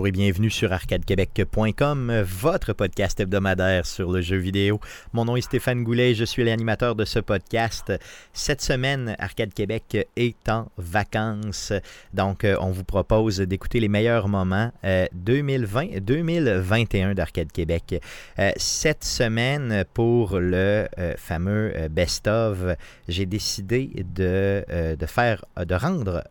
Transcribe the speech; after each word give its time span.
Bonjour 0.00 0.08
et 0.08 0.12
bienvenue 0.12 0.48
sur 0.48 0.72
arcadequebec.com, 0.72 2.22
votre 2.22 2.72
podcast 2.72 3.20
hebdomadaire 3.20 3.84
sur 3.84 4.10
le 4.10 4.22
jeu 4.22 4.38
vidéo. 4.38 4.80
Mon 5.12 5.26
nom 5.26 5.36
est 5.36 5.42
Stéphane 5.42 5.84
Goulet 5.84 6.12
et 6.12 6.14
je 6.14 6.24
suis 6.24 6.42
l'animateur 6.42 6.94
de 6.94 7.04
ce 7.04 7.18
podcast. 7.18 7.92
Cette 8.32 8.62
semaine, 8.62 9.14
Arcade 9.18 9.52
Québec 9.52 10.08
est 10.16 10.48
en 10.48 10.68
vacances. 10.78 11.74
Donc, 12.14 12.44
euh, 12.44 12.56
on 12.60 12.70
vous 12.70 12.84
propose 12.84 13.40
d'écouter 13.40 13.78
les 13.78 13.88
meilleurs 13.88 14.28
moments 14.28 14.72
2020-2021 14.82 17.10
euh, 17.10 17.12
d'Arcade 17.12 17.52
Québec. 17.52 18.00
Euh, 18.38 18.52
cette 18.56 19.04
semaine, 19.04 19.84
pour 19.92 20.38
le 20.38 20.88
fameux 21.18 21.74
best-of, 21.90 22.74
j'ai 23.06 23.26
décidé 23.26 23.90
de, 24.14 24.64
de, 24.98 25.06
faire, 25.06 25.44
de 25.58 25.74
rendre 25.74 26.24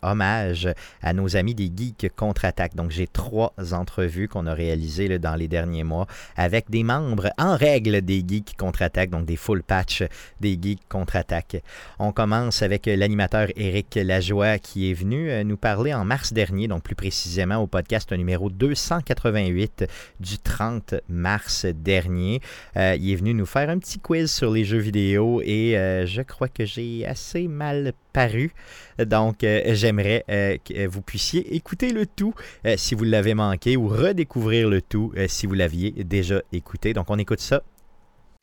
hommage 0.00 0.70
à 1.02 1.12
nos 1.12 1.36
amis 1.36 1.54
des 1.54 1.70
Geeks 1.76 2.10
Contre-Attaque. 2.16 2.74
Donc, 2.74 2.93
j'ai 2.94 3.06
trois 3.06 3.52
entrevues 3.72 4.28
qu'on 4.28 4.46
a 4.46 4.54
réalisées 4.54 5.18
dans 5.18 5.34
les 5.34 5.48
derniers 5.48 5.84
mois 5.84 6.06
avec 6.36 6.70
des 6.70 6.82
membres 6.82 7.30
en 7.38 7.56
règle 7.56 8.00
des 8.02 8.24
Geeks 8.26 8.56
Contre-Attaque, 8.56 9.10
donc 9.10 9.26
des 9.26 9.36
full 9.36 9.62
patch 9.62 10.04
des 10.40 10.58
Geeks 10.60 10.88
Contre-Attaque. 10.88 11.62
On 11.98 12.12
commence 12.12 12.62
avec 12.62 12.86
l'animateur 12.86 13.48
Éric 13.56 13.96
Lajoie 13.96 14.58
qui 14.58 14.90
est 14.90 14.94
venu 14.94 15.30
euh, 15.30 15.44
nous 15.44 15.56
parler 15.56 15.92
en 15.92 16.04
mars 16.04 16.32
dernier, 16.32 16.68
donc 16.68 16.82
plus 16.82 16.94
précisément 16.94 17.56
au 17.56 17.66
podcast 17.66 18.12
numéro 18.12 18.50
288 18.50 19.86
du 20.20 20.38
30 20.38 20.94
mars 21.08 21.66
dernier. 21.66 22.40
Euh, 22.76 22.96
il 22.98 23.12
est 23.12 23.16
venu 23.16 23.34
nous 23.34 23.46
faire 23.46 23.70
un 23.70 23.78
petit 23.78 23.98
quiz 23.98 24.30
sur 24.30 24.52
les 24.52 24.64
jeux 24.64 24.78
vidéo 24.78 25.40
et 25.42 25.76
euh, 25.76 26.06
je 26.06 26.22
crois 26.22 26.48
que 26.48 26.64
j'ai 26.64 27.06
assez 27.06 27.48
mal 27.48 27.92
paru. 28.14 28.52
Donc, 28.98 29.38
j'aimerais 29.40 30.24
que 30.64 30.86
vous 30.86 31.02
puissiez 31.02 31.54
écouter 31.54 31.90
le 31.90 32.06
tout 32.06 32.32
si 32.76 32.94
vous 32.94 33.04
l'avez 33.04 33.34
manqué 33.34 33.76
ou 33.76 33.88
redécouvrir 33.88 34.70
le 34.70 34.80
tout 34.80 35.12
si 35.28 35.46
vous 35.46 35.54
l'aviez 35.54 35.90
déjà 35.90 36.40
écouté. 36.52 36.94
Donc, 36.94 37.10
on 37.10 37.18
écoute 37.18 37.40
ça. 37.40 37.62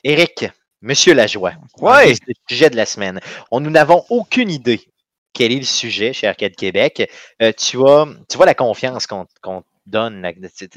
Éric, 0.04 0.46
Monsieur 0.82 1.14
Lajoie, 1.14 1.54
ouais. 1.80 2.12
le 2.26 2.34
sujet 2.48 2.68
de 2.68 2.76
la 2.76 2.86
semaine? 2.86 3.20
On, 3.50 3.60
nous 3.60 3.70
n'avons 3.70 4.04
aucune 4.10 4.50
idée 4.50 4.80
quel 5.32 5.52
est 5.52 5.58
le 5.58 5.64
sujet 5.64 6.12
chez 6.12 6.26
Arcade 6.26 6.54
Québec. 6.56 7.10
Euh, 7.40 7.52
tu, 7.56 7.76
vois, 7.76 8.08
tu 8.28 8.36
vois 8.36 8.46
la 8.46 8.54
confiance 8.54 9.06
qu'on 9.06 9.26
donne, 9.86 10.26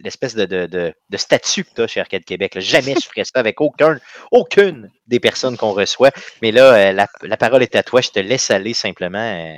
l'espèce 0.04 0.36
de, 0.36 0.46
de, 0.46 1.18
statut 1.18 1.64
que 1.64 1.70
tu 1.76 1.82
as 1.82 1.88
chez 1.88 2.00
Arcade 2.00 2.24
Québec. 2.24 2.60
Jamais 2.60 2.96
je 2.96 3.08
ferais 3.08 3.24
ça 3.24 3.40
avec 3.40 3.62
aucun, 3.62 4.00
aucune 4.32 4.90
des 5.08 5.20
personnes 5.20 5.58
qu'on 5.58 5.72
reçoit. 5.72 6.12
Mais 6.42 6.52
là, 6.52 6.74
euh, 6.74 7.06
la, 7.22 7.38
parole 7.38 7.64
est 7.64 7.76
à 7.76 7.84
toi. 7.84 8.02
Je 8.02 8.10
te 8.10 8.20
laisse 8.20 8.52
aller 8.52 8.74
simplement. 8.74 9.20
Euh, 9.20 9.56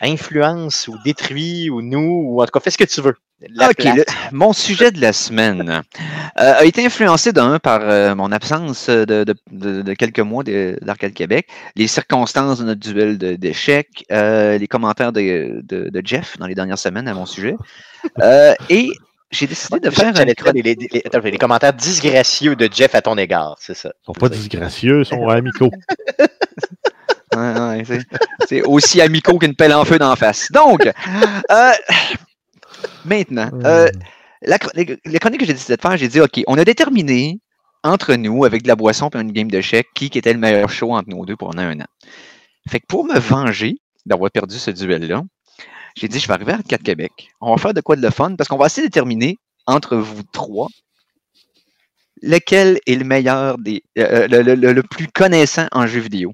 influence 0.00 0.88
ou 0.88 0.96
détruit 1.04 1.70
ou 1.70 1.82
nous, 1.82 2.22
ou 2.26 2.42
en 2.42 2.44
tout 2.44 2.52
cas, 2.52 2.60
fais 2.60 2.70
ce 2.70 2.78
que 2.78 2.84
tu 2.84 3.00
veux. 3.00 3.14
OK, 3.42 3.86
mon 4.32 4.54
sujet 4.54 4.90
de 4.90 4.98
la 4.98 5.12
semaine 5.12 5.82
euh, 6.38 6.54
a 6.54 6.64
été 6.64 6.86
influencé 6.86 7.32
d'un 7.32 7.58
par 7.58 7.80
euh, 7.82 8.14
mon 8.14 8.32
absence 8.32 8.88
de, 8.88 9.92
quelques 9.92 10.20
mois 10.20 10.42
d'Arcade 10.42 11.12
Québec, 11.12 11.46
les 11.74 11.86
circonstances 11.86 12.60
de 12.60 12.64
notre 12.64 12.80
duel 12.80 13.18
d'échecs, 13.18 14.06
euh, 14.10 14.56
les 14.56 14.66
commentaires 14.66 15.12
de, 15.12 16.00
Jeff 16.02 16.38
dans 16.38 16.46
les 16.46 16.54
dernières 16.54 16.78
semaines 16.78 17.08
à 17.08 17.14
mon 17.14 17.26
sujet. 17.26 17.56
Et 18.68 18.90
j'ai 19.30 19.46
décidé 19.46 19.80
de 19.80 19.90
faire 19.90 20.12
les, 20.14 20.62
les, 20.62 20.76
les, 21.24 21.38
commentaires 21.38 21.72
disgracieux 21.72 22.56
de 22.56 22.68
Jeff 22.72 22.94
à 22.94 23.02
ton 23.02 23.18
égard, 23.18 23.56
c'est 23.60 23.74
ça. 23.74 23.90
Ils 24.02 24.06
sont 24.06 24.12
pas 24.12 24.28
disgracieux, 24.28 25.00
ils 25.00 25.06
sont 25.06 25.28
amicaux. 25.28 25.70
c'est 28.48 28.62
aussi 28.62 29.00
amicaux 29.00 29.38
qu'une 29.38 29.54
pelle 29.54 29.74
en 29.74 29.84
feu 29.84 29.98
d'en 29.98 30.16
face. 30.16 30.50
Donc, 30.52 30.86
euh, 30.86 31.72
maintenant, 33.04 33.50
euh, 33.64 33.88
la, 34.42 34.58
chronique 34.58 35.40
que 35.40 35.46
j'ai 35.46 35.52
décidé 35.52 35.76
de 35.76 35.80
faire, 35.80 35.96
j'ai 35.96 36.08
dit, 36.08 36.20
OK, 36.20 36.40
on 36.46 36.56
a 36.56 36.64
déterminé 36.64 37.40
entre 37.82 38.14
nous, 38.14 38.44
avec 38.44 38.62
de 38.62 38.68
la 38.68 38.76
boisson 38.76 39.10
et 39.14 39.18
une 39.18 39.32
game 39.32 39.50
de 39.50 39.60
chèque, 39.60 39.88
qui 39.94 40.06
était 40.06 40.32
le 40.32 40.38
meilleur 40.38 40.70
show 40.70 40.92
entre 40.92 41.08
nous 41.08 41.24
deux 41.26 41.36
pendant 41.36 41.62
un 41.62 41.80
an. 41.80 41.86
Fait 42.68 42.80
que 42.80 42.86
pour 42.86 43.04
me 43.04 43.18
venger 43.18 43.76
d'avoir 44.06 44.30
perdu 44.30 44.56
ce 44.56 44.70
duel-là, 44.70 45.22
j'ai 45.96 46.08
dit, 46.08 46.20
je 46.20 46.28
vais 46.28 46.34
arriver 46.34 46.52
à 46.52 46.58
4 46.66 46.82
Québec. 46.82 47.12
On 47.40 47.54
va 47.54 47.60
faire 47.60 47.74
de 47.74 47.80
quoi 47.80 47.96
de 47.96 48.02
le 48.02 48.10
fun, 48.10 48.34
parce 48.36 48.48
qu'on 48.48 48.58
va 48.58 48.66
essayer 48.66 48.86
de 48.86 48.92
déterminer 48.92 49.38
entre 49.66 49.96
vous 49.96 50.22
trois 50.32 50.68
lequel 52.22 52.78
est 52.86 52.94
le 52.94 53.04
meilleur 53.04 53.58
des, 53.58 53.82
euh, 53.98 54.26
le, 54.28 54.82
plus 54.82 55.08
connaissant 55.08 55.66
en 55.72 55.86
jeu 55.86 56.00
vidéo. 56.00 56.32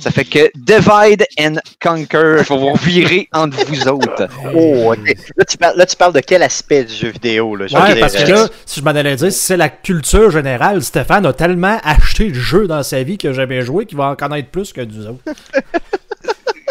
Ça 0.00 0.10
fait 0.10 0.24
que 0.24 0.50
divide 0.56 1.24
and 1.38 1.54
conquer. 1.80 2.42
Je 2.42 2.52
vais 2.52 2.58
vous 2.58 2.74
virer 2.82 3.28
entre 3.32 3.64
vous 3.66 3.86
autres. 3.86 4.28
Oh, 4.54 4.92
ok. 4.92 5.16
Là 5.36 5.44
tu, 5.44 5.56
parles, 5.56 5.76
là, 5.76 5.86
tu 5.86 5.96
parles 5.96 6.12
de 6.12 6.20
quel 6.20 6.42
aspect 6.42 6.84
du 6.84 6.92
jeu 6.92 7.10
vidéo? 7.10 7.54
Là, 7.54 7.66
ouais, 7.66 8.00
parce 8.00 8.16
que 8.16 8.28
là, 8.28 8.48
si 8.66 8.80
je 8.80 8.84
m'en 8.84 8.90
allais 8.90 9.14
dire, 9.14 9.30
si 9.30 9.38
c'est 9.38 9.56
la 9.56 9.68
culture 9.68 10.32
générale, 10.32 10.82
Stéphane 10.82 11.26
a 11.26 11.32
tellement 11.32 11.78
acheté 11.84 12.28
de 12.28 12.34
jeux 12.34 12.66
dans 12.66 12.82
sa 12.82 13.04
vie 13.04 13.18
que 13.18 13.32
jamais 13.32 13.62
joué 13.62 13.86
qu'il 13.86 13.98
va 13.98 14.10
en 14.10 14.16
connaître 14.16 14.48
plus 14.48 14.72
que 14.72 14.80
nous 14.80 15.06
autres. 15.06 15.22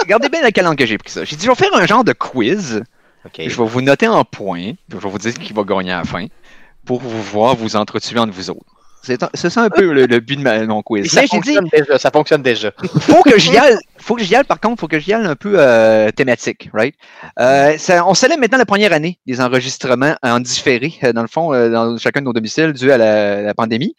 Regardez 0.08 0.30
bien 0.30 0.40
la 0.42 0.64
langue 0.64 0.78
que 0.78 0.86
j'ai 0.86 0.98
pris 0.98 1.12
ça. 1.12 1.26
J'ai 1.26 1.36
dit, 1.36 1.44
je 1.44 1.52
vais 1.52 1.56
faire 1.56 1.76
un 1.76 1.86
genre 1.86 2.06
de 2.06 2.14
quiz. 2.14 2.82
Je 3.38 3.44
vais 3.44 3.66
vous 3.66 3.82
noter 3.82 4.08
en 4.08 4.24
points. 4.24 4.72
Je 4.90 4.96
vais 4.96 5.10
vous 5.10 5.18
dire 5.18 5.34
qui 5.34 5.52
va 5.52 5.64
gagner 5.64 5.92
à 5.92 5.98
la 5.98 6.06
fin 6.06 6.28
pour 6.86 7.02
vous 7.02 7.22
voir 7.22 7.58
vous 7.58 7.76
entretuer 7.76 8.18
entre 8.18 8.32
vous 8.32 8.50
autres. 8.50 8.72
C'est 9.04 9.50
ça 9.50 9.62
un 9.62 9.70
peu 9.70 9.92
le, 9.92 10.20
but 10.22 10.38
de 10.38 10.66
mon 10.66 10.82
quiz. 10.82 11.12
Ça, 11.12 11.28
fonctionne 11.28 11.68
déjà, 11.74 12.00
ça 12.00 12.10
fonctionne 12.10 12.42
déjà. 12.42 12.72
faut 13.02 13.22
que 13.22 13.38
j'y 13.38 13.58
aille. 13.58 13.76
Faut 13.98 14.16
que 14.16 14.24
j'y 14.24 14.34
aille, 14.34 14.46
par 14.46 14.62
contre, 14.62 14.80
faut 14.80 14.88
que 14.88 14.98
j'y 14.98 15.14
aille 15.14 15.26
un 15.26 15.36
peu 15.36 15.56
euh, 15.58 16.10
thématique, 16.12 16.70
right? 16.74 16.96
Euh, 17.38 17.78
on 18.06 18.14
célèbre 18.14 18.40
maintenant 18.40 18.60
la 18.60 18.66
première 18.66 18.94
année 18.94 19.20
des 19.28 19.42
enregistrements 19.42 20.16
en 20.24 20.40
différé, 20.40 20.94
euh, 21.04 21.12
dans 21.12 21.22
le 21.22 21.28
fond, 21.28 21.52
dans 21.70 21.98
chacun 21.98 22.22
de 22.22 22.26
nos 22.28 22.34
domiciles, 22.34 22.72
dû 22.72 22.94
à 22.94 22.98
la, 22.98 23.54
pandémie. 23.54 23.94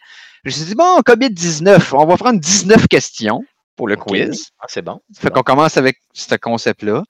Je 0.44 0.48
me 0.48 0.54
suis 0.54 0.64
dit, 0.64 0.74
bon, 0.74 1.00
COVID-19, 1.00 1.90
on 1.92 2.06
va 2.06 2.16
prendre 2.16 2.40
19 2.40 2.88
questions 2.88 3.42
pour 3.78 3.88
le 3.88 3.96
quiz. 3.96 4.48
Ah, 4.60 4.66
c'est 4.68 4.82
bon. 4.82 5.00
Fait 5.18 5.30
qu'on 5.30 5.42
commence 5.42 5.78
avec 5.78 5.96
ce 6.12 6.34
concept-là. 6.34 7.04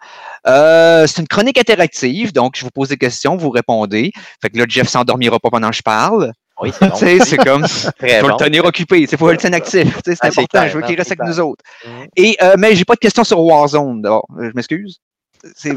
c'est 0.44 1.20
une 1.20 1.26
chronique 1.26 1.58
interactive, 1.58 2.32
donc 2.32 2.56
je 2.56 2.64
vous 2.64 2.70
pose 2.70 2.90
des 2.90 2.96
questions, 2.96 3.36
vous 3.36 3.50
répondez. 3.50 4.12
Fait 4.40 4.50
que 4.50 4.58
là, 4.58 4.66
Jeff 4.68 4.86
s'endormira 4.86 5.40
pas 5.40 5.50
pendant 5.50 5.70
que 5.70 5.76
je 5.76 5.82
parle. 5.82 6.32
Oui, 6.60 6.70
c'est 6.78 6.88
bon. 6.90 7.24
c'est 7.24 7.36
comme, 7.36 7.64
il 8.02 8.10
faut 8.20 8.28
le 8.28 8.36
tenir 8.36 8.64
occupé, 8.64 9.00
il 9.00 9.08
faut 9.16 9.30
le 9.30 9.36
tenir 9.36 9.56
actif, 9.56 9.98
c'est 10.04 10.16
ah, 10.20 10.26
important, 10.26 10.68
je 10.68 10.76
veux 10.76 10.82
qu'il 10.82 10.96
reste 10.96 11.12
avec 11.12 11.26
nous 11.26 11.40
autres. 11.40 11.62
Mm. 11.86 12.04
Et, 12.16 12.36
euh, 12.42 12.54
mais 12.58 12.74
j'ai 12.74 12.84
pas 12.84 12.94
de 12.94 13.00
questions 13.00 13.24
sur 13.24 13.40
Warzone, 13.40 14.02
d'abord, 14.02 14.26
je 14.38 14.50
m'excuse. 14.54 15.00
C'est 15.56 15.76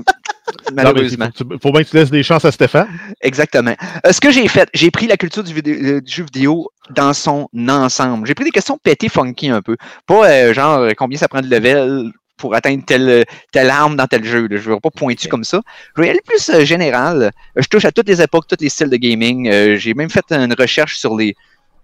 malheureusement. 0.74 1.30
Il 1.40 1.60
faut 1.62 1.72
bien 1.72 1.84
que 1.84 1.90
tu 1.90 1.96
laisses 1.96 2.12
des 2.12 2.24
chances 2.24 2.46
à 2.46 2.52
Stéphane. 2.52 2.88
Exactement. 3.22 3.76
Euh, 4.06 4.12
ce 4.12 4.20
que 4.20 4.32
j'ai 4.32 4.48
fait, 4.48 4.70
j'ai 4.74 4.92
pris 4.92 5.08
la 5.08 5.18
culture 5.18 5.44
du, 5.44 5.54
euh, 5.58 6.02
du, 6.02 6.12
jeu 6.12 6.24
vidéo 6.24 6.70
dans 6.90 7.14
son 7.14 7.48
ensemble. 7.68 8.28
J'ai 8.28 8.36
pris 8.36 8.46
des 8.46 8.52
questions 8.52 8.78
pétées 8.82 9.10
funky 9.10 9.50
un 9.50 9.62
peu. 9.62 9.78
Pas 10.06 10.30
euh, 10.30 10.54
genre 10.54 10.88
combien 10.98 11.18
ça 11.18 11.28
prend 11.28 11.42
de 11.42 11.48
level, 11.48 12.12
pour 12.42 12.56
atteindre 12.56 12.84
telle, 12.86 13.24
telle 13.52 13.70
arme 13.70 13.96
dans 13.96 14.08
tel 14.08 14.24
jeu. 14.24 14.48
Je 14.50 14.56
ne 14.56 14.74
veux 14.74 14.80
pas 14.80 14.90
pointu 14.90 15.30
comme 15.30 15.44
ça. 15.44 15.62
Je 15.96 16.02
vais 16.02 16.10
aller 16.10 16.22
plus 16.26 16.50
euh, 16.50 16.66
général. 16.66 17.32
Je 17.56 17.68
touche 17.68 17.86
à 17.86 17.92
toutes 17.92 18.08
les 18.08 18.22
époques, 18.22 18.48
tous 18.48 18.58
les 18.60 18.70
styles 18.70 18.90
de 18.90 18.98
gaming. 18.98 19.50
J'ai 19.78 19.94
même 19.94 20.10
fait 20.10 20.26
une 20.32 20.54
recherche 20.54 20.98
sur 20.98 21.16
les, 21.16 21.36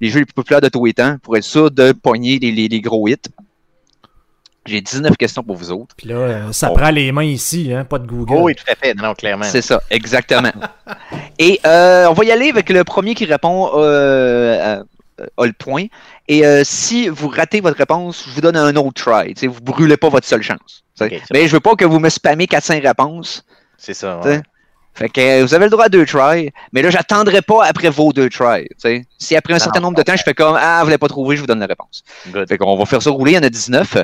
les 0.01 0.09
jeux 0.09 0.19
les 0.19 0.25
plus 0.25 0.33
populaires 0.33 0.61
de 0.61 0.69
tous 0.69 0.83
les 0.85 0.93
temps 0.93 1.17
pour 1.21 1.37
être 1.37 1.43
sûr 1.43 1.71
de 1.71 1.91
pogner 1.91 2.39
les, 2.39 2.51
les, 2.51 2.81
gros 2.81 3.07
hits. 3.07 3.15
J'ai 4.67 4.81
19 4.81 5.17
questions 5.17 5.43
pour 5.43 5.55
vous 5.55 5.71
autres. 5.71 5.95
Puis 5.95 6.07
là, 6.07 6.15
euh, 6.15 6.51
ça 6.51 6.69
prend 6.69 6.89
les 6.89 7.11
mains 7.11 7.23
ici, 7.23 7.73
hein, 7.73 7.85
pas 7.85 7.99
de 7.99 8.05
Google. 8.05 8.35
Oh 8.37 8.43
oui, 8.43 8.55
tout 8.55 8.65
à 8.67 8.75
fait. 8.75 8.93
Non, 8.93 9.13
clairement. 9.15 9.45
C'est 9.45 9.61
ça, 9.61 9.81
exactement. 9.89 10.51
Et 11.39 11.59
on 11.63 12.13
va 12.13 12.23
y 12.25 12.31
aller 12.31 12.49
avec 12.49 12.69
le 12.69 12.83
premier 12.83 13.15
qui 13.15 13.25
répond 13.25 13.71
a 15.37 15.45
le 15.45 15.53
point. 15.53 15.85
Et 16.27 16.45
euh, 16.45 16.63
si 16.63 17.09
vous 17.09 17.29
ratez 17.29 17.61
votre 17.61 17.77
réponse, 17.77 18.25
je 18.27 18.31
vous 18.33 18.41
donne 18.41 18.57
un 18.57 18.75
autre 18.75 19.03
try. 19.03 19.33
Vous 19.47 19.59
ne 19.59 19.65
brûlez 19.65 19.97
pas 19.97 20.09
votre 20.09 20.27
seule 20.27 20.43
chance. 20.43 20.83
mais 21.31 21.47
je 21.47 21.53
veux 21.53 21.59
pas 21.59 21.75
que 21.75 21.85
vous 21.85 21.99
me 21.99 22.09
spammez 22.09 22.45
4-5 22.45 22.81
réponses. 22.85 23.45
C'est 23.77 23.93
ça. 23.93 24.21
Fait 24.97 25.09
que 25.09 25.21
euh, 25.21 25.45
vous 25.45 25.53
avez 25.53 25.65
le 25.65 25.69
droit 25.69 25.85
à 25.85 25.89
deux 25.89 26.07
tries, 26.07 26.51
mais 26.73 26.81
là, 26.81 26.89
j'attendrai 26.89 27.43
pas 27.43 27.63
après 27.65 27.89
vos 27.89 28.11
deux 28.13 28.29
tries. 28.29 28.67
Si 29.19 29.35
après 29.35 29.53
un 29.53 29.59
certain 29.59 29.79
nombre 29.79 29.95
de 29.95 30.01
temps, 30.01 30.15
je 30.15 30.23
fais 30.23 30.33
comme 30.33 30.57
Ah, 30.59 30.79
vous 30.81 30.89
l'avez 30.89 30.97
pas 30.97 31.07
trouvé, 31.07 31.35
je 31.35 31.41
vous 31.41 31.47
donne 31.47 31.59
la 31.59 31.67
réponse. 31.67 32.03
Fait 32.49 32.57
qu'on 32.57 32.75
va 32.75 32.85
faire 32.87 33.03
ça 33.03 33.11
rouler, 33.11 33.33
il 33.33 33.35
y 33.35 33.37
en 33.37 33.43
a 33.43 33.49
19. 33.49 33.97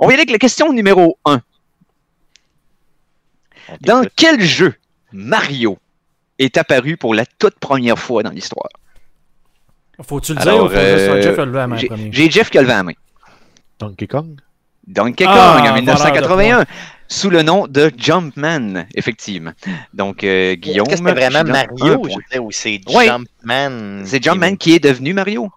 On 0.00 0.06
va 0.06 0.12
y 0.12 0.14
aller 0.14 0.22
avec 0.22 0.32
la 0.32 0.38
question 0.38 0.72
numéro 0.72 1.16
1. 1.26 1.40
Dans 3.82 4.04
quel 4.16 4.40
jeu 4.40 4.74
Mario 5.12 5.78
est 6.40 6.56
apparu 6.56 6.96
pour 6.96 7.14
la 7.14 7.24
toute 7.24 7.60
première 7.60 8.00
fois 8.00 8.24
dans 8.24 8.30
l'histoire? 8.30 8.68
Faut-tu 10.02 10.34
le 10.34 10.40
dire 10.40 10.64
ou 10.64 10.68
faut 10.68 10.74
euh, 10.74 11.22
Jeff 11.22 11.38
a 11.38 11.44
levé 11.44 11.58
la 11.58 11.66
main 11.68 11.76
J'ai 12.10 12.30
Jeff 12.30 12.50
qui 12.50 12.58
a 12.58 12.62
levé 12.62 12.72
la 12.72 12.82
main. 12.82 12.92
Donkey 13.78 14.08
Kong? 14.08 14.40
Donkey 14.88 15.24
ah, 15.28 15.58
Kong 15.60 15.70
en 15.70 15.74
1981, 15.74 16.64
sous 17.08 17.30
le 17.30 17.42
nom 17.42 17.66
de 17.66 17.90
Jumpman, 17.96 18.86
effectivement. 18.94 19.52
Donc, 19.92 20.24
euh, 20.24 20.54
Guillaume. 20.54 20.86
Est-ce 20.88 21.02
que 21.02 21.08
c'est 21.08 21.14
vraiment 21.14 21.44
Mario? 21.44 22.02
ou 22.40 22.50
c'est 22.52 22.80
Jumpman? 22.88 24.02
C'est 24.06 24.22
Jumpman 24.22 24.56
qui 24.56 24.74
est 24.74 24.80
devenu 24.80 25.12
Mario. 25.12 25.50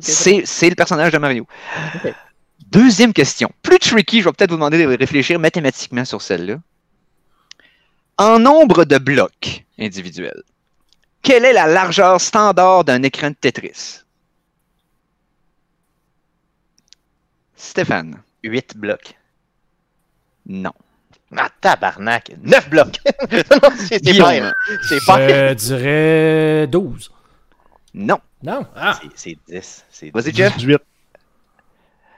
c'est 0.00 0.68
le 0.70 0.74
personnage 0.74 1.12
de 1.12 1.18
Mario. 1.18 1.46
Deuxième 2.70 3.12
question. 3.12 3.50
Plus 3.62 3.78
tricky, 3.78 4.20
je 4.20 4.24
vais 4.26 4.32
peut-être 4.32 4.50
vous 4.50 4.56
demander 4.56 4.82
de 4.82 4.96
réfléchir 4.96 5.38
mathématiquement 5.38 6.04
sur 6.06 6.22
celle-là. 6.22 6.56
En 8.16 8.38
nombre 8.38 8.84
de 8.84 8.98
blocs 8.98 9.64
individuels, 9.78 10.42
Quelle 11.22 11.44
est 11.44 11.52
la 11.52 11.66
largeur 11.66 12.20
standard 12.20 12.84
d'un 12.84 13.02
écran 13.02 13.30
de 13.30 13.34
Tetris? 13.34 14.00
Stéphane. 17.56 18.22
8 18.42 18.76
blocs. 18.76 19.14
Non. 20.46 20.72
Ah, 21.36 21.48
tabarnak. 21.60 22.32
9 22.42 22.68
blocs. 22.70 22.98
Non, 23.32 23.70
c'est 23.78 24.18
pas. 24.18 24.52
C'est 24.88 25.04
pas. 25.06 25.28
Je 25.28 25.54
dirais 25.54 26.66
12. 26.68 27.10
Non. 27.94 28.18
Non? 28.42 28.66
Ah! 28.76 28.98
C'est- 29.00 29.36
C'est 29.48 29.54
10. 29.54 29.84
C'est 29.90 30.10
Vas-y, 30.12 30.34
Jeff. 30.34 30.56
18. 30.56 30.78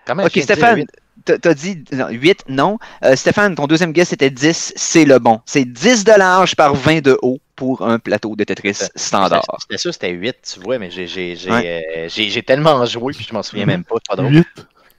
Comment 0.07 0.25
Ok, 0.25 0.39
Stéphane, 0.43 0.85
t'as 1.25 1.55
dit 1.55 1.83
non, 1.93 2.09
8, 2.11 2.45
non. 2.49 2.79
Euh, 3.05 3.17
Stéphane, 3.17 3.55
ton 3.55 3.67
deuxième 3.67 3.93
guess 3.93 4.09
c'était 4.11 4.29
10, 4.31 4.73
c'est 4.77 5.05
le 5.07 5.19
bon. 5.19 5.41
C'est 5.47 5.65
10 5.65 6.05
de 6.05 6.13
large 6.13 6.57
par 6.57 6.75
20 6.75 7.01
de 7.03 7.19
haut 7.23 7.39
pour 7.57 7.83
un 7.83 7.99
plateau 7.99 8.37
de 8.37 8.45
Tetris 8.45 8.77
standard. 8.97 9.45
C'était 9.61 9.79
sûr 9.79 9.91
que 9.91 9.95
c'était 9.95 10.11
8, 10.11 10.37
tu 10.55 10.61
vois, 10.61 10.79
mais 10.79 10.91
j'ai- 10.91 11.07
j'ai 11.07 11.37
j'ai, 11.37 11.51
Ouais. 11.51 11.83
euh, 11.97 12.09
j'ai- 12.11 12.43
tellement 12.43 12.85
joué 12.85 13.15
puis 13.15 13.25
je 13.27 13.33
m'en 13.33 13.43
souviens 13.43 13.65
même 13.65 13.85
pas. 13.85 13.95
Pas 14.07 14.17
drôle. 14.17 14.33
8. 14.35 14.47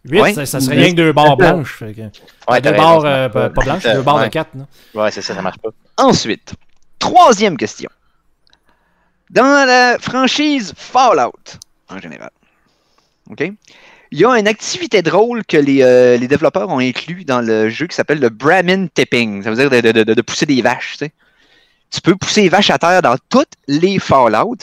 8, 0.08 0.22
Ouais. 0.22 0.34
ça, 0.34 0.46
ça 0.46 0.60
serait 0.60 0.76
rien 0.76 0.92
que 0.92 0.96
deux 0.98 1.14
barres 1.14 1.36
blanches. 1.36 1.78
fait 1.80 1.94
que- 1.94 2.52
Ouais, 2.52 2.62
deux 2.62 2.72
barres, 2.74 3.04
euh, 3.06 3.30
pas, 3.30 3.50
pas 3.50 3.64
blanches, 3.64 3.84
deux 3.84 4.02
barres 4.04 4.24
de 4.24 4.28
4. 4.28 4.50
Ouais, 4.94 5.12
c'est 5.12 5.22
ça, 5.22 5.34
ça 5.34 5.42
marche 5.42 5.58
pas. 5.58 5.70
Ensuite, 5.98 6.54
troisième 7.00 7.58
question. 7.58 7.90
Dans 9.32 9.66
la 9.68 9.98
franchise 10.00 10.74
Fallout, 10.78 11.58
en 11.90 12.00
général, 12.00 12.30
OK? 13.32 13.52
Il 14.12 14.20
y 14.20 14.24
a 14.26 14.38
une 14.38 14.48
activité 14.48 15.02
drôle 15.02 15.44
que 15.44 15.58
les, 15.58 15.82
euh, 15.82 16.16
les 16.18 16.28
développeurs 16.28 16.70
ont 16.70 16.80
inclus 16.80 17.26
dans 17.26 17.42
le 17.42 17.70
jeu 17.70 17.88
qui 17.88 17.96
s'appelle 17.96 18.20
le 18.20 18.30
Brahmin 18.30 18.86
Tipping. 18.88 19.42
Ça 19.44 19.50
veut 19.52 19.56
dire 19.56 19.70
de, 19.70 19.82
de- 19.92 20.04
de- 20.04 20.14
de 20.14 20.22
pousser 20.22 20.46
des 20.46 20.62
vaches, 20.62 20.92
tu 20.94 20.98
sais. 21.06 21.12
Tu 21.90 22.02
peux 22.02 22.16
pousser 22.16 22.44
les 22.44 22.50
vaches 22.50 22.70
à 22.70 22.78
terre 22.78 23.02
dans 23.02 23.16
toutes 23.30 23.54
les 23.68 23.98
Fallout, 24.00 24.58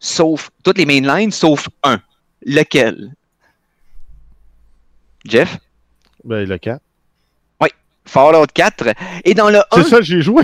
sauf 0.00 0.50
toutes 0.64 0.78
les 0.78 0.86
mainlines, 0.86 1.30
sauf 1.30 1.68
un. 1.84 2.00
Lequel? 2.44 3.12
Jeff? 5.24 5.58
Ben, 6.24 6.46
le 6.48 6.58
4. 6.58 6.80
Fallout 8.06 8.44
4. 8.52 8.88
Et 9.24 9.32
dans 9.32 9.48
le 9.48 9.60
1, 9.60 9.62
C'est 9.76 9.84
ça, 9.88 10.02
j'ai 10.02 10.20
joué. 10.20 10.42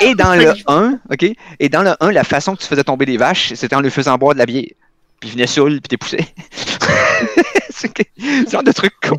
Et 0.00 0.14
dans 0.14 0.36
le 0.36 0.54
1, 0.68 1.00
OK? 1.10 1.26
Et 1.58 1.68
dans 1.68 1.82
le 1.82 1.92
1, 1.98 2.12
la 2.12 2.22
façon 2.22 2.54
que 2.54 2.62
tu 2.62 2.68
faisais 2.68 2.84
tomber 2.84 3.04
les 3.04 3.16
vaches, 3.16 3.52
c'était 3.54 3.74
en 3.74 3.80
leur 3.80 3.90
faisant 3.90 4.16
boire 4.16 4.34
de 4.34 4.38
la 4.38 4.46
bière. 4.46 4.62
Puis 5.18 5.30
ils 5.30 5.32
venaient 5.32 5.48
saouls, 5.48 5.80
puis 5.80 5.88
t'es 5.88 5.96
poussé. 5.96 6.18
c'est 7.70 7.92
que- 7.92 8.02
le 8.16 8.48
genre 8.48 8.62
de 8.62 8.70
truc 8.70 8.92
con, 9.02 9.16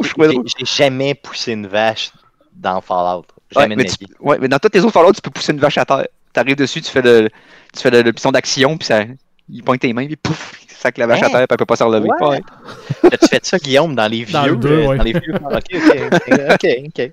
J'ai 0.58 0.66
jamais 0.66 1.16
poussé 1.16 1.52
une 1.52 1.68
vache 1.68 2.12
dans 2.54 2.80
Fallout. 2.80 3.26
Ouais, 3.56 3.64
Jamais 3.64 3.76
mais 3.76 3.84
de 3.84 3.90
ma 3.90 3.96
tu- 3.98 4.06
vie. 4.06 4.12
ouais, 4.22 4.38
mais 4.40 4.48
dans 4.48 4.60
tous 4.60 4.70
les 4.74 4.80
autres 4.80 4.94
Fallout, 4.94 5.12
tu 5.12 5.22
peux 5.22 5.30
pousser 5.32 5.52
une 5.52 5.60
vache 5.60 5.78
à 5.78 5.84
terre. 5.86 6.08
T'arrives 6.32 6.56
dessus, 6.56 6.82
tu 6.82 6.90
fais 6.90 7.02
le, 7.02 7.30
tu 7.74 7.82
fais 7.82 7.92
le, 7.92 8.04
le 8.04 8.14
piston 8.14 8.32
d'action, 8.32 8.78
puis 8.78 8.86
ça, 8.88 9.04
il 9.50 9.64
pointe 9.64 9.82
tes 9.82 9.92
mains, 9.92 10.08
puis 10.08 10.16
pouf, 10.16 10.54
sac 10.84 10.98
la 10.98 11.08
vache 11.08 11.22
à 11.24 11.26
Hein? 11.26 11.30
terre, 11.30 11.46
elle 11.50 11.58
peut 11.58 11.66
pas 11.66 11.76
se 11.76 11.84
relever. 11.84 12.10
Ouais. 12.10 12.40
Ouais. 13.04 13.12
As-tu 13.14 13.28
fait 13.28 13.46
ça, 13.46 13.58
Guillaume, 13.58 13.96
dans 13.96 14.08
les 14.08 14.24
vieux? 14.24 14.34
Dans 14.34 14.46
le 14.46 14.56
deux, 14.56 14.70
euh, 14.70 14.88
ouais. 14.88 14.98
Dans 14.98 15.04
les 15.04 15.14
vieux. 15.14 15.34
Ok, 15.44 15.70
ok, 15.74 16.30
ok, 16.52 16.68
ok. 16.88 17.12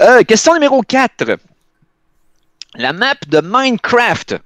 Euh, 0.00 0.22
question 0.22 0.54
numéro 0.54 0.80
4. 0.82 1.36
La 2.76 2.92
map 2.92 3.14
de 3.26 3.40
Minecraft, 3.42 4.36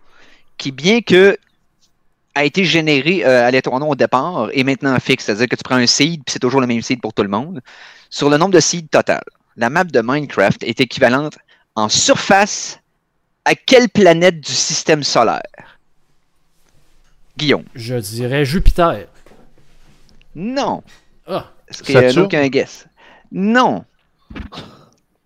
qui 0.56 0.70
bien 0.72 1.00
que 1.02 1.36
a 2.34 2.44
été 2.44 2.64
générée 2.64 3.22
euh, 3.24 3.46
aléatoirement 3.46 3.90
au 3.90 3.94
départ, 3.94 4.48
est 4.52 4.64
maintenant 4.64 4.98
fixe, 4.98 5.24
c'est-à-dire 5.26 5.48
que 5.48 5.56
tu 5.56 5.62
prends 5.62 5.76
un 5.76 5.86
seed, 5.86 6.22
puis 6.24 6.32
c'est 6.32 6.38
toujours 6.38 6.60
le 6.62 6.66
même 6.66 6.80
seed 6.80 7.00
pour 7.00 7.12
tout 7.12 7.22
le 7.22 7.28
monde, 7.28 7.60
sur 8.08 8.30
le 8.30 8.38
nombre 8.38 8.52
de 8.54 8.60
seeds 8.60 8.88
total. 8.88 9.22
La 9.56 9.68
map 9.68 9.84
de 9.84 10.00
Minecraft 10.00 10.62
est 10.62 10.80
équivalente 10.80 11.36
en 11.74 11.88
surface 11.90 12.80
à 13.44 13.54
quelle 13.54 13.88
planète 13.90 14.40
du 14.40 14.52
système 14.52 15.02
solaire? 15.02 15.42
Guillaume. 17.36 17.64
Je 17.74 17.94
dirais 17.96 18.44
Jupiter. 18.44 19.06
Non. 20.34 20.82
Ah! 21.26 21.46
Est-ce 21.68 21.82
qu'il 21.82 21.94
y 21.94 21.98
a 21.98 22.02
Saturne? 22.02 22.26
aucun 22.26 22.46
guess? 22.48 22.86
Non. 23.30 23.84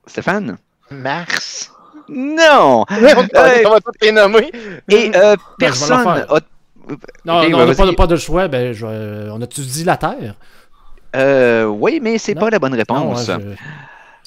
Stéphane? 0.07 0.59
Mars. 0.91 1.73
Non. 2.09 2.85
tous 2.89 3.93
les 4.03 4.13
nommer. 4.13 4.51
Et 4.89 5.11
euh, 5.17 5.35
personne 5.59 6.07
a 6.07 6.27
Non, 7.25 7.41
ben, 7.43 7.55
on 7.55 7.87
n'a 7.87 7.93
pas, 7.95 8.07
de 8.07 8.17
choix. 8.17 8.47
Ben, 8.49 8.73
je, 8.73 8.87
euh, 8.87 9.31
on 9.33 9.43
a-tu 9.43 9.61
dit 9.63 9.85
la 9.85 9.97
Terre? 9.97 10.37
Euh, 11.17 11.65
oui, 11.65 11.99
mais 12.01 12.19
c'est 12.19 12.35
pas 12.35 12.51
la 12.51 12.59
bonne 12.59 12.73
Non, 12.73 12.79
réponse. 12.79 13.29
ouais, 13.29 13.37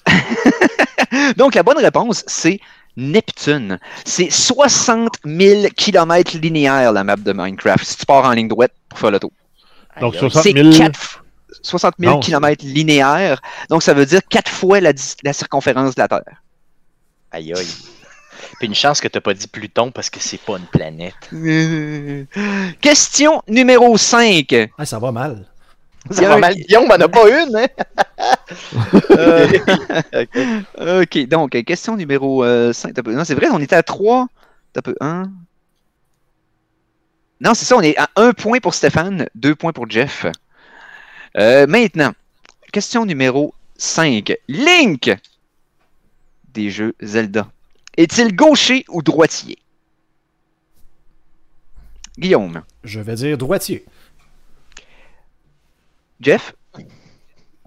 je- 0.07 1.33
Donc, 1.37 1.55
la 1.55 1.63
bonne 1.63 1.77
réponse, 1.77 2.23
c'est 2.27 2.59
Neptune. 2.99 3.79
C'est 4.05 4.29
60 4.29 5.13
000 5.25 5.67
km 5.75 6.37
linéaires, 6.37 6.91
la 6.91 7.03
map 7.03 7.15
de 7.15 7.33
Minecraft, 7.33 7.83
si 7.83 7.97
tu 7.97 8.05
pars 8.05 8.25
en 8.25 8.31
ligne 8.31 8.47
droite 8.47 8.73
pour 8.89 8.99
faire 8.99 9.11
le 9.11 9.19
tour. 9.19 9.31
Donc, 9.99 10.15
Aïe, 10.15 10.21
aïe. 10.21 10.31
60 10.31 10.43
C'est 10.43 10.53
000. 10.53 10.77
4 10.77 11.23
60 11.61 11.95
000 11.99 12.13
Non, 12.13 12.19
km 12.19 12.63
linéaires. 12.65 13.41
Donc, 13.69 13.83
ça 13.83 13.93
veut 13.93 14.05
dire 14.05 14.21
4 14.29 14.51
fois 14.51 14.79
la, 14.79 14.93
circonférence 15.33 15.95
de 15.95 16.01
la 16.01 16.07
Terre. 16.07 16.41
Aïe, 17.31 17.53
aïe. 17.53 17.67
Puis 18.57 18.67
une 18.67 18.75
chance 18.75 19.01
que 19.01 19.07
t'as 19.07 19.21
pas 19.21 19.33
dit 19.33 19.47
Pluton 19.47 19.91
parce 19.91 20.09
que 20.09 20.19
c'est 20.19 20.39
pas 20.39 20.57
une 20.57 20.65
planète. 20.65 21.15
Question 22.81 23.41
numéro 23.47 23.97
5. 23.97 24.69
Ah, 24.77 24.85
ça 24.85 24.99
va 24.99 25.11
mal. 25.11 25.45
Ça 26.11 26.27
va 26.27 26.37
mal, 26.37 26.55
Guillaume, 26.55 26.85
on 26.89 26.93
en 26.93 27.01
a 27.01 27.07
pas 27.07 27.29
une, 27.29 27.55
hein? 27.55 27.67
Ok. 30.13 30.97
OK, 31.01 31.27
donc, 31.27 31.55
euh, 31.55 31.63
question 31.63 31.95
numéro 31.97 32.43
5. 32.73 32.97
Non, 33.05 33.23
c'est 33.25 33.35
vrai, 33.35 33.47
on 33.51 33.59
était 33.59 33.75
à 33.75 33.83
3. 33.83 34.27
T'as 34.73 34.81
peu 34.81 34.95
1. 35.01 35.23
Non, 37.41 37.53
c'est 37.53 37.65
ça, 37.65 37.77
on 37.77 37.81
est 37.81 37.97
à 37.97 38.09
1 38.15 38.33
point 38.33 38.59
pour 38.59 38.73
Stéphane, 38.73 39.27
2 39.35 39.55
points 39.55 39.71
pour 39.71 39.89
Jeff. 39.89 40.25
Euh, 41.37 41.67
maintenant, 41.67 42.13
question 42.71 43.05
numéro 43.05 43.53
5. 43.77 44.33
Link 44.47 45.15
des 46.53 46.69
jeux 46.69 46.95
Zelda. 47.01 47.47
Est-il 47.97 48.35
gaucher 48.35 48.85
ou 48.89 49.01
droitier? 49.01 49.57
Guillaume. 52.17 52.61
Je 52.83 52.99
vais 52.99 53.15
dire 53.15 53.37
droitier. 53.37 53.85
Jeff? 56.21 56.53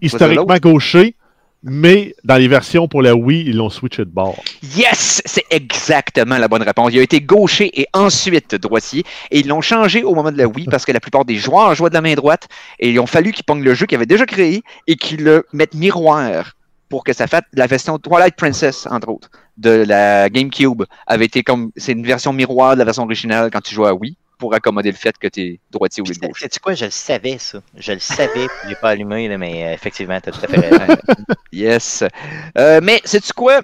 Historiquement 0.00 0.56
gaucher, 0.58 1.14
mais 1.62 2.14
dans 2.24 2.36
les 2.36 2.48
versions 2.48 2.88
pour 2.88 3.02
la 3.02 3.14
Wii, 3.14 3.44
ils 3.46 3.56
l'ont 3.56 3.70
switché 3.70 4.04
de 4.04 4.10
bord. 4.10 4.42
Yes! 4.76 5.22
C'est 5.24 5.44
exactement 5.50 6.38
la 6.38 6.48
bonne 6.48 6.62
réponse. 6.62 6.90
Il 6.92 6.98
a 6.98 7.02
été 7.02 7.20
gaucher 7.20 7.70
et 7.80 7.86
ensuite 7.92 8.56
droitier. 8.56 9.04
Et 9.30 9.40
ils 9.40 9.48
l'ont 9.48 9.60
changé 9.60 10.02
au 10.02 10.14
moment 10.14 10.32
de 10.32 10.38
la 10.38 10.48
Wii 10.48 10.66
parce 10.66 10.84
que 10.84 10.92
la 10.92 10.98
plupart 10.98 11.24
des 11.24 11.36
joueurs 11.36 11.74
jouaient 11.74 11.90
de 11.90 11.94
la 11.94 12.00
main 12.00 12.14
droite. 12.14 12.48
Et 12.80 12.90
il 12.90 12.98
ont 12.98 13.06
fallu 13.06 13.32
qu'ils 13.32 13.44
pognent 13.44 13.62
le 13.62 13.74
jeu 13.74 13.86
qu'ils 13.86 13.96
avaient 13.96 14.06
déjà 14.06 14.26
créé 14.26 14.62
et 14.88 14.96
qu'ils 14.96 15.22
le 15.22 15.46
mettent 15.52 15.74
miroir 15.74 16.56
pour 16.88 17.04
que 17.04 17.12
ça 17.12 17.28
fasse 17.28 17.44
la 17.54 17.66
version 17.66 17.98
Twilight 17.98 18.34
Princess, 18.34 18.86
entre 18.90 19.08
autres, 19.08 19.30
de 19.56 19.70
la 19.70 20.28
GameCube. 20.28 20.82
avait 21.06 21.26
été 21.26 21.44
comme. 21.44 21.70
C'est 21.76 21.92
une 21.92 22.04
version 22.04 22.32
miroir 22.32 22.74
de 22.74 22.80
la 22.80 22.84
version 22.84 23.04
originale 23.04 23.50
quand 23.52 23.60
tu 23.60 23.74
jouais 23.74 23.88
à 23.88 23.94
Wii 23.94 24.16
pour 24.42 24.52
accommoder 24.56 24.90
le 24.90 24.96
fait 24.96 25.16
que 25.16 25.28
tu 25.28 25.40
es 25.40 25.60
droitier 25.70 26.02
au 26.02 26.04
lieu 26.04 26.14
de 26.14 26.18
gauche. 26.26 26.40
Sais-tu 26.40 26.58
quoi? 26.58 26.74
Je 26.74 26.86
le 26.86 26.90
savais, 26.90 27.38
ça. 27.38 27.60
Je 27.76 27.92
le 27.92 28.00
savais, 28.00 28.48
puis 28.48 28.48
je 28.64 28.68
l'ai 28.70 28.74
pas 28.74 28.88
allumé, 28.90 29.28
là, 29.28 29.38
mais 29.38 29.68
euh, 29.68 29.72
effectivement, 29.72 30.20
t'as 30.20 30.32
tout 30.32 30.40
à 30.42 30.48
fait 30.48 30.58
raison. 30.68 30.96
Yes. 31.52 32.02
Euh, 32.58 32.80
mais 32.82 33.00
sais-tu 33.04 33.32
quoi? 33.34 33.60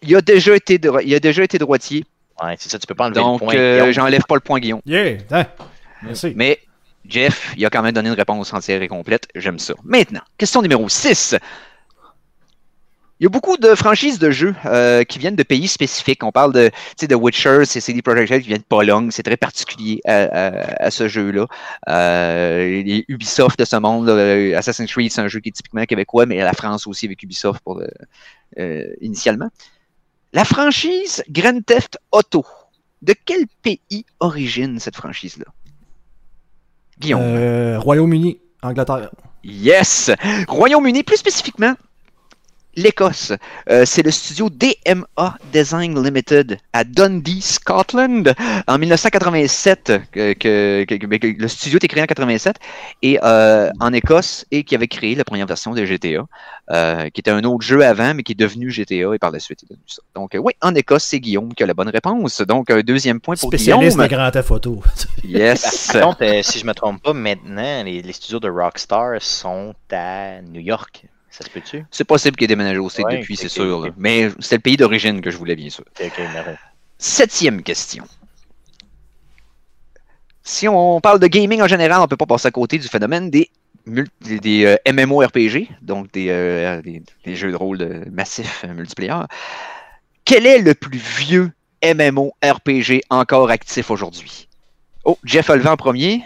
Il 0.00 0.14
a 0.14 0.20
déjà 0.20 0.54
été, 0.54 0.78
dro- 0.78 1.00
il 1.04 1.12
a 1.12 1.18
déjà 1.18 1.42
été 1.42 1.58
droitier. 1.58 2.04
Ouais, 2.40 2.54
c'est 2.56 2.70
ça, 2.70 2.78
tu 2.78 2.86
peux 2.86 2.94
pas 2.94 3.06
enlever 3.06 3.20
Donc, 3.20 3.40
le 3.40 3.46
point. 3.46 3.56
euh, 3.56 3.78
Guillaume. 3.78 3.92
j'enlève 3.92 4.22
pas 4.28 4.34
le 4.36 4.40
point 4.40 4.60
Guillaume. 4.60 4.80
Yeah! 4.86 5.16
Hein? 5.32 5.46
Merci. 6.04 6.32
Mais 6.36 6.60
Jeff, 7.04 7.52
il 7.56 7.66
a 7.66 7.70
quand 7.70 7.82
même 7.82 7.92
donné 7.92 8.08
une 8.10 8.14
réponse 8.14 8.52
entière 8.52 8.80
et 8.80 8.86
complète. 8.86 9.26
J'aime 9.34 9.58
ça. 9.58 9.74
Maintenant, 9.82 10.20
question 10.38 10.62
numéro 10.62 10.88
6. 10.88 11.34
Il 13.22 13.26
y 13.26 13.28
a 13.28 13.30
beaucoup 13.30 13.56
de 13.56 13.76
franchises 13.76 14.18
de 14.18 14.32
jeux 14.32 14.52
euh, 14.64 15.04
qui 15.04 15.20
viennent 15.20 15.36
de 15.36 15.44
pays 15.44 15.68
spécifiques. 15.68 16.24
On 16.24 16.32
parle 16.32 16.52
de, 16.52 16.72
de 17.06 17.14
Witcher, 17.14 17.64
c'est 17.66 17.78
CD 17.78 18.02
Projekt 18.02 18.28
Red 18.32 18.42
qui 18.42 18.48
vient 18.48 18.56
de 18.58 18.64
Pologne. 18.64 19.12
C'est 19.12 19.22
très 19.22 19.36
particulier 19.36 20.00
à, 20.04 20.22
à- 20.24 20.86
à 20.86 20.90
ce 20.90 21.06
jeu-là. 21.06 21.46
Euh, 21.88 22.82
les 22.82 23.04
Ubisoft 23.06 23.60
de 23.60 23.64
ce 23.64 23.76
monde, 23.76 24.08
là, 24.08 24.14
euh, 24.14 24.58
Assassin's 24.58 24.90
Creed, 24.90 25.12
c'est 25.12 25.20
un 25.20 25.28
jeu 25.28 25.38
qui 25.38 25.50
est 25.50 25.52
typiquement 25.52 25.84
québécois, 25.84 26.26
mais 26.26 26.38
la 26.38 26.52
France 26.52 26.88
aussi 26.88 27.06
avec 27.06 27.22
Ubisoft 27.22 27.60
pour 27.62 27.78
le- 27.78 27.86
euh, 28.58 28.86
initialement. 29.00 29.50
La 30.32 30.44
franchise 30.44 31.22
Grand 31.30 31.64
Theft 31.64 31.98
Auto. 32.10 32.44
De 33.02 33.14
quel 33.24 33.46
pays 33.62 34.04
origine 34.18 34.80
cette 34.80 34.96
franchise-là? 34.96 35.44
Guillaume. 36.98 37.20
Euh, 37.22 37.78
Royaume-Uni, 37.78 38.40
Angleterre. 38.64 39.10
Yes! 39.44 40.10
Royaume-Uni, 40.48 41.04
plus 41.04 41.18
spécifiquement, 41.18 41.74
l'Écosse. 42.74 43.32
Euh, 43.70 43.84
c'est 43.84 44.02
le 44.02 44.10
studio 44.10 44.48
DMA 44.50 45.36
Design 45.52 46.02
Limited 46.02 46.58
à 46.72 46.84
Dundee, 46.84 47.40
Scotland, 47.42 48.34
en 48.66 48.78
1987. 48.78 49.92
Que, 50.12 50.32
que- 50.34 50.84
que- 50.88 50.94
que- 50.94 51.16
que 51.16 51.42
le 51.42 51.48
studio 51.48 51.76
était 51.76 51.88
créé 51.88 52.02
en 52.02 52.06
87 52.06 52.56
et 53.02 53.18
euh, 53.22 53.70
en 53.80 53.92
Écosse 53.92 54.44
et 54.50 54.64
qui 54.64 54.74
avait 54.74 54.88
créé 54.88 55.14
la 55.14 55.24
première 55.24 55.46
version 55.46 55.72
de 55.74 55.84
GTA, 55.84 56.26
euh, 56.70 57.08
qui 57.10 57.20
était 57.20 57.30
un 57.30 57.42
autre 57.44 57.62
jeu 57.64 57.84
avant, 57.84 58.14
mais 58.14 58.22
qui 58.22 58.32
est 58.32 58.36
devenu 58.38 58.70
GTA 58.70 59.14
et 59.14 59.18
par 59.18 59.30
la 59.30 59.38
suite 59.40 59.62
est 59.62 59.66
devenu 59.70 59.84
ça. 59.86 60.02
Donc, 60.14 60.34
euh, 60.34 60.38
oui, 60.38 60.52
en 60.62 60.74
Écosse, 60.74 61.04
c'est 61.04 61.20
Guillaume 61.20 61.54
qui 61.54 61.62
a 61.62 61.66
la 61.66 61.74
bonne 61.74 61.88
réponse. 61.88 62.40
Donc, 62.42 62.70
un 62.70 62.80
deuxième 62.80 63.20
point 63.20 63.36
pour 63.36 63.48
Spécialiste 63.50 63.96
de 63.98 64.02
Guillaume. 64.06 64.20
grand 64.22 64.30
theft 64.30 64.48
photo. 64.48 64.82
Yes. 65.24 65.90
Par 65.92 66.02
contre, 66.02 66.24
euh, 66.24 66.42
si 66.42 66.58
je 66.58 66.66
me 66.66 66.72
trompe 66.74 67.02
pas, 67.02 67.12
maintenant, 67.12 67.82
les, 67.84 68.02
les 68.02 68.12
studios 68.12 68.40
de 68.40 68.48
Rockstar 68.50 69.20
sont 69.20 69.74
à 69.90 70.40
New 70.42 70.60
York. 70.60 71.04
Ça 71.32 71.44
se 71.44 71.50
peut-tu? 71.50 71.84
C'est 71.90 72.04
possible 72.04 72.36
qu'il 72.36 72.44
ait 72.44 72.48
déménagé 72.48 72.78
au 72.78 72.90
States 72.90 73.06
Ouais, 73.06 73.18
depuis, 73.20 73.36
c'est 73.36 73.48
sûr. 73.48 73.88
Mais 73.96 74.28
c'est 74.38 74.56
le 74.56 74.60
pays 74.60 74.76
d'origine 74.76 75.20
que 75.22 75.30
je 75.30 75.36
voulais, 75.38 75.56
bien 75.56 75.70
sûr. 75.70 75.84
Merveilleux. 75.98 76.58
Septième 76.98 77.62
question. 77.62 78.04
Si 80.42 80.68
on 80.68 81.00
parle 81.00 81.20
de 81.20 81.26
gaming 81.28 81.62
en 81.62 81.66
général, 81.68 81.98
on 82.00 82.02
ne 82.02 82.06
peut 82.06 82.16
pas 82.16 82.26
passer 82.26 82.48
à 82.48 82.50
côté 82.50 82.78
du 82.78 82.86
phénomène 82.88 83.30
des, 83.30 83.48
des, 84.20 84.40
des, 84.40 84.64
euh, 84.86 84.92
MMORPG, 84.92 85.68
donc 85.80 86.12
des, 86.12 86.26
euh, 86.30 86.82
des- 86.82 87.02
des 87.24 87.34
jeux 87.36 87.50
de 87.50 87.56
rôle 87.56 87.78
de- 87.78 88.04
massifs 88.10 88.64
euh, 88.68 88.74
multiplayer. 88.74 89.14
Quel 90.24 90.46
est 90.46 90.58
le 90.58 90.74
plus 90.74 90.98
vieux 90.98 91.50
MMORPG 91.82 93.02
encore 93.08 93.50
actif 93.50 93.90
aujourd'hui? 93.90 94.48
Oh, 95.04 95.16
Jeff 95.24 95.48
a 95.50 95.56
levé 95.56 95.68
en 95.68 95.76
premier. 95.76 96.22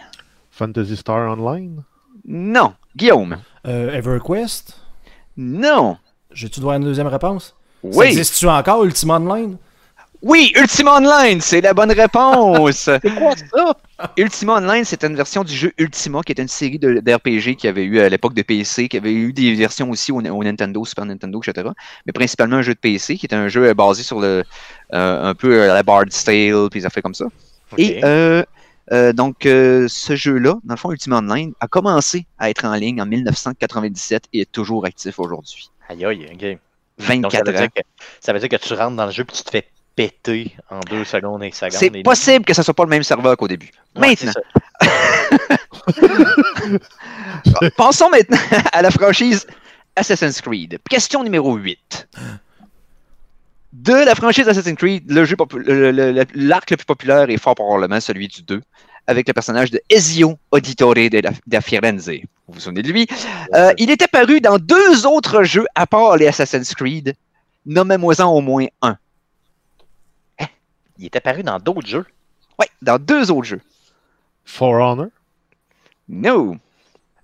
Fantasy 0.50 0.96
Star 0.96 1.30
Online? 1.38 1.82
Non. 2.26 2.74
Guillaume. 2.96 3.38
Euh, 3.66 3.92
EverQuest? 3.96 4.80
Non. 5.36 5.96
J'ai-tu 6.32 6.60
droit 6.60 6.74
à 6.74 6.76
une 6.76 6.84
deuxième 6.84 7.06
réponse? 7.06 7.54
Ça 7.82 7.88
Oui. 7.98 8.06
existe-tu 8.06 8.46
encore, 8.48 8.84
Ultima 8.84 9.16
Online? 9.16 9.56
Oui, 10.22 10.52
Ultima 10.56 10.96
Online, 10.96 11.40
c'est 11.40 11.60
la 11.60 11.74
bonne 11.74 11.92
réponse. 11.92 12.76
C'est 13.02 13.14
quoi 13.14 13.34
ça? 13.36 13.76
Ultima 14.16 14.54
Online, 14.56 14.84
c'est 14.84 15.04
une 15.04 15.14
version 15.14 15.44
du 15.44 15.54
jeu 15.54 15.72
Ultima, 15.78 16.20
qui 16.22 16.32
est 16.32 16.40
une 16.40 16.48
série 16.48 16.78
d'RPG 16.78 17.54
qui 17.56 17.68
avait 17.68 17.84
eu 17.84 18.00
à 18.00 18.08
l'époque 18.08 18.34
de 18.34 18.42
PC, 18.42 18.88
qui 18.88 18.96
avait 18.96 19.12
eu 19.12 19.32
des 19.32 19.54
versions 19.54 19.88
aussi 19.90 20.12
au, 20.12 20.16
au 20.20 20.44
Nintendo, 20.44 20.84
Super 20.84 21.04
Nintendo, 21.04 21.40
etc. 21.46 21.68
Mais 22.06 22.12
principalement 22.12 22.56
un 22.56 22.62
jeu 22.62 22.74
de 22.74 22.78
PC, 22.78 23.16
qui 23.16 23.26
est 23.26 23.34
un 23.34 23.48
jeu 23.48 23.72
basé 23.74 24.02
sur 24.02 24.20
le 24.20 24.42
euh, 24.94 25.30
un 25.30 25.34
peu 25.34 25.66
la 25.66 25.82
Bard's 25.82 26.24
Tale, 26.24 26.68
puis 26.70 26.80
des 26.80 26.86
affaires 26.86 27.02
comme 27.02 27.14
ça. 27.14 27.26
Et 27.78 28.00
euh, 28.04 28.42
euh, 28.92 29.12
donc, 29.12 29.46
euh, 29.46 29.86
ce 29.88 30.14
jeu-là, 30.16 30.56
dans 30.64 30.74
le 30.74 30.78
fond, 30.78 30.92
Ultima 30.92 31.18
Online, 31.18 31.52
a 31.60 31.66
commencé 31.68 32.26
à 32.38 32.50
être 32.50 32.64
en 32.64 32.74
ligne 32.74 33.00
en 33.02 33.06
1997 33.06 34.24
et 34.32 34.42
est 34.42 34.52
toujours 34.52 34.84
actif 34.84 35.18
aujourd'hui. 35.18 35.70
Aïe, 35.88 36.04
aïe, 36.04 36.26
ok. 36.32 36.40
Donc, 37.20 37.32
ça 37.32 37.38
24 37.42 37.46
veut, 37.50 37.56
ans. 37.56 37.60
dire 37.60 37.68
que, 37.74 37.80
ça 38.20 38.32
veut 38.32 38.38
dire 38.38 38.48
que 38.48 38.56
tu 38.56 38.72
rentres 38.74 38.96
dans 38.96 39.06
le 39.06 39.12
jeu 39.12 39.24
puis 39.24 39.36
tu 39.36 39.42
te 39.42 39.50
fais 39.50 39.68
péter 39.96 40.56
en 40.70 40.80
deux 40.80 41.04
secondes 41.04 41.42
et 41.42 41.50
secondes. 41.50 41.72
C'est 41.72 41.90
possible 42.02 42.44
que 42.44 42.54
ce 42.54 42.62
soit 42.62 42.74
pas 42.74 42.84
le 42.84 42.90
même 42.90 43.02
serveur 43.02 43.36
qu'au 43.36 43.48
début. 43.48 43.70
Ouais, 43.96 44.08
Maintenant, 44.08 44.32
ça. 44.32 44.40
Passons 47.76 48.10
maintenant 48.10 48.38
à 48.72 48.82
la 48.82 48.90
franchise 48.90 49.46
Assassin's 49.94 50.40
Creed. 50.40 50.78
Question 50.88 51.24
numéro 51.24 51.54
8. 51.56 52.08
De 53.72 53.92
la 53.92 54.14
franchise 54.14 54.48
Assassin's 54.48 54.76
Creed, 54.76 55.10
le 55.10 55.24
jeu 55.24 55.36
popu- 55.36 55.58
le- 55.58 55.90
le- 55.90 56.12
le- 56.12 56.24
l'arc 56.34 56.70
le 56.70 56.76
plus 56.76 56.86
populaire 56.86 57.28
est 57.28 57.36
fort 57.36 57.54
probablement 57.54 58.00
celui 58.00 58.28
du 58.28 58.42
2, 58.42 58.62
avec 59.06 59.28
le 59.28 59.34
personnage 59.34 59.70
de 59.70 59.80
Ezio 59.90 60.38
Auditore 60.50 60.94
de, 60.94 61.20
la- 61.50 61.60
Firenze. 61.60 62.08
Vous 62.48 62.54
vous 62.54 62.60
souvenez 62.60 62.82
de 62.82 62.90
lui? 62.90 63.06
Euh, 63.54 63.72
il 63.76 63.90
était 63.90 64.08
paru 64.08 64.40
dans 64.40 64.58
deux 64.58 65.06
autres 65.06 65.42
jeux 65.42 65.66
à 65.74 65.86
part 65.86 66.16
les 66.16 66.26
Assassin's 66.28 66.74
Creed. 66.74 67.14
Nommez-moi-en 67.66 68.26
au 68.28 68.40
moins 68.40 68.66
un. 68.82 68.96
Il 70.98 71.04
est 71.04 71.16
apparu 71.16 71.42
dans 71.42 71.58
d'autres 71.58 71.86
jeux? 71.86 72.06
Oui, 72.58 72.64
dans 72.80 72.98
deux 72.98 73.30
autres 73.30 73.44
jeux. 73.48 73.60
For 74.46 74.72
Honor? 74.80 75.08
No. 76.08 76.56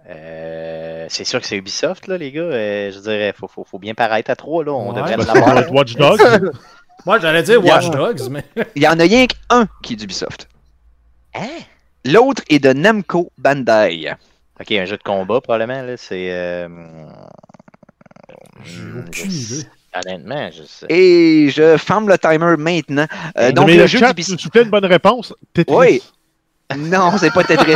Euh, 0.08 1.06
c'est 1.08 1.24
sûr 1.24 1.40
que 1.40 1.46
c'est 1.46 1.56
Ubisoft, 1.56 2.06
là, 2.08 2.18
les 2.18 2.32
gars. 2.32 2.40
Euh, 2.42 2.90
je 2.92 2.98
dirais, 2.98 3.32
faut, 3.38 3.48
faut, 3.48 3.64
faut 3.64 3.78
bien 3.78 3.94
paraître 3.94 4.30
à 4.30 4.36
trois, 4.36 4.64
là. 4.64 4.72
On 4.72 4.90
Ouais. 4.92 4.96
devrait 4.96 5.16
l'avoir. 5.34 5.72
Watch 5.72 5.94
Dogs. 5.94 6.20
Moi, 7.06 7.18
j'allais 7.20 7.42
dire 7.42 7.60
Il 7.60 7.66
y 7.66 7.70
a- 7.70 7.74
Watch 7.76 7.90
Dogs, 7.90 8.28
mais. 8.30 8.44
Il 8.76 8.82
y 8.82 8.88
en 8.88 8.98
a 8.98 9.02
rien 9.02 9.26
qu'un 9.26 9.66
qui 9.82 9.92
est 9.94 9.96
d'Ubisoft. 9.96 10.48
Hein? 11.34 11.48
L'autre 12.04 12.42
est 12.48 12.58
de 12.58 12.72
Namco 12.72 13.30
Bandai. 13.38 14.10
Ok, 14.60 14.72
un 14.72 14.84
jeu 14.84 14.96
de 14.96 15.02
combat, 15.02 15.40
probablement, 15.40 15.82
là. 15.82 15.96
C'est. 15.96 16.30
euh, 16.32 16.68
J'ai 18.64 18.82
aucune 18.98 19.30
je- 19.30 19.54
idée. 19.54 19.66
Honnêtement, 19.94 20.50
je 20.50 20.62
sais. 20.62 20.86
Et 20.88 21.50
je 21.50 21.76
ferme 21.76 22.08
le 22.08 22.16
timer 22.16 22.56
maintenant. 22.56 23.06
Euh, 23.36 23.52
donc, 23.52 23.66
Mais 23.66 23.74
le 23.74 23.82
le 23.82 23.86
jeu 23.86 23.98
chat, 23.98 24.14
vous 24.18 24.48
plaît, 24.50 24.62
une 24.62 24.70
bonne 24.70 24.86
réponse. 24.86 25.34
Tetris. 25.52 25.74
Oui. 25.74 26.02
Non, 26.78 27.12
c'est 27.18 27.32
pas 27.32 27.44
Tetris. 27.44 27.74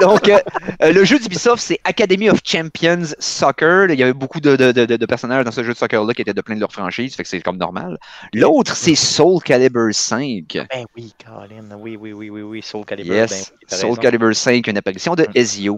Donc, 0.00 0.28
euh, 0.28 0.38
euh, 0.82 0.92
le 0.92 1.04
jeu 1.04 1.18
d'Ubisoft, 1.18 1.62
c'est 1.62 1.78
Academy 1.84 2.30
of 2.30 2.38
Champions 2.44 3.02
Soccer. 3.18 3.90
Il 3.90 3.98
y 3.98 4.02
avait 4.02 4.12
beaucoup 4.12 4.40
de, 4.40 4.56
de- 4.56 4.72
de- 4.72 4.96
de 4.96 5.06
personnages 5.06 5.44
dans 5.44 5.50
ce 5.52 5.62
jeu 5.62 5.72
de 5.72 5.78
soccer-là 5.78 6.12
qui 6.14 6.22
étaient 6.22 6.34
de 6.34 6.40
plein 6.40 6.54
de 6.54 6.60
leurs 6.60 6.72
franchises, 6.72 7.14
fait 7.14 7.22
que 7.22 7.28
c'est 7.28 7.40
comme 7.40 7.56
normal. 7.58 7.98
L'autre, 8.34 8.74
c'est 8.76 8.94
Soul 8.94 9.40
Calibur 9.42 9.88
5. 9.92 10.44
Ben 10.70 10.84
oui, 10.96 11.12
Colin. 11.24 11.76
Oui, 11.78 11.96
oui, 12.00 12.12
oui, 12.12 12.30
oui, 12.30 12.42
oui. 12.42 12.62
Soul 12.62 12.84
Calibur. 12.84 13.12
ben 13.14 13.20
Yes, 13.20 13.52
t'as 13.68 13.76
Soul. 13.76 13.98
Calibur 13.98 14.34
5, 14.34 14.66
une 14.66 14.78
apparition 14.78 15.14
de 15.14 15.22
Mm. 15.22 15.32
Ezio 15.34 15.76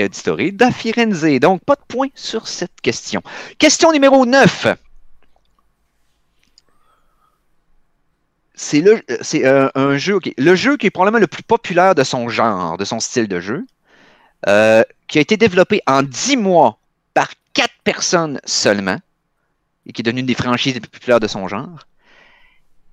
Auditore 0.00 0.52
da 0.54 0.70
Firenze. 0.70 1.38
Donc, 1.40 1.62
pas 1.64 1.74
de 1.74 1.82
point 1.86 2.08
sur 2.14 2.48
cette 2.48 2.80
question. 2.82 3.20
Question 3.58 3.92
numéro 3.92 4.24
9. 4.24 4.66
C'est 8.54 8.80
le, 8.80 9.02
euh, 9.10 9.16
c'est 9.22 9.46
euh, 9.46 9.68
un 9.74 9.96
jeu, 9.96 10.18
le 10.36 10.54
jeu 10.54 10.76
qui 10.76 10.86
est 10.86 10.90
probablement 10.90 11.20
le 11.20 11.26
plus 11.26 11.42
populaire 11.42 11.94
de 11.94 12.04
son 12.04 12.28
genre, 12.28 12.76
de 12.76 12.84
son 12.84 13.00
style 13.00 13.28
de 13.28 13.40
jeu, 13.40 13.64
euh, 14.48 14.82
qui 15.08 15.18
a 15.18 15.20
été 15.20 15.36
développé 15.36 15.80
en 15.86 16.02
10 16.02 16.36
mois 16.36 16.78
par 17.14 17.28
4 17.54 17.70
personnes 17.84 18.40
seulement, 18.44 18.98
et 19.86 19.92
qui 19.92 20.02
est 20.02 20.04
devenu 20.04 20.20
une 20.20 20.26
des 20.26 20.34
franchises 20.34 20.74
les 20.74 20.80
plus 20.80 20.90
populaires 20.90 21.20
de 21.20 21.28
son 21.28 21.48
genre, 21.48 21.86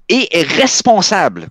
et 0.08 0.40
est 0.40 0.48
responsable 0.48 1.50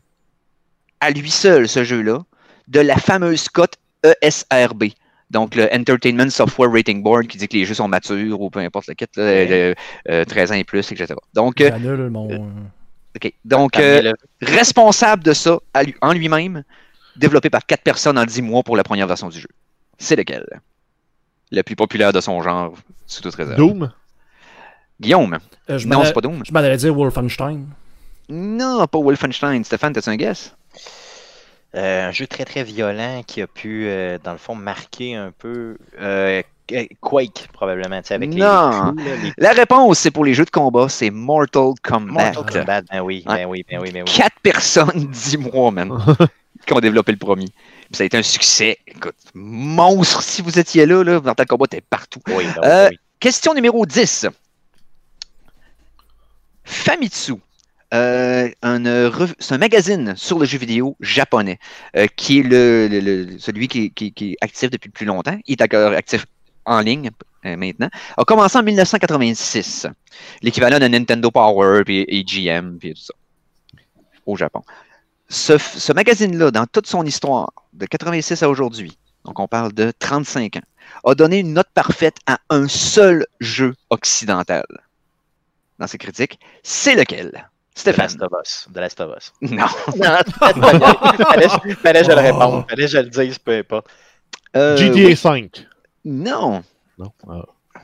à 1.00 1.10
lui 1.10 1.30
seul, 1.30 1.68
ce 1.68 1.84
jeu-là, 1.84 2.20
de 2.66 2.80
la 2.80 2.96
fameuse 2.96 3.48
cote 3.48 3.74
ESRB. 4.22 4.84
Donc, 5.30 5.54
le 5.54 5.68
Entertainment 5.72 6.30
Software 6.30 6.72
Rating 6.72 7.02
Board 7.02 7.26
qui 7.26 7.36
dit 7.38 7.46
que 7.48 7.56
les 7.56 7.64
jeux 7.66 7.74
sont 7.74 7.88
matures 7.88 8.40
ou 8.40 8.48
peu 8.50 8.60
importe 8.60 8.86
le 8.88 8.94
kit, 8.94 9.04
là, 9.16 9.24
Ouais. 9.24 9.48
euh, 9.50 9.74
euh, 10.08 10.24
13 10.24 10.52
ans 10.52 10.54
et 10.54 10.64
plus, 10.64 10.90
etc. 10.90 11.14
Donc, 11.34 11.60
euh, 11.60 11.70
mon. 12.08 12.50
Ok. 13.16 13.32
Donc 13.44 13.78
euh, 13.78 14.12
responsable 14.40 15.22
de 15.24 15.32
ça 15.32 15.58
à 15.74 15.82
lui- 15.82 15.94
en 16.00 16.12
lui-même, 16.12 16.64
développé 17.16 17.50
par 17.50 17.64
4 17.66 17.82
personnes 17.82 18.18
en 18.18 18.24
10 18.24 18.42
mois 18.42 18.62
pour 18.62 18.76
la 18.76 18.84
première 18.84 19.06
version 19.06 19.28
du 19.28 19.40
jeu. 19.40 19.48
C'est 19.98 20.16
lequel? 20.16 20.46
Le 21.50 21.62
plus 21.62 21.76
populaire 21.76 22.12
de 22.12 22.20
son 22.20 22.42
genre, 22.42 22.74
sous 23.06 23.22
toute 23.22 23.34
réserve. 23.34 23.56
Doom? 23.56 23.90
Guillaume. 25.00 25.38
Euh, 25.70 25.78
je 25.78 25.86
Non, 25.86 26.04
c'est 26.04 26.12
pas 26.12 26.20
Doom. 26.20 26.42
Je 26.44 26.52
m'en 26.52 26.58
allais 26.60 26.76
dire 26.76 26.94
Wolfenstein. 26.94 27.66
Non, 28.28 28.86
pas 28.86 28.98
Wolfenstein. 28.98 29.64
Stéphane, 29.64 29.92
t'as-tu 29.92 30.10
un 30.10 30.16
guess? 30.16 30.54
Euh, 31.74 32.08
un 32.08 32.12
jeu 32.12 32.26
très 32.26 32.44
très 32.44 32.64
violent 32.64 33.22
qui 33.26 33.42
a 33.42 33.46
pu, 33.46 33.86
euh, 33.86 34.18
dans 34.22 34.32
le 34.32 34.38
fond, 34.38 34.54
marquer 34.54 35.14
un 35.14 35.32
peu 35.36 35.76
euh, 36.00 36.42
Quake, 37.00 37.48
probablement, 37.52 38.00
avec 38.10 38.30
Non. 38.34 38.94
les, 38.96 39.16
les 39.18 39.32
La 39.38 39.52
réponse, 39.52 39.98
c'est 39.98 40.10
pour 40.10 40.24
les 40.24 40.34
jeux 40.34 40.44
de 40.44 40.50
combat, 40.50 40.88
c'est 40.88 41.10
Mortal 41.10 41.72
Kombat. 41.82 42.32
Mortal 42.34 42.44
Kombat. 42.60 42.82
Ben 42.90 43.00
oui, 43.00 43.24
ben 43.26 43.46
oui, 43.46 43.64
ben 43.68 43.80
oui, 43.80 43.90
ben 43.90 44.04
oui. 44.06 44.12
Quatre 44.14 44.38
personnes, 44.42 45.06
10 45.10 45.38
mois, 45.38 45.70
man, 45.70 45.92
qui 46.66 46.72
ont 46.74 46.80
développé 46.80 47.12
le 47.12 47.18
premier. 47.18 47.46
Puis 47.46 47.96
ça 47.96 48.02
a 48.02 48.06
été 48.06 48.18
un 48.18 48.22
succès. 48.22 48.78
Écoute, 48.86 49.14
monstre, 49.34 50.22
si 50.22 50.42
vous 50.42 50.58
étiez 50.58 50.84
là, 50.86 51.02
là 51.02 51.20
Mortal 51.20 51.46
Kombat 51.46 51.64
était 51.66 51.80
partout. 51.80 52.20
Oui, 52.28 52.44
ben 52.44 52.44
oui, 52.44 52.52
Euh, 52.64 52.84
ben 52.84 52.88
oui. 52.92 52.98
Question 53.20 53.54
numéro 53.54 53.84
10. 53.86 54.26
Famitsu. 56.64 57.34
euh, 57.94 58.50
un, 58.62 58.84
euh, 58.84 59.10
c'est 59.38 59.54
un 59.54 59.58
magazine 59.58 60.12
sur 60.16 60.38
le 60.38 60.44
jeu 60.44 60.58
vidéo 60.58 60.94
japonais 61.00 61.58
euh, 61.96 62.06
qui 62.16 62.40
est 62.40 62.42
le, 62.42 62.86
le- 62.90 63.00
le- 63.00 63.38
celui 63.38 63.66
qui, 63.68 63.90
qui- 63.90 64.12
qui 64.12 64.32
est 64.32 64.36
actif 64.42 64.68
depuis 64.68 64.88
le 64.88 64.92
plus 64.92 65.06
longtemps. 65.06 65.38
Il 65.46 65.52
est 65.52 65.62
encore 65.62 65.92
actif 65.94 66.26
en 66.68 66.80
ligne 66.80 67.10
euh, 67.44 67.56
maintenant. 67.56 67.88
A 68.16 68.24
commencé 68.24 68.58
en 68.58 68.62
1986. 68.62 69.86
L'équivalent 70.42 70.78
de 70.78 70.86
Nintendo 70.86 71.30
Power 71.30 71.82
puis 71.84 72.04
EGM 72.08 72.78
puis 72.78 72.94
tout 72.94 73.02
ça 73.02 73.14
au 74.26 74.36
Japon. 74.36 74.62
Ce, 75.28 75.92
magazine-là, 75.92 76.50
dans 76.50 76.66
toute 76.66 76.86
son 76.86 77.04
histoire, 77.04 77.52
de 77.72 77.86
86 77.86 78.42
à 78.42 78.48
aujourd'hui, 78.48 78.96
donc 79.24 79.38
on 79.40 79.48
parle 79.48 79.72
de 79.72 79.92
35 79.98 80.56
ans, 80.56 80.62
a 81.04 81.14
donné 81.14 81.38
une 81.40 81.52
note 81.52 81.68
parfaite 81.74 82.16
à 82.26 82.38
un 82.48 82.68
seul 82.68 83.26
jeu 83.40 83.74
occidental. 83.90 84.64
Dans 85.78 85.86
ses 85.86 85.98
critiques, 85.98 86.38
c'est 86.62 86.94
lequel? 86.94 87.48
The 87.74 87.80
Stéphane. 87.80 88.06
Last 88.06 88.22
of 88.22 88.32
Us. 88.42 88.68
The 88.72 88.78
Last 88.78 89.00
of 89.00 89.16
Us. 89.16 89.32
Non. 89.42 89.66
Non, 89.96 90.18
fallait, 91.82 92.04
je 92.04 92.08
le 92.08 92.14
réponde. 92.14 92.68
Fallait 92.68 92.84
que 92.84 92.90
je 92.90 92.98
le 92.98 93.08
dise, 93.08 93.38
peu 93.38 93.58
importe. 93.58 93.86
Euh, 94.56 94.76
GTA 94.76 95.32
oui. 95.32 95.50
5. 96.08 96.24
Non. 96.24 96.62
Non. 96.98 97.12
Ah. 97.28 97.42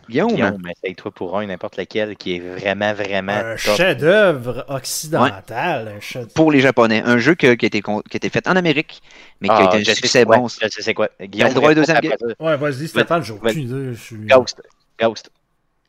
Guillaume, 0.09 0.33
Guillaume, 0.33 0.63
essaye-toi 0.77 1.13
pour 1.13 1.39
un, 1.39 1.47
n'importe 1.47 1.77
lequel, 1.77 2.17
qui 2.17 2.37
est 2.37 2.41
vraiment, 2.41 2.93
vraiment 2.95 3.33
Un 3.33 3.57
chef-d'œuvre 3.57 4.65
occidental. 4.69 5.89
un 5.97 6.01
chef- 6.01 6.35
pour 6.35 6.51
les 6.51 6.61
Japonais, 6.61 7.01
un 7.05 7.19
jeu 7.19 7.35
que- 7.37 7.55
qui, 7.55 7.65
a 7.65 7.69
été, 7.69 7.81
con- 7.81 8.03
qui 8.11 8.17
a 8.17 8.19
été 8.19 8.29
fait 8.29 8.47
en 8.49 8.57
Amérique, 8.57 9.03
mais 9.41 9.49
qui 9.49 9.55
a 9.55 9.59
Ah, 9.59 9.65
été 9.67 9.77
un 9.77 9.79
je 9.81 9.85
sais 9.85 9.95
succès 9.95 10.09
c'est 10.21 10.25
quoi, 10.25 10.39
bon. 10.39 10.49
Je 10.49 10.69
sais 10.69 10.83
c'est 10.83 10.95
quoi. 10.95 11.09
Guillaume, 11.23 11.49
le 11.49 11.55
droit 11.55 11.69
réponds 11.69 11.81
deuxième. 11.81 12.35
Ouais, 12.41 12.57
vas-y, 12.57 12.89
Stéphane, 12.89 13.23
j'ai 13.23 13.33
aucune 13.35 13.61
idée. 13.61 13.95
je 13.95 14.01
suis- 14.01 14.27
Ghost. 14.27 14.63
Ghost. 14.99 15.31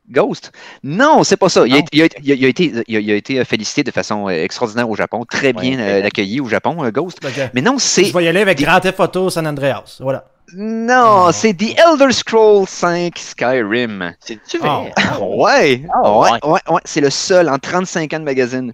Ghost? 0.10 0.52
Non, 0.84 1.24
c'est 1.24 1.38
pas 1.38 1.50
ça. 1.50 1.66
Il 1.66 1.74
a, 1.74 1.78
été- 1.78 1.88
il 1.94 2.02
a 2.02 2.06
été- 2.06 2.18
il 2.24 2.32
a- 2.32 2.36
il 2.36 2.46
a 2.46 2.48
été, 2.48 2.74
il 2.88 2.96
a- 2.96 3.00
il 3.00 3.12
a 3.12 3.16
été 3.16 3.44
félicité 3.46 3.84
de 3.84 3.92
façon 3.92 4.28
euh, 4.28 4.44
extraordinaire 4.44 4.90
au 4.90 4.96
Japon, 4.96 5.26
très 5.30 5.52
bien 5.54 5.78
Ouais, 5.78 5.84
euh, 5.84 6.00
ouais. 6.02 6.06
accueilli 6.06 6.40
au 6.42 6.48
Japon, 6.48 6.84
euh, 6.84 6.92
Ghost. 6.92 7.20
Que 7.20 7.28
Mais 7.54 7.62
non, 7.62 7.78
c'est 7.80 8.06
Je 8.06 8.14
vais 8.14 8.24
y 8.24 8.28
aller 8.28 8.42
avec 8.42 8.60
Grand 8.60 8.80
Theft 8.80 9.00
Auto 9.00 9.30
San 9.30 9.48
Andreas. 9.48 9.98
Voilà. 10.00 10.26
non, 10.56 11.26
Oh. 11.28 11.32
c'est 11.34 11.54
The 11.56 11.76
Elder 11.80 12.12
Scrolls 12.14 12.68
5 12.68 13.18
Skyrim. 13.18 14.14
C'est-tu 14.20 14.60
Ah, 14.62 14.84
vrai? 14.84 14.94
Ouais, 15.22 15.82
Ah, 15.92 16.12
ouais, 16.20 16.30
ouais. 16.32 16.40
ouais, 16.44 16.60
ouais. 16.70 16.82
C'est 16.86 17.02
le 17.02 17.10
seul 17.10 17.50
en 17.50 17.58
35 17.58 18.14
ans 18.14 18.20
de 18.20 18.26
magazine 18.26 18.72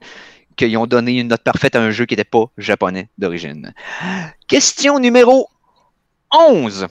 qu'ils 0.57 0.75
ont 0.77 0.85
donné 0.85 1.13
une 1.17 1.29
note 1.29 1.43
parfaite 1.43 1.75
à 1.77 1.81
un 1.81 1.91
jeu 1.91 2.05
qui 2.05 2.13
n'était 2.13 2.25
pas 2.25 2.45
japonais 2.57 3.07
d'origine. 3.17 3.73
Question 4.49 4.99
numéro 4.99 5.47
11. 6.33 6.87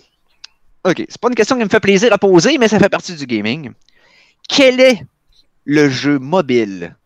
Ok, 0.85 1.05
c'est 1.09 1.21
pas 1.21 1.29
une 1.29 1.35
question 1.35 1.57
qui 1.59 1.65
me 1.65 1.69
fait 1.69 1.79
plaisir 1.81 2.11
à 2.13 2.17
poser, 2.19 2.57
mais 2.57 2.67
ça 2.69 2.79
fait 2.79 2.89
partie 2.89 3.15
du 3.15 3.27
gaming. 3.27 3.73
Quel 4.51 4.81
est 4.81 5.05
le 5.65 5.89
jeu 5.89 6.19
mobile 6.19 6.97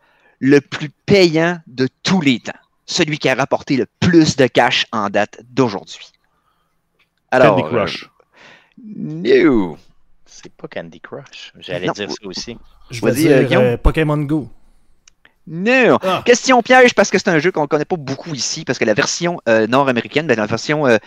le 0.41 0.61
plus 0.61 0.91
payant 1.07 1.61
de 1.67 1.89
tous 2.03 2.21
les 2.21 2.41
temps? 2.41 2.53
Celui 2.87 3.19
qui 3.19 3.29
a 3.29 3.35
rapporté 3.35 3.77
le 3.77 3.87
plus 4.01 4.37
de 4.37 4.47
cash 4.47 4.87
en 4.93 5.09
date 5.11 5.41
d'aujourd'hui. 5.51 6.13
Alors, 7.31 7.57
Candy 7.57 7.69
Crush. 7.69 8.05
euh, 8.05 8.09
no. 8.79 9.79
C'est 10.27 10.53
pas 10.53 10.69
Candy 10.69 11.01
Crush. 11.01 11.53
J'allais 11.59 11.87
Non. 11.87 11.93
dire 11.93 12.11
ça 12.11 12.27
aussi. 12.27 12.59
Je 12.91 13.05
vais 13.05 13.13
dire 13.13 13.31
euh, 13.33 13.73
euh, 13.73 13.77
Pokémon 13.77 14.19
Go. 14.19 14.51
Non. 15.47 15.99
Ah. 16.03 16.23
Question 16.25 16.63
piège 16.63 16.95
parce 16.95 17.11
que 17.11 17.19
c'est 17.19 17.29
un 17.29 17.39
jeu 17.39 17.53
qu'on 17.53 17.63
ne 17.63 17.67
connaît 17.67 17.85
pas 17.85 17.97
beaucoup 17.97 18.35
ici, 18.35 18.65
parce 18.65 18.79
que 18.79 18.85
la 18.85 18.95
version 18.95 19.41
euh, 19.49 19.67
nord-américaine, 19.67 20.27
ben, 20.27 20.37
la 20.37 20.47
version 20.47 20.87
euh, 20.87 20.99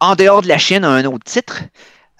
en 0.00 0.14
dehors 0.16 0.42
de 0.42 0.48
la 0.48 0.58
Chine 0.58 0.84
a 0.84 0.90
un 0.90 1.04
autre 1.04 1.24
titre. 1.24 1.62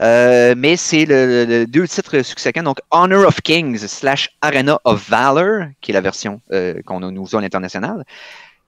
Euh, 0.00 0.54
mais 0.56 0.76
c'est 0.76 1.04
le, 1.04 1.66
deux 1.66 1.86
titres 1.86 2.22
successants, 2.22 2.62
donc 2.64 2.78
Honor 2.90 3.26
of 3.28 3.40
Kings 3.42 3.78
slash 3.78 4.28
Arena 4.40 4.80
of 4.84 5.08
Valor, 5.08 5.66
qui 5.80 5.92
est 5.92 5.94
la 5.94 6.00
version 6.00 6.40
euh, 6.52 6.80
qu'on 6.84 7.02
a 7.02 7.10
nous 7.10 7.34
a 7.34 7.38
à 7.38 7.42
l'international. 7.42 8.04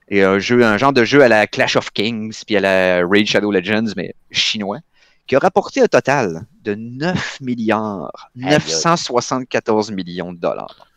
Et 0.09 0.23
un 0.23 0.39
jeu, 0.39 0.63
un 0.63 0.77
genre 0.77 0.93
de 0.93 1.03
jeu 1.03 1.21
à 1.21 1.27
la 1.27 1.47
Clash 1.47 1.75
of 1.75 1.91
Kings, 1.91 2.43
puis 2.45 2.55
à 2.55 2.61
la 2.61 3.05
Raid 3.05 3.27
Shadow 3.27 3.51
Legends, 3.51 3.91
mais 3.97 4.15
chinois, 4.31 4.79
qui 5.27 5.35
a 5.35 5.39
rapporté 5.39 5.81
un 5.81 5.87
total 5.87 6.45
de 6.63 6.75
9 6.75 7.41
milliards, 7.41 8.09
Aïe, 8.41 8.45
aïe. 8.45 8.53
974 8.53 9.91
millions 9.91 10.31
de 10.31 10.39
dollars. 10.39 10.87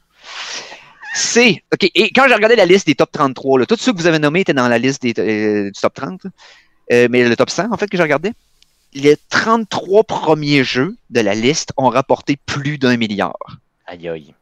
C'est. 1.12 1.64
OK. 1.74 1.90
Et 1.94 2.12
quand 2.12 2.28
j'ai 2.28 2.34
regardé 2.34 2.54
la 2.54 2.66
liste 2.66 2.86
des 2.86 2.94
top 2.94 3.10
33, 3.10 3.58
là, 3.58 3.66
tous 3.66 3.76
ceux 3.80 3.92
que 3.92 3.98
vous 3.98 4.06
avez 4.06 4.20
nommés 4.20 4.40
étaient 4.40 4.54
dans 4.54 4.68
la 4.68 4.78
liste 4.78 5.02
des, 5.02 5.12
euh, 5.18 5.64
du 5.72 5.80
top 5.80 5.94
30. 5.94 6.20
euh, 6.92 7.08
mais 7.10 7.28
le 7.28 7.34
top 7.34 7.50
100, 7.50 7.72
en 7.72 7.76
fait, 7.76 7.88
que 7.88 7.96
j'ai 7.96 8.02
regardé. 8.04 8.32
Les 8.94 9.16
33 9.28 10.04
premiers 10.04 10.64
jeux 10.64 10.96
de 11.10 11.20
la 11.20 11.34
liste 11.34 11.72
ont 11.76 11.88
rapporté 11.88 12.36
plus 12.46 12.76
d'un 12.78 12.96
milliard. 12.96 13.36
Aïe 13.86 14.08
aïe. 14.08 14.34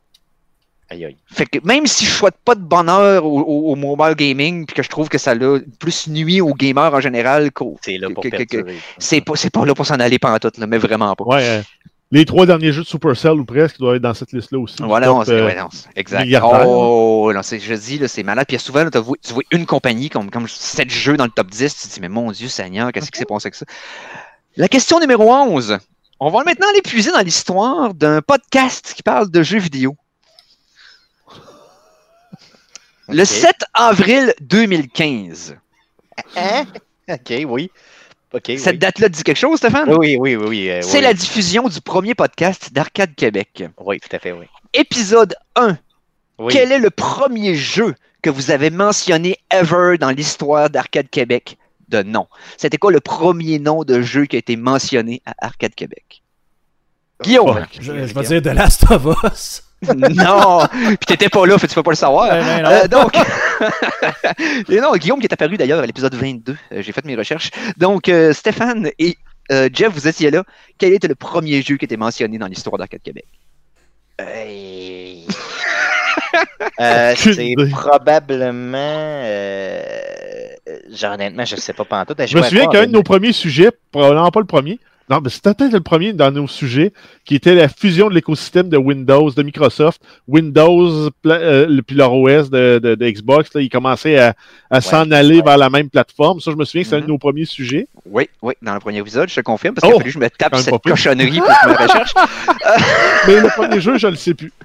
Aïe 0.90 1.05
aïe. 1.05 1.17
Fait 1.26 1.45
que 1.45 1.59
même 1.67 1.87
si 1.87 2.07
je 2.07 2.11
souhaite 2.11 2.37
pas 2.47 2.55
de 2.55 2.62
bonheur 2.62 3.26
au, 3.26 3.40
au- 3.40 3.73
au 3.73 3.76
mobile 3.76 4.14
gaming, 4.14 4.64
puis 4.64 4.75
que 4.75 4.83
je 4.83 4.88
trouve 4.88 5.11
que 5.11 5.19
ça 5.19 5.35
l'a 5.35 5.59
plus 5.78 6.09
nuit 6.09 6.40
aux 6.40 6.55
gamers 6.55 6.95
en 6.95 7.00
général, 7.00 7.52
qu'au- 7.52 7.78
C'est 7.83 7.99
là 7.99 8.09
pour 8.14 8.23
c'est 8.99 9.21
pas, 9.21 9.33
c'est 9.37 9.50
pas 9.50 9.67
là 9.67 9.75
pour 9.75 9.85
s'en 9.85 10.00
aller 10.00 10.19
pendant 10.19 10.38
tout, 10.38 10.50
là, 10.57 10.67
mais 10.67 10.78
vraiment 10.78 11.14
pas. 11.14 11.25
Ouais, 11.25 11.44
euh, 11.46 11.62
les 12.11 12.25
trois 12.25 12.46
derniers 12.46 12.72
jeux 12.72 12.85
de 12.85 12.87
Supercell 12.88 13.33
ou 13.33 13.44
presque 13.44 13.77
doivent 13.79 13.96
être 13.96 14.03
dans 14.03 14.14
cette 14.14 14.33
liste-là 14.33 14.59
aussi. 14.61 14.77
Voilà, 14.81 15.09
c'est- 15.27 15.33
euh, 15.33 15.44
ouais, 15.46 15.57
non, 15.57 15.68
c'est- 15.70 15.88
exact. 15.94 16.25
Oh, 16.66 17.31
non, 17.35 17.42
c'est, 17.42 17.61
je 17.61 17.75
dis, 17.75 17.99
là, 17.99 18.09
c'est 18.09 18.22
malade. 18.22 18.46
Puis 18.49 18.59
souvent, 18.59 18.83
là, 18.83 18.90
t'as 18.90 19.03
vu- 19.03 19.12
tu 19.22 19.35
vois 19.35 19.42
une 19.51 19.66
compagnie 19.66 20.09
comme, 20.09 20.31
comme 20.31 20.49
7 20.49 20.88
jeux 20.88 21.18
dans 21.18 21.25
le 21.27 21.31
top 21.31 21.49
10, 21.51 21.77
tu 21.83 21.87
te 21.87 21.92
dis, 21.92 22.01
mais 22.01 22.09
mon 22.09 22.33
Dieu 22.33 22.49
Seigneur, 22.49 22.92
qu'est-ce 22.92 23.11
qui 23.11 23.18
s'est 23.18 23.27
passé 23.27 23.49
avec 23.49 23.57
ça? 23.57 23.66
La 24.59 24.66
question 24.66 24.99
numéro 24.99 25.33
11. 25.33 25.79
On 26.18 26.31
va 26.31 26.42
maintenant 26.42 26.66
aller 26.71 26.83
puiser 26.83 27.12
dans 27.12 27.21
l'histoire 27.21 27.94
d'un 27.94 28.21
podcast 28.23 28.92
qui 28.92 29.05
parle 29.05 29.31
de 29.31 29.40
jeux 29.44 29.61
vidéo. 29.61 29.97
Le 33.09 33.23
Ok. 33.23 33.29
7 33.29 33.55
avril 33.73 34.35
2015. 34.40 35.57
Hein? 36.35 36.66
Ok, 37.09 37.33
oui. 37.47 37.71
Cette 38.33 38.66
oui. 38.66 38.79
date-là 38.79 39.09
dit 39.09 39.23
quelque 39.23 39.37
chose, 39.37 39.59
Stéphane? 39.59 39.94
Oui, 39.94 40.16
oui, 40.18 40.35
oui, 40.35 40.68
euh, 40.68 40.83
C'est 40.83 40.99
oui. 40.99 41.05
la 41.05 41.14
diffusion 41.14 41.68
du 41.68 41.81
premier 41.81 42.16
podcast 42.16 42.73
d'Arcade 42.73 43.14
Québec. 43.14 43.62
Oui, 43.79 44.01
tout 44.01 44.14
à 44.14 44.18
fait, 44.18 44.33
oui. 44.33 44.47
Épisode 44.75 45.37
1. 45.55 45.79
Oui. 46.40 46.53
Quel 46.53 46.73
est 46.73 46.81
le 46.81 46.90
premier 46.90 47.55
jeu 47.55 47.94
que 48.23 48.29
vous 48.29 48.51
avez 48.51 48.71
mentionné 48.71 49.38
ever 49.51 49.99
dans 49.99 50.11
l'histoire 50.11 50.68
d'Arcade 50.68 51.09
Québec? 51.11 51.57
De 51.88 52.03
nom? 52.03 52.27
C'était 52.57 52.79
quoi 52.79 52.92
le 52.92 53.01
premier 53.01 53.59
nom 53.59 53.85
de 53.85 54.03
jeu 54.03 54.27
qui 54.27 54.37
a 54.37 54.38
été 54.38 54.57
mentionné 54.57 55.22
à 55.27 55.35
Arcade 55.38 55.74
Québec? 55.74 56.22
Guillaume! 57.22 57.55
Fuck. 57.55 57.79
Je, 57.81 58.07
je 58.07 58.14
vais 58.14 58.22
dire 58.22 58.42
The 58.42 58.57
Last 58.57 58.90
of 58.90 59.07
Us. 59.24 59.62
non! 59.96 60.66
Puis 60.70 61.07
t'étais 61.07 61.29
pas 61.29 61.46
là, 61.46 61.57
fait 61.59 61.68
tu 61.68 61.74
peux 61.74 61.83
pas 61.83 61.92
le 61.92 61.96
savoir. 61.96 62.29
Ben, 62.29 62.44
ben, 62.44 62.62
non. 62.62 62.70
Euh, 62.70 62.88
donc, 62.88 63.14
et 64.68 64.81
non, 64.81 64.96
Guillaume 64.96 65.20
qui 65.20 65.27
est 65.27 65.33
apparu 65.33 65.57
d'ailleurs 65.57 65.81
à 65.81 65.87
l'épisode 65.87 66.14
22. 66.14 66.57
Euh, 66.72 66.83
J'ai 66.83 66.92
fait 66.92 67.05
mes 67.05 67.16
recherches. 67.16 67.51
Donc, 67.77 68.09
euh, 68.09 68.33
Stéphane 68.33 68.90
et 68.98 69.16
euh, 69.53 69.68
Jeff, 69.72 69.92
vous 69.92 70.09
étiez 70.09 70.31
là. 70.31 70.44
Quel 70.79 70.92
était 70.92 71.09
le 71.09 71.14
premier 71.14 71.62
jeu 71.62 71.77
qui 71.77 71.85
était 71.85 71.96
mentionné 71.96 72.38
dans 72.38 72.46
l'histoire 72.46 72.77
d'Arcade 72.77 73.03
Québec? 73.03 73.27
Euh, 76.81 77.12
c'est 77.17 77.55
probablement. 77.71 78.77
Euh, 78.77 79.81
genre, 80.93 81.14
honnêtement, 81.14 81.45
je 81.45 81.57
sais 81.57 81.73
pas 81.73 81.85
pantoute. 81.85 82.25
Je 82.25 82.37
me 82.37 82.43
souviens 82.43 82.69
qu'un 82.69 82.87
de 82.87 82.93
nos 82.93 83.03
premiers 83.03 83.33
sujets, 83.33 83.71
probablement 83.91 84.31
pas 84.31 84.41
le 84.41 84.47
premier, 84.47 84.79
non, 85.11 85.21
mais 85.23 85.31
c'était 85.31 85.55
peut-être 85.55 85.73
le 85.73 85.81
premier 85.81 86.12
dans 86.12 86.31
nos 86.31 86.47
sujets, 86.47 86.92
qui 87.25 87.35
était 87.35 87.55
la 87.55 87.68
fusion 87.68 88.09
de 88.09 88.14
l'écosystème 88.14 88.68
de 88.68 88.77
Windows, 88.77 89.31
de 89.31 89.42
Microsoft, 89.42 90.01
Windows, 90.27 91.09
euh, 91.27 91.66
le- 91.66 91.83
puis 91.83 91.97
leur 91.97 92.12
OS 92.12 92.51
de, 92.51 92.79
de- 92.83 92.94
de 92.94 93.11
Xbox, 93.11 93.55
là, 93.55 93.61
ils 93.61 93.68
commençaient 93.71 94.18
à, 94.18 94.35
à 94.71 94.81
s'en 94.81 95.11
aller 95.11 95.37
ouais. 95.38 95.42
vers 95.44 95.57
la 95.59 95.71
même 95.71 95.88
plateforme. 95.90 96.40
Ça, 96.40 96.51
je 96.51 96.57
me 96.57 96.64
souviens 96.64 96.83
que 96.83 96.87
c'était 96.87 96.97
un 96.97 97.01
de 97.01 97.05
Mhm. 97.07 97.11
nos 97.12 97.18
premiers 97.18 97.44
sujets. 97.47 97.87
Oui, 98.07 98.29
oui, 98.42 98.55
dans 98.62 98.75
le 98.75 98.81
premier 98.81 98.99
épisode, 98.99 99.29
je 99.29 99.37
te 99.37 99.40
confirme, 99.40 99.75
parce 99.75 99.87
qu'il 99.87 99.94
Oh! 99.94 99.97
a 99.97 100.01
fallu 100.01 100.11
que 100.12 100.14
je 100.14 100.18
me 100.25 100.31
tape 100.31 100.57
cette 100.57 100.71
pas 100.71 100.79
cochonnerie 100.90 101.40
pour 101.40 101.68
mes 101.71 101.77
recherches. 101.77 102.14
Mais 103.27 103.40
le 103.40 103.49
premier 103.55 103.81
jeu, 103.81 103.99
je 103.99 104.07
le 104.09 104.16
sais 104.16 104.35
plus. 104.35 104.53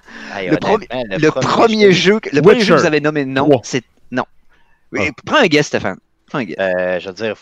Le, 0.49 0.58
premier- 0.58 0.88
le 0.91 1.29
premier 1.29 1.91
jeu, 1.91 2.19
que- 2.19 2.36
le 2.36 2.41
premier 2.41 2.62
jeu 2.62 2.75
que 2.75 2.79
vous 2.82 2.86
avez 2.88 3.01
nommé 3.01 3.23
non, 3.25 3.49
c'est 3.63 3.84
non. 4.12 4.23
Oui, 4.91 5.01
Ah. 5.10 5.12
Prends 5.25 5.38
un 5.38 5.47
guess, 5.47 5.67
Stéphane. 5.67 5.97
Prends 6.27 6.39
un 6.39 6.43
guess. 6.45 6.56
Euh, 6.60 6.99
je 6.99 7.08
veux 7.08 7.13
dire. 7.13 7.36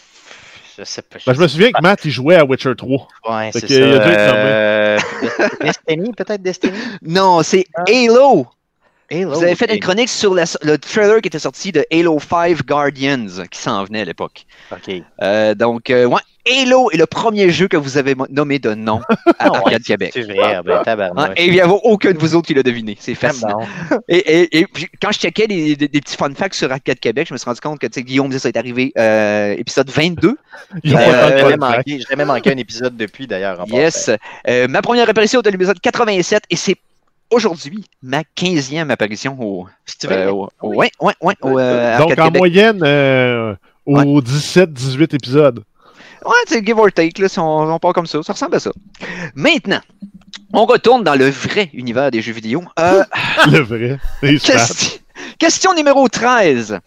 Je 0.77 0.83
sais 0.83 1.01
pas. 1.01 1.19
Ben, 1.25 1.33
je 1.33 1.39
me 1.41 1.47
souviens 1.47 1.71
que 1.71 1.81
Matt, 1.81 2.05
il 2.05 2.11
jouait 2.11 2.35
à 2.35 2.45
Witcher 2.45 2.73
3. 2.75 3.07
Ouais, 3.29 3.49
c'est 3.53 3.67
ça. 3.67 3.73
a 3.73 3.77
être 3.77 3.97
nommé. 3.97 4.09
euh, 4.09 4.97
Destiny, 5.61 6.11
peut-être 6.13 6.41
Destiny? 6.41 6.77
Non, 7.01 7.43
c'est 7.43 7.65
Ah. 7.75 7.83
Halo. 7.87 8.47
Halo, 9.11 9.31
Vous 9.33 9.43
avez 9.43 9.55
fait 9.55 9.71
une 9.73 9.79
chronique 9.79 10.09
sur 10.09 10.33
la- 10.33 10.45
le 10.61 10.77
trailer 10.77 11.19
qui 11.21 11.27
était 11.27 11.39
sorti 11.39 11.71
de 11.71 11.85
Halo 11.91 12.17
5 12.19 12.65
Guardians, 12.65 13.27
qui 13.49 13.59
s'en 13.59 13.83
venait 13.83 14.01
à 14.01 14.05
l'époque. 14.05 14.45
Ok. 14.71 14.93
Euh, 15.21 15.53
donc, 15.53 15.89
euh, 15.89 16.05
ouais, 16.05 16.21
Halo 16.49 16.89
est 16.91 16.97
le 16.97 17.05
premier 17.05 17.49
jeu 17.51 17.67
que 17.67 17.75
vous 17.77 17.97
avez 17.97 18.15
nommé 18.29 18.57
de 18.57 18.73
nom 18.73 19.01
à 19.39 19.47
Arcade 19.47 19.83
Québec. 19.83 20.11
C'est 20.13 20.23
vrai, 20.23 20.61
ben 20.65 20.81
tabarnak. 20.83 21.33
et 21.39 21.45
il 21.45 21.51
n'y 21.51 21.59
avait 21.61 21.73
aucun 21.83 22.13
de 22.13 22.17
vous 22.17 22.35
autres 22.35 22.47
qui 22.47 22.53
l'a 22.53 22.63
deviné. 22.63 22.95
C'est 22.99 23.11
Ah, 23.11 23.27
fascinant. 23.27 23.59
Et, 24.07 24.17
et- 24.17 24.59
et 24.59 24.65
puis, 24.65 24.87
quand 25.01 25.11
je 25.11 25.19
checkais 25.19 25.45
des, 25.47 25.75
des 25.75 25.87
petits 25.89 26.15
fun 26.17 26.33
facts 26.33 26.55
sur 26.55 26.71
Arcade 26.71 26.99
Québec, 26.99 27.27
je 27.27 27.33
me 27.33 27.37
suis 27.37 27.45
rendu 27.45 27.59
compte 27.59 27.79
que 27.79 27.87
Guillaume 27.99 28.27
disait 28.29 28.39
ça 28.39 28.49
est 28.49 28.57
arrivé 28.57 28.91
euh, 28.97 29.53
épisode 29.57 29.89
22. 29.89 30.37
Il 30.83 30.91
y 30.91 30.95
a 30.95 30.99
Euh, 31.01 31.57
pas 31.57 31.57
tant 31.57 31.77
de 31.77 31.83
J'ai 31.85 31.99
jamais 32.09 32.25
manqué- 32.25 32.51
un 32.51 32.57
épisode 32.57 32.95
depuis 32.97 33.27
d'ailleurs. 33.27 33.65
Yes. 33.67 34.09
Euh, 34.47 34.67
ma 34.67 34.81
première 34.81 35.07
apparition 35.09 35.41
de 35.41 35.49
l'épisode 35.49 35.79
87 35.79 36.43
et 36.49 36.55
c'est 36.55 36.75
aujourd'hui 37.31 37.85
ma 38.03 38.21
15e 38.35 38.89
apparition 38.91 39.35
au. 39.39 39.63
passant. 39.63 39.75
Si 39.85 39.97
tu 39.97 40.07
veux. 40.07 40.13
euh, 40.13 40.31
au- 40.31 40.49
au- 40.61 40.75
ouais, 40.75 40.91
ouais, 41.01 41.13
ouais. 41.21 41.35
au, 41.41 41.57
euh, 41.59 41.97
Donc, 41.97 42.11
en 42.11 42.25
Québec. 42.25 42.37
moyenne, 42.37 42.81
euh, 42.83 43.55
aux 43.85 44.21
17-18 44.21 45.13
épisodes. 45.15 45.63
Ouais, 46.23 46.31
c'est 46.47 46.63
give 46.65 46.77
or 46.77 46.91
take, 46.91 47.19
là, 47.21 47.27
si 47.27 47.39
on, 47.39 47.73
on 47.73 47.79
part 47.79 47.93
comme 47.93 48.05
ça. 48.05 48.21
Ça 48.21 48.33
ressemble 48.33 48.55
à 48.55 48.59
ça. 48.59 48.71
Maintenant, 49.33 49.81
on 50.53 50.65
retourne 50.65 51.03
dans 51.03 51.15
le 51.15 51.29
vrai 51.29 51.69
univers 51.73 52.11
des 52.11 52.21
jeux 52.21 52.33
vidéo. 52.33 52.63
Euh, 52.79 53.03
Le 53.51 53.59
vrai. 53.59 53.99
Question, 54.21 54.99
question 55.39 55.73
numéro 55.73 56.07
13. 56.07 56.79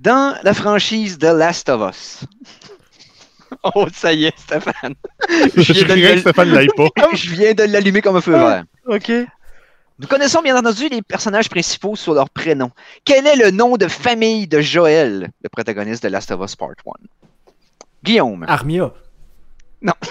Dans 0.00 0.34
la 0.42 0.54
franchise 0.54 1.18
The 1.18 1.24
Last 1.32 1.68
of 1.68 1.88
Us. 1.90 2.20
Oh, 3.74 3.86
ça 3.92 4.12
y 4.12 4.24
est, 4.26 4.38
Stéphane. 4.38 4.94
Je 5.56 5.84
viens 5.84 6.14
de 6.14 6.20
Stéphane 6.20 6.50
l'aille 6.50 6.68
pas. 6.76 6.88
Je 7.14 7.30
viens 7.30 7.54
de 7.54 7.62
l'allumer 7.64 8.00
comme 8.02 8.16
un 8.16 8.20
feu 8.20 8.32
vert. 8.32 8.64
OK. 8.86 9.10
Nous 9.98 10.08
connaissons 10.08 10.42
bien 10.42 10.56
entendu 10.56 10.88
les 10.88 11.02
personnages 11.02 11.48
principaux 11.48 11.94
sur 11.96 12.14
leur 12.14 12.28
prénom. 12.30 12.70
Quel 13.04 13.26
est 13.26 13.36
le 13.36 13.50
nom 13.50 13.76
de 13.76 13.86
famille 13.88 14.46
de 14.48 14.60
Joël, 14.60 15.30
le 15.42 15.48
protagoniste 15.48 16.02
de 16.02 16.08
Last 16.08 16.30
of 16.32 16.40
Us 16.44 16.56
Part 16.56 16.70
1? 16.86 16.92
Guillaume. 18.02 18.44
Armia. 18.48 18.92
Non. 19.82 19.92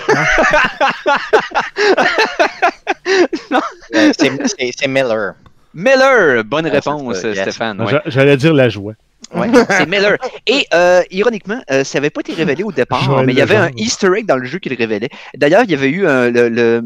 Euh, 3.93 4.11
c'est- 4.17 4.87
Miller. 4.87 5.33
Miller, 5.73 6.43
bonne 6.43 6.67
Ah, 6.67 6.69
réponse. 6.71 7.17
Stéphane. 7.19 7.81
ouais. 7.81 7.89
J'a- 7.91 8.01
J'allais 8.05 8.37
dire 8.37 8.53
la 8.53 8.69
joie. 8.69 8.93
Ouais, 9.33 9.47
c'est 9.69 9.87
Miller. 9.87 10.17
Et 10.47 10.65
euh, 10.73 11.01
ironiquement, 11.11 11.61
euh, 11.71 11.83
ça 11.83 11.97
n'avait 11.99 12.09
pas 12.09 12.21
été 12.21 12.33
révélé 12.33 12.63
au 12.63 12.71
départ, 12.71 12.99
Joël 13.03 13.25
mais 13.25 13.33
il 13.33 13.37
y 13.39 13.41
avait 13.41 13.55
un. 13.55 13.69
Easter 13.77 14.09
egg 14.17 14.25
dans 14.25 14.37
le 14.37 14.45
jeu 14.45 14.59
qui 14.59 14.69
le 14.69 14.75
révélait. 14.75 15.09
D'ailleurs, 15.35 15.63
il 15.63 15.71
y 15.71 15.73
avait 15.73 15.89
eu 15.89 16.05
euh, 16.05 16.29
le, 16.31 16.49
le, 16.49 16.83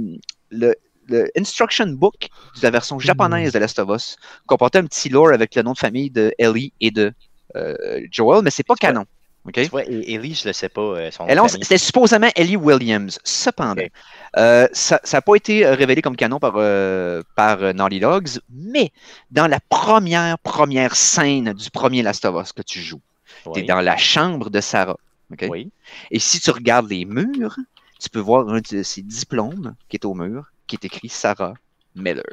le- 0.52 0.76
le 1.08 1.28
instruction 1.38 1.86
book 1.86 2.30
de 2.56 2.62
la 2.64 2.72
version 2.72 2.98
japonaise 2.98 3.54
de 3.54 3.60
Last 3.60 3.78
of 3.78 3.90
Us 3.96 4.18
comportait 4.48 4.80
un 4.80 4.86
petit 4.86 5.10
lore 5.10 5.32
avec 5.34 5.54
le 5.54 5.62
nom 5.62 5.74
de 5.74 5.78
famille 5.78 6.10
de 6.10 6.34
Ellie 6.40 6.74
et 6.82 6.90
de 6.90 7.14
euh, 7.56 7.76
Joel, 8.12 8.42
mais 8.44 8.50
c'est 8.50 8.66
pas 8.66 8.74
canon. 8.74 9.06
Ok? 9.46 9.54
Tu 9.54 9.68
vois, 9.68 9.84
E- 9.84 10.04
Ellie, 10.08 10.34
je 10.36 10.48
le 10.48 10.54
sais 10.54 10.70
pas. 10.70 10.82
euh, 10.82 11.12
son. 11.12 11.28
C'était 11.48 11.78
supposément 11.78 12.30
Ellie 12.36 12.56
Williams. 12.58 13.20
Cependant, 13.24 13.82
euh, 14.38 14.68
ça 14.74 15.00
n'a 15.12 15.22
pas 15.22 15.36
été 15.36 15.66
euh, 15.66 15.76
révélé 15.76 16.02
comme 16.02 16.16
canon 16.16 16.40
par, 16.40 16.54
euh, 16.58 17.22
par 17.36 17.74
Naughty 17.74 18.00
Dogs, 18.00 18.40
mais 18.50 18.92
dans 19.32 19.48
la 19.48 19.60
première, 19.60 20.38
première 20.40 20.96
scène 20.96 21.54
du 21.54 21.70
premier 21.70 22.02
Last 22.04 22.26
of 22.26 22.44
Us 22.44 22.52
que 22.52 22.62
tu 22.62 22.80
joues, 22.80 23.02
tu 23.44 23.50
es 23.50 23.62
Oui. 23.62 23.66
dans 23.66 23.82
la 23.82 23.98
chambre 23.98 24.50
de 24.50 24.62
Sarah. 24.62 24.98
Oui. 25.50 25.72
Et 26.12 26.20
si 26.20 26.40
tu 26.40 26.52
regardes 26.52 26.90
les 26.90 27.04
murs, 27.06 27.58
tu 28.00 28.10
peux 28.10 28.20
voir 28.20 28.48
un 28.50 28.60
de 28.60 28.84
ses 28.84 29.02
diplômes 29.02 29.74
qui 29.90 29.96
est 29.98 30.06
au 30.06 30.14
mur, 30.14 30.52
qui 30.68 30.76
est 30.76 30.86
écrit 30.86 31.10
Sarah 31.10 31.54
Miller. 31.96 32.24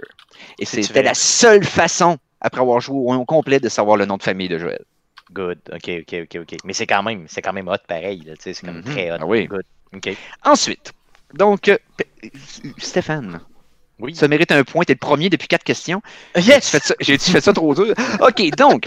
Et 0.58 0.66
c'était 0.66 1.02
la 1.02 1.14
seule 1.14 1.64
façon, 1.64 2.18
après 2.40 2.60
avoir 2.60 2.80
joué 2.80 2.96
au 2.96 3.14
au 3.14 3.24
complet, 3.24 3.60
de 3.60 3.68
savoir 3.68 3.96
le 3.96 4.04
nom 4.04 4.16
de 4.18 4.22
famille 4.22 4.48
de 4.48 4.58
Joël. 4.58 4.84
Good. 5.32 5.60
OK, 5.72 5.90
OK, 6.00 6.14
OK, 6.22 6.38
OK. 6.42 6.56
Mais 6.64 6.72
c'est 6.72 6.86
quand 6.86 7.02
même, 7.02 7.26
c'est 7.28 7.42
quand 7.42 7.52
même 7.52 7.68
hot 7.68 7.76
pareil. 7.88 8.20
là, 8.26 8.34
tu 8.36 8.42
sais, 8.42 8.54
C'est 8.54 8.66
comme 8.66 8.76
Mhm. 8.78 8.82
très 8.84 9.10
hot. 9.10 9.16
Ah 9.20 9.26
oui. 9.26 9.46
Good. 9.46 9.64
OK. 9.94 10.16
Ensuite, 10.44 10.92
donc, 11.34 11.68
euh, 11.68 11.78
Stéphane, 12.78 13.40
Oui. 13.98 14.14
ça 14.14 14.28
mérite 14.28 14.52
un 14.52 14.64
point. 14.64 14.84
T'es 14.84 14.92
le 14.94 14.98
premier 14.98 15.28
depuis 15.30 15.48
quatre 15.48 15.64
questions. 15.64 16.02
Yes! 16.36 16.44
J'ai-tu 16.46 16.66
fait 16.70 16.82
ça, 16.82 16.94
j'ai-tu 17.00 17.30
fait 17.30 17.40
ça 17.40 17.52
trop 17.52 17.74
dur? 17.74 17.94
OK, 18.20 18.50
donc, 18.56 18.86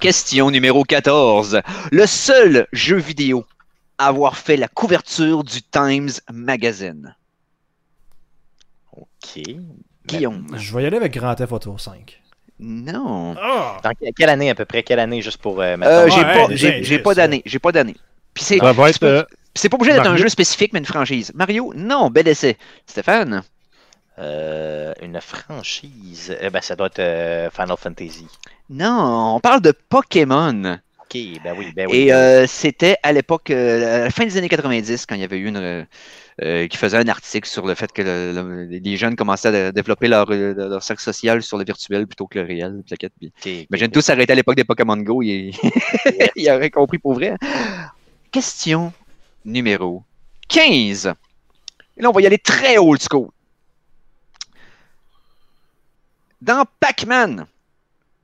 question 0.00 0.50
numéro 0.50 0.82
14. 0.84 1.60
Le 1.92 2.06
seul 2.06 2.66
jeu 2.72 2.96
vidéo 2.96 3.44
à 3.98 4.06
avoir 4.08 4.36
fait 4.36 4.56
la 4.56 4.68
couverture 4.68 5.44
du 5.44 5.62
Times 5.62 6.10
Magazine. 6.32 7.14
OK. 8.92 9.42
Guillaume. 10.06 10.46
Je 10.56 10.74
vais 10.74 10.82
y 10.82 10.86
aller 10.86 10.96
avec 10.96 11.12
Grand 11.14 11.34
Theft 11.34 11.52
Auto 11.52 11.76
5. 11.78 12.20
Non. 12.60 13.34
Ah! 13.40 13.78
Dans 13.82 13.90
que- 13.90 14.12
quelle 14.16 14.28
année 14.28 14.50
à 14.50 14.54
peu 14.54 14.64
près? 14.64 14.82
Quelle 14.82 14.98
année 15.00 15.22
juste 15.22 15.38
pour 15.38 15.60
euh, 15.60 15.76
Euh, 15.82 16.08
j'ai 16.10 16.16
Ouais, 16.20 16.46
pas, 16.46 16.46
j'ai 16.82 16.98
pas 16.98 17.14
d'année. 17.14 17.42
J'ai 17.46 17.58
pas 17.58 17.72
d'année. 17.72 17.96
Puis 18.34 18.44
c'est, 18.44 18.58
pas, 18.58 18.72
euh, 19.02 19.24
c'est 19.54 19.68
pas 19.68 19.76
obligé 19.76 19.92
d'être 19.92 20.06
un 20.06 20.16
jeu 20.16 20.28
spécifique, 20.28 20.72
mais 20.72 20.78
une 20.78 20.84
franchise. 20.84 21.32
Mario, 21.34 21.72
non, 21.74 22.10
bel 22.10 22.28
essai. 22.28 22.56
Stéphane, 22.86 23.42
Euh, 24.18 24.92
une 25.02 25.18
franchise. 25.20 26.36
Eh 26.40 26.50
ben, 26.50 26.60
ça 26.60 26.76
doit 26.76 26.88
être 26.88 26.98
euh, 26.98 27.48
Final 27.50 27.76
Fantasy. 27.78 28.26
non, 28.68 29.34
on 29.36 29.40
parle 29.40 29.62
de 29.62 29.72
Pokémon. 29.88 30.78
OK, 31.00 31.18
ben 31.42 31.54
oui, 31.56 31.72
ben 31.74 31.86
oui. 31.90 32.08
Et 32.10 32.46
c'était 32.46 32.96
à 33.02 33.12
l'époque, 33.12 33.50
euh, 33.50 33.96
à 33.96 34.04
la 34.04 34.10
fin 34.10 34.24
des 34.24 34.36
années 34.36 34.48
90, 34.50 35.06
quand 35.06 35.14
il 35.14 35.22
y 35.22 35.24
avait 35.24 35.38
eu 35.38 35.48
une. 35.48 35.86
Euh, 36.42 36.66
qui 36.68 36.76
faisait 36.76 36.96
un 36.96 37.08
article 37.08 37.48
sur 37.48 37.66
le 37.66 37.74
fait 37.74 37.92
que 37.92 38.02
le- 38.02 38.32
le- 38.32 38.64
les 38.64 38.96
jeunes 38.96 39.14
commençaient 39.16 39.48
à 39.48 39.52
dé- 39.52 39.72
développer 39.72 40.08
leur, 40.08 40.30
euh, 40.30 40.54
leur 40.54 40.82
cercle 40.82 41.02
social 41.02 41.42
sur 41.42 41.58
le 41.58 41.64
virtuel 41.64 42.06
plutôt 42.06 42.26
que 42.26 42.38
le 42.38 42.46
réel. 42.46 42.82
plaquette, 42.86 43.12
puis-. 43.18 43.32
Imagine 43.70 43.88
tous 43.90 44.00
s'arrêter 44.00 44.32
à 44.32 44.36
l'époque 44.36 44.56
des 44.56 44.64
Pokémon 44.64 44.96
Go, 44.96 45.22
il, 45.22 45.52
il 46.36 46.50
aurait 46.50 46.70
compris 46.70 46.98
pour 46.98 47.14
vrai. 47.14 47.36
Question 48.32 48.92
numéro 49.44 50.02
15. 50.48 51.12
Et 51.96 52.02
là, 52.02 52.08
on 52.08 52.12
va 52.12 52.20
y 52.22 52.26
aller 52.26 52.38
très 52.38 52.78
old 52.78 53.00
school. 53.02 53.28
Dans 56.40 56.64
Pac-Man, 56.80 57.46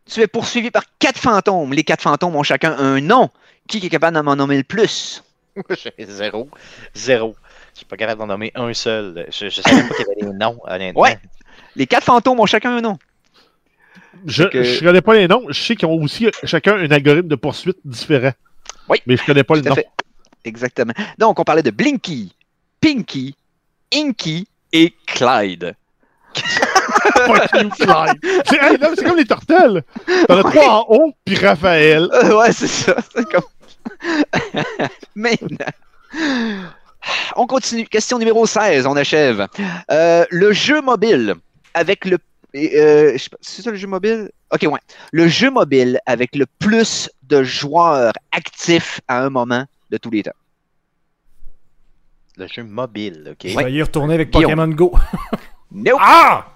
tu 0.07 0.21
es 0.23 0.27
poursuivi 0.27 0.71
par 0.71 0.85
quatre 0.99 1.19
fantômes. 1.21 1.73
Les 1.75 1.85
quatre 1.85 2.03
fantômes 2.03 2.35
ont 2.37 2.43
chacun 2.43 2.77
un 2.79 3.01
nom. 3.01 3.31
Qui 3.69 3.85
est 3.85 3.89
capable 3.91 4.17
de 4.17 4.23
m'en 4.23 4.37
nommer 4.37 4.57
le 4.57 4.63
plus? 4.63 5.23
Zéro. 5.99 6.49
Zéro. 6.95 7.35
Je 7.77 7.81
suis 7.81 7.85
pas 7.87 7.99
capable 7.99 8.19
d'en 8.21 8.27
nommer 8.29 8.53
un 8.55 8.73
seul. 8.73 9.27
Je, 9.29 9.51
je 9.51 9.61
savais 9.61 9.83
pas 9.87 9.95
qu'il 9.95 10.07
y 10.09 10.23
avait 10.23 10.33
des 10.33 10.39
noms, 10.39 10.59
honnêtement. 10.65 11.03
Ouais. 11.03 11.19
Les 11.75 11.87
quatre 11.87 12.05
fantômes 12.05 12.41
ont 12.41 12.47
chacun 12.47 12.75
un 12.75 12.81
nom. 12.81 12.99
Je 14.25 14.45
que- 14.45 14.63
je 14.63 14.83
connais 14.83 15.03
pas 15.03 15.13
les 15.13 15.29
noms. 15.29 15.45
Je 15.51 15.63
sais 15.63 15.77
qu'ils 15.77 15.87
ont 15.87 16.03
aussi 16.03 16.27
chacun 16.45 16.75
un 16.79 16.91
algorithme 16.91 17.29
de 17.29 17.35
poursuite 17.35 17.77
différent. 17.85 18.33
Oui. 18.89 19.03
Mais 19.07 19.19
je 19.19 19.25
connais 19.27 19.45
pas 19.45 19.57
le 19.57 19.61
nom. 19.61 19.75
fait. 19.75 19.87
Exactement. 20.45 20.95
Donc, 21.19 21.39
on 21.39 21.45
parlait 21.45 21.63
de 21.63 21.71
Blinky, 21.71 22.35
Pinky, 22.81 23.37
Inky 23.93 24.49
et 24.73 24.95
Clyde. 25.07 25.75
C'est 28.47 28.63
hey, 28.63 28.79
comme 28.79 29.17
les 29.19 29.25
tortelles. 29.27 29.83
T'en 30.29 30.39
as 30.39 30.43
Ouais. 30.47 30.51
trois 30.51 30.71
en 30.81 30.87
haut, 30.89 31.15
puis 31.27 31.37
Raphaël. 31.37 32.09
Euh, 32.11 32.39
ouais, 32.39 32.53
c'est 32.53 32.67
ça. 32.69 32.97
C'est 33.15 33.25
comme. 33.29 33.43
Maintenant. 35.15 35.67
On 37.37 37.47
continue. 37.47 37.87
Question 37.87 38.19
numéro 38.19 38.47
16, 38.47 38.87
on 38.87 38.97
achève. 38.97 39.47
Euh, 39.91 40.25
le 40.31 40.53
jeu 40.53 40.81
mobile 40.83 41.35
avec 41.75 42.05
le. 42.05 42.19
euh, 42.55 43.17
c'est 43.41 43.63
ça 43.63 43.71
le 43.71 43.77
jeu 43.77 43.87
mobile? 43.87 44.31
Ok, 44.53 44.63
ouais. 44.63 44.81
Le 45.13 45.29
jeu 45.29 45.51
mobile 45.51 45.99
avec 46.07 46.35
le 46.37 46.47
plus 46.59 47.11
de 47.25 47.43
joueurs 47.43 48.13
actifs 48.33 49.01
à 49.09 49.23
un 49.23 49.31
moment 49.31 49.65
de 49.91 49.97
tous 49.99 50.11
les 50.11 50.23
temps. 50.23 50.31
Le 52.37 52.47
jeu 52.47 52.63
mobile, 52.65 53.29
OK? 53.33 53.49
Je 53.51 53.57
vais 53.57 53.73
y 53.73 53.83
retourner 53.83 54.15
avec 54.15 54.31
Guillaume. 54.31 54.51
Pokémon 54.57 54.69
Go. 54.75 54.99
Nope. 55.73 55.99
Ah! 56.01 56.47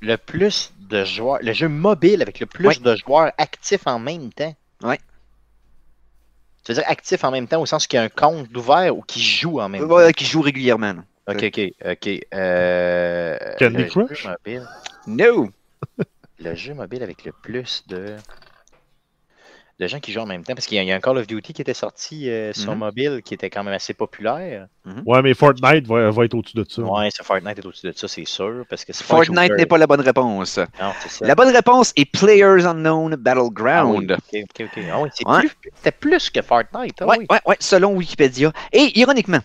Le 0.00 0.16
plus 0.16 0.72
de 0.90 1.04
joueurs. 1.04 1.38
Le 1.42 1.52
jeu 1.52 1.68
mobile 1.68 2.20
avec 2.22 2.38
le 2.38 2.46
plus 2.46 2.66
Ouais. 2.66 2.76
de 2.76 2.96
joueurs 2.96 3.32
actifs 3.38 3.86
en 3.86 3.98
même 3.98 4.32
temps. 4.32 4.54
Ouais. 4.82 4.98
Tu 6.64 6.72
veux 6.72 6.74
dire 6.78 6.84
actifs 6.88 7.24
en 7.24 7.30
même 7.30 7.48
temps 7.48 7.60
au 7.60 7.66
sens 7.66 7.86
qu'il 7.86 7.96
y 7.96 8.00
a 8.00 8.04
un 8.04 8.08
compte 8.08 8.56
ouvert 8.56 8.96
ou 8.96 9.02
qui 9.02 9.20
joue 9.22 9.60
en 9.60 9.68
même 9.68 9.90
Ouais, 9.90 10.12
qui 10.12 10.24
joue 10.24 10.40
régulièrement. 10.42 10.92
là. 10.94 11.34
temps? 11.34 11.34
Ok, 11.34 11.44
ok, 11.56 11.60
ok. 11.92 12.20
Euh, 12.34 13.38
Candy 13.58 13.76
le 13.76 13.84
Crush? 13.84 14.22
Jeu 14.22 14.28
mobile, 14.30 14.68
No! 15.06 15.48
le 16.38 16.54
jeu 16.54 16.74
mobile 16.74 17.02
avec 17.02 17.24
le 17.24 17.32
plus 17.32 17.82
de. 17.88 18.16
De 19.80 19.86
gens 19.86 19.98
qui 20.00 20.12
jouent 20.12 20.20
en 20.20 20.26
même 20.26 20.44
temps. 20.44 20.54
Parce 20.54 20.66
qu'il 20.66 20.76
y, 20.76 20.78
a- 20.80 20.82
il 20.84 20.88
y 20.88 20.92
a 20.92 20.96
un 20.96 21.00
Call 21.00 21.18
of 21.18 21.26
Duty 21.26 21.52
qui 21.52 21.62
était 21.62 21.74
sorti 21.74 22.28
euh, 22.30 22.52
sur 22.52 22.72
Mhm. 22.72 22.78
mobile 22.78 23.22
qui 23.24 23.34
était 23.34 23.50
quand 23.50 23.64
même 23.64 23.74
assez 23.74 23.94
populaire. 23.94 24.68
Ouais, 25.06 25.22
mais 25.22 25.34
Fortnite 25.34 25.86
va, 25.86 26.10
va 26.10 26.24
être 26.24 26.34
au-dessus 26.34 26.56
de 26.56 26.64
ça. 26.68 26.82
Ouais, 26.82 27.08
Fortnite 27.22 27.58
est 27.58 27.66
au-dessus 27.66 27.86
de 27.86 27.92
ça, 27.96 28.06
c'est 28.08 28.24
sûr. 28.24 28.64
Parce 28.68 28.84
que 28.84 28.92
Fortnite 28.92 29.52
n'est 29.56 29.66
pas 29.66 29.78
la 29.78 29.86
bonne 29.86 30.00
réponse. 30.02 30.58
Non, 30.58 30.92
ça. 31.06 31.26
La 31.26 31.34
bonne 31.34 31.48
réponse 31.54 31.92
est 31.96 32.04
Players 32.04 32.64
Unknown 32.66 33.12
Ah 33.12 33.16
oui, 33.16 33.22
Battleground. 33.22 34.12
ok, 34.12 34.40
ok, 34.60 34.66
ok. 34.76 34.84
Ah 34.92 35.00
oui, 35.00 35.08
c'est 35.14 35.26
Ouais. 35.26 35.38
plus- 35.40 35.50
c'était 35.76 35.90
plus 35.92 36.30
que 36.30 36.42
Fortnite. 36.42 36.96
ah 37.00 37.06
ouais, 37.06 37.16
oui. 37.20 37.26
ouais, 37.30 37.40
ouais, 37.46 37.56
selon 37.58 37.94
Wikipédia. 37.96 38.52
Et 38.72 38.98
ironiquement, 38.98 39.40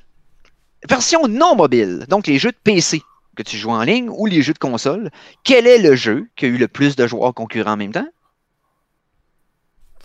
version 0.88 1.28
non 1.28 1.56
mobile, 1.56 2.06
donc 2.10 2.28
les 2.28 2.38
jeux 2.38 2.52
de 2.52 2.58
PC 2.64 3.02
que 3.36 3.44
tu 3.44 3.58
joues 3.58 3.72
en 3.72 3.84
ligne 3.84 4.10
ou 4.10 4.26
les 4.26 4.42
jeux 4.42 4.54
de 4.54 4.58
console, 4.60 5.10
quel 5.44 5.68
est 5.68 5.78
le 5.80 5.96
jeu 5.96 6.28
qui 6.36 6.46
a 6.46 6.48
eu 6.48 6.58
le 6.58 6.68
plus 6.68 6.96
de 6.96 7.06
joueurs 7.08 7.34
concurrents 7.34 7.74
en 7.74 7.78
même 7.78 7.92
temps? 7.92 8.08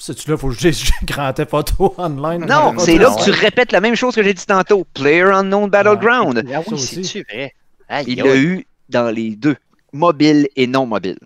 C'est-tu 0.04 0.28
là, 0.30 0.36
faut 0.36 0.48
que 0.48 0.54
je 0.54 0.68
Grand 1.04 1.32
Auto 1.52 1.94
Online? 1.96 2.40
Non, 2.44 2.72
non, 2.72 2.78
c'est 2.80 2.98
là 2.98 3.14
que 3.16 3.22
tu 3.22 3.30
répètes 3.30 3.70
la 3.70 3.80
même 3.80 3.94
chose 3.94 4.16
que 4.16 4.22
j'ai 4.24 4.34
dit 4.34 4.44
tantôt. 4.44 4.84
Player 4.94 5.22
Unknown 5.22 5.70
Battleground. 5.70 6.44
Ah 6.52 6.60
oui, 6.66 6.76
c'est-tu 6.78 7.24
vrai? 7.30 7.54
Aïe, 7.88 8.04
Il 8.08 8.18
l'a 8.22 8.36
eu 8.36 8.66
dans 8.88 9.10
les 9.14 9.36
deux, 9.36 9.54
mobile 9.92 10.48
et 10.56 10.66
non 10.66 10.86
mobile. 10.86 11.18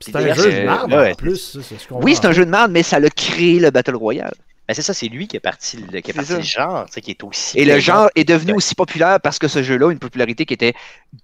C'est 0.00 0.16
un 0.16 0.32
jeu 0.34 0.46
de 0.46 0.50
c'est- 0.50 0.64
merde 0.64 0.90
ouais, 0.94 1.12
en 1.12 1.14
plus. 1.14 1.36
ça, 1.36 1.58
c'est 1.62 1.78
ce 1.78 1.86
qu'on 1.88 2.02
Oui, 2.02 2.14
c'est 2.14 2.26
un 2.26 2.32
jeu 2.32 2.46
de 2.46 2.50
merde, 2.50 2.70
mais 2.72 2.82
ça 2.82 2.98
l'a 2.98 3.10
créé 3.10 3.58
le 3.60 3.70
Battle 3.70 3.96
Royale. 3.96 4.34
Ben, 4.66 4.72
c'est 4.74 4.82
ça, 4.82 4.94
c'est 4.94 5.08
lui 5.08 5.28
qui 5.28 5.36
est 5.36 5.40
parti, 5.40 5.76
le, 5.76 6.00
qui 6.00 6.10
est 6.10 6.12
C'est 6.12 6.12
parti 6.14 6.32
ça. 6.32 6.36
le 6.38 6.42
genre, 6.42 6.86
tu 6.86 6.92
sais, 6.94 7.00
qui 7.02 7.10
est 7.10 7.22
aussi. 7.22 7.58
Et 7.58 7.66
le 7.66 7.78
genre 7.80 8.08
est 8.16 8.24
devenu 8.24 8.54
aussi 8.54 8.74
populaire 8.74 9.20
parce 9.20 9.38
que 9.38 9.46
ce 9.46 9.62
jeu-là 9.62 9.88
a 9.88 9.92
une 9.92 9.98
popularité 9.98 10.44
qui 10.46 10.54
était 10.54 10.72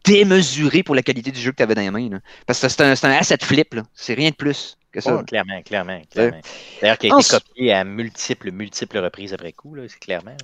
démesurée 0.05 0.83
pour 0.83 0.95
la 0.95 1.03
qualité 1.03 1.31
du 1.31 1.41
jeu 1.41 1.51
que 1.53 1.57
tu 1.57 1.63
avais 1.63 1.75
dans 1.75 1.81
les 1.81 1.91
mains. 1.91 2.09
là. 2.11 2.19
Parce 2.47 2.61
que 2.61 2.69
c'est 2.69 2.81
un, 2.83 2.95
c'est 2.95 3.07
un 3.07 3.13
asset 3.13 3.39
flip, 3.43 3.75
c'est 3.95 4.15
rien 4.15 4.31
de 4.31 4.35
plus 4.35 4.77
que 4.93 5.01
ça. 5.01 5.17
Ouais, 5.17 5.25
clairement, 5.25 5.63
clairement, 5.63 6.01
clairement. 6.11 6.41
D'ailleurs, 6.81 6.99
qui 6.99 7.11
a 7.11 7.19
été 7.19 7.29
copié 7.29 7.73
à 7.73 7.85
multiples, 7.85 8.53
multiples 8.53 8.99
reprises 8.99 9.33
après 9.33 9.53
coup, 9.53 9.75
là, 9.75 9.83
c'est 9.89 9.99
clairement. 9.99 10.37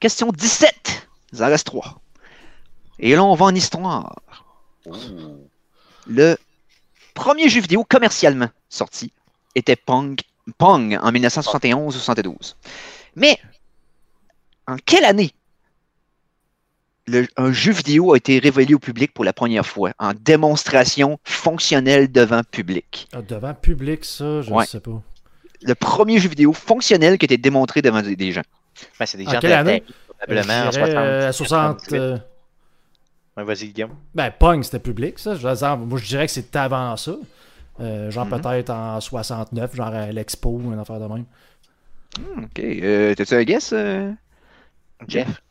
Question 0.00 0.32
17. 0.32 1.08
Il 1.32 1.42
en 1.42 1.46
reste 1.46 1.66
3. 1.66 2.00
Et 2.98 3.14
là, 3.14 3.24
on 3.24 3.34
va 3.34 3.46
en 3.46 3.54
histoire. 3.54 4.20
Le 6.06 6.36
premier 7.14 7.48
jeu 7.48 7.60
vidéo 7.60 7.84
commercialement 7.84 8.50
sorti 8.68 9.12
était 9.54 9.76
Pong, 9.76 10.20
Pong 10.58 10.98
en 11.00 11.10
1971 11.10 11.96
ou 11.96 11.98
72. 11.98 12.56
Mais 13.16 13.38
en 14.66 14.76
quelle 14.84 15.04
année 15.04 15.32
le- 17.06 17.26
un 17.36 17.52
jeu 17.52 17.72
vidéo 17.72 18.12
a 18.12 18.16
été 18.16 18.38
révélé 18.38 18.74
au 18.74 18.78
public 18.78 19.12
pour 19.12 19.24
la 19.24 19.32
première 19.32 19.66
fois 19.66 19.92
en 19.98 20.12
démonstration 20.14 21.18
fonctionnelle 21.24 22.10
devant 22.10 22.42
public? 22.50 23.08
Ah, 23.12 23.22
devant 23.22 23.54
public, 23.54 24.04
ça, 24.04 24.42
je 24.42 24.50
Ouais. 24.50 24.66
sais 24.66 24.80
pas. 24.80 25.02
Le 25.62 25.74
premier 25.74 26.18
jeu 26.18 26.28
vidéo 26.28 26.52
fonctionnel 26.52 27.16
qui 27.18 27.24
a 27.24 27.26
été 27.26 27.38
démontré 27.38 27.80
devant 27.82 28.02
des 28.02 28.16
des 28.16 28.32
gens. 28.32 28.42
Ben, 28.98 29.06
c'est 29.06 29.18
des 29.18 29.26
En 29.26 29.30
gens 29.32 29.40
quelle 29.40 29.50
de 29.50 29.54
année? 29.56 29.82
Atari, 30.20 30.44
probablement 30.46 30.70
euh, 30.98 31.32
60. 31.32 31.80
60. 31.80 31.92
euh, 31.92 32.18
Ouais, 33.36 33.42
Vas-y, 33.44 33.68
Guillaume. 33.68 33.96
ben, 34.14 34.30
Pong, 34.30 34.62
c'était 34.62 34.78
public, 34.78 35.18
ça. 35.18 35.34
Je 35.34 35.40
dire, 35.54 35.76
moi, 35.76 35.98
je 35.98 36.06
dirais 36.06 36.26
que 36.26 36.32
c'était 36.32 36.58
avant 36.58 36.96
ça. 36.96 37.16
Euh, 37.80 38.10
genre 38.10 38.26
Mhm. 38.26 38.40
peut-être 38.40 38.70
en 38.70 39.00
69, 39.00 39.74
genre 39.74 39.88
à 39.88 40.12
l'Expo, 40.12 40.60
une 40.64 40.78
affaire 40.78 41.00
de 41.00 41.06
même. 41.12 41.24
OK. 42.38 42.60
Euh, 42.60 43.14
T'as-tu 43.14 43.34
un 43.34 43.42
guess? 43.42 43.74
Jeff? 45.08 45.42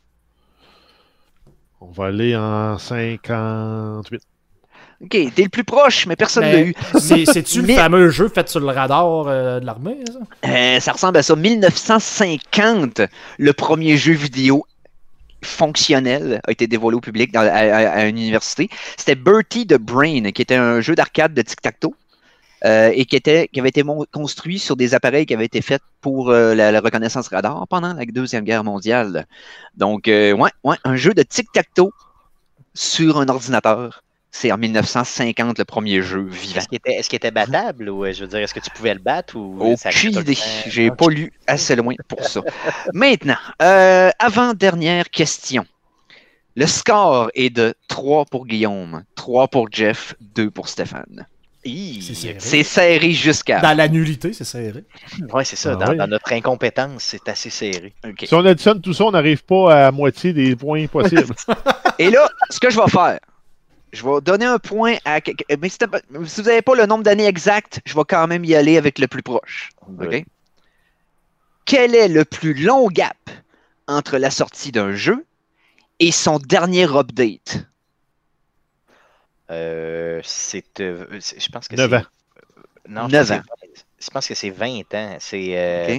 On 1.86 1.92
va 1.92 2.06
aller 2.06 2.34
en 2.36 2.78
58. 2.78 4.20
OK, 5.02 5.10
t'es 5.34 5.42
le 5.42 5.48
plus 5.48 5.64
proche, 5.64 6.06
mais 6.06 6.16
personne 6.16 6.44
ne 6.44 6.50
l'a 6.50 6.56
Mais 6.56 6.62
eu. 6.68 6.74
c'est- 6.98 7.26
C'est-tu 7.26 7.60
le 7.60 7.66
Mais- 7.66 7.74
fameux 7.76 8.08
jeu 8.10 8.28
fait 8.28 8.48
sur 8.48 8.60
le 8.60 8.66
radar 8.66 9.26
euh, 9.26 9.60
de 9.60 9.66
l'armée, 9.66 9.98
ça? 10.06 10.48
Euh, 10.48 10.80
ça 10.80 10.92
ressemble 10.92 11.18
à 11.18 11.22
ça. 11.22 11.36
1950, 11.36 13.02
le 13.38 13.52
premier 13.52 13.96
jeu 13.96 14.12
vidéo 14.12 14.64
fonctionnel 15.42 16.40
a 16.46 16.50
été 16.52 16.66
dévoilé 16.66 16.96
au 16.96 17.00
public 17.00 17.32
dans- 17.32 17.40
à, 17.40 17.44
à- 17.44 17.90
à 17.90 18.04
une 18.06 18.16
université. 18.16 18.70
C'était 18.96 19.14
Bertie 19.14 19.66
the 19.66 19.76
Brain, 19.78 20.30
qui 20.32 20.40
était 20.40 20.54
un 20.56 20.80
jeu 20.80 20.94
d'arcade 20.94 21.34
de 21.34 21.42
tic-tac-toe. 21.42 21.94
Euh, 22.64 22.90
et 22.94 23.04
qui, 23.04 23.16
était, 23.16 23.48
qui 23.48 23.60
avait 23.60 23.68
été 23.68 23.82
construit 24.10 24.58
sur 24.58 24.74
des 24.74 24.94
appareils 24.94 25.26
qui 25.26 25.34
avaient 25.34 25.44
été 25.44 25.60
faits 25.60 25.82
pour 26.00 26.30
euh, 26.30 26.54
la, 26.54 26.72
la 26.72 26.80
reconnaissance 26.80 27.28
radar 27.28 27.68
pendant 27.68 27.92
la 27.92 28.06
Deuxième 28.06 28.44
Guerre 28.44 28.64
mondiale. 28.64 29.26
Donc, 29.76 30.08
euh, 30.08 30.32
ouais, 30.32 30.50
ouais, 30.62 30.76
un 30.84 30.96
jeu 30.96 31.12
de 31.12 31.22
tic-tac-toe 31.22 31.90
sur 32.72 33.18
un 33.18 33.28
ordinateur. 33.28 34.02
C'est 34.30 34.50
en 34.50 34.56
1950 34.56 35.58
le 35.58 35.64
premier 35.66 36.00
jeu 36.00 36.22
vivant. 36.22 36.62
Est-ce 36.86 37.08
qu'il 37.08 37.16
était, 37.16 37.30
battable 37.30 37.90
ou 37.90 38.10
je 38.10 38.22
veux 38.22 38.26
dire, 38.26 38.40
est-ce 38.40 38.54
que 38.54 38.60
tu 38.60 38.70
pouvais 38.70 38.94
le 38.94 39.00
battre 39.00 39.36
ou 39.36 39.58
Aucune 39.60 40.18
idée. 40.18 40.36
J'ai 40.66 40.90
pas 40.90 41.08
lu 41.08 41.32
assez 41.46 41.76
loin 41.76 41.94
pour 42.08 42.24
ça. 42.24 42.40
Maintenant, 42.94 43.36
avant-dernière 43.60 45.10
question. 45.10 45.66
Le 46.56 46.66
score 46.66 47.30
est 47.34 47.50
de 47.50 47.74
3 47.88 48.24
pour 48.24 48.46
Guillaume, 48.46 49.04
3 49.16 49.48
pour 49.48 49.68
Jeff, 49.70 50.14
2 50.20 50.50
pour 50.50 50.68
Stéphane. 50.68 51.26
C'est 51.64 52.62
serré. 52.62 53.12
Jusqu'à. 53.12 53.60
Dans 53.60 53.76
la 53.76 53.88
nullité, 53.88 54.32
c'est 54.32 54.44
serré. 54.44 54.84
Ouais, 55.32 55.44
c'est 55.44 55.56
ça. 55.56 55.72
Ah 55.72 55.76
dans, 55.76 55.90
ouais. 55.90 55.96
dans 55.96 56.06
notre 56.06 56.32
incompétence, 56.32 57.02
c'est 57.02 57.28
assez 57.28 57.50
serré. 57.50 57.94
Si 58.22 58.34
on 58.34 58.44
additionne 58.44 58.80
tout 58.80 58.92
ça, 58.92 59.04
on 59.04 59.10
n'arrive 59.12 59.44
pas 59.44 59.86
à 59.86 59.90
moitié 59.90 60.32
des 60.32 60.54
points 60.56 60.86
possibles. 60.86 61.34
Et 61.98 62.10
là, 62.10 62.28
ce 62.50 62.60
que 62.60 62.70
je 62.70 62.78
vais 62.78 62.88
faire, 62.88 63.18
je 63.92 64.04
vais 64.04 64.20
donner 64.20 64.44
un 64.44 64.58
point 64.58 64.96
à. 65.04 65.20
Mais 65.60 65.68
si, 65.68 65.78
vous 66.10 66.42
n'avez 66.42 66.62
pas 66.62 66.74
le 66.74 66.86
nombre 66.86 67.04
d'années 67.04 67.26
exact, 67.26 67.80
je 67.86 67.94
vais 67.94 68.04
quand 68.06 68.26
même 68.26 68.44
y 68.44 68.54
aller 68.54 68.76
avec 68.76 68.98
le 68.98 69.06
plus 69.06 69.22
proche. 69.22 69.70
OK? 70.00 70.24
Quel 71.64 71.94
est 71.94 72.08
le 72.08 72.24
plus 72.24 72.52
long 72.54 72.88
gap 72.88 73.16
entre 73.86 74.18
la 74.18 74.30
sortie 74.30 74.72
d'un 74.72 74.92
jeu 74.92 75.24
et 75.98 76.12
son 76.12 76.38
dernier 76.38 76.84
update? 76.84 77.66
Euh, 79.50 80.20
c'est, 80.24 80.80
euh, 80.80 81.06
c'est- 81.20 81.38
je 81.40 81.48
pense 81.50 81.68
que 81.68 81.76
9 81.76 81.90
c'est- 81.90 81.96
ans. 81.96 82.02
Non, 82.88 83.08
je 83.08 83.12
Neuf 83.16 83.28
pense, 83.28 83.36
ans. 83.38 83.40
que 83.42 83.66
c'est- 83.74 83.84
je 84.00 84.10
pense 84.10 84.26
que 84.28 84.34
c'est 84.34 84.50
20 84.50 84.94
ans. 84.94 85.16
C'est. 85.20 85.48
euh. 85.56 85.98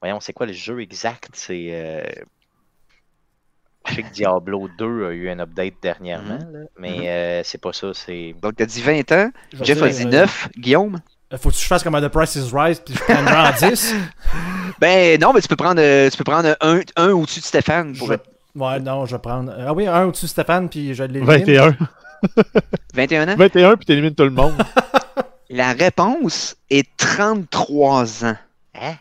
Voyons, 0.00 0.20
c'est 0.20 0.32
quoi 0.32 0.46
le 0.46 0.52
jeu 0.52 0.80
exact? 0.80 1.28
C'est. 1.34 1.68
euh, 1.70 2.04
Je 3.88 3.94
sais 3.94 4.02
que 4.02 4.12
Diablo 4.12 4.68
2 4.78 5.06
a 5.06 5.10
eu 5.12 5.30
un 5.30 5.38
update 5.38 5.74
dernièrement, 5.80 6.38
là, 6.38 6.58
mais 6.76 6.96
Mhm. 6.98 7.02
euh, 7.06 7.40
c'est 7.44 7.60
pas 7.60 7.72
ça. 7.72 7.92
C'est. 7.94 8.34
Donc, 8.42 8.56
tu 8.56 8.62
as 8.64 8.66
dit 8.66 8.82
20 8.82 9.12
ans. 9.12 9.30
Je 9.52 9.58
vais 9.58 9.64
Jeff 9.64 9.80
a 9.82 9.88
dit 9.88 10.02
euh, 10.06 10.10
9. 10.10 10.48
Guillaume? 10.58 11.00
Faut 11.38 11.50
que 11.50 11.54
je 11.56 11.64
fasse 11.66 11.84
comme 11.84 12.00
The 12.00 12.08
Price 12.08 12.34
is 12.36 12.50
Right 12.52 12.84
puis 12.84 12.94
je 12.94 13.00
prenne 13.00 13.28
genre 13.28 13.52
10. 13.60 13.94
Ben 14.80 15.20
non, 15.20 15.32
mais 15.32 15.40
tu 15.40 15.46
peux 15.48 15.56
prendre, 15.56 15.80
euh, 15.80 16.10
tu 16.10 16.16
peux 16.16 16.24
prendre 16.24 16.56
un, 16.60 16.80
un 16.96 17.10
au-dessus 17.12 17.40
de 17.40 17.44
Stéphane 17.44 17.96
pour 17.96 18.08
Je- 18.08 18.12
être 18.14 18.28
Ouais, 18.56 18.80
non, 18.80 19.04
je 19.06 19.14
vais 19.16 19.20
prendre. 19.22 19.52
Ah 19.56 19.72
oui, 19.74 19.86
un 19.86 20.04
au-dessus 20.06 20.24
de 20.26 20.30
Stéphane, 20.30 20.68
puis 20.68 20.94
je 20.94 21.04
l'ai 21.04 21.20
21. 21.20 21.76
21 22.94 23.28
ans? 23.28 23.36
21, 23.36 23.76
puis 23.76 23.86
t'élimines 23.86 24.14
tout 24.14 24.24
le 24.24 24.30
monde. 24.30 24.54
La 25.50 25.72
réponse 25.72 26.56
est 26.70 26.88
33 26.96 28.24
ans. 28.24 28.36
Hein? 28.74 28.96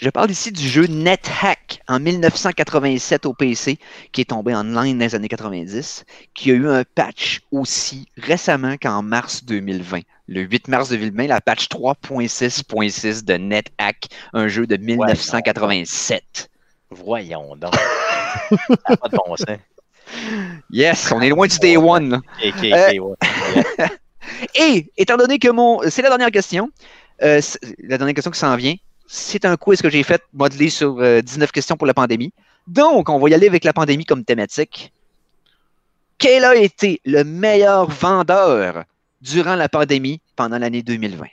Je 0.00 0.08
parle 0.08 0.30
ici 0.30 0.50
du 0.50 0.66
jeu 0.66 0.86
NetHack 0.86 1.82
en 1.86 2.00
1987 2.00 3.26
au 3.26 3.34
PC, 3.34 3.78
qui 4.12 4.22
est 4.22 4.30
tombé 4.30 4.54
en 4.54 4.62
ligne 4.62 4.96
dans 4.96 5.04
les 5.04 5.14
années 5.14 5.28
90, 5.28 6.06
qui 6.32 6.50
a 6.52 6.54
eu 6.54 6.66
un 6.66 6.84
patch 6.94 7.40
aussi 7.52 8.08
récemment 8.16 8.76
qu'en 8.80 9.02
mars 9.02 9.44
2020. 9.44 10.00
Le 10.26 10.40
8 10.40 10.68
mars 10.68 10.88
2020, 10.88 11.26
la 11.26 11.42
patch 11.42 11.68
3.6.6 11.68 13.24
de 13.26 13.34
NetHack, 13.34 14.08
un 14.32 14.48
jeu 14.48 14.66
de 14.66 14.78
1987. 14.78 16.48
Voyons 16.90 17.54
donc. 17.56 17.74
Ça 17.74 18.76
a 18.84 18.96
pas 18.96 19.08
de 19.08 19.16
bon 19.16 19.36
sens. 19.36 19.58
Yes, 20.70 21.10
on 21.12 21.20
est 21.20 21.28
loin 21.30 21.46
du 21.46 21.58
day 21.58 21.76
one. 21.76 22.10
là. 22.10 22.16
Ok, 22.44 22.54
ok, 22.56 22.64
Euh, 22.64 22.98
ouais. 22.98 23.16
Et, 24.54 24.90
étant 24.96 25.16
donné 25.16 25.38
que 25.38 25.48
mon. 25.48 25.80
C'est 25.88 26.02
la 26.02 26.08
dernière 26.08 26.30
question. 26.30 26.70
euh, 27.22 27.40
c'est- 27.40 27.60
la 27.82 27.98
dernière 27.98 28.14
question 28.14 28.30
qui 28.30 28.38
s'en 28.38 28.54
vient. 28.56 28.74
C'est 29.06 29.44
un 29.44 29.56
quiz 29.56 29.82
que 29.82 29.90
j'ai 29.90 30.02
fait 30.02 30.22
modelé 30.32 30.70
sur 30.70 30.98
euh, 31.00 31.20
19 31.20 31.50
questions 31.52 31.76
pour 31.76 31.86
la 31.86 31.94
pandémie. 31.94 32.32
Donc, 32.66 33.08
on 33.08 33.18
va 33.18 33.28
y 33.28 33.34
aller 33.34 33.48
avec 33.48 33.64
la 33.64 33.72
pandémie 33.72 34.04
comme 34.04 34.24
thématique. 34.24 34.92
Quel 36.18 36.44
a 36.44 36.54
été 36.54 37.00
le 37.04 37.24
meilleur 37.24 37.90
vendeur 37.90 38.84
durant 39.20 39.56
la 39.56 39.68
pandémie 39.68 40.20
pendant 40.36 40.58
l'année 40.58 40.82
2020? 40.82 41.26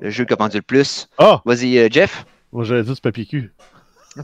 Le 0.00 0.10
jeu 0.10 0.24
qui 0.24 0.32
a 0.32 0.36
vendu 0.36 0.56
le 0.56 0.62
plus. 0.62 1.08
Ah! 1.18 1.40
Vas-y, 1.44 1.78
euh, 1.78 1.88
Jeff? 1.90 2.24
Moi, 2.52 2.64
j'allais 2.64 2.82
dire 2.82 2.94
du 2.94 3.00
papier 3.00 3.26
cul. 3.26 3.52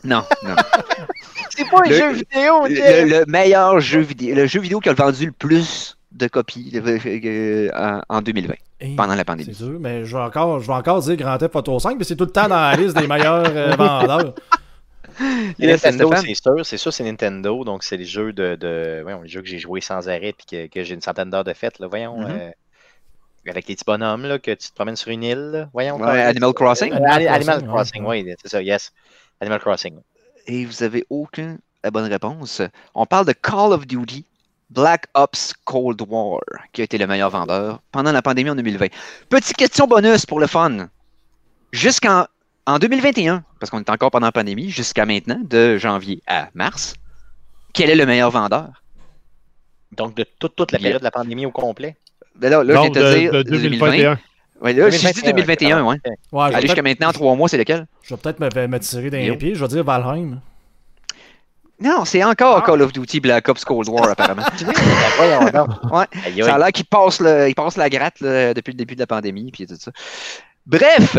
Non, 0.04 0.22
non. 0.44 0.54
C'est 1.50 1.68
pas 1.68 1.80
un 1.84 1.88
le- 1.88 1.94
jeu 1.96 2.12
vidéo, 2.12 2.66
le, 2.68 3.24
meilleur 3.26 3.80
jeu 3.80 4.00
vidéo, 4.00 4.34
le 4.34 4.46
jeu 4.46 4.60
vidéo 4.60 4.80
qui 4.80 4.88
a 4.88 4.94
vendu 4.94 5.26
le 5.26 5.32
plus 5.32 5.96
de 6.12 6.26
copies 6.28 6.72
euh, 6.74 6.98
euh, 7.06 7.70
en, 8.08 8.16
en 8.16 8.22
2020, 8.22 8.54
Hey, 8.80 8.94
pendant 8.96 9.14
la 9.14 9.24
pandémie. 9.24 9.52
C'est 9.54 9.64
dur, 9.64 9.78
mais 9.80 10.04
je 10.04 10.16
vais 10.16 10.22
encore, 10.22 10.60
je 10.60 10.66
vais 10.66 10.72
encore 10.72 11.00
dire 11.00 11.16
Grand 11.16 11.36
Theft 11.38 11.54
Auto 11.56 11.78
5, 11.78 11.96
mais 11.98 12.04
c'est 12.04 12.16
tout 12.16 12.24
le 12.24 12.30
temps 12.30 12.48
dans 12.48 12.60
la 12.60 12.76
liste 12.76 12.96
des 12.96 13.06
meilleurs 13.06 13.44
euh, 13.46 13.74
vendeurs. 13.76 14.34
Nintendo, 15.58 16.10
c'est 16.16 16.34
sûr, 16.34 16.64
c'est 16.66 16.76
sûr, 16.78 16.92
c'est 16.92 17.04
Nintendo, 17.04 17.64
donc 17.64 17.82
c'est 17.84 17.96
les 17.96 18.04
jeux 18.04 18.32
de, 18.32 18.54
de 18.56 19.00
voyons, 19.02 19.22
les 19.22 19.28
jeux 19.28 19.42
que 19.42 19.48
j'ai 19.48 19.58
joués 19.58 19.80
sans 19.80 20.08
arrêt 20.08 20.32
puis 20.36 20.46
que, 20.50 20.66
que 20.72 20.82
j'ai 20.84 20.94
une 20.94 21.02
centaine 21.02 21.30
d'heures 21.30 21.44
de 21.44 21.52
fête, 21.52 21.78
là, 21.78 21.88
voyons, 21.88 22.18
Mhm. 22.20 22.26
euh, 22.30 22.50
avec 23.48 23.66
les 23.68 23.74
petits 23.74 23.84
bonhommes 23.86 24.24
là, 24.26 24.38
que 24.38 24.50
tu 24.52 24.68
te 24.70 24.74
promènes 24.74 24.96
sur 24.96 25.10
une 25.10 25.22
île, 25.24 25.50
là, 25.52 25.68
voyons. 25.72 25.96
Ouais, 26.00 26.22
Animal 26.22 26.52
Crossing. 26.54 26.92
Animal 26.92 27.12
Ani- 27.12 27.26
Animal 27.28 27.66
Crossing, 27.66 28.04
oui, 28.06 28.26
c'est 28.40 28.48
ça, 28.48 28.62
yes, 28.62 28.92
Animal 29.40 29.60
Crossing. 29.60 29.94
Et 30.46 30.64
vous 30.64 30.82
avez 30.82 31.04
aucune 31.10 31.58
la 31.82 31.90
bonne 31.90 32.10
réponse. 32.10 32.62
On 32.94 33.06
parle 33.06 33.26
de 33.26 33.32
Call 33.32 33.72
of 33.72 33.86
Duty 33.86 34.24
Black 34.70 35.06
Ops 35.14 35.54
Cold 35.64 36.00
War, 36.08 36.40
qui 36.72 36.80
a 36.80 36.84
été 36.84 36.98
le 36.98 37.06
meilleur 37.06 37.30
vendeur 37.30 37.80
pendant 37.90 38.12
la 38.12 38.22
pandémie 38.22 38.50
en 38.50 38.54
2020. 38.54 38.86
Petite 39.28 39.56
question 39.56 39.86
bonus 39.86 40.26
pour 40.26 40.40
le 40.40 40.46
fun. 40.46 40.88
Jusqu'en 41.72 42.26
en 42.66 42.78
2021, 42.78 43.42
parce 43.58 43.70
qu'on 43.70 43.80
est 43.80 43.90
encore 43.90 44.10
pendant 44.10 44.26
la 44.26 44.32
pandémie, 44.32 44.70
jusqu'à 44.70 45.06
maintenant, 45.06 45.40
de 45.42 45.76
janvier 45.76 46.22
à 46.26 46.50
mars, 46.54 46.94
quel 47.72 47.90
est 47.90 47.96
le 47.96 48.06
meilleur 48.06 48.30
vendeur? 48.30 48.82
Donc 49.92 50.14
de 50.14 50.24
toute, 50.38 50.54
toute 50.54 50.70
la 50.72 50.78
période 50.78 51.00
de 51.00 51.04
la 51.04 51.10
pandémie 51.10 51.46
au 51.46 51.50
complet. 51.50 51.96
Ben 52.36 52.50
là, 52.50 52.62
là, 52.62 52.74
je 52.74 52.78
Non, 52.78 52.82
viens 52.82 52.90
de 52.90 52.94
te 52.94 53.14
de, 53.14 53.18
dire 53.18 53.32
de 53.32 53.42
2020. 53.42 54.18
2021. 54.60 54.64
Ouais, 54.64 54.72
là, 54.74 54.90
je 54.90 55.12
dis 55.12 55.22
2021, 55.22 55.84
ouais. 55.84 55.96
Ouais, 56.32 56.48
peut-être- 56.50 56.60
jusqu'à 56.62 56.82
maintenant, 56.82 57.12
trois 57.12 57.34
mois, 57.34 57.48
c'est 57.48 57.58
lequel? 57.58 57.86
je 58.02 58.14
vais 58.14 58.20
peut-être 58.20 58.40
me, 58.40 58.66
me 58.66 58.78
tirer 58.78 59.10
dans 59.10 59.16
les 59.18 59.26
Yo. 59.26 59.36
pieds. 59.36 59.54
Je 59.54 59.60
vais 59.62 59.68
dire 59.68 59.84
Valheim. 59.84 60.40
Non, 61.82 62.04
c'est 62.04 62.22
encore 62.22 62.58
Ah. 62.58 62.66
Call 62.66 62.82
of 62.82 62.92
Duty 62.92 63.20
Black 63.20 63.48
Ops 63.48 63.64
Cold 63.64 63.88
War, 63.88 64.10
apparemment. 64.10 64.42
Ouais. 65.90 66.06
Ça 66.44 66.54
a 66.54 66.58
l'air 66.58 66.72
qu'il 66.72 66.84
passe, 66.84 67.20
le, 67.20 67.48
il 67.48 67.54
passe 67.54 67.76
la 67.78 67.88
gratte 67.88 68.20
là, 68.20 68.52
depuis 68.52 68.72
le 68.72 68.76
début 68.76 68.94
de 68.94 69.00
la 69.00 69.06
pandémie 69.06 69.50
puis 69.50 69.66
tout 69.66 69.76
ça. 69.78 69.90
Bref, 70.66 71.16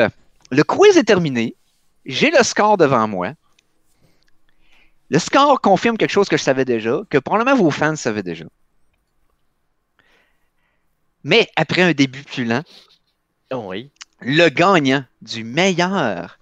le 0.52 0.64
quiz 0.64 0.98
est 0.98 1.04
terminé. 1.04 1.56
J'ai 2.06 2.30
le 2.30 2.44
score 2.44 2.78
devant 2.78 3.08
moi. 3.08 3.32
Le 5.10 5.18
score 5.20 5.60
confirme 5.62 5.98
quelque 5.98 6.12
chose 6.12 6.30
que 6.30 6.38
je 6.38 6.44
savais 6.44 6.64
déjà, 6.64 7.02
que 7.10 7.18
probablement 7.18 7.56
vos 7.58 7.72
fans 7.72 7.96
savaient 7.96 8.24
déjà. 8.24 8.46
Mais 11.24 11.48
après 11.56 11.82
un 11.82 11.92
début 11.94 12.24
plus 12.24 12.46
lent, 12.46 12.62
Oui. 13.54 13.90
le 14.22 14.50
gagnant 14.50 15.04
du 15.22 15.44
meilleur 15.44 16.38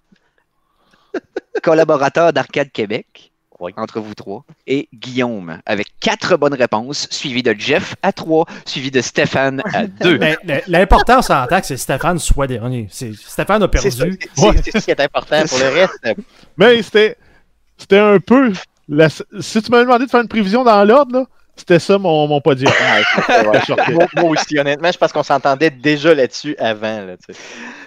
collaborateur 1.63 2.33
d'Arcade 2.33 2.71
Québec, 2.71 3.31
Oui. 3.59 3.73
entre 3.77 3.99
vous 3.99 4.13
trois, 4.13 4.43
est 4.67 4.87
Guillaume, 4.93 5.59
avec 5.65 5.87
quatre 5.99 6.37
bonnes 6.37 6.53
réponses, 6.53 7.07
suivi 7.09 7.43
de 7.43 7.53
Jeff 7.57 7.95
à 8.03 8.11
trois, 8.13 8.45
suivi 8.65 8.91
de 8.91 9.01
Stéphane 9.01 9.61
à 9.73 9.87
deux. 9.87 10.17
Mais 10.17 10.37
le- 10.43 10.61
l'important, 10.67 11.19
on 11.19 11.21
s'entend 11.21 11.59
que 11.59 11.65
c'est 11.67 11.77
Stéphane 11.77 12.19
soit 12.19 12.47
dernier. 12.47 12.87
C'est- 12.91 13.13
Stéphane 13.15 13.63
a 13.63 13.69
C'est 13.73 13.97
perdu. 13.97 14.19
c'est- 14.35 14.41
c'est- 14.41 14.71
c'est 14.71 14.79
ce 14.79 14.85
qui 14.85 14.91
est 14.91 14.99
important. 15.01 15.43
Pour 15.47 15.59
le 15.59 15.69
reste, 15.69 15.99
Mais 16.57 16.81
c'était, 16.83 17.17
c'était 17.77 17.99
un 17.99 18.19
peu. 18.19 18.53
la- 18.87 19.09
si 19.09 19.61
tu 19.61 19.71
m'avais 19.71 19.83
demandé 19.85 20.05
de 20.05 20.09
faire 20.11 20.21
une 20.21 20.27
prévision 20.27 20.63
dans 20.63 20.83
l'ordre, 20.83 21.19
là, 21.19 21.25
C'était 21.59 21.79
ça 21.79 21.97
mon, 21.97 22.25
mon 22.27 22.39
podium. 22.39 22.71
Ouais, 22.71 23.47
ouais. 23.47 23.91
moi, 23.91 24.05
moi 24.15 24.29
aussi, 24.29 24.57
honnêtement, 24.57 24.91
je 24.91 24.97
pense 24.97 25.11
qu'on 25.11 25.23
s'entendait 25.23 25.69
déjà 25.69 26.13
là-dessus 26.15 26.55
avant. 26.57 27.01
Là. 27.01 27.15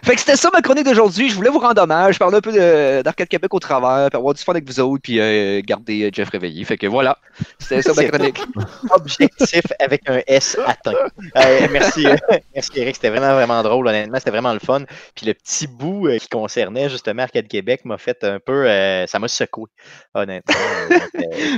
Fait 0.05 0.15
que 0.15 0.21
c'était 0.21 0.37
ça 0.37 0.51
ma 0.53 0.61
chronique 0.61 0.85
d'aujourd'hui. 0.85 1.31
Je 1.31 1.35
voulais 1.35 1.49
vous 1.49 1.59
rendre 1.59 1.81
hommage, 1.81 2.19
parler 2.19 2.37
un 2.37 2.41
peu 2.43 2.53
de- 2.53 3.01
d'Arcade 3.03 3.29
Québec 3.29 3.53
au 3.55 3.59
travers, 3.59 4.11
puis 4.11 4.19
avoir 4.19 4.35
du 4.35 4.43
fun 4.43 4.53
avec 4.53 4.67
vous 4.67 4.79
autres, 4.79 5.03
puis 5.03 5.19
euh, 5.21 5.63
garder 5.65 6.03
euh, 6.05 6.11
Jeff 6.13 6.29
réveillé. 6.29 6.63
Fait 6.65 6.77
que 6.77 6.87
voilà, 6.87 7.17
c'était 7.59 7.81
ça 7.81 7.93
ma 7.95 8.05
chronique. 8.05 8.41
Objectif 8.91 9.63
avec 9.81 10.03
un 10.09 10.21
S 10.27 10.59
atteint. 10.67 10.93
Euh, 10.93 11.67
merci, 11.71 12.07
euh, 12.07 12.17
merci 12.55 12.71
Eric, 12.77 12.97
c'était 12.97 13.09
vraiment, 13.11 13.33
vraiment 13.35 13.63
drôle, 13.63 13.89
honnêtement, 13.89 14.19
c'était 14.19 14.33
vraiment 14.33 14.53
le 14.53 14.61
fun. 14.61 14.83
Puis 15.15 15.25
le 15.25 15.33
petit 15.33 15.67
bout 15.67 16.09
qui 16.21 16.29
concernait 16.29 16.91
justement 16.91 17.23
Arcade 17.23 17.49
Québec 17.49 17.87
m'a 17.87 17.97
fait 17.97 18.23
un 18.23 18.39
peu, 18.39 18.67
ça 19.07 19.19
m'a 19.19 19.29
secoué, 19.29 19.71
honnêtement. 20.15 20.55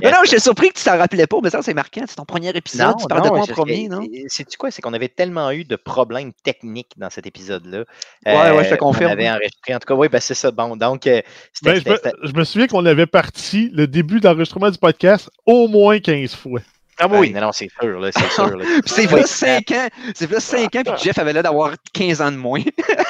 Mais 0.03 0.11
non, 0.11 0.19
j'étais 0.25 0.39
surpris 0.39 0.69
que 0.69 0.79
tu 0.79 0.85
t'en 0.85 0.97
rappelais 0.97 1.27
pas, 1.27 1.39
mais 1.43 1.51
ça, 1.51 1.61
c'est 1.63 1.75
marquant. 1.75 2.04
C'est 2.07 2.17
ton 2.17 2.25
premier 2.25 2.51
épisode, 2.51 2.97
tu 2.99 3.07
parles 3.07 3.23
de 3.25 3.29
moi 3.29 3.41
en 3.41 3.47
premier, 3.47 3.89
non? 3.89 4.01
C'est-tu 4.29 4.57
quoi? 4.57 4.71
C'est 4.71 4.83
qu'on 4.83 4.93
avait 4.93 5.09
tellement 5.09 5.51
eu 5.51 5.65
de 5.65 5.77
problèmes 5.77 6.33
techniques 6.43 6.93
dans 6.97 7.11
cet 7.11 7.27
épisode-là. 7.27 7.85
Ouais, 8.27 8.51
ouais, 8.57 8.65
je 8.65 8.71
te 8.71 8.75
on 8.75 8.79
confirme. 8.79 9.13
avait 9.13 9.31
enregistré. 9.31 9.75
En 9.75 9.79
tout 9.79 9.87
cas, 9.87 9.95
oui, 9.95 10.09
ben, 10.09 10.21
c'est 10.21 10.35
ça. 10.35 10.51
Bon, 10.51 10.77
donc, 10.77 11.07
euh, 11.07 11.21
c'était. 11.53 11.73
Ben, 11.75 11.83
je, 11.85 11.91
me, 11.91 11.97
c'était- 11.97 12.13
je 12.23 12.33
me 12.33 12.45
souviens 12.45 12.67
qu'on 12.67 12.87
avait 12.87 13.07
parti 13.07 13.71
le 13.73 13.87
début 13.87 14.21
d'enregistrement 14.21 14.71
du 14.71 14.79
podcast 14.79 15.31
au 15.47 15.69
moins 15.69 15.99
15 15.99 16.35
fois. 16.35 16.61
Ah 16.97 17.09
oui, 17.09 17.33
non, 17.33 17.41
non, 17.41 17.51
c'est 17.51 17.69
sûr, 17.81 17.99
là, 17.99 18.11
c'est 18.13 18.31
sûr. 18.31 18.57
c'est 18.87 19.11
là 19.11 19.27
5 19.27 19.71
ans, 19.73 19.89
c'est 20.15 20.31
là 20.31 20.39
5 20.39 20.77
ans, 20.77 20.83
puis 20.85 20.93
Jeff 21.03 21.19
avait 21.19 21.33
l'air 21.33 21.43
d'avoir 21.43 21.73
15 21.93 22.21
ans 22.23 22.31
de 22.31 22.37
moins. 22.37 22.63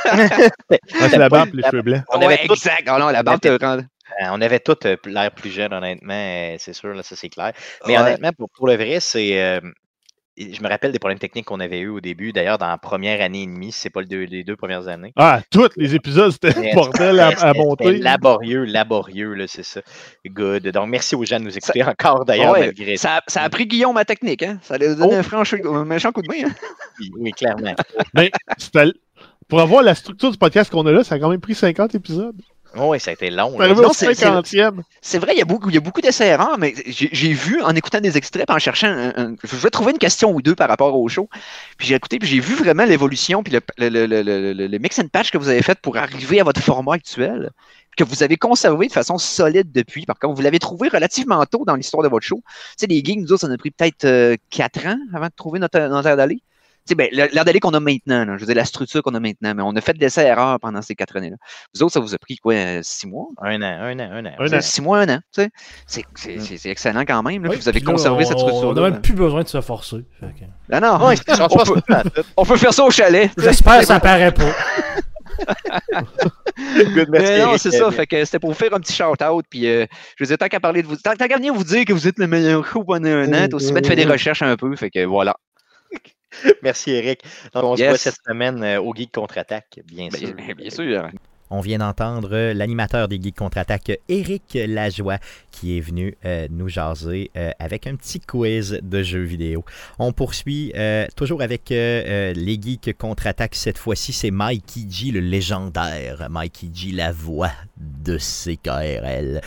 Ah, 0.06 1.08
c'est 1.10 1.18
la 1.18 1.28
barbe 1.28 1.50
les 1.52 1.62
euh, 1.62 1.66
On 1.66 1.70
cheveux 1.70 1.82
blancs. 1.82 2.02
avait 2.12 2.26
ouais, 2.26 2.46
tout- 2.46 2.54
exact. 2.54 2.88
Oh 2.90 2.98
non, 2.98 3.08
la 3.08 3.22
barbe 3.22 3.40
te 3.40 3.48
rend. 3.62 3.80
Euh, 4.22 4.26
on 4.32 4.40
avait 4.40 4.60
tous 4.60 4.76
euh, 4.86 4.96
l'air 5.06 5.30
plus 5.32 5.50
jeune, 5.50 5.72
honnêtement, 5.72 6.14
euh, 6.14 6.56
c'est 6.58 6.72
sûr, 6.72 6.94
là, 6.94 7.02
ça 7.02 7.16
c'est 7.16 7.28
clair. 7.28 7.52
Mais 7.86 7.96
Ouais. 7.96 8.02
honnêtement, 8.02 8.30
pour, 8.36 8.48
pour 8.50 8.66
le 8.66 8.74
vrai, 8.74 8.98
c'est. 9.00 9.40
euh, 9.42 9.60
je 10.36 10.60
me 10.62 10.68
rappelle 10.68 10.90
des 10.90 10.98
problèmes 10.98 11.20
techniques 11.20 11.44
qu'on 11.46 11.60
avait 11.60 11.78
eu 11.78 11.88
au 11.88 12.00
début, 12.00 12.32
d'ailleurs, 12.32 12.58
dans 12.58 12.66
la 12.66 12.76
première 12.76 13.20
année 13.20 13.42
et 13.42 13.46
demie, 13.46 13.70
si 13.70 13.78
c'est 13.82 13.90
pas 13.90 14.00
le 14.00 14.06
deux- 14.06 14.24
les 14.24 14.42
deux 14.42 14.56
premières 14.56 14.88
années. 14.88 15.12
Ah, 15.14 15.40
tous 15.48 15.68
les 15.76 15.94
épisodes, 15.94 16.32
c'était 16.32 16.48
un 16.72 16.74
bordel 16.74 17.20
à, 17.20 17.28
à 17.28 17.52
monter. 17.54 17.98
laborieux, 17.98 18.64
laborieux, 18.64 19.34
là, 19.34 19.44
c'est 19.46 19.62
ça. 19.62 19.80
Good. 20.26 20.66
Donc, 20.72 20.88
merci 20.88 21.14
aux 21.14 21.24
gens 21.24 21.38
de 21.38 21.44
nous 21.44 21.56
écouter 21.56 21.84
encore, 21.84 22.24
d'ailleurs, 22.24 22.52
Ouais, 22.54 22.66
malgré 22.66 22.96
Ça, 22.96 23.20
ça 23.28 23.42
a 23.42 23.48
pris 23.48 23.66
Guillaume 23.66 23.94
ma 23.94 24.04
technique, 24.04 24.42
hein? 24.42 24.58
Ça 24.62 24.76
lui 24.76 24.86
a 24.86 24.94
donné 24.96 25.20
Oh. 25.32 25.36
un, 25.36 25.74
un 25.76 25.84
méchant 25.84 26.10
coup 26.10 26.22
de 26.22 26.26
main. 26.28 26.48
Hein? 26.48 26.54
Oui, 26.98 27.10
oui, 27.16 27.30
clairement. 27.30 27.74
Mais 28.14 28.32
c'était- 28.58 28.92
pour 29.46 29.60
avoir 29.60 29.84
la 29.84 29.94
structure 29.94 30.32
du 30.32 30.38
podcast 30.38 30.68
qu'on 30.68 30.84
a 30.86 30.90
là, 30.90 31.04
ça 31.04 31.14
a 31.14 31.18
quand 31.20 31.28
même 31.28 31.40
pris 31.40 31.54
50 31.54 31.94
épisodes. 31.94 32.34
Oui, 32.76 32.98
ça 33.00 33.10
a 33.10 33.14
été 33.14 33.30
long. 33.30 33.52
C'est- 33.68 33.74
c'est- 33.94 34.06
50e. 34.26 34.82
C'est 35.00 35.18
vrai, 35.18 35.32
il 35.34 35.38
y 35.38 35.42
a 35.42 35.44
beaucoup, 35.44 35.68
il 35.68 35.74
y 35.74 35.78
a 35.78 35.80
beaucoup 35.80 36.00
d'essais 36.00 36.26
erreurs, 36.28 36.58
mais 36.58 36.74
j'ai 36.86 37.32
vu 37.32 37.62
en 37.62 37.74
écoutant 37.74 38.00
des 38.00 38.16
extraits, 38.16 38.50
en 38.50 38.58
cherchant, 38.58 38.88
un- 38.88 39.12
un- 39.16 39.34
je 39.42 39.56
vais 39.56 39.70
trouver 39.70 39.92
une 39.92 39.98
question 39.98 40.32
ou 40.32 40.42
deux 40.42 40.54
par 40.54 40.68
rapport 40.68 40.98
au 40.98 41.08
show. 41.08 41.28
Puis 41.78 41.86
j'ai 41.88 41.94
écouté, 41.94 42.18
puis 42.18 42.28
j'ai 42.28 42.40
vu 42.40 42.54
vraiment 42.54 42.84
l'évolution, 42.84 43.42
puis 43.42 43.52
le, 43.52 43.60
le, 43.78 44.06
le, 44.06 44.22
le, 44.22 44.52
le- 44.52 44.66
le 44.66 44.78
mix 44.78 44.98
and 44.98 45.08
patch 45.12 45.30
que 45.30 45.38
vous 45.38 45.48
avez 45.48 45.62
fait 45.62 45.78
pour 45.80 45.96
arriver 45.96 46.40
à 46.40 46.44
votre 46.44 46.60
format 46.60 46.94
actuel, 46.94 47.50
que 47.96 48.02
vous 48.04 48.22
avez 48.24 48.36
conservé 48.36 48.88
de 48.88 48.92
façon 48.92 49.18
solide 49.18 49.70
depuis. 49.70 50.04
Par 50.04 50.18
contre, 50.18 50.34
vous 50.34 50.42
l'avez 50.42 50.58
trouvé 50.58 50.88
relativement 50.88 51.44
tôt 51.46 51.64
dans 51.64 51.76
l'histoire 51.76 52.02
de 52.02 52.08
votre 52.08 52.26
show. 52.26 52.42
Tu 52.46 52.52
sais, 52.78 52.86
les 52.86 53.04
gigs, 53.04 53.20
nous 53.20 53.30
autres, 53.32 53.42
ça 53.42 53.48
nous 53.48 53.54
a 53.54 53.58
pris 53.58 53.70
peut-être 53.70 54.04
euh, 54.04 54.36
quatre 54.50 54.84
ans 54.86 54.98
avant 55.14 55.26
de 55.26 55.32
trouver 55.36 55.60
notre, 55.60 55.78
notre 55.78 56.08
air 56.08 56.16
d'aller. 56.16 56.40
Tu 56.86 56.90
sais, 56.90 56.94
ben, 56.96 57.08
l'air 57.12 57.44
d'aller 57.46 57.60
qu'on 57.60 57.72
a 57.72 57.80
maintenant, 57.80 58.26
là, 58.26 58.34
je 58.36 58.40
veux 58.40 58.46
dire, 58.46 58.54
la 58.56 58.66
structure 58.66 59.02
qu'on 59.02 59.14
a 59.14 59.20
maintenant, 59.20 59.54
mais 59.54 59.62
on 59.64 59.74
a 59.74 59.80
fait 59.80 59.94
des 59.96 60.18
erreurs 60.20 60.60
pendant 60.60 60.82
ces 60.82 60.94
quatre 60.94 61.16
années-là. 61.16 61.36
Vous 61.74 61.82
autres, 61.82 61.92
ça 61.94 62.00
vous 62.00 62.14
a 62.14 62.18
pris 62.18 62.36
quoi, 62.36 62.52
euh, 62.54 62.80
six 62.82 63.06
mois? 63.06 63.28
Un 63.42 63.62
an, 63.62 63.64
un 63.64 63.98
an, 64.00 64.08
un 64.12 64.26
an. 64.26 64.32
Un 64.38 64.52
an. 64.52 64.60
Six 64.60 64.82
mois, 64.82 64.98
un 65.00 65.08
an. 65.08 65.18
tu 65.34 65.42
sais. 65.42 65.50
C'est- 65.86 66.04
C'est 66.14 66.38
c'est- 66.40 66.56
c'est 66.58 66.68
excellent 66.70 67.04
quand 67.06 67.22
même. 67.22 67.42
là, 67.42 67.48
Oui, 67.48 67.56
puis 67.56 67.62
vous 67.62 67.68
avez 67.70 67.80
conservé 67.80 68.24
on- 68.24 68.28
cette 68.28 68.36
On 68.36 68.40
structure-là. 68.48 68.82
n'a 68.82 68.90
même 68.90 69.00
plus 69.00 69.14
besoin 69.14 69.42
de 69.42 69.48
se 69.48 69.60
forcer. 69.62 70.04
fait 70.20 70.26
que- 70.26 70.44
Ah 70.70 70.80
non, 70.80 70.98
change 70.98 71.48
on, 71.50 71.74
peut, 71.74 72.22
on 72.36 72.44
faire 72.44 72.74
ça 72.74 72.84
au 72.84 72.90
chalet. 72.90 73.30
J'espère 73.38 73.80
que 73.80 73.86
ça 73.86 73.98
paraît 74.00 74.32
pas. 74.32 74.44
Good, 76.56 77.08
merci, 77.10 77.32
Mais 77.32 77.38
non, 77.44 77.56
c'est 77.58 77.70
ça. 77.70 77.90
Fait 77.90 78.06
que 78.06 78.24
c'était 78.24 78.38
pour 78.38 78.50
vous 78.50 78.56
faire 78.56 78.72
un 78.74 78.78
petit 78.80 78.92
shout-out. 78.92 79.44
Puis 79.48 79.66
euh, 79.66 79.86
je 80.16 80.24
veux 80.24 80.28
dire, 80.28 80.38
tant 80.38 80.46
qu'à 80.48 80.60
parler 80.60 80.82
de 80.82 80.86
vous, 80.86 80.96
tant, 80.96 81.14
tant 81.14 81.26
qu'à 81.26 81.36
venir 81.36 81.52
vous 81.54 81.64
dire 81.64 81.84
que 81.84 81.92
vous 81.92 82.06
êtes 82.06 82.18
le 82.18 82.26
meilleur 82.26 82.64
show 82.66 82.84
pendant 82.84 83.08
un 83.08 83.32
an, 83.32 83.48
aussi 83.52 83.72
bien 83.72 83.80
de 83.80 83.86
faire 83.86 83.96
des 83.96 84.04
recherches 84.04 84.42
un 84.42 84.56
peu. 84.56 84.74
Fait 84.76 84.90
que 84.90 85.04
voilà. 85.04 85.34
Merci, 86.62 86.90
Eric. 86.92 87.22
Donc, 87.52 87.64
on 87.64 87.76
se 87.76 87.84
voit 87.84 87.98
cette 87.98 88.18
semaine 88.26 88.62
euh, 88.62 88.80
au 88.80 88.94
Geek 88.94 89.12
Contre-Attaque, 89.12 89.80
bien 89.84 90.08
Ben, 90.08 90.18
sûr. 90.18 90.34
bien 90.56 90.70
sûr. 90.70 91.10
On 91.50 91.60
vient 91.60 91.78
d'entendre 91.78 92.52
l'animateur 92.52 93.08
des 93.08 93.20
Geeks 93.20 93.36
Contre-Attaque, 93.36 94.00
Éric 94.08 94.58
Lajoie, 94.66 95.18
qui 95.50 95.76
est 95.76 95.80
venu 95.80 96.16
euh, 96.24 96.48
nous 96.50 96.68
jaser 96.68 97.30
euh, 97.36 97.50
avec 97.58 97.86
un 97.86 97.96
petit 97.96 98.20
quiz 98.20 98.78
de 98.82 99.02
jeux 99.02 99.22
vidéo. 99.22 99.64
On 99.98 100.12
poursuit 100.12 100.72
euh, 100.74 101.06
toujours 101.16 101.42
avec 101.42 101.68
les 101.68 102.58
Geeks 102.60 102.96
Contre-Attaque. 102.96 103.54
Cette 103.54 103.78
fois-ci, 103.78 104.12
c'est 104.12 104.30
Mikey 104.30 104.86
G, 104.88 105.10
le 105.10 105.20
légendaire 105.20 106.28
Mikey 106.30 106.68
G, 106.72 106.92
la 106.92 107.12
voix 107.12 107.52
de 107.76 108.16
CKRL, 108.16 109.40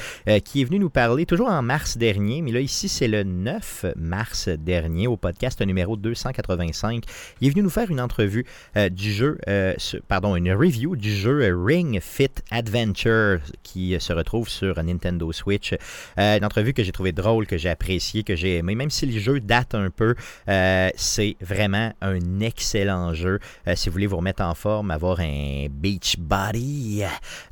qui 0.43 0.61
est 0.61 0.65
venu 0.65 0.79
nous 0.79 0.89
parler 0.89 1.25
toujours 1.25 1.49
en 1.49 1.61
mars 1.61 1.97
dernier, 1.97 2.41
mais 2.41 2.51
là, 2.51 2.59
ici, 2.59 2.89
c'est 2.89 3.07
le 3.07 3.23
9 3.23 3.85
mars 3.95 4.49
dernier, 4.49 5.07
au 5.07 5.17
podcast 5.17 5.61
numéro 5.61 5.97
285. 5.97 7.03
Il 7.41 7.47
est 7.47 7.51
venu 7.51 7.63
nous 7.63 7.69
faire 7.69 7.89
une 7.89 8.01
entrevue 8.01 8.45
du 8.91 9.11
jeu, 9.11 9.39
pardon, 10.07 10.35
une 10.35 10.51
review 10.51 10.95
du 10.95 11.15
jeu 11.15 11.41
euh, 11.41 11.53
Ring 11.87 12.01
Fit 12.01 12.29
Adventure 12.51 13.39
qui 13.63 13.95
euh, 13.95 13.99
se 13.99 14.11
retrouve 14.13 14.49
sur 14.49 14.81
Nintendo 14.83 15.31
Switch. 15.31 15.73
Euh, 16.19 16.37
une 16.37 16.43
entrevue 16.45 16.73
que 16.73 16.83
j'ai 16.83 16.91
trouvé 16.91 17.11
drôle, 17.11 17.47
que 17.47 17.57
j'ai 17.57 17.69
appréciée, 17.69 18.23
que 18.23 18.35
j'ai 18.35 18.57
aimé, 18.57 18.75
même 18.75 18.89
si 18.89 19.05
le 19.05 19.17
jeu 19.19 19.39
date 19.39 19.73
un 19.75 19.89
peu, 19.89 20.15
euh, 20.49 20.89
c'est 20.95 21.37
vraiment 21.41 21.93
un 22.01 22.39
excellent 22.41 23.13
jeu. 23.13 23.39
Euh, 23.67 23.73
si 23.75 23.89
vous 23.89 23.93
voulez 23.93 24.07
vous 24.07 24.17
remettre 24.17 24.43
en 24.43 24.53
forme, 24.53 24.91
avoir 24.91 25.19
un 25.21 25.67
beach 25.69 26.17
body, 26.19 27.03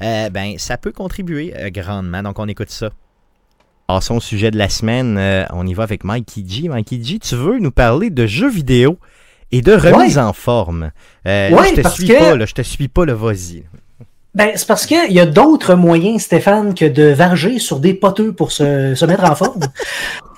euh, 0.02 0.30
ben 0.30 0.58
ça 0.58 0.78
peut 0.78 0.91
contribuer 0.91 1.54
euh, 1.56 1.69
grandement. 1.69 2.21
Donc 2.24 2.39
on 2.39 2.48
écoute 2.48 2.69
ça. 2.69 2.89
Passons 3.88 4.15
au 4.15 4.21
sujet 4.21 4.52
de 4.52 4.58
la 4.58 4.67
semaine. 4.69 5.17
Euh, 5.17 5.45
on 5.52 5.65
y 5.65 5.74
va 5.74 5.84
avec 5.84 6.04
Mikey 6.04 6.43
G. 6.48 6.67
Mikey 6.69 7.02
G, 7.04 7.19
tu 7.19 7.36
veux 7.36 7.60
nous 7.60 7.71
parler 7.71 8.10
de 8.10 8.26
jeux 8.26 8.50
vidéo 8.50 8.98
et 9.52 9.62
de 9.62 9.74
remise 9.74 10.17
en 10.17 10.34
forme? 10.34 10.91
Euh, 11.28 11.50
là, 11.50 11.56
Ouais, 11.56 11.69
je 11.69 11.76
te 11.76 11.82
parce 11.82 11.95
suis 11.95 12.08
que- 12.08 12.17
pas, 12.17 12.36
là, 12.36 12.45
je 12.48 12.54
te 12.54 12.63
suis 12.63 12.88
pas, 12.88 13.06
le 13.06 13.13
vas-y. 13.13 13.63
Ben, 14.36 14.52
c'est 14.56 14.67
parce 14.67 14.86
qu'il 14.86 15.12
y 15.12 15.19
a 15.19 15.26
d'autres 15.26 15.76
moyens, 15.76 16.24
Stéphane, 16.24 16.74
que 16.76 16.86
de 16.86 17.04
varger 17.06 17.58
sur 17.58 17.80
des 17.80 17.93
poteux 17.93 18.34
pour 18.34 18.52
se, 18.52 18.93
se 18.93 19.06
mettre 19.06 19.24
en 19.30 19.36
forme. 19.36 19.62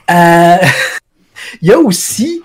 Euh, 0.10 0.56
Il 1.62 1.68
y 1.70 1.74
a 1.74 1.80
aussi 1.80 2.42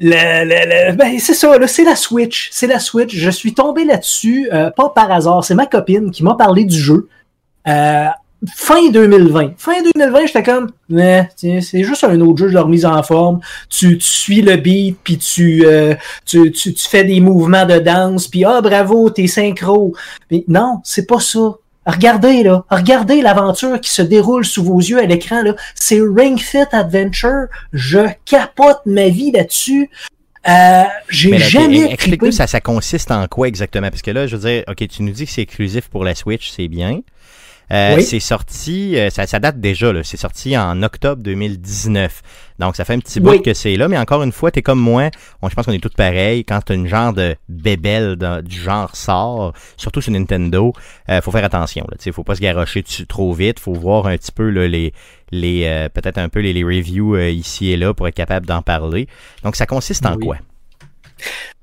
le, 0.00 0.44
le- 0.44 0.90
le- 0.92 0.96
ben, 0.96 1.18
c'est 1.18 1.34
ça, 1.34 1.58
là, 1.58 1.66
c'est 1.66 1.84
la 1.84 1.94
Switch. 1.94 2.48
C'est 2.52 2.66
la 2.66 2.78
Switch. 2.78 3.14
Je 3.14 3.28
suis 3.28 3.52
tombé 3.52 3.84
là-dessus, 3.84 4.48
euh, 4.50 4.70
pas 4.70 4.88
par 4.88 5.12
hasard. 5.12 5.44
C'est 5.44 5.54
ma 5.54 5.66
copine 5.66 6.10
qui 6.10 6.24
m'a 6.24 6.36
parlé 6.36 6.64
du 6.64 6.78
jeu. 6.78 7.08
Euh, 7.68 8.06
fin 8.54 8.90
2020. 8.90 9.52
Fin 9.56 9.82
2020, 9.94 10.26
j'étais 10.26 10.42
comme, 10.42 10.70
mais 10.88 11.28
c'est 11.36 11.84
juste 11.84 12.04
un 12.04 12.20
autre 12.20 12.38
jeu 12.38 12.50
de 12.50 12.58
remise 12.58 12.84
en 12.84 13.02
forme. 13.02 13.40
Tu, 13.68 13.98
tu 13.98 14.06
suis 14.06 14.42
le 14.42 14.56
beat, 14.56 14.98
puis 15.02 15.18
tu, 15.18 15.64
euh, 15.66 15.94
tu, 16.24 16.50
tu, 16.52 16.74
tu 16.74 16.88
fais 16.88 17.04
des 17.04 17.20
mouvements 17.20 17.66
de 17.66 17.78
danse, 17.78 18.28
puis 18.28 18.44
ah 18.44 18.60
bravo, 18.60 19.10
t'es 19.10 19.26
synchro. 19.26 19.94
Mais 20.30 20.44
non, 20.48 20.80
c'est 20.84 21.06
pas 21.06 21.20
ça. 21.20 21.56
Regardez 21.84 22.44
là, 22.44 22.64
regardez 22.70 23.22
l'aventure 23.22 23.80
qui 23.80 23.90
se 23.90 24.02
déroule 24.02 24.44
sous 24.44 24.62
vos 24.62 24.78
yeux 24.78 25.00
à 25.00 25.06
l'écran 25.06 25.42
là. 25.42 25.54
C'est 25.74 26.00
Ring 26.00 26.38
Fit 26.38 26.58
Adventure. 26.70 27.46
Je 27.72 28.06
capote 28.24 28.82
ma 28.86 29.08
vie 29.08 29.32
là-dessus. 29.32 29.90
Euh, 30.48 30.82
j'ai 31.08 31.38
jamais 31.38 31.92
Explique-nous, 31.92 32.32
ça, 32.32 32.46
ça 32.46 32.60
consiste 32.60 33.10
en 33.10 33.26
quoi 33.28 33.48
exactement? 33.48 33.90
Parce 33.90 34.02
que 34.02 34.10
là, 34.10 34.26
je 34.26 34.36
veux 34.36 34.48
dire, 34.48 34.64
OK, 34.68 34.86
tu 34.88 35.02
nous 35.02 35.12
dis 35.12 35.26
que 35.26 35.30
c'est 35.30 35.42
exclusif 35.42 35.88
pour 35.88 36.04
la 36.04 36.14
Switch, 36.14 36.50
c'est 36.50 36.68
bien. 36.68 37.00
Euh, 37.72 37.96
Oui. 37.96 38.02
C'est 38.02 38.20
sorti, 38.20 38.98
euh, 38.98 39.08
ça, 39.10 39.26
ça 39.26 39.38
date 39.40 39.58
déjà. 39.60 39.92
C'est 40.02 40.16
sorti 40.18 40.56
en 40.58 40.82
octobre 40.82 41.22
2019. 41.22 42.22
Donc, 42.58 42.76
ça 42.76 42.84
fait 42.84 42.92
un 42.94 42.98
petit 42.98 43.18
bout 43.18 43.30
Oui. 43.30 43.42
que 43.42 43.54
c'est 43.54 43.76
là. 43.76 43.88
Mais 43.88 43.96
encore 43.98 44.22
une 44.22 44.32
fois, 44.32 44.50
t'es 44.50 44.62
comme 44.62 44.78
moi. 44.78 45.08
On, 45.40 45.48
je 45.48 45.54
pense 45.54 45.64
qu'on 45.66 45.72
est 45.72 45.78
tous 45.82 45.88
pareils. 45.96 46.44
Quand 46.44 46.70
une 46.70 46.86
genre 46.86 47.12
de 47.12 47.34
bébelle 47.48 48.16
du 48.44 48.60
genre 48.60 48.94
sort, 48.94 49.52
surtout 49.76 50.00
sur 50.00 50.12
Nintendo, 50.12 50.72
euh, 51.08 51.20
faut 51.22 51.30
faire 51.30 51.44
attention. 51.44 51.86
Là. 51.90 52.12
Faut 52.12 52.24
pas 52.24 52.34
se 52.34 52.40
garrocher 52.40 52.82
dessus 52.82 53.06
trop 53.06 53.32
vite. 53.32 53.58
Faut 53.58 53.72
voir 53.72 54.06
un 54.06 54.16
petit 54.16 54.32
peu 54.32 54.50
là, 54.50 54.68
les, 54.68 54.92
les 55.30 55.64
euh, 55.64 55.88
peut-être 55.88 56.18
un 56.18 56.28
peu 56.28 56.40
les, 56.40 56.52
les 56.52 56.64
reviews 56.64 57.16
ici 57.18 57.72
et 57.72 57.76
là 57.76 57.94
pour 57.94 58.06
être 58.06 58.14
capable 58.14 58.46
d'en 58.46 58.62
parler. 58.62 59.08
Donc, 59.42 59.56
ça 59.56 59.66
consiste 59.66 60.04
en 60.06 60.14
Oui. 60.16 60.26
quoi? 60.26 60.36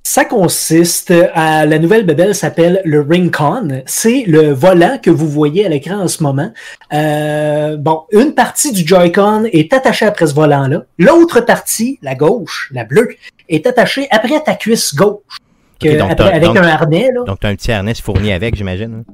Ça 0.03 0.26
consiste 0.26 1.14
à 1.36 1.68
la 1.68 1.78
nouvelle 1.78 2.03
bébelle 2.05 2.34
s'appelle 2.34 2.82
le 2.84 3.01
Ring-Con. 3.01 3.84
C'est 3.86 4.24
le 4.26 4.51
volant 4.53 4.97
que 4.97 5.12
vous 5.12 5.28
voyez 5.28 5.66
à 5.68 5.70
l'écran 5.70 5.99
en 5.99 6.07
ce 6.07 6.24
moment. 6.24 6.51
Euh, 6.93 7.78
bon, 7.78 8.01
une 8.12 8.34
partie 8.34 8.72
du 8.72 8.88
Joy-Con 8.88 9.43
est 9.51 9.72
attachée 9.72 10.05
après 10.07 10.26
ce 10.26 10.34
volant-là. 10.34 10.82
L'autre 10.97 11.41
partie, 11.41 11.99
la 12.01 12.16
gauche, 12.16 12.72
la 12.74 12.86
bleue, 12.86 13.10
est 13.49 13.68
attachée 13.68 14.07
après 14.10 14.41
ta 14.43 14.55
cuisse 14.55 14.95
gauche. 14.95 15.38
Donc 15.99 16.12
après- 16.12 16.32
avec 16.34 16.43
donc- 16.43 16.57
un 16.57 16.64
harnais, 16.68 17.10
là. 17.14 17.24
Donc, 17.26 17.39
tu 17.39 17.45
as 17.47 17.49
un 17.51 17.55
petit 17.55 17.72
harnais 17.72 17.93
fourni 17.93 18.32
avec, 18.34 18.55
j'imagine. 18.55 19.03
hein? 19.07 19.14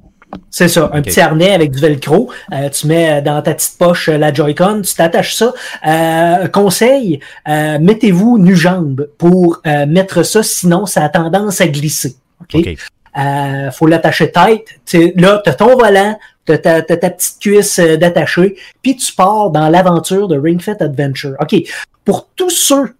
C'est 0.49 0.67
ça, 0.67 0.89
un 0.93 1.01
petit 1.01 1.19
harnais 1.19 1.53
avec 1.53 1.71
du 1.71 1.79
velcro. 1.79 2.31
Euh, 2.53 2.69
tu 2.69 2.87
mets 2.87 3.21
dans 3.21 3.41
ta 3.41 3.53
petite 3.53 3.77
poche 3.77 4.09
euh, 4.09 4.17
la 4.17 4.33
Joy-Con, 4.33 4.81
tu 4.83 4.93
t'attaches 4.93 5.35
ça. 5.35 5.53
Euh, 5.85 6.47
conseil, 6.47 7.19
euh, 7.47 7.77
mettez-vous 7.79 8.37
nu-jambe 8.37 9.09
pour 9.17 9.61
euh, 9.67 9.85
mettre 9.85 10.23
ça, 10.23 10.43
sinon 10.43 10.85
ça 10.85 11.03
a 11.03 11.09
tendance 11.09 11.61
à 11.61 11.67
glisser. 11.67 12.15
OK? 12.41 12.55
OK. 12.55 12.75
Euh, 13.17 13.71
faut 13.71 13.87
l'attacher 13.87 14.31
tête. 14.31 14.65
Là, 15.15 15.41
tu 15.43 15.49
as 15.49 15.53
ton 15.53 15.77
volant, 15.77 16.17
tu 16.45 16.53
as 16.53 16.57
ta, 16.57 16.81
t'as 16.81 16.97
ta 16.97 17.09
petite 17.09 17.39
cuisse 17.39 17.79
d'attacher, 17.79 18.55
puis 18.81 18.95
tu 18.97 19.13
pars 19.13 19.51
dans 19.51 19.69
l'aventure 19.69 20.27
de 20.27 20.37
Ring 20.37 20.61
Fit 20.61 20.81
Adventure. 20.81 21.35
OK? 21.39 21.55
Pour 22.03 22.27
tous 22.35 22.49
ceux 22.49 22.93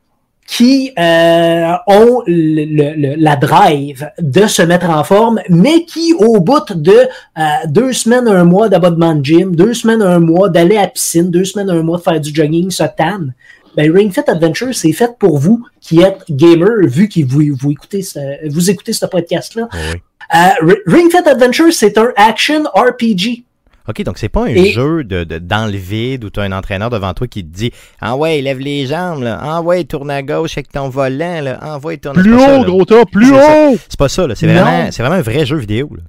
qui 0.48 0.92
euh, 1.00 1.72
ont 1.88 2.22
le- 2.28 2.66
le- 2.66 2.94
le- 2.96 3.16
la 3.18 3.36
drive 3.36 4.10
de 4.20 4.46
se 4.46 4.62
mettre 4.62 4.90
en 4.90 5.04
forme, 5.04 5.42
mais 5.50 5.86
qui, 5.86 6.14
au 6.14 6.40
bout 6.40 6.72
de 6.76 6.92
euh, 6.92 7.42
deux 7.68 7.94
semaines, 7.94 8.28
un 8.28 8.44
mois 8.44 8.70
d'abonnement 8.70 9.16
de 9.16 9.26
gym, 9.26 9.56
deux 9.56 9.74
semaines, 9.74 10.02
un 10.04 10.20
mois 10.20 10.50
d'aller 10.50 10.78
à 10.78 10.82
la 10.84 10.88
piscine, 10.88 11.32
deux 11.32 11.46
semaines, 11.46 11.70
un 11.72 11.82
mois 11.82 11.98
de 11.98 12.04
faire 12.04 12.20
du 12.20 12.34
jogging, 12.34 12.70
se 12.70 12.84
tannent, 12.96 13.34
ben 13.76 13.92
Ring 13.92 14.14
Fit 14.14 14.22
Adventure, 14.28 14.74
c'est 14.74 14.94
fait 14.94 15.12
pour 15.20 15.38
vous 15.40 15.66
qui 15.82 16.00
êtes 16.02 16.24
gamer, 16.30 16.70
vu 16.84 17.10
que 17.10 17.26
vous, 17.26 17.42
vous 17.60 17.72
écoutez 17.72 18.04
ce, 18.04 18.20
vous 18.50 18.70
écoutez 18.70 18.94
ce 18.94 19.06
podcast-là. 19.08 19.68
Oh 19.74 19.78
oui. 19.94 20.00
Euh, 20.34 20.74
Ring 20.88 21.12
Fit 21.12 21.28
Adventure, 21.28 21.74
c'est 21.74 21.98
un 21.98 22.12
action 22.16 22.64
RPG. 22.74 23.44
OK, 23.88 24.04
donc 24.04 24.18
c'est 24.18 24.30
pas 24.30 24.44
un 24.46 24.48
Et- 24.48 24.72
jeu 24.72 25.04
de, 25.04 25.24
de- 25.24 25.38
dans 25.38 25.72
le 25.72 25.78
vide 25.78 26.24
où 26.24 26.30
tu 26.30 26.40
as 26.40 26.44
un 26.44 26.52
entraîneur 26.52 26.90
devant 26.90 27.14
toi 27.14 27.28
qui 27.28 27.44
te 27.44 27.56
dit 27.56 27.72
Ah 28.02 28.16
ouais, 28.16 28.42
lève 28.42 28.60
les 28.60 28.88
jambes, 28.88 29.22
là. 29.24 29.40
Ah 29.42 29.62
ouais, 29.62 29.84
tourne 29.84 30.10
à 30.10 30.22
gauche 30.24 30.58
avec 30.58 30.72
ton 30.72 30.90
volant, 30.90 31.42
là. 31.42 31.60
Ah 31.62 31.78
ouais, 31.84 31.98
tourne 31.98 32.16
Plus 32.20 32.32
c'est 32.32 32.38
pas 32.38 32.46
ça, 32.48 32.60
haut, 32.60 32.64
gros 32.66 32.86
tas, 32.86 33.06
plus 33.06 33.32
haut! 33.32 33.78
C'est 33.90 34.00
pas 34.00 34.10
ça, 34.10 34.26
là. 34.28 34.36
C'est 34.36 34.48
vraiment, 34.48 34.88
c'est 34.92 35.04
vraiment 35.04 35.18
un 35.20 35.22
vrai 35.22 35.46
jeu 35.46 35.58
vidéo, 35.58 35.90
là. 35.96 36.02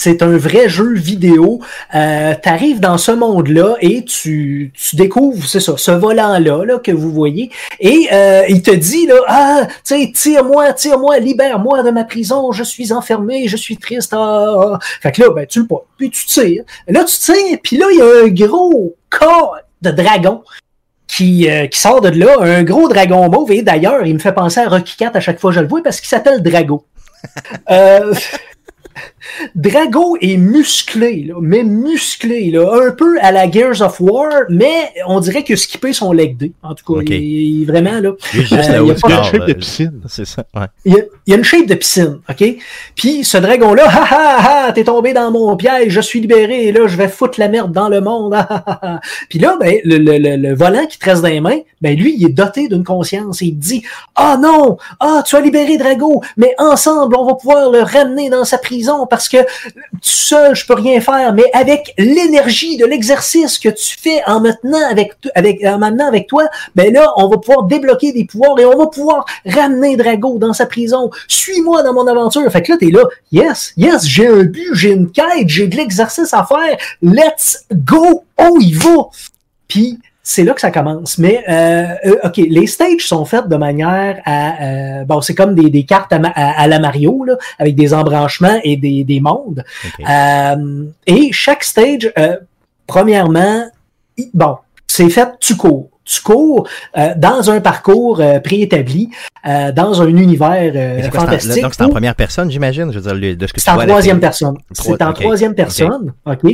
C'est 0.00 0.22
un 0.22 0.36
vrai 0.36 0.68
jeu 0.68 0.94
vidéo. 0.94 1.60
Euh, 1.92 2.32
tu 2.40 2.48
arrives 2.48 2.78
dans 2.78 2.98
ce 2.98 3.10
monde-là 3.10 3.74
et 3.80 4.04
tu, 4.04 4.72
tu 4.72 4.94
découvres, 4.94 5.44
c'est 5.44 5.58
ça, 5.58 5.74
ce 5.76 5.90
volant-là 5.90 6.64
là, 6.64 6.78
que 6.78 6.92
vous 6.92 7.10
voyez. 7.10 7.50
Et 7.80 8.08
euh, 8.12 8.44
il 8.48 8.62
te 8.62 8.70
dit, 8.70 9.08
là, 9.08 9.16
ah, 9.26 9.66
tu 9.66 10.00
sais, 10.00 10.12
tire-moi, 10.14 10.72
tire-moi, 10.74 11.18
libère-moi 11.18 11.82
de 11.82 11.90
ma 11.90 12.04
prison, 12.04 12.52
je 12.52 12.62
suis 12.62 12.92
enfermé, 12.92 13.48
je 13.48 13.56
suis 13.56 13.76
triste. 13.76 14.12
Ah, 14.14 14.54
ah. 14.56 14.78
Fait 15.02 15.10
que 15.10 15.22
là, 15.22 15.30
ben, 15.30 15.46
tu 15.46 15.62
le 15.62 15.66
pas. 15.66 15.84
Puis 15.96 16.10
tu 16.10 16.26
tires. 16.26 16.62
Là, 16.86 17.02
tu 17.02 17.18
tires, 17.18 17.58
puis 17.60 17.76
là, 17.76 17.86
il 17.90 17.98
y 17.98 18.00
a 18.00 18.24
un 18.24 18.28
gros 18.28 18.94
corps 19.10 19.56
de 19.82 19.90
dragon. 19.90 20.44
Qui, 21.08 21.50
euh, 21.50 21.66
qui 21.66 21.80
sort 21.80 22.02
de 22.02 22.10
là, 22.10 22.36
un 22.40 22.62
gros 22.62 22.86
dragon 22.86 23.30
mauve, 23.30 23.50
et 23.50 23.62
d'ailleurs, 23.62 24.04
il 24.04 24.12
me 24.12 24.18
fait 24.18 24.34
penser 24.34 24.60
à 24.60 24.68
Rocky 24.68 24.94
Cat 24.94 25.10
à 25.14 25.20
chaque 25.20 25.40
fois 25.40 25.50
que 25.50 25.56
je 25.56 25.60
le 25.62 25.66
vois 25.66 25.82
parce 25.82 26.00
qu'il 26.00 26.08
s'appelle 26.08 26.42
Drago. 26.42 26.84
Euh, 27.70 28.14
Drago 29.54 30.16
est 30.20 30.36
musclé, 30.36 31.24
là, 31.28 31.34
mais 31.40 31.62
musclé, 31.64 32.50
là, 32.50 32.70
un 32.86 32.90
peu 32.92 33.18
à 33.20 33.32
la 33.32 33.50
Gears 33.50 33.80
of 33.82 34.00
War, 34.00 34.28
mais 34.48 34.92
on 35.06 35.20
dirait 35.20 35.44
que 35.44 35.56
skipper 35.56 35.92
son 35.92 36.12
leg 36.12 36.36
day. 36.36 36.52
En 36.62 36.74
tout 36.74 36.94
cas, 36.94 37.00
il, 37.06 37.12
il- 37.14 37.64
vraiment 37.66 38.00
là. 38.00 38.12
Il 38.34 38.40
Euh, 38.40 38.56
là 38.56 38.78
il 38.80 38.86
y 38.86 38.90
a 38.90 38.94
une 39.18 39.24
shape 39.24 39.40
de 39.42 39.46
là. 39.48 39.54
piscine. 39.54 40.00
C'est 40.08 40.24
ça, 40.24 40.44
ouais. 40.54 40.66
Il 40.84 40.92
y, 40.94 40.96
a, 40.96 41.02
il 41.26 41.30
y 41.30 41.34
a 41.34 41.36
une 41.38 41.44
shape 41.44 41.66
de 41.66 41.74
piscine, 41.74 42.20
OK? 42.28 42.44
Puis 42.94 43.24
ce 43.24 43.38
dragon-là, 43.38 43.84
ha 43.86 44.04
ha 44.10 44.66
ha, 44.66 44.72
t'es 44.72 44.84
tombé 44.84 45.12
dans 45.12 45.30
mon 45.30 45.56
piège, 45.56 45.92
je 45.92 46.00
suis 46.00 46.20
libéré, 46.20 46.66
et 46.68 46.72
là, 46.72 46.86
je 46.86 46.96
vais 46.96 47.08
foutre 47.08 47.38
la 47.40 47.48
merde 47.48 47.72
dans 47.72 47.88
le 47.88 48.00
monde. 48.00 48.34
Puis 49.28 49.38
là, 49.38 49.56
ben, 49.60 49.76
le, 49.84 49.98
le, 49.98 50.18
le, 50.18 50.36
le 50.36 50.54
volant 50.54 50.86
qui 50.86 50.98
te 50.98 51.04
reste 51.04 51.22
dans 51.22 51.28
les 51.28 51.40
mains, 51.40 51.58
ben 51.80 51.96
lui, 51.96 52.14
il 52.16 52.26
est 52.26 52.32
doté 52.32 52.68
d'une 52.68 52.84
conscience. 52.84 53.42
Et 53.42 53.46
il 53.46 53.54
te 53.58 53.64
dit 53.64 53.82
Ah 54.14 54.38
non, 54.40 54.76
ah, 55.00 55.22
tu 55.26 55.36
as 55.36 55.40
libéré 55.40 55.76
Drago, 55.78 56.22
mais 56.36 56.54
ensemble, 56.58 57.16
on 57.16 57.24
va 57.26 57.34
pouvoir 57.34 57.70
le 57.70 57.80
ramener 57.80 58.30
dans 58.30 58.44
sa 58.44 58.58
prison 58.58 59.06
parce 59.08 59.28
que 59.28 59.38
tout 59.38 59.98
seul, 60.02 60.54
je 60.54 60.66
peux 60.66 60.74
rien 60.74 61.00
faire, 61.00 61.32
mais 61.34 61.44
avec 61.52 61.94
l'énergie 61.98 62.76
de 62.76 62.86
l'exercice 62.86 63.58
que 63.58 63.68
tu 63.68 63.96
fais 63.98 64.22
en 64.26 64.40
maintenant 64.40 64.88
avec, 64.90 65.12
avec, 65.34 65.64
en 65.64 65.78
maintenant 65.78 66.06
avec 66.06 66.26
toi, 66.26 66.44
ben 66.74 66.92
là, 66.92 67.12
on 67.16 67.28
va 67.28 67.38
pouvoir 67.38 67.64
débloquer 67.64 68.12
des 68.12 68.24
pouvoirs 68.24 68.58
et 68.58 68.64
on 68.64 68.76
va 68.76 68.86
pouvoir 68.86 69.24
ramener 69.46 69.96
Drago 69.96 70.38
dans 70.38 70.52
sa 70.52 70.66
prison. 70.66 71.10
Suis-moi 71.26 71.82
dans 71.82 71.92
mon 71.92 72.06
aventure. 72.06 72.50
Fait 72.50 72.62
que 72.62 72.72
là, 72.72 72.78
t'es 72.78 72.90
là, 72.90 73.04
yes, 73.32 73.72
yes, 73.76 74.06
j'ai 74.06 74.26
un 74.26 74.44
but, 74.44 74.74
j'ai 74.74 74.90
une 74.90 75.10
quête, 75.10 75.48
j'ai 75.48 75.66
de 75.66 75.76
l'exercice 75.76 76.32
à 76.32 76.44
faire. 76.44 76.76
Let's 77.02 77.64
go, 77.72 78.24
on 78.36 78.58
y 78.58 78.72
va. 78.72 79.08
Puis 79.66 79.98
c'est 80.30 80.44
là 80.44 80.52
que 80.52 80.60
ça 80.60 80.70
commence. 80.70 81.16
Mais 81.16 81.42
euh, 81.48 81.86
euh, 82.04 82.16
ok, 82.24 82.36
les 82.36 82.66
stages 82.66 83.06
sont 83.06 83.24
faites 83.24 83.48
de 83.48 83.56
manière 83.56 84.20
à 84.26 84.62
euh, 84.62 85.04
bon, 85.04 85.22
c'est 85.22 85.34
comme 85.34 85.54
des, 85.54 85.70
des 85.70 85.84
cartes 85.84 86.12
à, 86.12 86.18
ma- 86.18 86.28
à- 86.34 86.60
à 86.60 86.66
la 86.66 86.78
Mario 86.80 87.24
là, 87.24 87.36
avec 87.58 87.74
des 87.76 87.94
embranchements 87.94 88.60
et 88.62 88.76
des, 88.76 89.04
des 89.04 89.20
mondes. 89.20 89.64
Euh, 90.06 90.84
et 91.06 91.32
chaque 91.32 91.64
stage, 91.64 92.12
euh, 92.18 92.36
premièrement, 92.86 93.64
bon, 94.34 94.56
c'est 94.86 95.08
fait, 95.08 95.28
tu 95.40 95.56
cours. 95.56 95.88
Tu 96.04 96.22
cours 96.22 96.66
euh, 96.96 97.12
dans 97.16 97.50
un 97.50 97.60
parcours 97.60 98.20
euh, 98.20 98.38
préétabli, 98.40 99.10
euh, 99.46 99.72
dans 99.72 100.00
un 100.00 100.08
univers 100.08 100.72
euh, 100.74 101.08
quoi, 101.10 101.20
en- 101.20 101.24
fantastique. 101.24 101.62
donc 101.62 101.74
c'est 101.74 101.82
en 101.84 101.90
première 101.90 102.14
personne, 102.14 102.50
j'imagine, 102.50 102.90
je 102.92 102.98
veux 102.98 103.14
dire, 103.14 103.36
de 103.36 103.46
ce 103.46 103.52
que 103.52 103.60
tu 103.60 103.64
c'est 103.64 103.70
en 103.70 103.76
troisième 103.86 104.18
personne. 104.20 104.56
C'est 104.72 105.02
en 105.02 105.12
troisième 105.12 105.54
personne. 105.54 106.12
OK. 106.24 106.44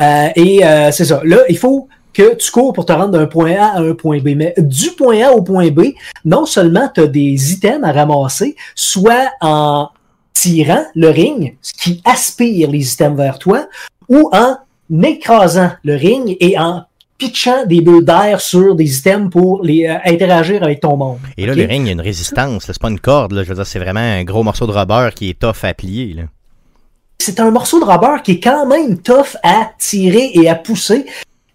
Euh, 0.00 0.28
et 0.34 0.64
euh, 0.66 0.90
c'est 0.90 1.04
ça. 1.04 1.20
Là, 1.24 1.38
il 1.48 1.56
faut 1.56 1.86
que 2.16 2.34
tu 2.34 2.50
cours 2.50 2.72
pour 2.72 2.86
te 2.86 2.92
rendre 2.92 3.10
d'un 3.10 3.26
point 3.26 3.54
A 3.56 3.76
à 3.76 3.80
un 3.80 3.94
point 3.94 4.20
B. 4.20 4.28
Mais 4.36 4.54
du 4.56 4.92
point 4.92 5.20
A 5.22 5.32
au 5.32 5.42
point 5.42 5.70
B, 5.70 5.92
non 6.24 6.46
seulement 6.46 6.88
tu 6.94 7.02
as 7.02 7.06
des 7.06 7.52
items 7.52 7.84
à 7.84 7.92
ramasser, 7.92 8.56
soit 8.74 9.30
en 9.42 9.90
tirant 10.32 10.84
le 10.94 11.08
ring, 11.08 11.56
ce 11.60 11.74
qui 11.74 12.00
aspire 12.06 12.70
les 12.70 12.90
items 12.92 13.16
vers 13.16 13.38
toi, 13.38 13.66
ou 14.08 14.30
en 14.32 14.56
écrasant 15.02 15.72
le 15.84 15.94
ring 15.94 16.36
et 16.40 16.58
en 16.58 16.84
pitchant 17.18 17.66
des 17.66 17.82
bulles 17.82 18.04
d'air 18.04 18.40
sur 18.40 18.74
des 18.74 18.98
items 18.98 19.30
pour 19.30 19.62
les 19.62 19.86
euh, 19.86 19.96
interagir 20.04 20.62
avec 20.62 20.80
ton 20.80 20.96
monde. 20.96 21.18
Et 21.36 21.46
là, 21.46 21.54
le 21.54 21.64
ring, 21.64 21.82
il 21.82 21.86
y 21.86 21.90
a 21.90 21.92
une 21.92 22.00
résistance. 22.00 22.64
C'est 22.66 22.78
pas 22.78 22.90
une 22.90 23.00
corde. 23.00 23.32
Là. 23.32 23.42
Je 23.42 23.48
veux 23.48 23.54
dire, 23.54 23.66
c'est 23.66 23.78
vraiment 23.78 24.00
un 24.00 24.24
gros 24.24 24.42
morceau 24.42 24.66
de 24.66 24.72
rubber 24.72 25.10
qui 25.14 25.30
est 25.30 25.38
tough 25.38 25.64
à 25.64 25.74
plier. 25.74 26.14
Là. 26.14 26.22
c'est 27.18 27.40
un 27.40 27.50
morceau 27.50 27.78
de 27.80 27.84
rubber 27.84 28.22
qui 28.22 28.32
est 28.32 28.40
quand 28.40 28.66
même 28.66 28.98
tough 28.98 29.36
à 29.42 29.70
tirer 29.78 30.30
et 30.34 30.48
à 30.48 30.54
pousser. 30.54 31.06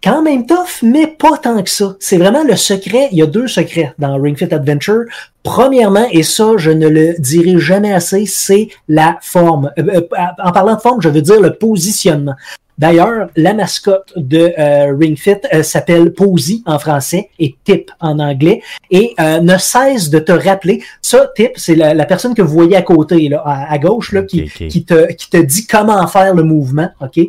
Quand 0.04 0.24
même 0.24 0.48
tough, 0.48 0.82
mais 0.82 1.06
pas 1.06 1.38
tant 1.38 1.62
que 1.62 1.70
ça. 1.70 1.96
C'est 2.00 2.18
vraiment 2.18 2.44
le 2.44 2.56
secret. 2.56 3.10
Il 3.12 3.20
y 3.20 3.22
a 3.22 3.28
deux 3.28 3.48
secrets 3.48 3.94
dans 4.00 4.20
Ring 4.20 4.36
Fit 4.36 4.52
Adventure. 4.52 5.04
Premièrement, 5.44 6.08
et 6.12 6.24
ça, 6.24 6.54
je 6.58 6.72
ne 6.72 6.88
le 6.88 7.14
dirai 7.20 7.60
jamais 7.60 7.94
assez, 7.94 8.26
c'est 8.26 8.70
la 8.88 9.20
forme. 9.22 9.72
Euh, 9.78 9.84
euh, 9.98 10.02
en 10.44 10.52
parlant 10.52 10.74
de 10.74 10.82
forme, 10.82 11.02
je 11.02 11.10
veux 11.10 11.22
dire 11.22 11.40
le 11.40 11.54
positionnement. 11.54 12.34
D'ailleurs, 12.80 13.30
la 13.36 13.54
mascotte 13.54 14.12
de 14.16 14.54
euh, 14.58 14.96
Ring 15.00 15.16
Fit 15.16 15.36
euh, 15.54 15.62
s'appelle 15.62 16.14
Posy 16.14 16.64
en 16.66 16.80
français 16.80 17.30
et 17.38 17.56
Tip 17.64 17.92
en 18.00 18.18
anglais 18.18 18.64
et 18.90 19.14
euh, 19.20 19.40
ne 19.40 19.56
cesse 19.60 20.10
de 20.10 20.18
te 20.18 20.32
rappeler. 20.32 20.82
Ça, 21.00 21.30
Tip, 21.36 21.52
c'est 21.58 21.76
la, 21.76 21.94
la 21.94 22.06
personne 22.06 22.34
que 22.34 22.42
vous 22.42 22.54
voyez 22.54 22.76
à 22.76 22.82
côté, 22.82 23.30
là, 23.30 23.44
à, 23.46 23.72
à 23.72 23.78
gauche, 23.78 24.14
là, 24.14 24.24
qui 24.24 24.84
te, 24.84 25.14
qui 25.14 25.30
te 25.30 25.38
dit 25.38 25.68
comment 25.68 26.08
faire 26.08 26.34
le 26.34 26.42
mouvement, 26.42 26.90
OK? 27.02 27.20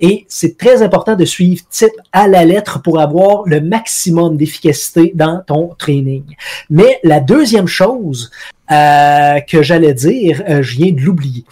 Et 0.00 0.24
c'est 0.28 0.56
très 0.56 0.82
important 0.82 1.14
de 1.14 1.24
suivre 1.24 1.62
type 1.70 1.92
à 2.12 2.26
la 2.26 2.44
lettre 2.44 2.80
pour 2.82 3.00
avoir 3.00 3.44
le 3.46 3.60
maximum 3.60 4.36
d'efficacité 4.36 5.12
dans 5.14 5.42
ton 5.46 5.74
training. 5.78 6.24
Mais 6.70 6.98
la 7.04 7.20
deuxième 7.20 7.66
chose 7.66 8.30
euh, 8.70 9.40
que 9.40 9.62
j'allais 9.62 9.94
dire, 9.94 10.42
euh, 10.48 10.62
je 10.62 10.76
viens 10.76 10.92
de 10.92 11.00
l'oublier. 11.00 11.44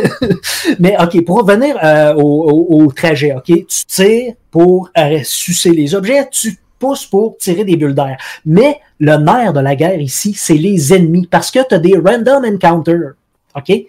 Mais 0.80 0.96
OK, 1.00 1.24
pour 1.24 1.38
revenir 1.38 1.76
euh, 1.82 2.14
au, 2.14 2.92
trajet, 2.92 3.32
OK, 3.32 3.44
tu 3.44 3.84
tires 3.86 4.34
pour 4.50 4.90
sucer 5.22 5.70
les 5.70 5.94
objets, 5.94 6.28
tu 6.30 6.58
pousses 6.78 7.06
pour 7.06 7.36
tirer 7.38 7.64
des 7.64 7.76
bulles 7.76 7.94
d'air. 7.94 8.16
Mais 8.44 8.80
le 8.98 9.16
nerf 9.16 9.52
de 9.52 9.60
la 9.60 9.76
guerre 9.76 10.00
ici, 10.00 10.34
c'est 10.36 10.54
les 10.54 10.92
ennemis 10.92 11.26
parce 11.30 11.50
que 11.50 11.60
tu 11.66 11.74
as 11.74 11.78
des 11.78 11.96
random 11.96 12.44
encounters. 12.44 13.12
OK? 13.56 13.86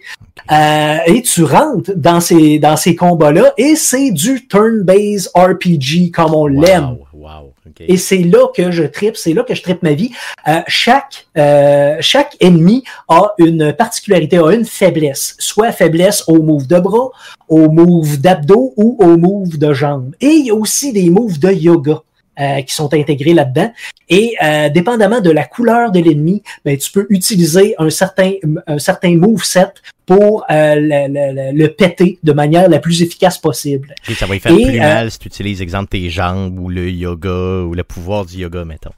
Euh, 0.50 0.96
et 1.06 1.22
tu 1.22 1.44
rentres 1.44 1.92
dans 1.94 2.20
ces, 2.20 2.58
dans 2.58 2.76
ces 2.76 2.96
combats-là 2.96 3.52
et 3.58 3.76
c'est 3.76 4.10
du 4.10 4.46
turn-based 4.46 5.30
RPG 5.34 6.10
comme 6.12 6.34
on 6.34 6.46
l'aime. 6.46 6.96
Wow, 7.12 7.20
wow. 7.20 7.52
ok. 7.66 7.84
Et 7.86 7.96
c'est 7.98 8.22
là 8.22 8.48
que 8.54 8.70
je 8.70 8.84
tripe, 8.84 9.16
c'est 9.16 9.34
là 9.34 9.42
que 9.42 9.54
je 9.54 9.62
tripe 9.62 9.82
ma 9.82 9.92
vie. 9.92 10.10
Euh, 10.46 10.60
chaque, 10.66 11.26
euh, 11.36 11.96
chaque 12.00 12.36
ennemi 12.40 12.82
a 13.08 13.34
une 13.38 13.74
particularité, 13.74 14.38
a 14.38 14.50
une 14.52 14.64
faiblesse. 14.64 15.36
Soit 15.38 15.72
faiblesse 15.72 16.24
au 16.28 16.42
move 16.42 16.66
de 16.66 16.80
bras, 16.80 17.10
au 17.48 17.70
move 17.70 18.18
d'abdos 18.18 18.72
ou 18.76 18.96
au 19.00 19.18
move 19.18 19.58
de 19.58 19.74
jambes. 19.74 20.14
Et 20.20 20.28
il 20.28 20.46
y 20.46 20.50
a 20.50 20.54
aussi 20.54 20.92
des 20.92 21.10
moves 21.10 21.38
de 21.38 21.52
yoga. 21.52 22.00
Euh, 22.40 22.62
qui 22.62 22.74
sont 22.74 22.92
intégrés 22.94 23.34
là-dedans. 23.34 23.72
Et 24.08 24.34
euh, 24.42 24.68
dépendamment 24.68 25.20
de 25.20 25.30
la 25.30 25.44
couleur 25.44 25.90
de 25.90 26.00
l'ennemi, 26.00 26.42
ben, 26.64 26.76
tu 26.76 26.90
peux 26.90 27.06
utiliser 27.10 27.74
un 27.78 27.90
certain, 27.90 28.32
un 28.66 28.78
certain 28.78 29.16
moveset 29.16 29.66
pour 30.06 30.44
euh, 30.50 30.74
le, 30.76 31.52
le- 31.52 31.52
le- 31.56 31.68
péter 31.68 32.18
de 32.22 32.32
manière 32.32 32.68
la 32.70 32.78
plus 32.78 33.02
efficace 33.02 33.36
possible. 33.38 33.94
Ça 34.14 34.24
va 34.26 34.36
y 34.36 34.40
faire 34.40 34.52
Et, 34.52 34.62
plus 34.62 34.76
euh, 34.76 34.82
mal 34.82 35.10
si 35.10 35.18
tu 35.18 35.28
utilises, 35.28 35.60
exemple, 35.60 35.88
tes 35.90 36.08
jambes 36.08 36.58
ou 36.58 36.68
le 36.70 36.90
yoga 36.90 37.62
ou 37.64 37.74
le 37.74 37.84
pouvoir 37.84 38.24
du 38.24 38.38
yoga, 38.38 38.64
mettons. 38.64 38.92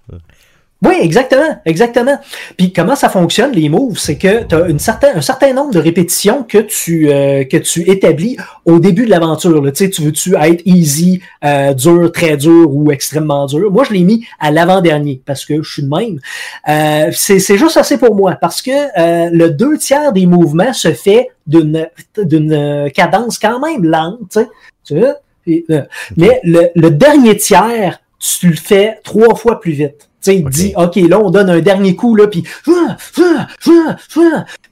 Oui, 0.83 0.95
exactement, 1.03 1.61
exactement. 1.67 2.19
Puis 2.57 2.73
comment 2.73 2.97
ça 2.97 3.11
fonctionne 3.11 3.53
les 3.53 3.69
moves, 3.69 3.99
c'est 3.99 4.17
que 4.17 4.45
tu 4.45 4.55
as 4.55 4.67
une 4.67 4.79
certain, 4.79 5.09
un 5.15 5.21
certain 5.21 5.53
nombre 5.53 5.73
de 5.73 5.79
répétitions 5.79 6.43
que 6.43 6.57
tu 6.57 7.11
euh, 7.11 7.45
que 7.45 7.59
tu 7.59 7.91
établis 7.91 8.39
au 8.65 8.79
début 8.79 9.05
de 9.05 9.11
l'aventure. 9.11 9.63
Tu 9.73 9.85
sais, 9.85 9.91
tu 9.91 10.01
veux-tu 10.01 10.37
être 10.37 10.63
easy, 10.65 11.21
euh, 11.45 11.75
dur, 11.75 12.11
très 12.13 12.39
dur 12.39 12.75
ou 12.75 12.91
extrêmement 12.93 13.45
dur? 13.45 13.71
Moi, 13.71 13.85
je 13.85 13.93
l'ai 13.93 14.05
mis 14.05 14.27
à 14.39 14.51
l'avant-dernier 14.51 15.21
parce 15.27 15.45
que 15.45 15.63
je 15.63 15.71
suis 15.71 15.83
de 15.83 15.89
même. 15.89 16.19
Euh, 16.67 17.11
c'est 17.13 17.59
juste 17.59 17.77
assez 17.77 17.99
pour 17.99 18.15
moi 18.15 18.37
parce 18.41 18.63
que 18.63 18.71
euh, 18.71 19.29
le 19.31 19.51
deux 19.51 19.77
tiers 19.77 20.15
des 20.15 20.25
mouvements 20.25 20.73
se 20.73 20.95
fait 20.95 21.29
d'une 21.47 21.89
d'une 22.17 22.91
cadence 22.95 23.39
quand 23.39 23.61
même 23.61 23.85
lente. 23.85 24.39
Tu 24.85 24.99
sais, 25.47 25.75
mais 26.17 26.41
le, 26.43 26.69
le 26.75 26.91
dernier 26.91 27.37
tiers, 27.37 28.01
tu 28.19 28.49
le 28.49 28.57
fais 28.57 28.99
trois 29.05 29.35
fois 29.35 29.61
plus 29.61 29.73
vite. 29.73 30.10
Tu 30.23 30.33
sais, 30.33 30.37
il 30.37 30.49
dit, 30.49 30.73
OK, 30.77 30.97
là, 30.97 31.19
on 31.19 31.31
donne 31.31 31.51
un 31.51 31.61
dernier 31.61 31.97
coup, 31.97 32.15
là, 32.15 32.27
puis... 32.27 32.45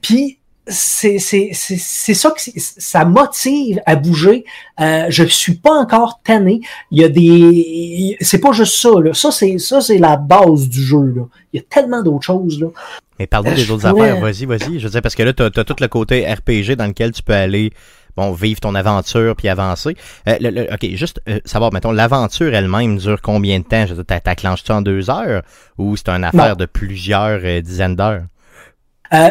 Puis 0.01 0.39
c'est 0.71 1.17
ça 1.17 2.31
que 2.31 2.41
ça 2.55 3.05
motive 3.05 3.81
à 3.85 3.95
bouger. 3.95 4.45
Euh, 4.79 5.07
je 5.09 5.23
suis 5.23 5.55
pas 5.55 5.73
encore 5.73 6.21
tanné. 6.23 6.61
Il 6.91 7.01
y 7.01 7.03
a 7.03 7.09
des... 7.09 8.17
C'est 8.21 8.39
pas 8.39 8.51
juste 8.51 8.75
ça, 8.75 8.91
là. 9.01 9.13
Ça, 9.13 9.31
c'est 9.31 9.57
ça 9.57 9.81
c'est 9.81 9.97
la 9.97 10.17
base 10.17 10.69
du 10.69 10.81
jeu, 10.83 11.13
là. 11.15 11.23
Il 11.53 11.57
y 11.57 11.59
a 11.59 11.63
tellement 11.67 12.03
d'autres 12.03 12.25
choses, 12.25 12.59
là. 12.59 12.67
Mais 13.17 13.27
parle-nous 13.27 13.55
des 13.55 13.69
autres 13.71 13.85
affaires. 13.85 14.19
Vas-y, 14.19 14.45
vas-y. 14.45 14.79
Je 14.79 14.85
veux 14.85 14.91
dire, 14.91 15.01
parce 15.01 15.15
que 15.15 15.23
là, 15.23 15.33
tu 15.33 15.43
as, 15.43 15.49
tout 15.49 15.75
le 15.79 15.87
côté 15.87 16.25
RPG 16.31 16.75
dans 16.77 16.87
lequel 16.87 17.11
tu 17.11 17.21
peux 17.21 17.33
aller 17.33 17.71
bon, 18.19 18.31
vivre 18.31 18.59
ton 18.59 18.75
aventure 18.75 19.35
puis 19.35 19.47
avancer. 19.47 19.95
Euh, 20.27 20.65
OK, 20.73 20.89
juste 20.95 21.21
euh, 21.29 21.39
savoir, 21.45 21.71
mettons, 21.73 21.91
l'aventure 21.91 22.53
elle-même 22.53 22.97
dure 22.97 23.21
combien 23.21 23.59
de 23.59 23.63
temps? 23.63 23.85
Je 23.85 23.93
veux 23.93 24.03
dire, 24.03 24.21
t'acclenches-tu 24.21 24.71
en 24.71 24.81
deux 24.81 25.09
heures 25.09 25.43
ou 25.77 25.95
c'est 25.95 26.09
une 26.09 26.23
affaire 26.23 26.55
de 26.55 26.65
plusieurs 26.65 27.39
euh, 27.43 27.61
dizaines 27.61 27.95
d'heures? 27.95 28.23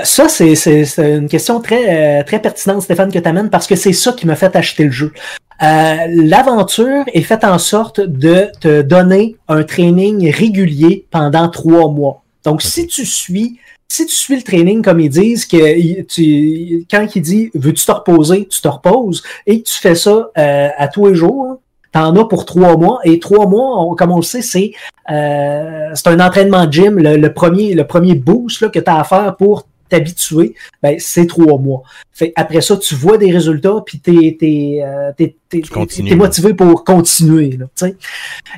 ça, 0.03 0.28
c'est 0.28 0.57
une 0.99 1.28
question 1.28 1.61
très, 1.61 2.24
très 2.24 2.43
pertinente, 2.43 2.82
Stéphane, 2.82 3.12
que 3.12 3.18
tu 3.20 3.28
amènes, 3.28 3.49
parce 3.49 3.68
que 3.68 3.76
c'est 3.76 3.93
ça 3.93 4.12
qui 4.12 4.26
m'a 4.26 4.34
fait 4.34 4.57
acheter 4.57 4.82
le 4.82 4.91
jeu. 4.91 5.12
L'aventure 5.61 7.05
est 7.14 7.22
faite 7.22 7.45
en 7.45 7.59
sorte 7.59 8.01
de 8.01 8.51
te 8.61 8.82
donner 8.82 9.36
un 9.47 9.62
training 9.62 10.32
régulier 10.32 11.07
pendant 11.12 11.49
trois 11.49 11.93
mois. 11.93 12.24
Donc, 12.49 12.62
si 12.62 12.86
tu 12.86 13.05
suis 13.05 13.59
si 13.90 14.07
tu 14.07 14.14
suis 14.14 14.36
le 14.36 14.42
training 14.42 14.82
comme 14.82 15.01
ils 15.01 15.11
disent, 15.11 15.44
que 15.44 16.03
tu, 16.03 16.86
quand 16.90 17.07
il 17.14 17.22
dit 17.22 17.51
veux-tu 17.55 17.84
te 17.84 17.92
reposer, 17.92 18.46
tu 18.46 18.61
te 18.61 18.68
reposes 18.68 19.22
et 19.46 19.62
tu 19.62 19.74
fais 19.74 19.94
ça 19.94 20.30
euh, 20.36 20.68
à 20.76 20.88
tous 20.88 21.09
les 21.09 21.14
jours, 21.14 21.61
t'en 21.92 22.16
as 22.16 22.24
pour 22.24 22.46
trois 22.46 22.76
mois 22.78 23.01
et 23.05 23.18
trois 23.18 23.46
mois, 23.46 23.94
comme 23.96 24.12
on 24.12 24.16
le 24.16 24.22
sait, 24.22 24.40
c'est 24.40 24.72
euh, 25.11 25.90
c'est 25.92 26.07
un 26.07 26.20
entraînement 26.20 26.66
de 26.66 26.72
gym, 26.72 26.99
le, 26.99 27.32
premier 27.34 27.74
le 27.74 27.86
premier 27.86 28.14
boost 28.14 28.62
là, 28.62 28.68
que 28.70 28.78
tu 28.78 28.90
as 28.90 29.01
à 29.01 29.05
faire 29.05 29.36
pour 29.36 29.66
t'habituer, 29.89 30.55
ben, 30.82 30.97
c'est 30.99 31.26
trois 31.26 31.59
mois. 31.59 31.82
Fait, 32.12 32.32
après 32.36 32.61
ça, 32.61 32.76
tu 32.76 32.95
vois 32.95 33.18
des 33.18 33.30
résultats, 33.30 33.76
puis 33.84 34.01
t'es 34.01 34.36
es, 34.41 34.82
euh, 34.84 35.12
es, 35.18 36.14
motivé 36.14 36.55
pour 36.55 36.84
continuer. 36.84 37.57
Là, 37.57 37.91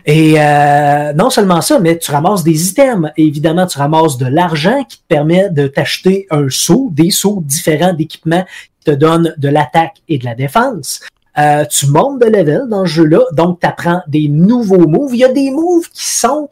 Et 0.06 0.40
euh, 0.40 1.12
non 1.12 1.30
seulement 1.30 1.60
ça, 1.60 1.78
mais 1.78 1.98
tu 1.98 2.10
ramasses 2.10 2.42
des 2.42 2.68
items. 2.70 3.10
évidemment, 3.16 3.66
tu 3.66 3.78
ramasses 3.78 4.18
de 4.18 4.26
l'argent 4.26 4.84
qui 4.84 4.98
te 4.98 5.06
permet 5.08 5.50
de 5.50 5.66
t'acheter 5.66 6.26
un 6.30 6.48
saut, 6.48 6.88
des 6.92 7.10
sauts 7.10 7.42
différents 7.44 7.92
d'équipements 7.92 8.44
qui 8.80 8.92
te 8.92 8.96
donnent 8.96 9.34
de 9.36 9.48
l'attaque 9.48 9.96
et 10.08 10.18
de 10.18 10.24
la 10.24 10.34
défense. 10.34 11.00
Euh, 11.38 11.64
tu 11.64 11.86
montes 11.86 12.20
de 12.20 12.26
level 12.26 12.62
dans 12.68 12.84
ce 12.84 12.90
jeu-là, 12.90 13.20
donc 13.32 13.60
tu 13.60 13.66
apprends 13.66 14.02
des 14.08 14.28
nouveaux 14.28 14.86
moves. 14.86 15.14
Il 15.14 15.20
y 15.20 15.24
a 15.24 15.32
des 15.32 15.50
moves 15.50 15.88
qui 15.92 16.06
sont 16.06 16.48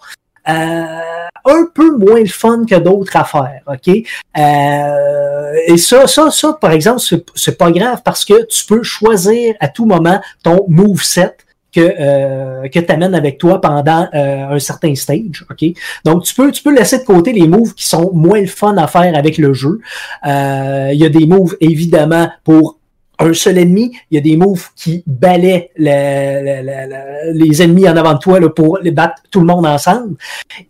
un 0.49 1.66
peu 1.74 1.96
moins 1.96 2.20
le 2.20 2.26
fun 2.26 2.64
que 2.68 2.76
d'autres 2.76 3.16
affaires, 3.16 3.62
ok? 3.66 3.96
Euh, 4.36 5.55
et 5.66 5.76
ça, 5.76 6.07
ça, 6.07 6.30
ça, 6.30 6.57
par 6.61 6.72
exemple, 6.72 7.03
c'est 7.34 7.59
pas 7.59 7.70
grave 7.70 8.03
parce 8.05 8.24
que 8.24 8.44
tu 8.46 8.64
peux 8.66 8.82
choisir 8.82 9.55
à 9.61 9.68
tout 9.68 9.86
moment 9.86 10.20
ton 10.42 10.64
move 10.68 11.03
set 11.03 11.38
que 11.70 11.80
euh, 12.01 12.68
que 12.68 12.80
t'amènes 12.80 13.14
avec 13.14 13.36
toi 13.36 13.61
pendant 13.61 14.09
euh, 14.14 14.49
un 14.49 14.59
certain 14.59 14.94
stage, 14.94 15.44
ok? 15.51 15.70
Donc 16.05 16.24
tu 16.24 16.34
peux 16.34 16.51
tu 16.51 16.62
peux 16.62 16.74
laisser 16.74 16.99
de 16.99 17.05
côté 17.05 17.32
les 17.32 17.46
moves 17.46 17.74
qui 17.74 17.86
sont 17.86 18.11
moins 18.14 18.40
le 18.40 18.46
fun 18.46 18.76
à 18.78 18.86
faire 18.86 19.14
avec 19.14 19.36
le 19.36 19.53
jeu. 19.53 19.80
Il 20.24 20.99
y 20.99 21.05
a 21.05 21.09
des 21.09 21.26
moves 21.26 21.57
évidemment 21.61 22.30
pour 22.42 22.78
un 23.19 23.35
seul 23.35 23.59
ennemi, 23.59 23.93
il 24.11 24.14
y 24.14 24.19
a 24.19 24.21
des 24.21 24.37
moves 24.37 24.69
qui 24.77 25.03
balaient 25.07 25.71
les 25.77 27.62
ennemis 27.62 27.89
en 27.89 27.97
avant 27.97 28.14
de 28.14 28.19
toi 28.19 28.41
là, 28.41 28.49
pour 28.49 28.79
les 28.79 28.93
battre 28.93 29.23
tout 29.31 29.41
le 29.41 29.47
monde 29.47 29.66
ensemble. 29.66 30.16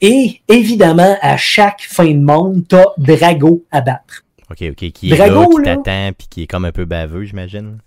Et 0.00 0.40
évidemment, 0.48 1.16
à 1.20 1.36
chaque 1.36 1.82
fin 1.82 2.10
de 2.10 2.20
monde, 2.20 2.64
t'as 2.68 2.86
Drago 2.96 3.64
à 3.70 3.80
battre. 3.80 4.24
OK, 4.50 4.64
OK, 4.70 4.90
qui 4.92 5.12
est 5.12 5.16
Drago, 5.16 5.58
là, 5.58 5.76
qui 5.76 5.82
t'attend, 5.82 6.10
puis 6.16 6.26
qui 6.30 6.42
est 6.44 6.46
comme 6.46 6.64
un 6.64 6.72
peu 6.72 6.86
baveux, 6.86 7.24
j'imagine. 7.24 7.78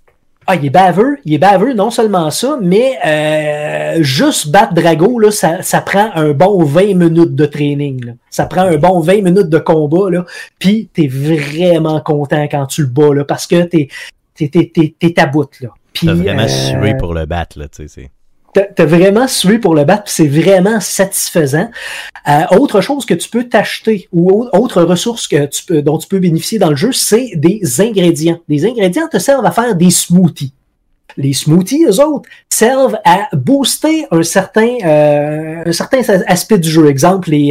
Ah, 0.48 0.56
il 0.56 0.66
est 0.66 0.72
baveux, 0.72 1.18
il 1.24 1.34
est 1.36 1.38
baveux, 1.38 1.74
non 1.74 1.92
seulement 1.92 2.30
ça, 2.32 2.58
mais 2.62 2.98
euh, 3.06 4.02
juste 4.04 4.50
battre 4.50 4.74
Drago, 4.74 5.20
là, 5.20 5.32
ça, 5.32 5.62
ça 5.62 5.82
prend 5.82 6.12
un 6.16 6.32
bon 6.34 6.64
20 6.64 6.96
minutes 6.96 7.36
de 7.36 7.46
training. 7.46 8.06
Là. 8.06 8.12
Ça 8.30 8.46
prend 8.46 8.62
un 8.62 8.78
bon 8.78 9.00
20 9.00 9.22
minutes 9.22 9.50
de 9.50 9.60
combat, 9.60 10.10
là, 10.10 10.26
puis 10.60 10.90
t'es 10.94 11.08
vraiment 11.08 12.02
content 12.02 12.44
quand 12.50 12.66
tu 12.66 12.82
le 12.82 12.88
bats, 12.88 13.14
là, 13.14 13.24
parce 13.24 13.48
que 13.48 13.64
t'es 13.64 13.88
t'es 14.50 15.14
ta 15.14 15.26
bout, 15.26 15.50
là. 15.62 15.70
T'as 15.94 16.14
vraiment 16.14 16.44
euh, 16.44 16.48
sué 16.48 16.96
pour 16.96 17.14
le 17.14 17.26
battre, 17.26 17.60
là, 17.60 17.68
tu 17.68 17.88
sais. 17.88 18.12
T'as 18.54 18.86
vraiment 18.86 19.30
sué 19.30 19.60
pour 19.60 19.76
le 19.76 19.86
battre, 19.86 20.04
c'est 20.08 20.28
vraiment 20.28 20.82
satisfaisant. 20.82 21.70
Euh, 22.28 22.42
autre 22.58 22.82
chose 22.82 23.06
que 23.06 23.14
tu 23.14 23.30
peux 23.30 23.46
t'acheter 23.46 24.10
ou 24.12 24.46
autre 24.52 24.84
ressource 24.84 25.28
que 25.28 25.46
tu 25.46 25.64
peux, 25.64 25.82
dont 25.82 25.98
tu 25.98 26.08
peux 26.08 26.20
bénéficier 26.20 26.60
dans 26.60 26.70
le 26.70 26.76
jeu, 26.76 26.92
c'est 26.92 27.32
des 27.36 27.80
ingrédients. 27.80 28.40
Des 28.50 28.66
ingrédients 28.66 29.08
te 29.08 29.20
servent 29.20 29.46
à 29.46 29.52
faire 29.52 29.76
des 29.76 29.90
smoothies. 29.90 30.54
Les 31.18 31.34
smoothies, 31.34 31.86
eux 31.86 32.04
autres, 32.04 32.30
servent 32.50 32.98
à 33.06 33.28
booster 33.34 34.08
un 34.12 34.24
certain, 34.24 34.78
euh, 34.86 35.64
un 35.66 35.72
certain 35.72 36.02
aspect 36.28 36.60
du 36.60 36.70
jeu. 36.70 36.88
Exemple, 36.88 37.32
les, 37.32 37.50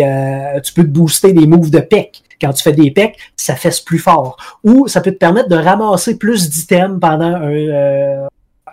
tu 0.65 0.73
peux 0.73 0.83
te 0.85 0.89
booster 0.89 1.33
des 1.33 1.47
moves 1.47 1.71
de 1.71 1.81
pec 1.81 2.23
quand 2.41 2.53
tu 2.53 2.63
fais 2.63 2.73
des 2.73 2.91
pecs, 2.91 3.17
ça 3.37 3.55
fesse 3.55 3.81
plus 3.81 3.99
fort. 3.99 4.37
Ou 4.65 4.89
ça 4.89 5.01
peut 5.01 5.13
te 5.13 5.19
permettre 5.19 5.49
de 5.49 5.57
ramasser 5.57 6.17
plus 6.17 6.49
d'items 6.49 6.99
pendant 7.01 7.35
un, 7.35 7.51
euh, 7.51 8.27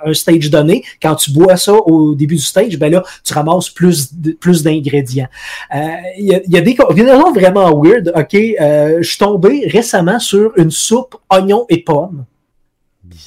un 0.06 0.14
stage 0.14 0.50
donné. 0.50 0.84
Quand 1.02 1.16
tu 1.16 1.32
bois 1.32 1.58
ça 1.58 1.74
au 1.74 2.16
début 2.16 2.36
du 2.36 2.42
stage, 2.42 2.78
ben 2.78 2.92
là, 2.92 3.04
tu 3.24 3.34
ramasses 3.34 3.70
plus, 3.70 4.14
plus 4.40 4.64
d'ingrédients. 4.64 5.28
Il 5.74 5.80
euh, 5.80 5.96
y, 6.18 6.36
a, 6.36 6.42
y, 6.48 6.58
a, 6.58 6.62
des 6.62 6.76
combinaisons 6.76 7.34
vraiment 7.34 7.80
weird. 7.82 8.14
OK, 8.16 8.36
euh, 8.36 8.98
je 9.02 9.08
suis 9.08 9.18
tombé 9.18 9.68
récemment 9.68 10.20
sur 10.20 10.54
une 10.58 10.72
soupe 10.72 11.16
oignon 11.30 11.66
et 11.70 11.84
pommes. 11.84 12.26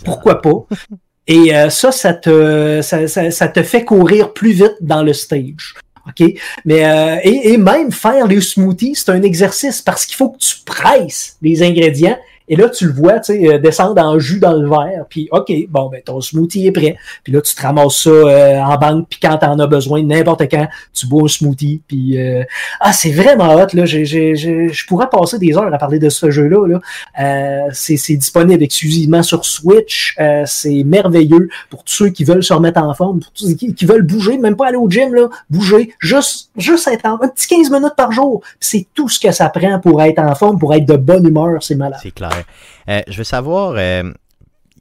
Pourquoi 0.05 0.41
pas? 0.41 0.67
Et 1.27 1.55
euh, 1.55 1.71
ça, 1.71 1.93
ça 1.93 2.15
te, 2.15 2.81
ça, 2.83 3.07
ça, 3.09 3.49
te 3.49 3.63
fait 3.63 3.85
courir 3.85 4.33
plus 4.33 4.53
vite 4.53 4.77
dans 4.81 5.03
le 5.03 5.13
stage. 5.13 5.75
OK? 6.07 6.35
Mais, 6.65 6.85
euh, 6.87 7.17
et, 7.23 7.53
et, 7.53 7.57
même 7.57 7.93
faire 7.93 8.27
les 8.27 8.41
smoothies, 8.41 8.95
c'est 8.97 9.11
un 9.11 9.23
exercice 9.23 9.83
parce 9.83 10.07
qu'il 10.07 10.17
faut 10.17 10.31
que 10.31 10.39
tu 10.39 10.57
presses 10.65 11.37
les 11.43 11.63
ingrédients 11.63 12.19
et 12.51 12.57
là, 12.57 12.69
tu 12.69 12.87
le 12.87 12.93
vois, 12.93 13.21
tu 13.21 13.33
sais, 13.33 13.49
euh, 13.49 13.59
descendre 13.59 14.03
en 14.03 14.19
jus 14.19 14.41
dans 14.41 14.55
le 14.55 14.69
verre. 14.69 15.05
Puis, 15.09 15.29
OK, 15.31 15.53
bon, 15.69 15.89
ben, 15.89 16.03
ton 16.05 16.21
smoothie 16.21 16.67
est 16.67 16.73
prêt. 16.73 16.97
Puis 17.23 17.33
là, 17.33 17.41
tu 17.41 17.55
te 17.55 17.63
ramasses 17.63 17.99
ça 17.99 18.11
euh, 18.11 18.59
en 18.59 18.77
banque. 18.77 19.07
Puis 19.09 19.21
quand 19.23 19.39
t'en 19.39 19.57
as 19.61 19.69
besoin, 19.69 20.03
n'importe 20.03 20.43
quand, 20.51 20.67
tu 20.93 21.07
bois 21.07 21.23
un 21.27 21.29
smoothie. 21.29 21.81
Puis, 21.87 22.19
euh, 22.19 22.43
ah, 22.81 22.93
c'est 22.93 23.13
vraiment 23.13 23.55
hot, 23.55 23.69
là. 23.73 23.85
Je 23.85 24.87
pourrais 24.89 25.09
passer 25.09 25.39
des 25.39 25.57
heures 25.57 25.73
à 25.73 25.79
parler 25.79 26.01
de 26.01 26.09
ce 26.09 26.33
jeu-là. 26.33 26.67
Là. 26.67 27.69
c'est 27.73 28.17
disponible 28.17 28.65
exclusivement 28.65 29.23
sur 29.23 29.45
Switch. 29.45 30.17
c'est 30.45 30.83
merveilleux 30.85 31.49
pour 31.71 31.85
tous 31.85 31.93
ceux 31.93 32.09
qui 32.09 32.25
veulent 32.25 32.43
se 32.43 32.53
remettre 32.53 32.83
en 32.83 32.93
forme, 32.95 33.21
pour 33.21 33.31
tous 33.31 33.51
ceux 33.51 33.55
qui, 33.55 33.85
veulent 33.85 34.03
bouger, 34.03 34.39
même 34.39 34.57
pas 34.57 34.67
aller 34.67 34.77
au 34.77 34.91
gym, 34.91 35.15
là. 35.15 35.29
Bouger, 35.51 35.95
juste, 36.01 36.51
juste 36.57 36.89
être 36.89 37.07
en 37.07 37.15
un 37.23 37.29
petit 37.29 37.47
15 37.47 37.71
minutes 37.71 37.95
par 37.97 38.11
jour. 38.11 38.43
C'est 38.59 38.89
tout 38.93 39.09
ce 39.09 39.21
que 39.21 39.31
ça 39.31 39.49
prend 39.51 39.79
pour 39.79 40.03
être 40.03 40.19
en 40.19 40.35
forme, 40.35 40.59
pour 40.59 40.75
être 40.75 40.87
de 40.87 40.97
bonne 40.97 41.29
humeur. 41.29 41.63
C'est 41.63 41.77
malade. 41.77 42.01
C'est 42.03 42.11
clair. 42.11 42.40
Euh, 42.89 43.03
je 43.09 43.19
veux 43.19 43.25
savoir, 43.25 43.75
euh, 43.77 44.11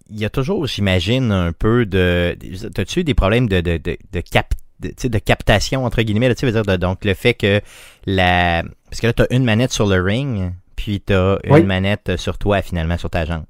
il 0.10 0.20
y 0.20 0.26
a 0.26 0.30
toujours, 0.30 0.66
j'imagine, 0.68 1.32
un 1.32 1.52
peu 1.52 1.86
de. 1.86 2.38
As-tu 2.78 3.04
des 3.04 3.14
problèmes 3.14 3.48
de, 3.48 3.62
de, 3.62 3.78
de, 3.78 3.98
de, 4.10 5.20
captation, 5.20 5.86
entre 5.86 6.02
guillemets, 6.02 6.34
tu 6.36 6.46
veux 6.46 6.52
dire, 6.52 6.78
donc 6.78 7.06
le 7.06 7.14
fait 7.14 7.34
que 7.34 7.62
la. 8.06 8.64
Parce 8.90 9.02
que 9.02 9.08
là, 9.08 9.14
tu 9.14 9.24
as 9.24 9.28
une 9.34 9.44
manette 9.44 9.72
sur 9.72 9.88
le 9.88 10.02
ring, 10.02 10.52
puis 10.76 11.02
tu 11.06 11.14
as 11.14 11.40
une 11.46 11.66
manette 11.66 12.18
sur 12.18 12.38
toi, 12.38 12.62
finalement, 12.62 12.98
sur 12.98 13.10
ta 13.10 13.26
jambe. 13.26 13.46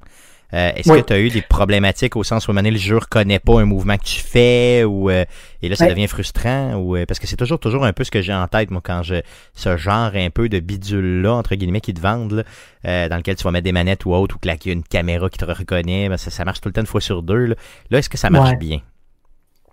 Euh, 0.53 0.71
est-ce 0.75 0.91
que 0.91 1.01
tu 1.01 1.13
as 1.13 1.19
eu 1.19 1.29
des 1.29 1.43
problématiques 1.43 2.15
au 2.15 2.23
sens 2.23 2.47
où 2.47 2.53
maintenant 2.53 2.71
le 2.71 2.77
jeu 2.77 2.97
reconnaît 2.97 3.37
pas 3.37 3.59
un 3.59 3.65
mouvement 3.65 3.97
que 3.97 4.03
tu 4.03 4.19
fais 4.19 4.83
ou 4.83 5.11
euh, 5.11 5.23
et 5.61 5.69
là 5.69 5.75
ça 5.75 5.87
devient 5.87 6.07
frustrant 6.07 6.73
ou 6.73 6.95
euh, 6.95 7.05
parce 7.05 7.19
que 7.19 7.27
c'est 7.27 7.35
toujours 7.35 7.59
toujours 7.59 7.85
un 7.85 7.93
peu 7.93 8.03
ce 8.03 8.09
que 8.09 8.21
j'ai 8.21 8.33
en 8.33 8.47
tête 8.47 8.71
moi 8.71 8.81
quand 8.83 9.03
je 9.03 9.21
ce 9.53 9.77
genre 9.77 10.11
un 10.15 10.31
peu 10.31 10.49
de 10.49 10.59
bidule 10.59 11.21
là 11.21 11.33
entre 11.33 11.53
guillemets 11.53 11.81
qui 11.81 11.93
te 11.93 12.01
vendent 12.01 12.43
là, 12.83 13.09
dans 13.09 13.17
lequel 13.17 13.35
tu 13.35 13.43
vas 13.43 13.51
mettre 13.51 13.65
des 13.65 13.71
manettes 13.71 14.05
ou 14.05 14.13
autre 14.13 14.37
ou 14.37 14.39
qu'il 14.39 14.57
y 14.65 14.69
a 14.69 14.73
une 14.73 14.83
caméra 14.83 15.29
qui 15.29 15.37
te 15.37 15.45
reconnaît 15.45 16.09
ben, 16.09 16.17
ça, 16.17 16.31
ça 16.31 16.43
marche 16.45 16.61
tout 16.61 16.69
le 16.69 16.73
temps 16.73 16.81
une 16.81 16.87
fois 16.87 17.01
sur 17.01 17.21
deux 17.21 17.45
là, 17.45 17.55
là 17.91 17.99
est-ce 17.99 18.09
que 18.09 18.17
ça 18.17 18.31
marche 18.31 18.57
bien? 18.57 18.79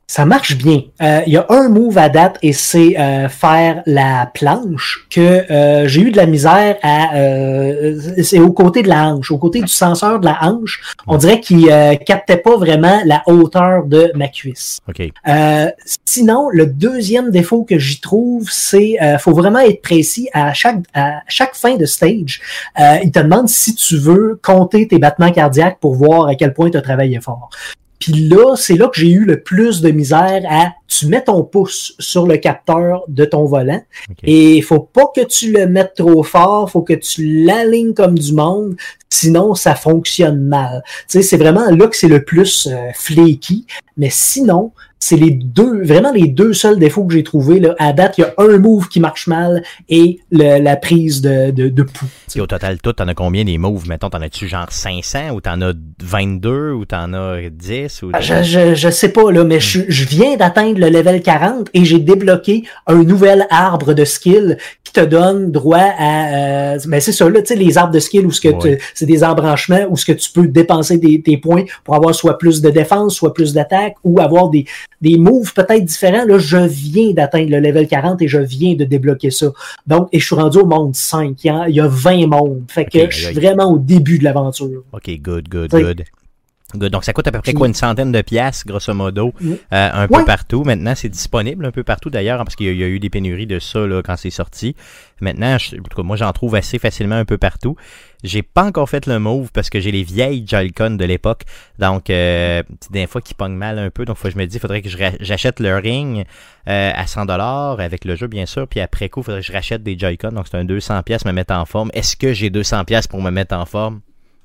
Ça 0.09 0.25
marche 0.25 0.57
bien. 0.57 0.83
Euh, 1.03 1.23
Il 1.27 1.33
y 1.33 1.37
a 1.37 1.47
un 1.49 1.69
move 1.69 1.99
à 1.99 2.09
date 2.09 2.39
et 2.41 2.53
c'est 2.53 2.97
euh, 2.97 3.29
faire 3.29 3.83
la 3.87 4.31
planche 4.33 5.05
que 5.11 5.21
euh, 5.51 5.89
j'ai 5.89 6.01
eu 6.03 6.11
de 6.13 6.17
la 6.17 6.27
misère 6.27 6.77
à. 6.83 7.17
euh, 7.17 7.99
c'est 8.23 8.39
au 8.39 8.53
côté 8.53 8.83
de 8.85 8.89
la 8.89 9.09
hanche, 9.09 9.33
au 9.33 9.39
côté 9.39 9.61
du 9.61 9.67
senseur 9.69 10.21
de 10.21 10.27
la 10.27 10.39
hanche. 10.43 10.81
On 11.09 11.17
dirait 11.17 11.41
qu'il 11.41 11.69
euh, 11.71 11.97
captait 11.97 12.37
pas 12.37 12.57
vraiment 12.57 13.01
la 13.05 13.25
hauteur 13.27 13.85
de 13.85 14.13
ma 14.15 14.29
cuisse. 14.29 14.79
OK. 14.89 15.03
Euh, 15.27 15.71
sinon, 16.05 16.51
le 16.53 16.67
deuxième 16.67 17.33
défaut 17.33 17.65
que 17.65 17.77
j'y 17.77 18.01
trouve, 18.01 18.49
c'est 18.49 18.97
euh, 19.03 19.19
faut 19.19 19.33
vraiment 19.35 19.59
être 19.59 19.83
précis 19.83 20.29
à 20.33 20.55
chaque 20.55 20.79
à 20.95 21.23
chaque 21.27 21.57
fin 21.57 21.75
de 21.77 21.85
stage. 21.85 22.41
Euh, 22.79 22.99
il 23.03 23.11
te 23.11 23.19
demande 23.19 23.49
si 23.49 23.75
tu 23.75 23.97
veux 23.99 24.39
compter 24.41 24.87
tes 24.87 25.01
battements 25.01 25.33
cardiaques 25.33 25.79
pour 25.81 25.97
voir 25.97 26.29
à 26.29 26.37
quel 26.37 26.55
point 26.55 26.71
tu 26.71 26.77
as 26.77 26.83
travaillé 26.83 27.21
fort. 27.21 27.51
Puis 27.99 28.13
là, 28.13 28.57
c'est 28.57 28.77
là 28.77 28.89
que 28.89 29.01
j'ai 29.01 29.11
eu 29.11 29.25
le 29.25 29.41
plus 29.41 29.81
de 29.81 29.91
misère 29.91 30.43
à 30.49 30.73
tu 30.87 31.07
mets 31.07 31.25
ton 31.25 31.43
pouce 31.43 31.95
sur 31.99 32.27
le 32.27 32.37
capteur 32.37 33.05
de 33.09 33.25
ton 33.25 33.45
volant 33.45 33.83
et 34.23 34.57
il 34.57 34.63
faut 34.63 34.81
pas 34.81 35.07
que 35.15 35.25
tu 35.25 35.53
le 35.53 35.67
mettes 35.67 35.95
trop 35.97 36.23
fort, 36.23 36.71
faut 36.71 36.83
que 36.83 36.95
tu 36.95 37.45
l'alignes 37.45 37.95
comme 37.95 38.19
du 38.19 38.33
monde, 38.33 38.77
sinon 39.11 39.55
ça 39.55 39.75
fonctionne 39.75 40.41
mal. 40.41 40.83
Tu 41.09 41.19
sais, 41.19 41.23
c'est 41.23 41.37
vraiment 41.37 41.71
là 41.71 41.87
que 41.87 41.97
c'est 41.97 42.09
le 42.09 42.25
plus 42.25 42.69
euh, 42.71 42.77
flaky, 42.95 43.67
mais 43.97 44.09
sinon, 44.11 44.73
c'est 44.99 45.17
les 45.17 45.31
deux, 45.31 45.83
vraiment 45.85 46.11
les 46.11 46.27
deux 46.27 46.53
seuls 46.55 46.79
défauts 46.79 47.05
que 47.05 47.13
j'ai 47.15 47.23
trouvés. 47.23 47.61
Là. 47.61 47.75
À 47.79 47.93
date, 47.93 48.17
il 48.19 48.23
y 48.23 48.25
a 48.25 48.35
un 48.39 48.59
move 48.59 48.89
qui 48.89 48.99
marche 48.99 49.27
mal 49.27 49.63
et 49.89 50.19
le- 50.33 50.59
la 50.59 50.77
prise 50.77 51.21
de, 51.21 51.51
de, 51.51 51.69
de 51.69 51.83
pouls. 51.83 52.07
Et 52.35 52.41
au 52.41 52.47
total, 52.47 52.79
tout, 52.81 52.93
t'en 52.95 53.07
as 53.07 53.15
combien 53.15 53.45
des 53.45 53.59
moves? 53.59 53.87
Mettons, 53.89 54.09
t'en 54.11 54.21
as-tu 54.23 54.49
genre 54.49 54.67
500 54.71 55.31
ou 55.35 55.41
t'en 55.41 55.61
as 55.61 55.73
22 56.03 56.73
ou 56.73 56.85
t'en 56.87 57.13
as 57.13 57.51
10? 57.51 58.03
Ou... 58.03 58.11
Ah, 58.15 58.21
Je, 58.21 58.43
je, 58.43 58.75
je 58.75 58.89
sais 58.91 59.11
pas, 59.11 59.31
là, 59.31 59.45
mais 59.45 59.61
je, 59.61 59.83
je 59.89 60.05
viens 60.07 60.37
d'atteindre 60.37 60.79
le 60.81 60.89
level 60.89 61.23
40 61.23 61.69
et 61.75 61.85
j'ai 61.85 61.99
débloqué 61.99 62.65
un 62.87 63.03
nouvel 63.05 63.47
arbre 63.51 63.93
de 63.95 64.05
skill 64.05 64.57
qui 64.83 64.93
te 64.93 65.01
donne 65.01 65.53
droit 65.53 65.79
à. 65.99 66.75
Euh, 66.75 66.79
ben 66.87 67.01
c'est 67.01 67.13
ça, 67.13 67.29
là, 67.29 67.41
tu 67.43 67.49
sais, 67.49 67.57
les 67.57 67.77
arbres 67.79 67.93
de 67.93 68.01
skill 68.01 68.27
où 68.27 68.33
ce 68.33 68.41
que 68.41 68.49
Ouais. 68.49 68.79
C'est 68.97 69.07
des 69.07 69.23
embranchements 69.23 69.87
où 69.91 69.97
ce 69.97 70.05
que 70.05 70.13
tu 70.13 70.31
peux 70.31 70.49
dépenser 70.49 70.99
des, 70.99 71.19
des 71.19 71.37
points 71.37 71.65
pour 71.85 71.95
avoir 71.95 72.15
soit 72.15 72.39
plus 72.39 72.61
de 72.63 72.71
défense, 72.71 73.15
soit 73.15 73.35
plus 73.35 73.53
d'attaque 73.53 73.95
ou 74.03 74.21
avoir 74.21 74.49
des, 74.49 74.65
des 75.03 75.19
moves 75.19 75.53
peut-être 75.53 75.85
différents. 75.85 76.25
Là, 76.25 76.39
je 76.39 76.57
viens 76.57 77.13
d'atteindre 77.13 77.51
le 77.51 77.61
level 77.61 77.87
40 77.87 78.23
et 78.23 78.29
je 78.29 78.39
viens 78.39 78.75
de 78.75 78.85
débloquer 78.85 79.31
ça. 79.31 79.53
Donc, 79.87 80.09
et 80.13 80.19
je 80.19 80.25
suis 80.25 80.35
rendu 80.35 80.59
au 80.59 80.67
monde 80.67 80.95
5. 80.95 81.45
Il 81.45 81.47
y 81.47 81.51
a, 81.51 81.69
il 81.69 81.75
y 81.75 81.81
a 81.81 81.87
20 81.87 82.27
mondes. 82.27 82.63
Fait 82.69 82.87
que 82.87 83.11
je 83.11 83.27
suis 83.27 83.35
vraiment 83.35 83.73
au 83.73 83.79
début 83.79 84.19
de 84.19 84.25
l'aventure. 84.25 84.83
OK, 84.93 85.11
good, 85.21 85.49
good, 85.49 85.71
good. 85.71 86.05
Donc, 86.77 87.05
ça 87.05 87.13
coûte 87.13 87.27
à 87.27 87.33
peu 87.33 87.41
près 87.41 87.53
quoi, 87.55 87.67
une 87.67 87.75
centaine 87.75 88.13
de 88.13 88.23
piastres, 88.23 88.67
grosso 88.67 88.93
modo, 88.95 89.33
Oui. 89.41 89.59
euh, 89.73 89.91
un 89.93 90.09
peu 90.09 90.25
partout. 90.25 90.63
Maintenant, 90.65 90.95
c'est 90.95 91.09
disponible 91.09 91.65
un 91.67 91.71
peu 91.71 91.83
partout, 91.85 92.11
d'ailleurs, 92.11 92.39
parce 92.39 92.57
qu'il 92.57 92.67
y, 92.67 92.69
a- 92.71 92.73
il 92.73 92.79
y 92.79 92.85
a 92.85 92.89
eu 92.89 92.99
des 93.01 93.11
pénuries 93.11 93.47
de 93.47 93.59
ça 93.59 93.87
là, 93.87 94.03
quand 94.03 94.17
c'est 94.17 94.31
sorti. 94.31 94.77
Maintenant, 95.21 95.57
je- 95.59 95.77
en 95.77 95.83
tout 95.83 95.97
cas, 95.97 96.03
moi, 96.03 96.17
j'en 96.17 96.31
trouve 96.33 96.55
assez 96.55 96.79
facilement 96.79 97.15
un 97.17 97.25
peu 97.25 97.39
partout. 97.39 97.77
J'ai 98.25 98.43
pas 98.43 98.65
encore 98.65 98.89
fait 98.89 99.07
le 99.07 99.19
move 99.19 99.51
parce 99.53 99.71
que 99.71 99.79
j'ai 99.79 99.93
les 99.93 100.03
vieilles 100.03 100.45
Joy-Con 100.47 100.91
de 100.97 101.05
l'époque. 101.05 101.43
Donc, 101.79 102.11
euh, 102.11 102.63
des 102.91 103.07
fois 103.07 103.21
qui 103.21 103.35
pognent 103.35 103.55
mal 103.55 103.79
un 103.79 103.91
peu. 103.91 104.05
Donc, 104.05 104.17
faut 104.17 104.29
que 104.29 104.35
je 104.35 104.39
me 104.39 104.47
dis, 104.47 104.57
il 104.57 104.61
faudrait 104.61 104.83
que 104.83 104.89
j'achète 105.21 105.61
le 105.61 105.77
ring 105.77 106.25
euh, 106.69 106.93
à 106.95 107.07
100$ 107.07 107.81
avec 107.81 108.05
le 108.05 108.17
jeu, 108.17 108.27
bien 108.27 108.47
sûr. 108.47 108.67
Puis 108.67 108.81
après 108.81 109.09
coup, 109.09 109.21
il 109.21 109.25
faudrait 109.25 109.41
que 109.43 109.47
je 109.47 109.53
rachète 109.53 109.83
des 109.83 109.99
Joy-Con. 109.99 110.31
Donc, 110.33 110.47
c'est 110.51 110.57
un 110.57 110.65
200$ 110.65 111.03
piastres 111.03 111.27
me 111.27 111.33
mettre 111.33 111.55
en 111.55 111.65
forme. 111.67 111.91
Est-ce 111.95 112.17
que 112.17 112.33
j'ai 112.33 112.51
200$ 112.51 112.85
piastres 112.85 113.09
pour 113.11 113.23
me 113.23 113.31
mettre 113.31 113.55
en 113.55 113.65
forme? 113.67 114.01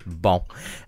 Bon, 0.06 0.42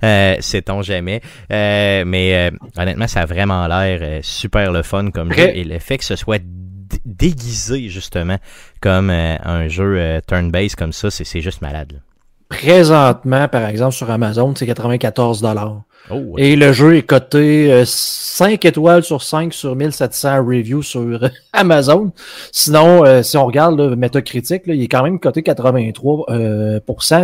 euh, 0.03 0.35
sait-on 0.39 0.81
jamais. 0.81 1.21
Euh, 1.51 2.03
mais 2.05 2.49
euh, 2.51 2.57
honnêtement, 2.77 3.07
ça 3.07 3.21
a 3.21 3.25
vraiment 3.25 3.67
l'air 3.67 3.99
euh, 4.01 4.19
super 4.21 4.71
le 4.71 4.83
fun 4.83 5.11
comme 5.11 5.31
jeu. 5.33 5.49
Et 5.55 5.63
le 5.63 5.79
fait 5.79 5.97
que 5.97 6.03
ce 6.05 6.15
soit 6.15 6.41
déguisé, 7.05 7.89
justement, 7.89 8.37
comme 8.81 9.09
euh, 9.09 9.35
un 9.43 9.67
jeu 9.67 9.97
euh, 9.97 10.21
turn-based 10.27 10.75
comme 10.75 10.93
ça, 10.93 11.09
c'est 11.11 11.23
c'est 11.23 11.41
juste 11.41 11.61
malade. 11.61 11.93
là. 11.93 11.99
Présentement, 12.49 13.47
par 13.47 13.67
exemple, 13.67 13.93
sur 13.93 14.09
Amazon, 14.11 14.53
c'est 14.55 14.65
94 14.65 15.41
dollars. 15.41 15.81
Oh, 16.09 16.15
ouais. 16.15 16.41
Et 16.41 16.55
le 16.57 16.73
jeu 16.73 16.97
est 16.97 17.03
coté 17.03 17.71
euh, 17.71 17.83
5 17.85 18.65
étoiles 18.65 19.03
sur 19.03 19.23
5 19.23 19.53
sur 19.53 19.75
1700 19.75 20.45
reviews 20.45 20.83
sur 20.83 21.01
euh, 21.01 21.29
Amazon. 21.53 22.11
Sinon, 22.51 23.05
euh, 23.05 23.23
si 23.23 23.37
on 23.37 23.45
regarde 23.45 23.79
le 23.79 23.95
Metacritic, 23.95 24.67
là, 24.67 24.73
il 24.73 24.83
est 24.83 24.87
quand 24.87 25.03
même 25.03 25.19
coté 25.19 25.43
83 25.43 26.25
euh. 26.29 26.79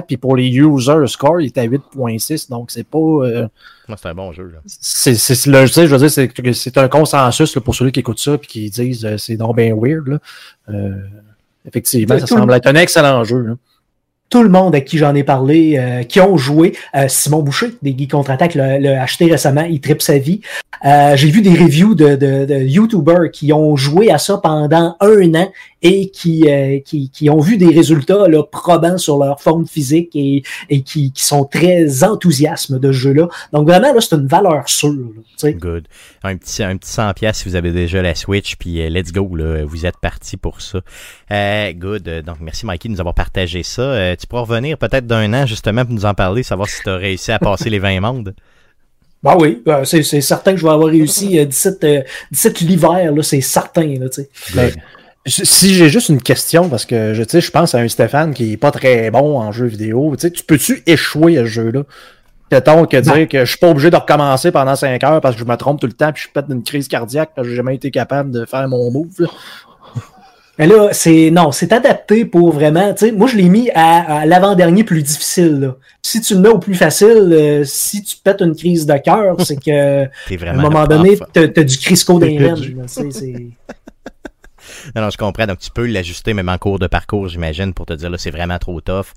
Puis 0.08 0.18
pour 0.18 0.36
les 0.36 0.48
user 0.48 1.08
score, 1.08 1.42
il 1.42 1.48
est 1.48 1.58
à 1.58 1.66
8.6. 1.66 2.50
Donc 2.50 2.72
c'est 2.72 2.88
pas 2.88 2.98
euh, 2.98 3.48
Moi, 3.88 3.98
c'est 4.02 4.10
un 4.10 4.14
bon 4.14 4.32
jeu. 4.32 4.52
Là. 4.54 4.60
c'est 4.66 5.16
c'est 5.16 5.50
le 5.50 5.66
je 5.66 5.84
veux 5.84 6.08
dire 6.08 6.54
c'est 6.56 6.78
un 6.78 6.88
consensus 6.88 7.56
là, 7.56 7.62
pour 7.62 7.76
ceux 7.76 7.90
qui 7.90 8.00
écoutent 8.00 8.20
ça 8.20 8.38
puis 8.38 8.48
qui 8.48 8.70
disent 8.70 9.06
euh, 9.06 9.18
c'est 9.18 9.36
donc 9.36 9.58
bien 9.58 9.76
weird 9.76 10.08
là. 10.08 10.20
Euh, 10.70 10.96
effectivement, 11.66 12.18
ça 12.20 12.28
semble 12.28 12.54
être 12.54 12.68
un 12.68 12.76
excellent 12.76 13.24
jeu. 13.24 13.40
là. 13.40 13.54
Tout 14.30 14.44
le 14.44 14.50
monde 14.50 14.76
à 14.76 14.82
qui 14.82 14.98
j'en 14.98 15.16
ai 15.16 15.24
parlé, 15.24 15.76
euh, 15.78 16.04
qui 16.04 16.22
ont 16.22 16.38
joué, 16.38 16.76
euh, 16.96 17.08
Simon 17.08 17.42
Boucher, 17.42 17.74
des 17.82 17.96
Geeks 17.98 18.12
Contre-Attaque, 18.12 18.56
l'a 18.56 18.80
l'a 18.80 19.02
acheté 19.02 19.26
récemment, 19.26 19.64
il 19.64 19.80
tripe 19.82 20.02
sa 20.02 20.18
vie. 20.18 20.42
Euh, 20.86 21.16
J'ai 21.16 21.30
vu 21.30 21.42
des 21.42 21.50
reviews 21.50 21.96
de, 21.96 22.16
de, 22.16 22.46
de 22.46 22.56
YouTubers 22.56 23.32
qui 23.32 23.52
ont 23.52 23.76
joué 23.76 24.12
à 24.12 24.18
ça 24.18 24.38
pendant 24.38 24.96
un 25.00 25.36
an 25.36 25.52
et 25.82 26.10
qui, 26.10 26.46
euh, 26.50 26.80
qui, 26.80 27.10
qui 27.10 27.30
ont 27.30 27.40
vu 27.40 27.58
des 27.58 27.74
résultats 27.74 28.28
là, 28.28 28.44
probants 28.44 28.98
sur 28.98 29.18
leur 29.18 29.42
forme 29.42 29.66
physique 29.66 30.10
et, 30.16 30.44
et 30.70 30.82
qui, 30.82 31.12
qui 31.12 31.24
sont 31.24 31.46
très 31.46 32.04
enthousiastes 32.04 32.72
de 32.72 32.92
ce 32.92 32.98
jeu-là. 32.98 33.28
Donc 33.54 33.68
vraiment, 33.68 33.94
là, 33.94 34.02
c'est 34.02 34.16
une 34.16 34.28
valeur 34.28 34.68
sûre. 34.68 34.94
là. 35.44 35.52
Good. 35.52 35.88
Un 36.24 36.36
petit, 36.38 36.64
un 36.64 36.76
petit 36.78 36.92
100$ 36.92 37.14
piastres 37.14 37.44
si 37.44 37.50
vous 37.50 37.56
avez 37.56 37.72
déjà 37.72 38.02
la 38.02 38.16
Switch, 38.16 38.56
puis 38.58 38.82
euh, 38.82 38.90
let's 38.90 39.12
go, 39.12 39.36
là, 39.36 39.64
vous 39.66 39.86
êtes 39.86 39.98
parti 39.98 40.36
pour 40.38 40.62
ça. 40.62 40.82
Euh, 41.32 41.72
good. 41.74 42.08
Euh, 42.08 42.22
Donc, 42.22 42.38
merci 42.42 42.66
Mikey 42.66 42.90
de 42.90 42.94
nous 42.94 43.00
avoir 43.00 43.16
partagé 43.16 43.64
ça. 43.64 43.82
Euh, 43.82 44.16
tu 44.20 44.28
pourras 44.28 44.42
revenir 44.42 44.78
peut-être 44.78 45.08
d'un 45.08 45.34
an, 45.34 45.46
justement, 45.46 45.86
pour 45.86 45.94
nous 45.94 46.06
en 46.06 46.14
parler, 46.14 46.44
savoir 46.44 46.68
si 46.68 46.82
tu 46.84 46.90
as 46.90 46.98
réussi 46.98 47.32
à 47.32 47.40
passer 47.40 47.70
les 47.70 47.80
20 47.80 48.00
mondes. 48.02 48.36
Bah 49.22 49.36
oui, 49.38 49.62
c'est 49.84 50.22
certain 50.22 50.54
que 50.54 50.58
je 50.60 50.64
vais 50.66 50.72
avoir 50.72 50.88
réussi 50.88 51.46
17, 51.46 51.86
17 52.32 52.62
l'hiver, 52.62 53.12
là, 53.14 53.22
c'est 53.22 53.42
certain. 53.42 53.86
Là. 53.96 54.08
Ben, 54.56 54.72
si 55.30 55.74
j'ai 55.74 55.90
juste 55.90 56.10
une 56.10 56.22
question, 56.22 56.70
parce 56.70 56.86
que 56.86 57.14
je, 57.14 57.24
je 57.40 57.52
pense 57.52 57.76
à 57.76 57.80
un 57.80 57.88
Stéphane 57.88 58.34
qui 58.34 58.54
est 58.54 58.58
pas 58.58 58.72
très 58.72 59.12
bon 59.12 59.38
en 59.40 59.52
jeu 59.52 59.66
vidéo, 59.66 60.16
tu 60.18 60.44
peux-tu 60.46 60.82
échouer 60.86 61.38
à 61.38 61.42
ce 61.42 61.48
jeu-là? 61.50 61.84
Peut-être 62.50 62.88
que 62.88 62.98
dire 62.98 63.28
que 63.28 63.40
je 63.46 63.50
suis 63.50 63.60
pas 63.60 63.70
obligé 63.70 63.92
de 63.92 63.96
recommencer 63.96 64.52
pendant 64.52 64.76
5 64.76 65.04
heures 65.04 65.22
parce 65.22 65.36
que 65.36 65.42
je 65.42 65.46
me 65.46 65.56
trompe 65.56 65.80
tout 65.80 65.86
le 65.88 65.94
temps 65.94 66.12
puis 66.12 66.24
je 66.28 66.30
pète 66.34 66.46
une 66.50 66.64
crise 66.64 66.88
cardiaque 66.88 67.30
parce 67.36 67.46
que 67.46 67.52
j'ai 67.52 67.58
jamais 67.58 67.76
été 67.76 67.92
capable 67.92 68.32
de 68.32 68.44
faire 68.46 68.68
mon 68.68 68.90
move. 68.90 69.08
là. 69.20 69.28
Mais 70.58 70.68
là, 70.68 70.90
c'est 70.92 71.30
non, 71.32 71.54
c'est 71.54 71.72
adapté 71.72 72.26
pour 72.26 72.52
vraiment. 72.52 72.92
Tu 72.94 73.06
sais, 73.06 73.12
moi, 73.14 73.28
je 73.28 73.38
l'ai 73.38 73.48
mis 73.48 73.70
à, 73.76 74.22
à 74.22 74.26
l'avant-dernier 74.26 74.84
plus 74.84 75.04
difficile. 75.04 75.60
Là. 75.62 75.76
Si 76.02 76.20
tu 76.20 76.34
le 76.34 76.42
mets 76.42 76.50
au 76.50 76.58
plus 76.60 76.76
facile, 76.76 77.30
euh, 77.32 77.64
si 77.64 78.04
tu 78.04 78.18
pètes 78.22 78.42
une 78.42 78.54
crise 78.56 78.86
de 78.86 78.98
cœur, 78.98 79.38
c'est 79.46 79.56
que 79.56 80.06
T'es 80.28 80.44
à 80.46 80.52
un 80.52 80.54
moment 80.56 80.86
donné, 80.86 81.16
prof. 81.16 81.30
t'as 81.32 81.44
as 81.44 81.64
du 81.64 81.78
Crisco 81.78 82.20
T'es 82.20 82.26
veines, 82.30 82.38
perdu. 82.40 82.74
là, 82.74 82.84
tu 82.88 82.90
sais, 82.94 83.12
c'est- 83.12 83.48
Non, 84.96 85.02
non, 85.04 85.10
je 85.10 85.18
comprends. 85.18 85.46
Donc, 85.48 85.60
tu 85.60 85.72
peux 85.72 85.86
l'ajuster 85.86 86.34
même 86.34 86.50
en 86.50 86.58
cours 86.58 86.80
de 86.80 86.88
parcours, 86.88 87.28
j'imagine, 87.28 87.74
pour 87.74 87.86
te 87.86 87.94
dire, 87.94 88.10
là, 88.10 88.18
c'est 88.18 88.32
vraiment 88.32 88.58
trop 88.60 88.80
tough. 88.82 89.08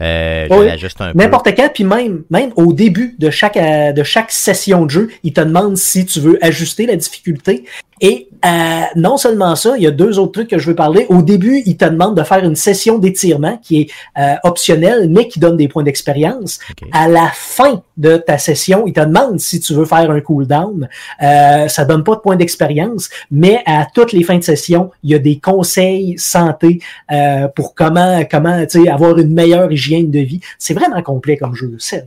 Euh, 0.00 0.46
Oui. 0.50 0.66
l'ajuste 0.66 1.00
un 1.00 1.12
peu. 1.12 1.18
N'importe 1.18 1.48
quand, 1.56 1.70
puis 1.74 1.82
même, 1.82 2.22
même 2.30 2.52
au 2.54 2.72
début 2.72 3.16
de 3.18 3.30
chaque, 3.30 3.56
euh, 3.56 3.90
de 3.92 4.04
chaque 4.04 4.30
session 4.30 4.84
de 4.84 4.90
jeu, 4.90 5.10
il 5.24 5.32
te 5.32 5.40
demande 5.40 5.76
si 5.76 6.06
tu 6.06 6.20
veux 6.20 6.38
ajuster 6.44 6.86
la 6.86 6.94
difficulté. 6.94 7.64
Et 8.00 8.27
euh, 8.44 8.82
non 8.96 9.16
seulement 9.16 9.56
ça, 9.56 9.74
il 9.76 9.82
y 9.82 9.86
a 9.86 9.90
deux 9.90 10.18
autres 10.18 10.32
trucs 10.32 10.50
que 10.50 10.58
je 10.58 10.68
veux 10.68 10.74
parler. 10.74 11.06
Au 11.08 11.22
début, 11.22 11.62
il 11.66 11.76
te 11.76 11.84
demande 11.84 12.16
de 12.16 12.22
faire 12.22 12.44
une 12.44 12.56
session 12.56 12.98
d'étirement 12.98 13.58
qui 13.58 13.80
est 13.82 13.90
euh, 14.18 14.34
optionnelle, 14.44 15.08
mais 15.10 15.28
qui 15.28 15.40
donne 15.40 15.56
des 15.56 15.68
points 15.68 15.82
d'expérience. 15.82 16.58
À 16.92 17.08
la 17.08 17.30
fin 17.32 17.82
de 17.96 18.16
ta 18.16 18.38
session, 18.38 18.84
il 18.86 18.92
te 18.92 19.00
demande 19.00 19.40
si 19.40 19.60
tu 19.60 19.74
veux 19.74 19.84
faire 19.84 20.10
un 20.10 20.20
cooldown. 20.20 20.88
Euh, 21.22 21.68
ça 21.68 21.84
donne 21.84 22.04
pas 22.04 22.14
de 22.16 22.20
points 22.20 22.36
d'expérience, 22.36 23.08
mais 23.30 23.62
à 23.66 23.86
toutes 23.92 24.12
les 24.12 24.22
fins 24.22 24.38
de 24.38 24.44
session, 24.44 24.90
il 25.02 25.10
y 25.10 25.14
a 25.14 25.18
des 25.18 25.38
conseils 25.38 26.16
santé 26.18 26.80
euh, 27.10 27.48
pour 27.48 27.74
comment, 27.74 28.22
comment 28.30 28.64
avoir 28.90 29.18
une 29.18 29.32
meilleure 29.32 29.72
hygiène 29.72 30.10
de 30.10 30.20
vie. 30.20 30.40
C'est 30.58 30.74
vraiment 30.74 31.02
complet 31.02 31.36
comme 31.36 31.54
jeu, 31.54 31.74
sérieux. 31.78 32.06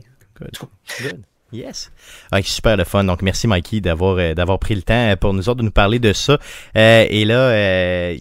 Yes. 1.52 1.90
Ah, 2.30 2.40
super 2.42 2.76
le 2.76 2.84
fun. 2.84 3.04
Donc, 3.04 3.20
merci 3.22 3.46
Mikey 3.46 3.80
d'avoir 3.80 4.16
euh, 4.18 4.34
d'avoir 4.34 4.58
pris 4.58 4.74
le 4.74 4.82
temps 4.82 5.10
euh, 5.10 5.16
pour 5.16 5.34
nous 5.34 5.48
autres 5.48 5.58
de 5.58 5.64
nous 5.64 5.70
parler 5.70 5.98
de 5.98 6.12
ça. 6.12 6.38
Euh, 6.76 7.06
et 7.08 7.24
là, 7.24 7.34
euh, 7.34 8.16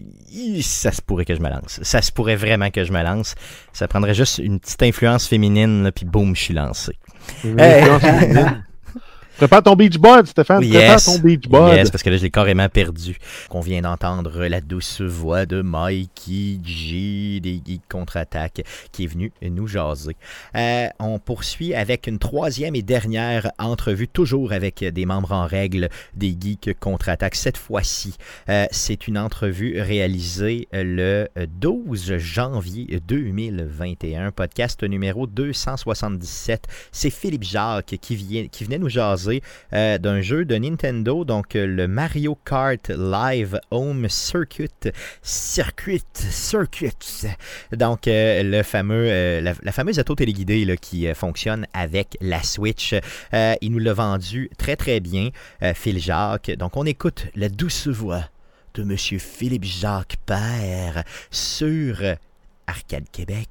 ça 0.62 0.92
se 0.92 1.02
pourrait 1.02 1.26
que 1.26 1.36
je 1.36 1.42
me 1.42 1.50
lance. 1.50 1.80
Ça 1.82 2.02
se 2.02 2.12
pourrait 2.12 2.36
vraiment 2.36 2.70
que 2.70 2.84
je 2.84 2.92
me 2.92 3.02
lance. 3.02 3.36
Ça 3.72 3.88
prendrait 3.88 4.14
juste 4.14 4.40
une 4.40 4.60
petite 4.60 4.84
influence 4.84 5.28
féminine, 5.28 5.84
là, 5.84 5.92
puis 5.92 6.06
boum, 6.06 6.36
je 6.36 6.42
suis 6.42 6.54
lancé. 6.54 6.98
Prépare 9.42 9.64
ton 9.64 9.76
beach 9.76 9.98
bud, 9.98 10.28
Stéphane. 10.28 10.64
Yes. 10.64 10.76
Prépare 10.76 11.04
ton 11.04 11.18
beach 11.18 11.50
bud. 11.50 11.74
Yes, 11.74 11.90
parce 11.90 12.04
que 12.04 12.12
là, 12.12 12.18
je 12.18 12.22
l'ai 12.22 12.30
carrément 12.30 12.70
perdu. 12.70 13.18
On 13.50 13.60
vient 13.60 13.82
d'entendre 13.82 14.46
la 14.46 14.62
douce 14.62 15.02
voix 15.02 15.48
de 15.48 15.64
Mikey 15.64 16.60
G 16.64 17.40
des 17.40 17.60
Geeks 17.66 17.82
Contre-Attaque 17.90 18.62
qui 18.92 19.06
est 19.06 19.08
venu 19.08 19.32
nous 19.42 19.66
jaser. 19.66 20.16
Euh, 20.56 20.90
on 21.00 21.18
poursuit 21.18 21.74
avec 21.74 22.06
une 22.06 22.20
troisième 22.20 22.76
et 22.76 22.84
dernière 22.84 23.52
entrevue, 23.58 24.08
toujours 24.08 24.52
avec 24.52 24.84
des 24.84 25.06
membres 25.08 25.32
en 25.32 25.48
règle 25.48 25.90
des 26.14 26.38
Geeks 26.40 26.80
Contre-Attaque. 26.80 27.34
Cette 27.34 27.58
fois-ci, 27.58 28.18
euh, 28.48 28.68
c'est 28.70 29.08
une 29.08 29.18
entrevue 29.18 29.82
réalisée 29.82 30.68
le 30.72 31.28
12 31.60 32.18
janvier 32.18 33.00
2021, 33.08 34.30
podcast 34.30 34.84
numéro 34.84 35.26
277. 35.26 36.68
C'est 36.92 37.10
Philippe 37.10 37.44
Jacques 37.44 37.96
qui, 38.00 38.16
vient, 38.16 38.46
qui 38.46 38.66
venait 38.66 38.78
nous 38.78 38.90
jaser 38.90 39.31
euh, 39.74 39.98
d'un 39.98 40.22
jeu 40.22 40.46
de 40.46 40.56
Nintendo, 40.56 41.24
donc 41.26 41.56
euh, 41.56 41.66
le 41.66 41.88
Mario 41.88 42.38
Kart 42.46 42.90
Live 42.90 43.60
Home 43.72 44.08
Circuit. 44.10 44.70
Circuit, 45.22 46.04
Circuit. 46.14 46.92
Donc, 47.72 48.08
euh, 48.08 48.44
le 48.44 48.64
fameux, 48.64 49.40
la, 49.42 49.72
fameuse 49.72 50.00
auto 50.00 50.16
téléguidée 50.16 50.78
qui 50.80 51.12
fonctionne 51.14 51.66
avec 51.74 52.18
la 52.22 52.44
Switch. 52.44 52.96
Il 53.34 53.72
nous 53.72 53.80
l'a 53.80 53.94
vendu 53.94 54.50
très 54.58 54.76
très 54.76 55.00
bien, 55.00 55.30
Phil 55.76 56.00
Jacques. 56.00 56.52
Donc, 56.58 56.78
on 56.78 56.86
écoute 56.86 57.28
la 57.36 57.50
douce 57.50 57.88
voix 57.88 58.24
de 58.74 58.84
Monsieur 58.84 59.20
Philippe 59.20 59.66
Jacques 59.66 60.18
Père 60.26 61.04
sur 61.30 62.02
Arcade 62.68 63.10
Québec. 63.12 63.50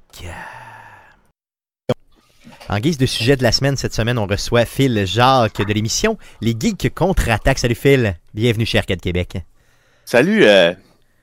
En 2.69 2.79
guise 2.79 2.97
de 2.97 3.05
sujet 3.05 3.35
de 3.35 3.43
la 3.43 3.51
semaine, 3.51 3.77
cette 3.77 3.93
semaine, 3.93 4.17
on 4.17 4.25
reçoit 4.25 4.65
Phil 4.65 5.05
Jacques 5.05 5.65
de 5.65 5.73
l'émission 5.73 6.17
Les 6.41 6.55
Geeks 6.59 6.93
contre-attaque. 6.93 7.59
Salut 7.59 7.75
Phil, 7.75 8.15
bienvenue 8.33 8.65
chez 8.65 8.79
Arcade 8.79 9.01
Québec. 9.01 9.37
Salut, 10.05 10.43
euh, 10.45 10.73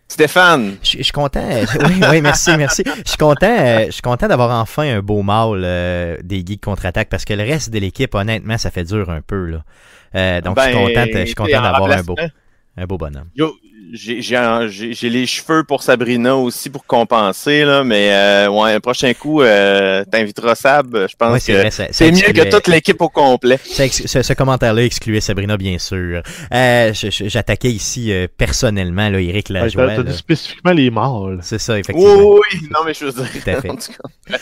Stéphane. 0.06 0.76
Je 0.82 0.98
je 0.98 1.02
suis 1.02 1.12
content. 1.12 1.42
Oui, 1.88 2.00
oui, 2.10 2.20
merci, 2.20 2.56
merci. 2.56 2.82
Je 2.86 3.08
suis 3.08 3.18
content, 3.18 3.56
euh, 3.58 3.86
je 3.86 3.90
suis 3.92 4.02
content 4.02 4.28
d'avoir 4.28 4.60
enfin 4.60 4.84
un 4.96 5.00
beau 5.00 5.22
mâle 5.22 5.62
euh, 5.64 6.16
des 6.22 6.44
Geeks 6.46 6.62
contre-attaque 6.62 7.08
parce 7.08 7.24
que 7.24 7.34
le 7.34 7.42
reste 7.42 7.70
de 7.70 7.78
l'équipe, 7.78 8.14
honnêtement, 8.14 8.58
ça 8.58 8.70
fait 8.70 8.84
dur 8.84 9.10
un 9.10 9.20
peu. 9.20 9.46
Là. 9.46 10.40
Donc, 10.40 10.56
je 10.58 10.62
suis 10.62 10.72
Ben, 10.72 10.86
content, 10.86 11.04
je 11.04 11.16
suis 11.16 11.24
t'sais, 11.24 11.34
content 11.34 11.58
en 11.58 11.62
d'avoir 11.62 11.90
un 11.90 12.02
beau, 12.02 12.16
un 12.76 12.86
beau 12.86 12.96
bonhomme. 12.96 13.28
Yo, 13.34 13.54
j'ai 13.93 14.20
j'ai 14.22 14.36
un- 14.36 14.68
j'ai- 14.68 14.93
j'ai 14.93 15.09
les 15.11 15.26
cheveux 15.26 15.64
pour 15.64 15.82
Sabrina 15.82 16.36
aussi 16.36 16.70
pour 16.70 16.84
compenser, 16.86 17.64
là, 17.64 17.84
mais 17.84 18.12
euh, 18.12 18.49
ouais, 18.49 18.72
un 18.74 18.80
prochain 18.80 19.12
coup, 19.14 19.43
euh, 19.43 20.05
t'inviteras 20.11 20.55
Sab. 20.55 21.07
Je 21.09 21.16
pense 21.16 21.45
que 21.47 21.70
c'est 21.91 22.11
mieux 22.12 22.32
que 22.32 22.51
toute 22.51 22.68
l'équipe 22.68 23.01
au 23.01 23.09
complet. 23.09 23.59
ce, 23.64 24.22
ce 24.22 24.32
commentaire-là 24.32 24.82
excluait 24.84 25.20
Sabrina, 25.20 25.57
bien 25.57 25.78
sûr. 25.78 26.22
Euh, 26.53 26.93
J'attaquais 26.95 27.70
ici 27.70 28.12
euh, 28.12 28.26
personnellement 28.36 29.09
là, 29.09 29.20
Eric 29.20 29.49
Ouais, 29.51 29.55
Lajoie. 29.61 29.86
T'as 29.89 29.97
t'as 29.97 30.03
dit 30.05 30.16
spécifiquement 30.16 30.72
les 30.72 30.91
mâles. 30.91 31.39
C'est 31.43 31.59
ça, 31.59 31.78
effectivement. 31.78 32.14
oui, 32.32 32.41
oui. 32.53 32.68
non, 32.70 32.80
mais 32.84 32.95
je 32.95 33.05
veux 33.07 33.12
dire. 33.12 33.28
Tout 33.32 33.51
à 33.51 33.61
fait. 33.61 33.70
en 33.70 33.76
tout 33.76 33.93
cas. 33.93 34.36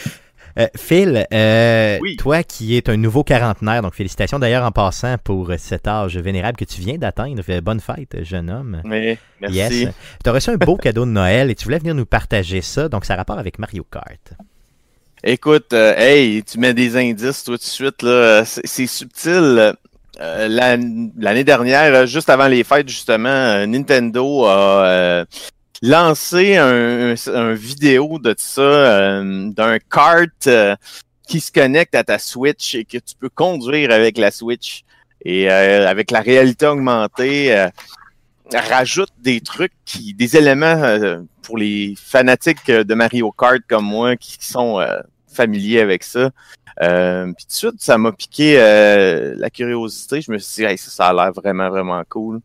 Euh, 0.59 0.67
Phil, 0.77 1.27
euh, 1.35 1.99
Oui. 2.01 2.17
toi 2.17 2.43
qui 2.43 2.77
es 2.77 2.89
un 2.89 2.97
nouveau 2.97 3.23
quarantenaire, 3.25 3.83
donc 3.83 3.95
félicitations 3.95 4.39
d'ailleurs 4.39 4.65
en 4.65 4.71
passant 4.71 5.17
pour 5.23 5.53
cet 5.59 5.87
âge 5.87 6.17
vénérable 6.17 6.57
que 6.57 6.65
tu 6.65 6.81
viens 6.81 6.97
d'atteindre. 6.97 7.43
Bonne 7.61 7.81
fête, 7.81 8.23
jeune 8.25 8.49
homme. 8.51 8.81
Mais, 8.85 9.19
merci. 9.41 9.57
Yes. 9.57 9.89
Tu 10.25 10.31
as 10.31 10.33
reçu 10.33 10.51
un 10.51 10.57
beau 10.57 10.77
cadeau 10.83 11.05
de 11.05 11.11
Noël 11.11 11.51
et 11.51 11.55
tu 11.55 11.65
voulais 11.65 11.79
venir 11.79 11.95
nous 11.95 12.07
partager 12.07 12.63
ça, 12.63 12.89
donc 12.89 13.05
ça 13.05 13.15
a 13.15 13.17
rapport 13.17 13.39
avec 13.39 13.59
Mario 13.59 13.85
Kart. 13.91 14.33
Écoute, 15.25 15.73
euh, 15.73 15.95
hey, 15.97 16.43
tu 16.45 16.59
mets 16.59 16.73
des 16.75 16.97
indices 16.97 17.43
tout 17.45 17.57
de 17.57 17.63
suite, 17.63 18.03
là. 18.03 18.45
C'est 18.45 18.87
subtil. 18.87 19.75
Euh, 20.21 20.49
l'an- 20.49 21.11
L'année 21.19 21.45
dernière, 21.45 22.07
juste 22.07 22.31
avant 22.31 22.47
les 22.49 22.65
fêtes, 22.65 22.89
justement, 22.89 23.67
Nintendo 23.67 24.45
a 24.47 24.87
euh, 24.87 25.25
lancé 25.83 26.57
un, 26.57 27.15
un- 27.35 27.53
vidéo 27.55 28.19
de 28.19 28.35
ça, 28.39 28.61
euh, 28.61 29.51
d'un 29.51 29.79
kart 29.79 30.47
euh, 30.47 30.75
qui 31.29 31.41
se 31.41 31.51
connecte 31.53 31.95
à 31.95 32.05
ta 32.05 32.19
Switch 32.19 32.75
et 32.75 32.85
que 32.85 32.99
tu 32.99 33.15
peux 33.19 33.29
conduire 33.29 33.91
avec 33.91 34.19
la 34.19 34.31
Switch. 34.31 34.83
Et 35.25 35.51
euh, 35.51 35.89
avec 35.89 36.11
la 36.11 36.21
réalité 36.21 36.67
augmentée, 36.67 37.57
euh, 37.57 37.69
rajoute 38.53 39.11
des 39.19 39.41
trucs, 39.41 39.73
qui, 39.85 40.15
des 40.15 40.37
éléments 40.37 40.67
euh, 40.83 41.21
pour 41.43 41.59
les 41.59 41.95
fanatiques 42.01 42.71
de 42.71 42.95
Mario 42.95 43.33
Kart 43.33 43.61
comme 43.69 43.87
moi 43.87 44.17
qui, 44.17 44.39
qui 44.39 44.47
sont 44.47 44.79
euh, 44.81 45.01
familiers 45.33 45.81
avec 45.81 46.05
ça. 46.05 46.31
Euh, 46.83 47.25
puis 47.33 47.45
tout 47.47 47.49
de 47.49 47.53
suite, 47.53 47.75
ça 47.83 47.97
m'a 47.99 48.13
piqué 48.13 48.57
euh, 48.61 49.35
la 49.37 49.49
curiosité. 49.51 50.21
Je 50.21 50.31
me 50.31 50.39
suis 50.39 50.63
dit, 50.63 50.71
Hey, 50.71 50.79
ça, 50.79 50.91
ça 50.91 51.09
a 51.09 51.13
l'air 51.15 51.33
vraiment, 51.33 51.71
vraiment 51.71 52.03
cool. 52.09 52.41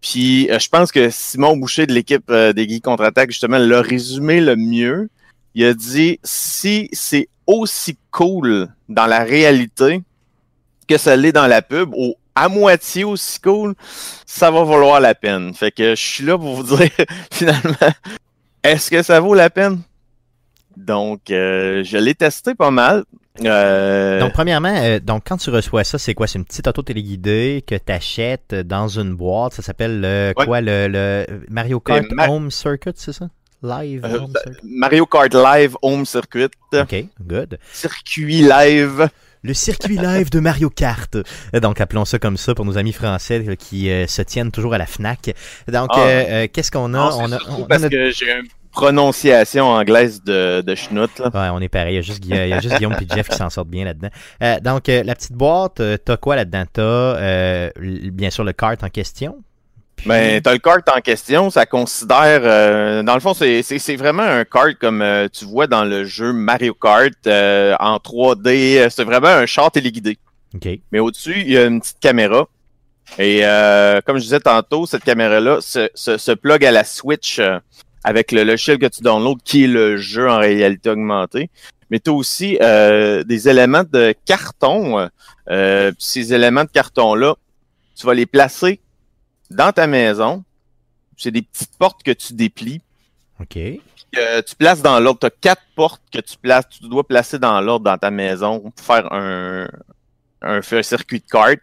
Puis 0.00 0.50
euh, 0.50 0.58
je 0.58 0.68
pense 0.68 0.92
que 0.92 1.10
Simon 1.10 1.56
Boucher 1.56 1.86
de 1.86 1.92
l'équipe 1.92 2.30
euh, 2.30 2.52
des 2.52 2.68
Geeks 2.68 2.84
Contre-Attaque, 2.84 3.30
justement, 3.30 3.58
l'a 3.58 3.82
résumé 3.82 4.40
le 4.40 4.56
mieux. 4.56 5.08
Il 5.54 5.64
a 5.64 5.74
dit, 5.74 6.18
si 6.22 6.88
c'est 6.92 7.28
aussi 7.46 7.98
cool 8.10 8.68
dans 8.88 9.06
la 9.06 9.24
réalité 9.24 10.02
que 10.88 10.96
ça 10.96 11.16
l'est 11.16 11.32
dans 11.32 11.46
la 11.46 11.62
pub, 11.62 11.92
ou 11.94 12.14
à 12.34 12.48
moitié 12.48 13.04
aussi 13.04 13.40
cool, 13.40 13.74
ça 14.26 14.50
va 14.50 14.64
valoir 14.64 15.00
la 15.00 15.14
peine. 15.14 15.54
Fait 15.54 15.70
que 15.70 15.94
je 15.94 16.02
suis 16.02 16.24
là 16.24 16.38
pour 16.38 16.54
vous 16.54 16.76
dire, 16.76 16.90
finalement, 17.32 17.92
est-ce 18.62 18.90
que 18.90 19.02
ça 19.02 19.20
vaut 19.20 19.34
la 19.34 19.50
peine? 19.50 19.82
Donc, 20.86 21.30
euh, 21.30 21.82
je 21.84 21.96
l'ai 21.98 22.14
testé 22.14 22.54
pas 22.54 22.70
mal. 22.70 23.04
Euh, 23.44 24.18
Donc, 24.20 24.32
premièrement, 24.32 24.74
euh, 24.76 24.98
donc 25.00 25.22
quand 25.26 25.36
tu 25.36 25.50
reçois 25.50 25.84
ça, 25.84 25.98
c'est 25.98 26.14
quoi? 26.14 26.26
C'est 26.26 26.38
une 26.38 26.44
petite 26.44 26.66
auto 26.66 26.82
téléguidée 26.82 27.62
que 27.66 27.74
tu 27.74 27.92
achètes 27.92 28.54
dans 28.54 28.88
une 28.88 29.14
boîte. 29.14 29.54
Ça 29.54 29.62
s'appelle 29.62 30.00
le 30.00 30.32
Ouais. 30.36 30.44
quoi? 30.44 30.60
Le, 30.60 30.88
le 30.88 31.26
Mario 31.48 31.80
Kart 31.80 32.04
Ma- 32.12 32.28
Home 32.28 32.50
Circuit, 32.50 32.92
c'est 32.96 33.12
ça? 33.12 33.28
Live 33.62 34.04
Euh, 34.04 34.18
Home 34.20 34.32
Circuit? 34.42 34.60
Mario 34.64 35.06
Kart 35.06 35.32
Live 35.34 35.76
Home 35.82 36.04
Circuit, 36.06 36.48
OK, 36.72 37.04
good. 37.20 37.58
circuit 37.72 38.42
live. 38.42 39.08
Le 39.42 39.54
circuit 39.54 39.96
live 39.96 40.28
de 40.30 40.38
Mario 40.40 40.68
Kart. 40.68 41.16
Donc, 41.54 41.80
appelons 41.80 42.04
ça 42.04 42.18
comme 42.18 42.36
ça 42.36 42.54
pour 42.54 42.66
nos 42.66 42.76
amis 42.76 42.92
français 42.92 43.56
qui 43.58 43.90
euh, 43.90 44.06
se 44.06 44.20
tiennent 44.20 44.50
toujours 44.50 44.74
à 44.74 44.78
la 44.78 44.84
FNAC. 44.86 45.34
Donc, 45.66 45.88
Ah. 45.94 46.00
euh, 46.00 46.24
euh, 46.28 46.48
qu'est-ce 46.52 46.70
qu'on 46.70 46.92
a? 46.92 46.98
Non, 47.10 47.18
on 47.20 47.32
a, 47.32 47.38
parce 47.66 47.88
que 47.88 48.10
j'ai 48.10 48.30
une 48.32 48.46
prononciation 48.72 49.66
anglaise 49.68 50.22
de, 50.22 50.62
de 50.64 50.74
schnout, 50.74 51.10
là. 51.18 51.30
Ouais, 51.34 51.48
on 51.52 51.60
est 51.60 51.68
pareil. 51.68 51.94
Il 51.94 51.96
y 51.96 51.98
a 51.98 52.02
juste, 52.02 52.24
il 52.24 52.34
y 52.34 52.52
a 52.52 52.60
juste 52.60 52.76
Guillaume 52.76 52.96
et 53.00 53.14
Jeff 53.14 53.28
qui 53.28 53.36
s'en 53.36 53.50
sortent 53.50 53.68
bien 53.68 53.84
là-dedans. 53.84 54.08
Euh, 54.42 54.58
donc, 54.60 54.88
euh, 54.88 55.02
la 55.02 55.14
petite 55.14 55.32
boîte, 55.32 55.80
euh, 55.80 55.96
t'as 55.96 56.16
quoi 56.16 56.36
là-dedans? 56.36 56.64
T'as, 56.72 56.82
euh, 56.82 57.70
bien 57.78 58.30
sûr, 58.30 58.44
le 58.44 58.52
kart 58.52 58.82
en 58.82 58.88
question. 58.88 59.38
Puis- 59.96 60.08
Ben, 60.08 60.40
t'as 60.40 60.52
le 60.52 60.58
kart 60.58 60.88
en 60.96 61.00
question, 61.00 61.50
ça 61.50 61.66
considère, 61.66 63.02
dans 63.04 63.14
le 63.14 63.20
fond, 63.20 63.34
c'est- 63.34 63.96
vraiment 63.96 64.22
un 64.22 64.44
kart 64.44 64.74
comme 64.80 65.04
tu 65.32 65.44
vois 65.44 65.66
dans 65.66 65.84
le 65.84 66.04
jeu 66.04 66.32
Mario 66.32 66.72
Kart 66.74 67.12
en 67.26 67.98
3D. 67.98 68.86
C'est 68.88 69.04
vraiment 69.04 69.28
un 69.28 69.46
char 69.46 69.70
téléguidé. 69.70 70.16
Mais 70.90 70.98
au-dessus, 71.00 71.40
il 71.40 71.50
y 71.52 71.58
a 71.58 71.64
une 71.66 71.80
petite 71.80 72.00
caméra. 72.00 72.46
Et 73.18 73.40
comme 74.06 74.16
je 74.16 74.22
disais 74.22 74.40
tantôt, 74.40 74.86
cette 74.86 75.04
caméra-là 75.04 75.58
se, 75.60 75.90
se, 75.94 76.16
se 76.16 76.32
plug 76.32 76.64
à 76.64 76.70
la 76.70 76.84
Switch 76.84 77.38
avec 78.04 78.32
le 78.32 78.44
logiciel 78.44 78.78
que 78.78 78.86
tu 78.86 79.02
downloads, 79.02 79.38
qui 79.44 79.64
est 79.64 79.68
le 79.68 79.96
jeu 79.96 80.28
en 80.28 80.38
réalité 80.38 80.90
augmentée. 80.90 81.50
Mais 81.90 81.98
tu 81.98 82.10
as 82.10 82.12
aussi 82.12 82.58
euh, 82.62 83.24
des 83.24 83.48
éléments 83.48 83.84
de 83.84 84.14
carton. 84.24 85.08
Euh, 85.50 85.90
puis 85.92 86.04
ces 86.04 86.32
éléments 86.32 86.64
de 86.64 86.70
carton-là, 86.70 87.34
tu 87.96 88.06
vas 88.06 88.14
les 88.14 88.26
placer 88.26 88.80
dans 89.50 89.72
ta 89.72 89.86
maison. 89.86 90.44
C'est 91.16 91.32
des 91.32 91.42
petites 91.42 91.76
portes 91.76 92.02
que 92.02 92.12
tu 92.12 92.32
déplies. 92.32 92.80
OK. 93.40 93.58
que 94.12 94.40
tu 94.40 94.56
places 94.56 94.82
dans 94.82 94.98
l'ordre. 95.00 95.20
Tu 95.20 95.26
as 95.26 95.30
quatre 95.30 95.62
portes 95.74 96.02
que 96.12 96.20
tu 96.20 96.36
places, 96.36 96.68
tu 96.68 96.88
dois 96.88 97.04
placer 97.04 97.38
dans 97.38 97.60
l'ordre 97.60 97.84
dans 97.84 97.98
ta 97.98 98.10
maison 98.10 98.60
pour 98.60 98.84
faire 98.84 99.12
un, 99.12 99.68
un, 100.42 100.60
un 100.70 100.82
circuit 100.82 101.20
de 101.20 101.26
kart. 101.26 101.58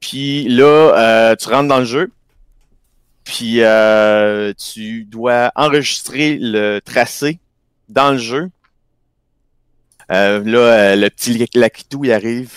Puis 0.00 0.48
là, 0.48 0.64
euh, 0.64 1.36
tu 1.36 1.48
rentres 1.48 1.68
dans 1.68 1.78
le 1.78 1.84
jeu. 1.84 2.10
Puis 3.28 3.60
euh, 3.60 4.54
tu 4.54 5.04
dois 5.04 5.52
enregistrer 5.54 6.38
le 6.40 6.80
tracé 6.80 7.38
dans 7.90 8.12
le 8.12 8.16
jeu. 8.16 8.48
Euh, 10.10 10.42
là, 10.42 10.58
euh, 10.58 10.96
le 10.96 11.10
petit 11.10 11.46
Lakitou, 11.52 12.06
il 12.06 12.12
arrive. 12.12 12.50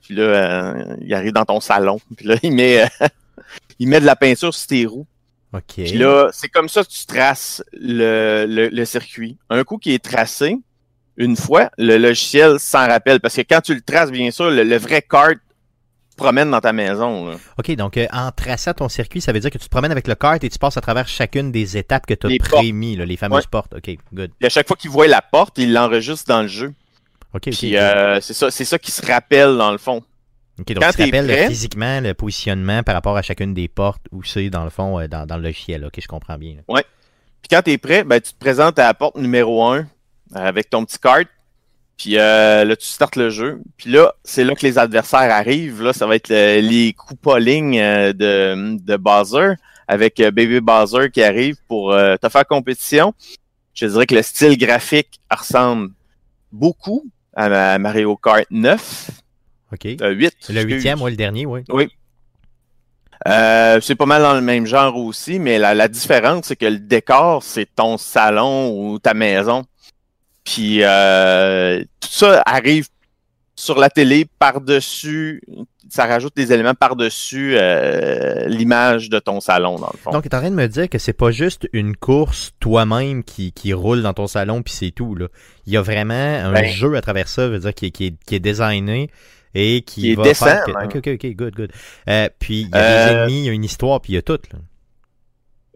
Puis 0.00 0.14
là, 0.14 0.96
il 1.02 1.12
arrive 1.12 1.32
dans 1.32 1.44
ton 1.44 1.60
salon. 1.60 2.00
Puis 2.16 2.26
là, 2.26 2.36
il 2.42 2.50
met, 2.54 2.88
il 3.78 3.88
met 3.88 4.00
de 4.00 4.06
la 4.06 4.16
peinture 4.16 4.54
sur 4.54 4.66
tes 4.68 4.86
roues. 4.86 5.06
OK. 5.52 5.74
Puis 5.74 5.98
là, 5.98 6.30
c'est 6.32 6.48
comme 6.48 6.70
ça 6.70 6.82
que 6.82 6.88
tu 6.88 7.04
traces 7.04 7.62
le, 7.74 8.46
le, 8.48 8.68
le 8.68 8.84
circuit. 8.86 9.36
Un 9.50 9.64
coup 9.64 9.76
qui 9.76 9.92
est 9.92 10.02
tracé, 10.02 10.56
une 11.18 11.36
fois, 11.36 11.70
le 11.76 11.98
logiciel 11.98 12.58
s'en 12.58 12.86
rappelle. 12.86 13.20
Parce 13.20 13.36
que 13.36 13.42
quand 13.42 13.60
tu 13.60 13.74
le 13.74 13.82
traces, 13.82 14.10
bien 14.10 14.30
sûr, 14.30 14.48
le, 14.50 14.64
le 14.64 14.76
vrai 14.78 15.02
kart 15.02 15.38
se 16.20 16.24
promène 16.24 16.50
dans 16.50 16.60
ta 16.60 16.72
maison. 16.72 17.30
là. 17.30 17.36
OK, 17.58 17.70
donc 17.76 17.96
euh, 17.96 18.06
en 18.12 18.30
traçant 18.30 18.72
ton 18.74 18.88
circuit, 18.88 19.20
ça 19.20 19.32
veut 19.32 19.40
dire 19.40 19.50
que 19.50 19.58
tu 19.58 19.64
te 19.64 19.70
promènes 19.70 19.90
avec 19.92 20.06
le 20.06 20.14
kart 20.14 20.42
et 20.44 20.48
tu 20.48 20.58
passes 20.58 20.76
à 20.76 20.80
travers 20.80 21.08
chacune 21.08 21.50
des 21.52 21.76
étapes 21.76 22.06
que 22.06 22.14
tu 22.14 22.26
as 22.26 22.38
prémis, 22.38 22.96
là, 22.96 23.04
les 23.04 23.16
fameuses 23.16 23.38
Ouais. 23.44 23.50
portes. 23.50 23.74
OK, 23.74 23.96
good. 24.12 24.30
Puis 24.38 24.46
à 24.46 24.50
chaque 24.50 24.68
fois 24.68 24.76
qu'il 24.76 24.90
voit 24.90 25.06
la 25.08 25.22
porte, 25.22 25.58
il 25.58 25.72
l'enregistre 25.72 26.26
dans 26.28 26.42
le 26.42 26.48
jeu. 26.48 26.72
OK, 27.34 27.42
OK. 27.48 27.50
Puis 27.56 27.76
euh, 27.76 28.20
c'est 28.20 28.34
ça, 28.34 28.50
c'est 28.50 28.64
ça 28.64 28.78
qui 28.78 28.90
se 28.90 29.04
rappelle 29.06 29.56
dans 29.56 29.72
le 29.72 29.78
fond. 29.78 30.02
Ok, 30.58 30.66
donc 30.74 30.82
Quand 30.84 30.90
tu 30.90 30.96
te 30.98 31.02
rappelles 31.04 31.26
prêt- 31.26 31.48
physiquement 31.48 32.00
le 32.00 32.12
positionnement 32.14 32.82
par 32.82 32.94
rapport 32.94 33.16
à 33.16 33.22
chacune 33.22 33.54
des 33.54 33.68
portes 33.68 34.02
où 34.12 34.22
c'est 34.22 34.50
dans 34.50 34.64
le 34.64 34.70
fond 34.70 35.00
euh, 35.00 35.08
dans, 35.08 35.24
dans 35.26 35.36
le 35.36 35.42
logiciel. 35.44 35.84
Ok, 35.86 35.94
je 36.02 36.06
comprends 36.08 36.36
bien. 36.36 36.56
là. 36.56 36.82
Puis 37.42 37.48
quand 37.50 37.62
tu 37.62 37.70
es 37.70 37.78
prêt, 37.78 38.04
ben, 38.04 38.20
tu 38.20 38.32
te 38.32 38.38
présentes 38.38 38.78
à 38.78 38.84
la 38.84 38.92
porte 38.94 39.16
numéro 39.16 39.64
1 39.64 39.86
avec 40.34 40.68
ton 40.68 40.84
petit 40.84 40.98
cart. 40.98 41.24
Puis 42.00 42.16
euh, 42.18 42.64
là, 42.64 42.76
tu 42.76 42.86
startes 42.86 43.16
le 43.16 43.28
jeu. 43.28 43.60
Puis 43.76 43.90
là, 43.90 44.14
c'est 44.24 44.42
là 44.42 44.54
que 44.54 44.64
les 44.64 44.78
adversaires 44.78 45.30
arrivent. 45.30 45.82
Là, 45.82 45.92
ça 45.92 46.06
va 46.06 46.16
être 46.16 46.30
le- 46.30 46.60
les 46.60 46.94
coups 46.94 47.20
euh, 47.26 48.12
de, 48.14 48.78
de 48.82 48.96
Bowser 48.96 49.50
avec 49.86 50.18
euh, 50.20 50.30
Baby 50.30 50.60
Bowser 50.60 51.10
qui 51.12 51.22
arrive 51.22 51.56
pour 51.68 51.92
euh, 51.92 52.16
te 52.16 52.30
faire 52.30 52.46
compétition. 52.46 53.12
Je 53.74 53.84
dirais 53.84 54.06
que 54.06 54.14
le 54.14 54.22
style 54.22 54.56
graphique 54.56 55.20
ressemble 55.30 55.90
beaucoup 56.50 57.04
à, 57.36 57.74
à 57.74 57.78
Mario 57.78 58.16
Kart 58.16 58.46
9. 58.50 59.10
Ok. 59.74 59.84
euh, 60.00 60.10
8. 60.12 60.34
le 60.48 60.62
huitième, 60.62 61.02
ouais, 61.02 61.10
le 61.10 61.16
dernier, 61.18 61.44
oui. 61.44 61.60
Euh, 63.28 63.78
c'est 63.82 63.94
pas 63.94 64.06
mal 64.06 64.22
dans 64.22 64.32
le 64.32 64.40
même 64.40 64.64
genre 64.64 64.96
aussi, 64.96 65.38
mais 65.38 65.58
la, 65.58 65.74
la 65.74 65.88
différence, 65.88 66.46
c'est 66.46 66.56
que 66.56 66.64
le 66.64 66.78
décor, 66.78 67.42
c'est 67.42 67.66
ton 67.76 67.98
salon 67.98 68.70
ou 68.74 68.98
ta 68.98 69.12
maison. 69.12 69.64
Puis 70.52 70.78
euh, 70.82 71.80
tout 72.00 72.08
ça 72.10 72.42
arrive 72.46 72.88
sur 73.56 73.78
la 73.78 73.90
télé 73.90 74.26
par-dessus, 74.38 75.42
ça 75.90 76.06
rajoute 76.06 76.34
des 76.34 76.50
éléments 76.52 76.74
par-dessus 76.74 77.56
euh, 77.58 78.46
l'image 78.48 79.10
de 79.10 79.18
ton 79.18 79.40
salon, 79.40 79.76
dans 79.78 79.90
le 79.92 79.98
fond. 79.98 80.12
Donc, 80.12 80.22
tu 80.22 80.28
es 80.30 80.34
en 80.34 80.38
train 80.40 80.50
de 80.50 80.54
me 80.56 80.66
dire 80.66 80.88
que 80.88 80.98
c'est 80.98 81.12
pas 81.12 81.30
juste 81.30 81.68
une 81.74 81.94
course 81.94 82.52
toi-même 82.58 83.22
qui, 83.22 83.52
qui 83.52 83.74
roule 83.74 84.00
dans 84.02 84.14
ton 84.14 84.26
salon 84.26 84.62
puis 84.62 84.72
c'est 84.72 84.92
tout. 84.92 85.14
Là. 85.14 85.26
Il 85.66 85.74
y 85.74 85.76
a 85.76 85.82
vraiment 85.82 86.14
un 86.14 86.52
Ben. 86.52 86.64
jeu 86.64 86.96
à 86.96 87.02
travers 87.02 87.28
ça, 87.28 87.48
veut 87.48 87.58
dire, 87.58 87.74
qui, 87.74 87.86
est- 87.86 87.90
qui, 87.90 88.06
est, 88.06 88.14
qui 88.26 88.34
est 88.36 88.40
designé 88.40 89.10
et 89.54 89.82
qui, 89.82 90.00
Qui 90.02 90.12
est 90.12 90.14
va 90.14 90.22
décent, 90.22 90.46
faire 90.46 90.64
que- 90.64 90.72
même. 90.72 90.86
Ok, 90.86 90.96
ok, 90.96 91.08
ok, 91.14 91.26
good, 91.36 91.54
good. 91.54 91.72
Euh, 92.08 92.28
puis 92.38 92.62
il 92.62 92.68
y 92.70 92.74
a 92.74 93.06
des 93.08 93.12
ennemis, 93.14 93.38
il 93.40 93.44
y 93.44 93.48
a 93.50 93.52
une 93.52 93.64
histoire, 93.64 94.00
puis 94.00 94.12
il 94.14 94.16
y 94.16 94.18
a 94.18 94.22
tout. 94.22 94.38
Là. 94.52 94.58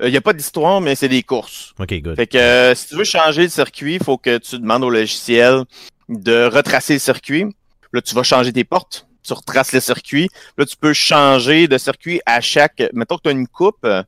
Il 0.02 0.10
n'y 0.10 0.16
a 0.16 0.20
pas 0.20 0.32
d'histoire, 0.32 0.80
mais 0.80 0.94
c'est 0.94 1.08
des 1.08 1.22
courses. 1.22 1.72
Ok, 1.78 1.94
good. 2.00 2.16
Fait 2.16 2.26
que 2.26 2.36
euh, 2.36 2.74
si 2.74 2.88
tu 2.88 2.96
veux 2.96 3.04
changer 3.04 3.42
le 3.42 3.48
circuit, 3.48 3.94
il 3.94 4.02
faut 4.02 4.18
que 4.18 4.38
tu 4.38 4.58
demandes 4.58 4.82
au 4.82 4.90
logiciel 4.90 5.62
de 6.08 6.46
retracer 6.46 6.94
le 6.94 6.98
circuit. 6.98 7.46
Là, 7.92 8.02
tu 8.02 8.14
vas 8.14 8.24
changer 8.24 8.52
tes 8.52 8.64
portes, 8.64 9.06
tu 9.22 9.32
retraces 9.32 9.72
le 9.72 9.80
circuit. 9.80 10.28
Là, 10.58 10.66
tu 10.66 10.76
peux 10.76 10.92
changer 10.92 11.68
de 11.68 11.78
circuit 11.78 12.20
à 12.26 12.40
chaque. 12.40 12.82
Mettons 12.92 13.16
que 13.16 13.22
tu 13.22 13.28
as 13.28 13.32
une 13.32 13.46
coupe. 13.46 13.84
euh, 13.84 14.02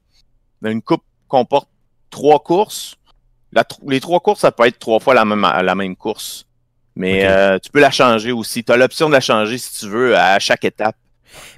une 0.65 0.83
coupe 0.83 1.05
comporte 1.29 1.69
trois 2.11 2.41
courses. 2.41 2.97
La 3.53 3.65
les 3.87 4.01
trois 4.01 4.19
courses, 4.19 4.41
ça 4.41 4.51
peut 4.51 4.67
être 4.67 4.81
trois 4.81 4.99
fois 4.99 5.15
la 5.15 5.25
même, 5.25 5.43
la 5.43 5.75
même 5.77 5.95
course. 5.95 6.47
Mais 6.97 7.27
euh, 7.27 7.59
tu 7.63 7.71
peux 7.71 7.79
la 7.81 7.91
changer 7.93 8.33
aussi. 8.33 8.65
Tu 8.65 8.73
as 8.73 8.77
l'option 8.77 9.07
de 9.09 9.13
la 9.13 9.21
changer 9.21 9.59
si 9.59 9.79
tu 9.81 9.89
veux 9.89 10.17
à 10.17 10.39
chaque 10.41 10.65
étape. 10.65 10.97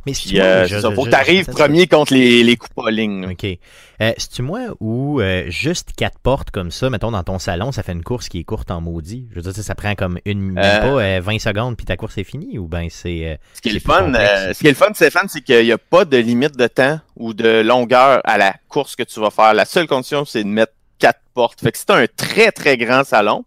Mais 0.07 0.15
si 0.15 0.29
Puis, 0.29 0.41
euh, 0.41 0.67
c'est 0.67 0.81
ça. 0.81 0.91
Faut 0.93 1.05
que 1.05 1.11
tu 1.11 1.15
arrives 1.17 1.47
premier 1.47 1.87
contre 1.87 2.13
les, 2.15 2.43
les 2.43 2.57
coupes 2.57 2.77
en 2.79 2.87
ligne. 2.89 3.27
Ok. 3.31 3.45
Euh, 3.45 4.13
C'est-tu 4.17 4.43
moi 4.43 4.61
ou 4.81 5.21
euh, 5.21 5.45
juste 5.49 5.91
quatre 5.97 6.19
portes 6.21 6.51
comme 6.53 6.71
ça, 6.71 6.89
mettons 6.89 7.11
dans 7.11 7.25
ton 7.25 7.39
salon, 7.41 7.73
ça 7.73 7.83
fait 7.83 7.93
une 7.93 8.05
course 8.05 8.29
qui 8.29 8.39
est 8.39 8.45
courte 8.45 8.71
en 8.71 8.81
maudit? 8.81 9.27
Je 9.31 9.37
veux 9.37 9.43
dire, 9.43 9.53
ça, 9.55 9.63
ça 9.63 9.75
prend 9.75 9.95
comme 9.95 10.19
une, 10.25 10.57
Euh. 10.59 10.81
pas 10.81 11.03
euh, 11.03 11.21
20 11.21 11.39
secondes 11.41 11.77
puis 11.77 11.85
ta 11.85 11.97
course 11.97 12.17
est 12.19 12.25
finie 12.25 12.59
ou 12.59 12.69
ben 12.69 12.89
c'est. 12.91 13.25
euh, 13.27 13.37
Ce 13.55 13.61
qui 13.61 13.69
est 13.71 13.73
C'est 13.73 13.75
le 13.79 13.81
fun, 13.81 14.15
euh, 14.15 14.55
ce 14.55 14.59
qui 14.61 14.67
est 14.67 14.71
le 14.71 14.77
fun, 14.77 14.91
Stéphane, 14.95 15.29
c'est 15.29 15.41
qu'il 15.41 15.65
n'y 15.65 15.73
a 15.73 15.79
pas 15.79 16.05
de 16.05 16.17
limite 16.17 16.57
de 16.57 16.67
temps 16.69 17.01
ou 17.17 17.35
de 17.35 17.61
longueur 17.63 18.21
à 18.25 18.39
la 18.39 18.55
course 18.69 18.95
que 18.95 19.03
tu 19.03 19.19
vas 19.21 19.31
faire. 19.31 19.53
La 19.55 19.65
seule 19.65 19.89
condition, 19.89 20.25
c'est 20.25 20.45
de 20.45 20.49
mettre 20.49 20.73
quatre 21.01 21.21
portes. 21.35 21.61
Fait 21.61 21.73
que 21.73 21.79
as 21.93 21.97
un 21.97 22.07
très, 22.17 22.53
très 22.53 22.77
grand 22.77 23.03
salon, 23.05 23.45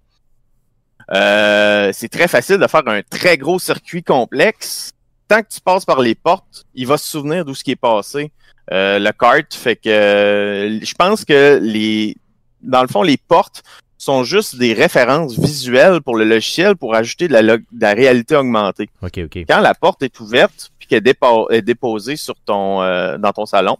euh, 1.14 1.92
c'est 1.94 2.10
très 2.10 2.28
facile 2.28 2.58
de 2.58 2.68
faire 2.68 2.84
un 2.88 3.02
très 3.10 3.38
gros 3.38 3.60
circuit 3.60 4.04
complexe. 4.04 4.92
Tant 5.32 5.42
que 5.44 5.48
tu 5.48 5.62
passes 5.62 5.86
par 5.86 6.02
les 6.02 6.14
portes, 6.14 6.66
il 6.76 6.86
va 6.88 6.98
se 6.98 7.08
souvenir 7.08 7.46
d'où 7.46 7.56
ce 7.56 7.64
qui 7.64 7.72
est 7.72 7.76
passé. 7.78 8.32
Euh, 8.72 9.00
le 9.00 9.12
kart, 9.14 9.54
fait 9.54 9.78
que 9.78 9.88
euh, 9.90 10.80
je 10.84 10.94
pense 10.94 11.24
que 11.24 11.58
les 11.62 12.18
dans 12.62 12.82
le 12.82 12.90
fond, 12.90 13.02
les 13.02 13.16
portes 13.16 13.64
sont 13.98 14.26
juste 14.26 14.58
des 14.58 14.74
références 14.74 15.40
visuelles 15.40 16.02
pour 16.02 16.18
le 16.18 16.26
logiciel 16.26 16.76
pour 16.76 16.96
ajouter 16.96 17.30
de 17.30 17.34
la, 17.34 17.42
log- 17.44 17.64
de 17.72 17.82
la 17.82 17.94
réalité 17.94 18.36
augmentée 18.36 18.90
Ok, 19.02 19.20
ok. 19.26 19.38
quand 19.48 19.62
la 19.62 19.74
porte 19.74 20.04
est 20.04 20.20
ouverte 20.20 20.72
puis 20.78 20.88
qu'elle 20.90 20.98
est, 21.08 21.14
dépo- 21.14 21.50
est 21.52 21.62
déposée 21.62 22.18
sur 22.18 22.36
ton 22.46 22.82
euh, 22.82 23.18
dans 23.18 23.32
ton 23.32 23.46
salon, 23.46 23.78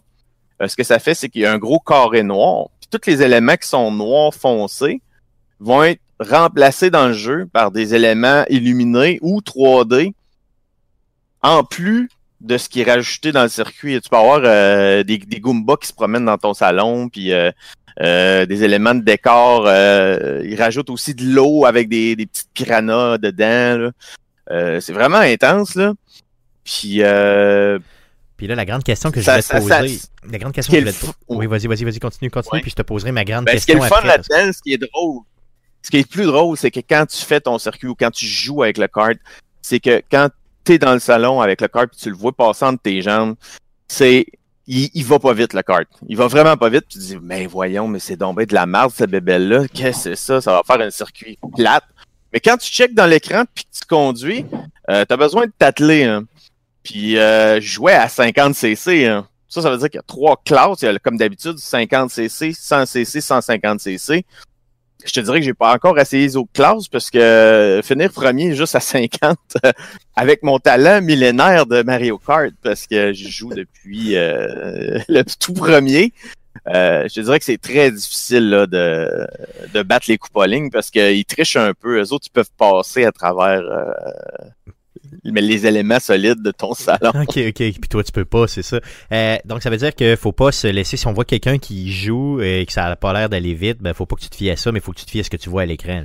ce 0.66 0.74
que 0.74 0.84
ça 0.84 0.98
fait, 0.98 1.14
c'est 1.14 1.28
qu'il 1.28 1.42
y 1.42 1.46
a 1.46 1.52
un 1.52 1.58
gros 1.58 1.80
carré 1.80 2.22
noir. 2.22 2.68
Puis 2.80 2.88
tous 2.98 3.10
les 3.10 3.20
éléments 3.22 3.56
qui 3.56 3.68
sont 3.68 3.90
noirs 3.92 4.32
foncés 4.32 5.02
vont 5.60 5.82
être 5.82 6.00
remplacés 6.18 6.88
dans 6.90 7.08
le 7.08 7.12
jeu 7.14 7.46
par 7.52 7.70
des 7.72 7.94
éléments 7.94 8.44
illuminés 8.48 9.18
ou 9.22 9.40
3D, 9.40 10.12
en 11.42 11.64
plus 11.64 12.08
de 12.40 12.58
ce 12.58 12.68
qui 12.68 12.80
est 12.80 12.84
rajouté 12.90 13.30
dans 13.32 13.42
le 13.44 13.48
circuit. 13.48 14.00
Tu 14.00 14.08
peux 14.08 14.16
avoir 14.16 14.40
euh, 14.44 15.02
des, 15.04 15.18
des 15.18 15.38
Goombas 15.40 15.76
qui 15.80 15.88
se 15.88 15.92
promènent 15.92 16.24
dans 16.24 16.38
ton 16.38 16.54
salon, 16.54 17.08
puis 17.08 17.32
euh, 17.32 17.50
euh, 18.00 18.46
des 18.46 18.64
éléments 18.64 18.94
de 18.94 19.00
décor. 19.04 19.64
euh, 19.66 20.42
ils 20.44 20.60
rajoutent 20.60 20.90
aussi 20.90 21.14
de 21.14 21.24
l'eau 21.24 21.66
avec 21.66 21.88
des, 21.88 22.16
des 22.16 22.26
petites 22.26 22.50
piranhas 22.52 23.18
dedans. 23.18 23.90
Euh, 24.50 24.80
c'est 24.80 24.92
vraiment 24.92 25.18
intense, 25.18 25.74
là. 25.76 25.92
Puis, 26.64 26.96
euh, 27.02 27.78
Puis 28.36 28.46
là, 28.48 28.54
la 28.56 28.64
grande 28.64 28.82
question 28.82 29.10
que 29.10 29.20
je 29.20 29.24
voulais 29.30 29.42
te 29.42 29.46
ça- 29.46 29.60
poser. 29.60 30.00
la 30.30 30.38
grande 30.38 30.52
question 30.52 30.72
que 30.72 30.78
je 30.80 30.84
voulais 30.84 30.92
te 30.92 31.06
Oui, 31.28 31.46
vas-y, 31.46 31.66
vas-y, 31.68 31.84
vas-y, 31.84 31.98
continue, 32.00 32.30
continue, 32.30 32.54
Ouais. 32.54 32.60
puis 32.60 32.70
je 32.70 32.76
te 32.76 32.82
poserai 32.82 33.12
ma 33.12 33.24
grande 33.24 33.44
ben, 33.44 33.58
ce 33.58 33.64
qui 33.66 33.72
est 33.72 33.74
question 33.78 33.96
le 33.96 34.00
fun 34.02 34.06
là-dedans, 34.06 34.52
ce 34.52 34.62
qui 34.62 34.72
est 34.74 34.78
drôle, 34.78 35.20
ce 35.82 35.90
qui 35.90 35.96
est 35.98 36.00
le 36.00 36.06
plus 36.12 36.24
drôle, 36.26 36.56
c'est 36.56 36.70
que 36.72 36.80
quand 36.80 37.06
tu 37.06 37.18
fais 37.24 37.40
ton 37.40 37.58
circuit 37.58 37.88
ou 37.88 37.94
quand 37.94 38.10
tu 38.10 38.26
joues 38.26 38.62
avec 38.64 38.78
le 38.78 38.88
kart, 38.88 39.16
c'est 39.60 39.78
que 39.80 40.02
quand 40.10 40.28
tu 40.64 40.72
es 40.72 40.78
dans 40.78 40.92
le 40.92 41.00
salon 41.00 41.40
avec 41.40 41.60
le 41.60 41.68
kart 41.68 41.88
puis 41.88 41.98
tu 42.00 42.10
le 42.10 42.16
vois 42.16 42.32
passer 42.32 42.64
entre 42.64 42.82
tes 42.82 43.02
jambes, 43.02 43.34
c'est 43.88 44.26
il, 44.66 44.90
il 44.94 45.04
va 45.04 45.18
pas 45.18 45.32
vite 45.32 45.54
le 45.54 45.62
kart. 45.62 45.88
Il 46.08 46.16
va 46.16 46.26
vraiment 46.26 46.56
pas 46.56 46.68
vite. 46.68 46.84
Tu 46.88 46.98
te 46.98 47.02
dis, 47.02 47.18
mais 47.20 47.46
voyons, 47.46 47.88
mais 47.88 47.98
c'est 47.98 48.16
bien 48.16 48.32
de 48.32 48.54
la 48.54 48.66
merde 48.66 48.92
cette 48.94 49.10
bébelle-là. 49.10 49.66
Qu'est-ce 49.68 50.04
que 50.10 50.14
c'est 50.14 50.16
ça? 50.16 50.40
Ça 50.40 50.52
va 50.52 50.62
faire 50.64 50.84
un 50.86 50.90
circuit 50.90 51.38
plate. 51.56 51.84
Mais 52.32 52.40
quand 52.40 52.56
tu 52.56 52.70
checkes 52.70 52.94
dans 52.94 53.06
l'écran 53.06 53.44
puis 53.52 53.64
que 53.64 53.78
tu 53.78 53.86
conduis, 53.86 54.46
euh, 54.88 55.04
tu 55.06 55.12
as 55.12 55.16
besoin 55.16 55.46
de 55.46 55.52
t'atteler. 55.58 56.04
Hein. 56.04 56.24
Puis 56.82 57.18
euh, 57.18 57.60
jouais 57.60 57.94
à 57.94 58.08
50 58.08 58.54
cc. 58.54 59.06
Hein. 59.06 59.26
Ça, 59.48 59.60
ça 59.60 59.70
veut 59.70 59.76
dire 59.76 59.90
qu'il 59.90 59.98
y 59.98 60.00
a 60.00 60.04
trois 60.06 60.40
classes. 60.44 60.82
Il 60.82 60.86
y 60.86 60.88
a, 60.88 60.98
comme 60.98 61.18
d'habitude, 61.18 61.58
50 61.58 62.10
cc, 62.10 62.52
100 62.54 62.86
cc, 62.86 63.20
150 63.20 63.80
cc. 63.80 64.24
Je 65.04 65.12
te 65.12 65.20
dirais 65.20 65.40
que 65.40 65.44
j'ai 65.44 65.54
pas 65.54 65.74
encore 65.74 65.98
essayé 65.98 66.24
les 66.24 66.36
autres 66.36 66.52
classes 66.52 66.88
parce 66.88 67.10
que 67.10 67.18
euh, 67.18 67.82
finir 67.82 68.10
premier 68.12 68.54
juste 68.54 68.74
à 68.74 68.80
50 68.80 69.36
euh, 69.64 69.72
avec 70.16 70.42
mon 70.42 70.58
talent 70.58 71.00
millénaire 71.02 71.66
de 71.66 71.82
Mario 71.82 72.18
Kart 72.18 72.52
parce 72.62 72.86
que 72.86 73.12
je 73.12 73.28
joue 73.28 73.52
depuis 73.54 74.16
euh, 74.16 74.98
le 75.08 75.22
tout 75.38 75.52
premier. 75.54 76.12
euh, 76.68 77.08
je 77.08 77.14
te 77.14 77.20
dirais 77.20 77.38
que 77.38 77.44
c'est 77.44 77.58
très 77.60 77.90
difficile 77.90 78.50
là, 78.50 78.66
de, 78.66 79.26
de 79.74 79.82
battre 79.82 80.06
les 80.08 80.18
ligne 80.46 80.70
parce 80.70 80.90
qu'ils 80.90 81.24
trichent 81.24 81.56
un 81.56 81.74
peu. 81.74 82.00
Eux 82.00 82.12
autres, 82.12 82.26
ils 82.28 82.32
peuvent 82.32 82.50
passer 82.56 83.04
à 83.04 83.12
travers 83.12 83.60
euh, 83.62 83.92
mais 85.24 85.40
les 85.40 85.66
éléments 85.66 86.00
solides 86.00 86.42
de 86.42 86.50
ton 86.50 86.74
salon. 86.74 87.12
Ok, 87.14 87.36
ok. 87.36 87.54
Puis 87.54 87.88
toi, 87.90 88.02
tu 88.02 88.12
peux 88.12 88.24
pas, 88.24 88.46
c'est 88.46 88.62
ça. 88.62 88.80
Euh, 89.12 89.36
donc, 89.44 89.62
ça 89.62 89.70
veut 89.70 89.76
dire 89.76 89.94
qu'il 89.94 90.16
faut 90.16 90.32
pas 90.32 90.52
se 90.52 90.66
laisser. 90.66 90.96
Si 90.96 91.06
on 91.06 91.12
voit 91.12 91.24
quelqu'un 91.24 91.58
qui 91.58 91.92
joue 91.92 92.40
et 92.40 92.64
que 92.66 92.72
ça 92.72 92.86
a 92.86 92.96
pas 92.96 93.12
l'air 93.12 93.28
d'aller 93.28 93.54
vite, 93.54 93.78
ben, 93.80 93.94
faut 93.94 94.06
pas 94.06 94.16
que 94.16 94.22
tu 94.22 94.30
te 94.30 94.36
fies 94.36 94.50
à 94.50 94.56
ça, 94.56 94.72
mais 94.72 94.80
faut 94.80 94.92
que 94.92 94.98
tu 94.98 95.06
te 95.06 95.10
fies 95.10 95.20
à 95.20 95.24
ce 95.24 95.30
que 95.30 95.36
tu 95.36 95.48
vois 95.48 95.62
à 95.62 95.66
l'écran. 95.66 96.04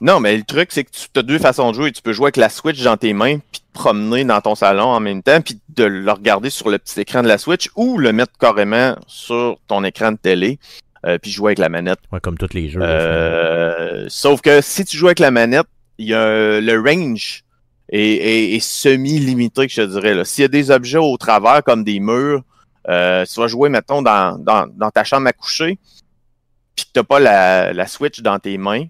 Non, 0.00 0.18
mais 0.18 0.36
le 0.36 0.42
truc, 0.42 0.70
c'est 0.72 0.82
que 0.82 0.90
tu 0.90 1.06
as 1.16 1.22
deux 1.22 1.38
façons 1.38 1.70
de 1.70 1.76
jouer. 1.76 1.92
Tu 1.92 2.02
peux 2.02 2.12
jouer 2.12 2.24
avec 2.24 2.36
la 2.36 2.48
Switch 2.48 2.82
dans 2.82 2.96
tes 2.96 3.12
mains, 3.12 3.38
puis 3.38 3.60
te 3.60 3.72
promener 3.72 4.24
dans 4.24 4.40
ton 4.40 4.56
salon 4.56 4.86
en 4.86 4.98
même 4.98 5.22
temps, 5.22 5.40
puis 5.40 5.60
de 5.68 5.84
le 5.84 6.10
regarder 6.10 6.50
sur 6.50 6.70
le 6.70 6.78
petit 6.78 7.00
écran 7.00 7.22
de 7.22 7.28
la 7.28 7.38
Switch, 7.38 7.70
ou 7.76 7.98
le 7.98 8.12
mettre 8.12 8.32
carrément 8.36 8.96
sur 9.06 9.58
ton 9.68 9.84
écran 9.84 10.10
de 10.10 10.16
télé, 10.16 10.58
euh, 11.06 11.18
puis 11.18 11.30
jouer 11.30 11.50
avec 11.50 11.58
la 11.58 11.68
manette. 11.68 12.00
Ouais, 12.10 12.18
comme 12.18 12.36
tous 12.36 12.52
les 12.52 12.68
jeux. 12.68 12.80
Euh, 12.82 14.06
sauf 14.08 14.40
que 14.40 14.60
si 14.60 14.84
tu 14.84 14.96
joues 14.96 15.06
avec 15.06 15.20
la 15.20 15.30
manette, 15.30 15.66
il 15.98 16.08
y 16.08 16.14
a 16.14 16.60
le 16.60 16.80
range 16.80 17.44
est 18.00 18.60
semi-limité, 18.60 19.68
je 19.68 19.82
te 19.82 19.86
dirais. 19.86 20.24
S'il 20.24 20.42
y 20.42 20.44
a 20.44 20.48
des 20.48 20.70
objets 20.70 20.98
au 20.98 21.16
travers, 21.16 21.62
comme 21.62 21.84
des 21.84 22.00
murs, 22.00 22.42
euh, 22.88 23.24
tu 23.26 23.38
vas 23.38 23.46
jouer, 23.46 23.68
mettons, 23.68 24.02
dans, 24.02 24.38
dans, 24.38 24.66
dans 24.66 24.90
ta 24.90 25.04
chambre 25.04 25.28
à 25.28 25.32
coucher, 25.32 25.78
puis 26.74 26.86
que 26.86 26.90
tu 26.94 26.98
n'as 26.98 27.04
pas 27.04 27.20
la, 27.20 27.72
la 27.72 27.86
Switch 27.86 28.20
dans 28.20 28.38
tes 28.38 28.56
mains, 28.56 28.86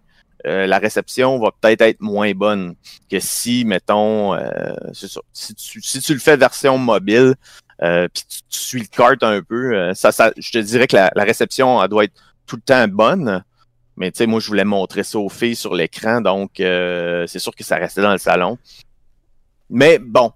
euh, 0.47 0.67
la 0.67 0.79
réception 0.79 1.39
va 1.39 1.51
peut-être 1.61 1.83
être 1.83 2.01
moins 2.01 2.33
bonne 2.33 2.75
que 3.11 3.21
si, 3.21 3.65
mettons, 3.65 4.35
euh, 4.35 4.75
si 4.93 5.55
tu, 5.55 5.83
si 5.83 6.01
tu 6.01 6.15
le 6.15 6.21
fais 6.21 6.37
version 6.37 6.79
mobile, 6.79 7.35
euh, 7.83 8.09
puis 8.13 8.25
tu, 8.29 8.39
tu 8.49 8.59
suis 8.59 8.81
le 8.81 8.87
kart 8.87 9.23
un 9.23 9.43
peu, 9.43 9.75
euh, 9.75 9.95
ça, 9.95 10.13
ça, 10.13 10.33
je 10.37 10.51
te 10.53 10.59
dirais 10.59 10.87
que 10.87 10.97
la, 10.97 11.11
la 11.15 11.25
réception, 11.25 11.83
elle 11.83 11.89
doit 11.89 12.05
être 12.05 12.15
tout 12.47 12.57
le 12.57 12.63
temps 12.63 12.87
bonne. 12.89 13.45
Mais 13.97 14.11
tu 14.11 14.19
sais, 14.19 14.27
moi, 14.27 14.41
je 14.41 14.47
voulais 14.47 14.65
montrer 14.65 15.03
ça 15.03 15.19
aux 15.19 15.29
filles 15.29 15.55
sur 15.55 15.75
l'écran, 15.75 16.23
donc 16.23 16.61
euh, 16.61 17.27
c'est 17.27 17.39
sûr 17.39 17.55
que 17.55 17.63
ça 17.63 17.77
restait 17.77 18.01
dans 18.01 18.13
le 18.13 18.19
salon. 18.19 18.57
Mais 19.75 19.99
bon, 19.99 20.33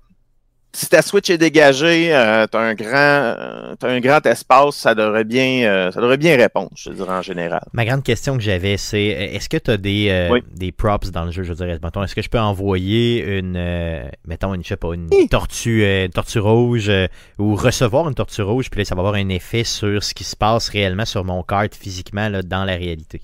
si 0.72 0.88
ta 0.88 1.02
Switch 1.02 1.28
est 1.30 1.36
dégagée, 1.38 2.14
euh, 2.14 2.46
tu 2.50 2.56
as, 2.56 2.60
un 2.60 2.74
grand, 2.74 2.90
euh, 2.94 3.74
t'as 3.78 3.88
un 3.90 4.00
grand 4.00 4.24
espace, 4.26 4.76
ça 4.76 4.94
devrait, 4.94 5.24
bien, 5.24 5.62
euh, 5.68 5.90
ça 5.90 6.00
devrait 6.00 6.16
bien 6.16 6.36
répondre, 6.36 6.70
je 6.74 6.90
dirais, 6.90 7.12
en 7.12 7.22
général. 7.22 7.62
Ma 7.74 7.84
grande 7.84 8.02
question 8.02 8.36
que 8.36 8.42
j'avais, 8.42 8.78
c'est 8.78 9.02
est-ce 9.04 9.50
que 9.50 9.58
tu 9.58 9.70
as 9.70 9.76
des, 9.76 10.08
euh, 10.08 10.30
Oui. 10.30 10.42
des 10.54 10.72
props 10.72 11.10
dans 11.12 11.24
le 11.24 11.32
jeu, 11.32 11.42
je 11.42 11.52
dirais, 11.52 11.78
mettons, 11.82 12.02
est-ce 12.02 12.14
que 12.14 12.22
je 12.22 12.30
peux 12.30 12.38
envoyer 12.38 13.38
une, 13.38 14.10
mettons, 14.26 14.54
une, 14.54 14.62
je 14.62 14.68
sais 14.68 14.76
pas, 14.76 14.94
une 14.94 15.08
tortue, 15.30 15.84
une 15.84 16.10
tortue 16.10 16.40
rouge 16.40 16.90
ou 17.38 17.56
recevoir 17.56 18.08
une 18.08 18.14
tortue 18.14 18.42
rouge, 18.42 18.70
puis 18.70 18.80
là, 18.80 18.84
ça 18.86 18.94
va 18.94 19.00
avoir 19.00 19.14
un 19.14 19.28
effet 19.28 19.64
sur 19.64 20.02
ce 20.02 20.14
qui 20.14 20.24
se 20.24 20.34
passe 20.36 20.68
réellement 20.70 21.04
sur 21.04 21.24
mon 21.24 21.42
cart 21.42 21.68
physiquement 21.78 22.28
là, 22.30 22.42
dans 22.42 22.64
la 22.64 22.76
réalité? 22.76 23.20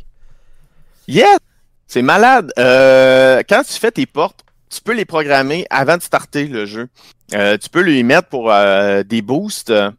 Yes! 1.08 1.38
C'est 1.86 2.02
malade. 2.02 2.52
Quand 2.56 3.62
tu 3.62 3.78
fais 3.78 3.90
tes 3.90 4.06
portes, 4.06 4.42
tu 4.72 4.80
peux 4.80 4.92
les 4.94 5.04
programmer 5.04 5.66
avant 5.70 5.96
de 5.96 6.02
starter 6.02 6.46
le 6.46 6.66
jeu. 6.66 6.88
Euh, 7.34 7.58
tu 7.58 7.68
peux 7.68 7.82
lui 7.82 8.02
mettre 8.02 8.28
pour 8.28 8.50
euh, 8.50 9.02
des 9.02 9.22
boosts 9.22 9.70
euh, 9.70 9.90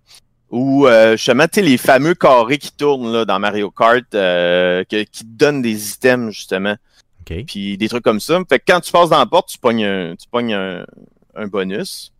ou 0.49 0.87
justement 1.13 1.45
tu 1.45 1.55
sais, 1.55 1.61
les 1.61 1.77
fameux 1.77 2.13
carrés 2.13 2.57
qui 2.59 2.71
tournent 2.71 3.11
là, 3.11 3.25
dans 3.25 3.39
Mario 3.39 3.71
Kart 3.71 4.03
que- 4.11 5.03
qui 5.03 5.23
te 5.23 5.29
donnent 5.29 5.61
des 5.61 5.91
items 5.91 6.31
justement. 6.33 6.75
Puis 7.47 7.77
des 7.77 7.87
trucs 7.89 8.03
comme 8.03 8.19
ça. 8.19 8.39
Fait 8.49 8.59
que 8.59 8.65
quand 8.67 8.79
tu 8.81 8.91
passes 8.91 9.09
dans 9.09 9.17
la 9.17 9.25
porte, 9.25 9.49
tu 9.49 9.57
pognes 9.57 9.85
un, 9.85 10.15
tu 10.15 10.27
pognes 10.29 10.53
un, 10.53 10.85
un 11.35 11.47
bonus. 11.47 12.11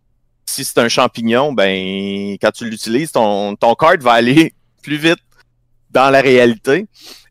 Si 0.46 0.64
c'est 0.64 0.78
un 0.78 0.88
champignon, 0.88 1.52
ben 1.52 2.34
quand 2.40 2.50
tu 2.52 2.68
l'utilises, 2.68 3.12
ton, 3.12 3.54
ton 3.56 3.74
cart 3.74 3.98
va 4.00 4.12
aller 4.12 4.52
plus 4.82 4.96
vite 4.96 5.18
dans 5.90 6.10
la 6.10 6.20
réalité. 6.20 6.86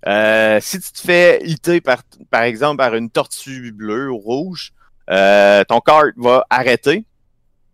Euh, 0.07 0.59
si 0.61 0.79
tu 0.79 0.91
te 0.91 0.99
fais 0.99 1.41
hitter 1.45 1.81
par, 1.81 2.03
par 2.29 2.43
exemple 2.43 2.77
par 2.77 2.95
une 2.95 3.09
tortue 3.09 3.71
bleue 3.73 4.09
ou 4.11 4.17
rouge, 4.17 4.71
euh, 5.09 5.63
ton 5.65 5.79
cart 5.79 6.05
va 6.17 6.45
arrêter. 6.49 7.03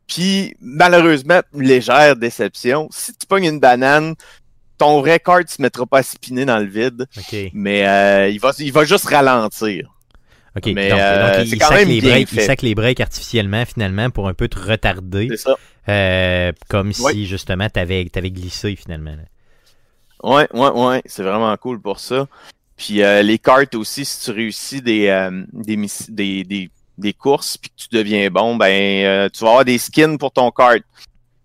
Puis 0.07 0.55
malheureusement, 0.59 1.41
légère 1.53 2.15
déception. 2.15 2.87
Si 2.91 3.13
tu 3.15 3.25
pognes 3.27 3.45
une 3.45 3.59
banane, 3.59 4.15
ton 4.77 5.01
vrai 5.01 5.19
cart 5.19 5.41
se 5.47 5.61
mettra 5.61 5.85
pas 5.85 5.99
à 5.99 6.03
spinner 6.03 6.45
dans 6.45 6.57
le 6.57 6.65
vide, 6.65 7.05
mais 7.53 7.87
euh, 7.87 8.29
il, 8.29 8.39
va, 8.39 8.51
il 8.57 8.71
va 8.71 8.85
juste 8.85 9.05
ralentir. 9.05 9.93
OK. 10.57 10.65
Mais, 10.73 10.89
donc, 10.89 10.99
euh, 10.99 11.37
donc, 11.37 11.47
il, 11.47 11.59
quand 11.59 11.67
sac 11.67 11.77
même 11.77 11.89
les 11.89 12.01
breaks, 12.01 12.31
il 12.31 12.41
sac 12.41 12.61
les 12.63 12.73
breaks 12.75 12.99
artificiellement, 13.01 13.63
finalement, 13.65 14.09
pour 14.09 14.27
un 14.27 14.33
peu 14.33 14.47
te 14.47 14.57
retarder, 14.59 15.27
C'est 15.31 15.37
ça. 15.37 15.57
euh, 15.89 16.51
comme 16.69 16.87
Ouais. 16.99 17.13
si, 17.13 17.27
justement, 17.27 17.67
tu 17.69 17.79
avais, 17.79 18.05
glissé, 18.05 18.75
finalement. 18.75 19.15
Ouais, 20.23 20.47
ouais, 20.53 20.69
ouais, 20.71 21.01
c'est 21.05 21.23
vraiment 21.23 21.55
cool 21.57 21.79
pour 21.79 21.99
ça. 21.99 22.27
Puis 22.77 23.03
euh, 23.03 23.21
les 23.21 23.37
cartes 23.37 23.75
aussi, 23.75 24.05
si 24.05 24.23
tu 24.23 24.31
réussis 24.31 24.81
des, 24.81 25.29
des, 25.53 26.43
des, 26.43 26.69
des 26.99 27.13
courses 27.13 27.57
puis 27.57 27.69
que 27.69 27.75
tu 27.75 27.87
deviens 27.91 28.29
bon, 28.29 28.55
ben 28.55 29.05
euh, 29.05 29.29
tu 29.33 29.43
vas 29.43 29.49
avoir 29.49 29.65
des 29.65 29.77
skins 29.77 30.17
pour 30.17 30.31
ton 30.31 30.51
cart. 30.51 30.77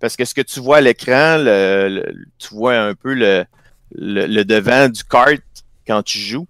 Parce 0.00 0.16
que 0.16 0.24
ce 0.24 0.34
que 0.34 0.42
tu 0.42 0.60
vois 0.60 0.78
à 0.78 0.80
l'écran, 0.82 1.38
le, 1.38 1.88
le- 1.88 2.14
tu 2.38 2.54
vois 2.54 2.76
un 2.76 2.94
peu 2.94 3.14
le, 3.14 3.44
devant 4.44 4.88
du 4.88 5.02
kart 5.04 5.40
quand 5.86 6.02
tu 6.02 6.18
joues. 6.18 6.46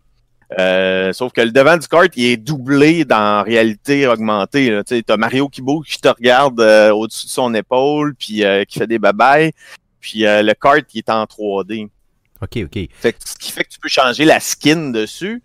Euh, 0.59 1.13
sauf 1.13 1.33
que 1.33 1.41
le 1.41 1.51
devant 1.51 1.77
du 1.77 1.87
kart, 1.89 2.11
il 2.17 2.25
est 2.27 2.37
doublé 2.37 3.05
dans 3.05 3.43
réalité 3.45 4.07
augmentée. 4.07 4.81
Tu 4.87 5.03
t'as 5.05 5.17
Mario 5.17 5.49
qui 5.49 5.63
bouge, 5.63 5.87
qui 5.89 6.01
te 6.01 6.09
regarde 6.09 6.61
euh, 6.61 6.91
au-dessus 6.93 7.27
de 7.27 7.31
son 7.31 7.55
épaule, 7.55 8.15
puis 8.15 8.43
qui 8.69 8.79
fait 8.79 8.87
des 8.87 8.99
babayes. 8.99 9.53
Puis 10.01 10.21
le 10.21 10.53
kart, 10.55 10.85
il 10.95 10.99
est 10.99 11.11
en 11.11 11.25
3D. 11.25 11.89
OK, 12.43 12.59
OK. 12.65 12.89
Fait 12.93 13.13
que, 13.13 13.19
ce 13.25 13.37
qui 13.37 13.53
fait 13.53 13.65
que 13.65 13.71
tu 13.71 13.79
peux 13.79 13.89
changer 13.89 14.25
la 14.25 14.39
skin 14.41 14.91
dessus. 14.91 15.43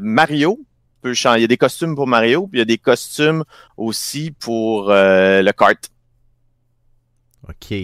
Mario, 0.00 0.58
peux 1.06 1.14
changer. 1.14 1.38
Il 1.38 1.42
y 1.42 1.44
a 1.44 1.48
des 1.48 1.56
costumes 1.56 1.94
pour 1.94 2.06
Mario, 2.06 2.46
puis 2.46 2.58
il 2.58 2.60
y 2.60 2.62
a 2.62 2.66
des 2.66 2.78
costumes 2.78 3.44
aussi 3.76 4.32
pour 4.32 4.90
euh, 4.90 5.42
le 5.42 5.52
kart. 5.52 5.78
OK. 7.48 7.74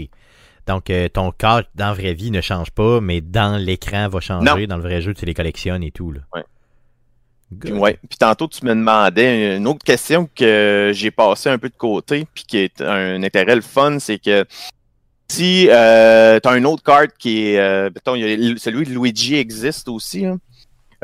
Donc, 0.66 0.90
euh, 0.90 1.08
ton 1.08 1.32
cart 1.32 1.62
dans 1.74 1.88
la 1.88 1.94
vraie 1.94 2.14
vie 2.14 2.30
ne 2.30 2.40
change 2.40 2.70
pas, 2.70 3.00
mais 3.00 3.20
dans 3.20 3.56
l'écran 3.56 4.08
va 4.08 4.20
changer. 4.20 4.44
Non. 4.44 4.66
Dans 4.66 4.76
le 4.76 4.82
vrai 4.82 5.00
jeu, 5.00 5.14
tu 5.14 5.24
les 5.24 5.34
collectionnes 5.34 5.82
et 5.82 5.90
tout. 5.90 6.12
Là. 6.12 6.20
Ouais. 6.34 6.44
Puis, 7.60 7.72
ouais. 7.72 7.98
Puis 8.08 8.18
tantôt, 8.18 8.48
tu 8.48 8.64
me 8.64 8.70
demandais 8.70 9.56
une 9.56 9.66
autre 9.66 9.84
question 9.84 10.28
que 10.34 10.90
j'ai 10.94 11.10
passé 11.10 11.48
un 11.48 11.58
peu 11.58 11.68
de 11.68 11.76
côté, 11.76 12.26
puis 12.32 12.44
qui 12.44 12.58
est 12.58 12.80
un 12.80 13.22
intérêt 13.22 13.56
le 13.56 13.62
fun, 13.62 13.98
c'est 13.98 14.18
que 14.18 14.44
si 15.28 15.68
euh, 15.70 16.40
tu 16.40 16.48
as 16.48 16.52
un 16.52 16.64
autre 16.64 16.82
carte 16.82 17.12
qui 17.18 17.48
est, 17.48 17.58
euh, 17.58 17.90
mettons, 17.94 18.14
celui 18.58 18.86
de 18.86 18.90
Luigi 18.90 19.36
existe 19.36 19.88
aussi, 19.88 20.26
hein. 20.26 20.38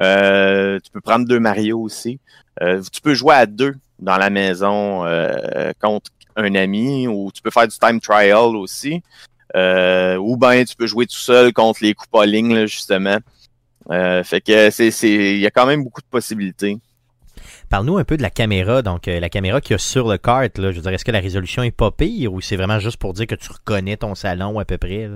Euh, 0.01 0.79
tu 0.83 0.91
peux 0.91 1.01
prendre 1.01 1.27
deux 1.27 1.41
Mario 1.41 1.81
aussi. 1.81 2.21
Euh, 2.63 2.83
tu 2.93 3.01
peux 3.01 3.15
jouer 3.15 3.35
à 3.35 3.47
deux 3.47 3.75
dans 3.99 4.17
la 4.17 4.31
maison 4.31 5.05
euh, 5.05 5.73
contre 5.81 6.11
un 6.37 6.55
ami, 6.55 7.09
ou 7.09 7.31
tu 7.33 7.43
peux 7.43 7.51
faire 7.51 7.67
du 7.67 7.77
time 7.79 8.01
trial 8.01 8.57
aussi. 8.57 9.03
Ou 9.55 10.37
bien 10.37 10.65
tu 10.65 10.77
peux 10.77 10.87
jouer 10.87 11.07
tout 11.07 11.17
seul 11.17 11.53
contre 11.53 11.81
les 11.83 11.95
coupolines, 11.95 12.55
là, 12.55 12.67
justement. 12.67 13.19
Fait 13.91 14.41
que 14.41 14.71
c'est, 14.71 14.91
il 15.03 15.39
y 15.39 15.47
a 15.47 15.51
quand 15.51 15.67
même 15.67 15.83
beaucoup 15.83 16.03
de 16.03 16.07
possibilités. 16.07 16.79
Parle-nous 17.69 17.99
un 17.99 18.05
peu 18.05 18.17
de 18.17 18.23
la 18.23 18.31
caméra. 18.31 18.83
Donc, 18.83 19.07
la 19.07 19.29
caméra 19.29 19.61
qu'il 19.61 19.73
y 19.73 19.75
a 19.75 19.79
sur 19.79 20.09
le 20.09 20.17
cart, 20.17 20.43
là, 20.43 20.71
je 20.71 20.77
veux 20.77 20.83
dire, 20.83 20.93
est-ce 20.93 21.05
que 21.05 21.11
la 21.11 21.21
résolution 21.21 21.63
est 21.63 21.71
pas 21.71 21.91
pire 21.91 22.33
ou 22.33 22.41
c'est 22.41 22.57
vraiment 22.57 22.79
juste 22.79 22.99
pour 22.99 23.15
dire 23.15 23.27
que 23.27 23.35
tu 23.35 23.51
reconnais 23.51 23.97
ton 23.97 24.15
salon 24.15 24.59
à 24.61 24.65
peu 24.65 24.79
près? 24.79 25.11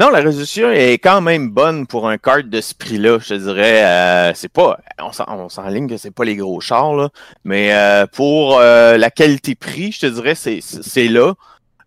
Non, 0.00 0.10
la 0.10 0.20
résolution 0.20 0.72
est 0.72 0.94
quand 0.98 1.20
même 1.20 1.50
bonne 1.50 1.86
pour 1.86 2.08
un 2.08 2.18
kart 2.18 2.44
de 2.44 2.60
ce 2.60 2.74
prix-là, 2.74 3.18
je 3.20 3.28
te 3.28 3.34
dirais. 3.34 3.84
Euh, 3.84 4.32
c'est 4.34 4.48
pas, 4.52 4.78
on 5.00 5.12
s'en- 5.12 5.24
on 5.28 5.48
s'enligne 5.48 5.88
que 5.88 5.96
c'est 5.96 6.10
pas 6.10 6.24
les 6.24 6.34
gros 6.34 6.60
chars, 6.60 7.10
mais 7.44 7.72
euh, 7.72 8.04
pour 8.12 8.58
euh, 8.58 8.96
la 8.96 9.10
qualité-prix, 9.10 9.92
je 9.92 10.00
te 10.00 10.06
dirais, 10.06 10.34
c'est, 10.34 10.60
là. 11.08 11.34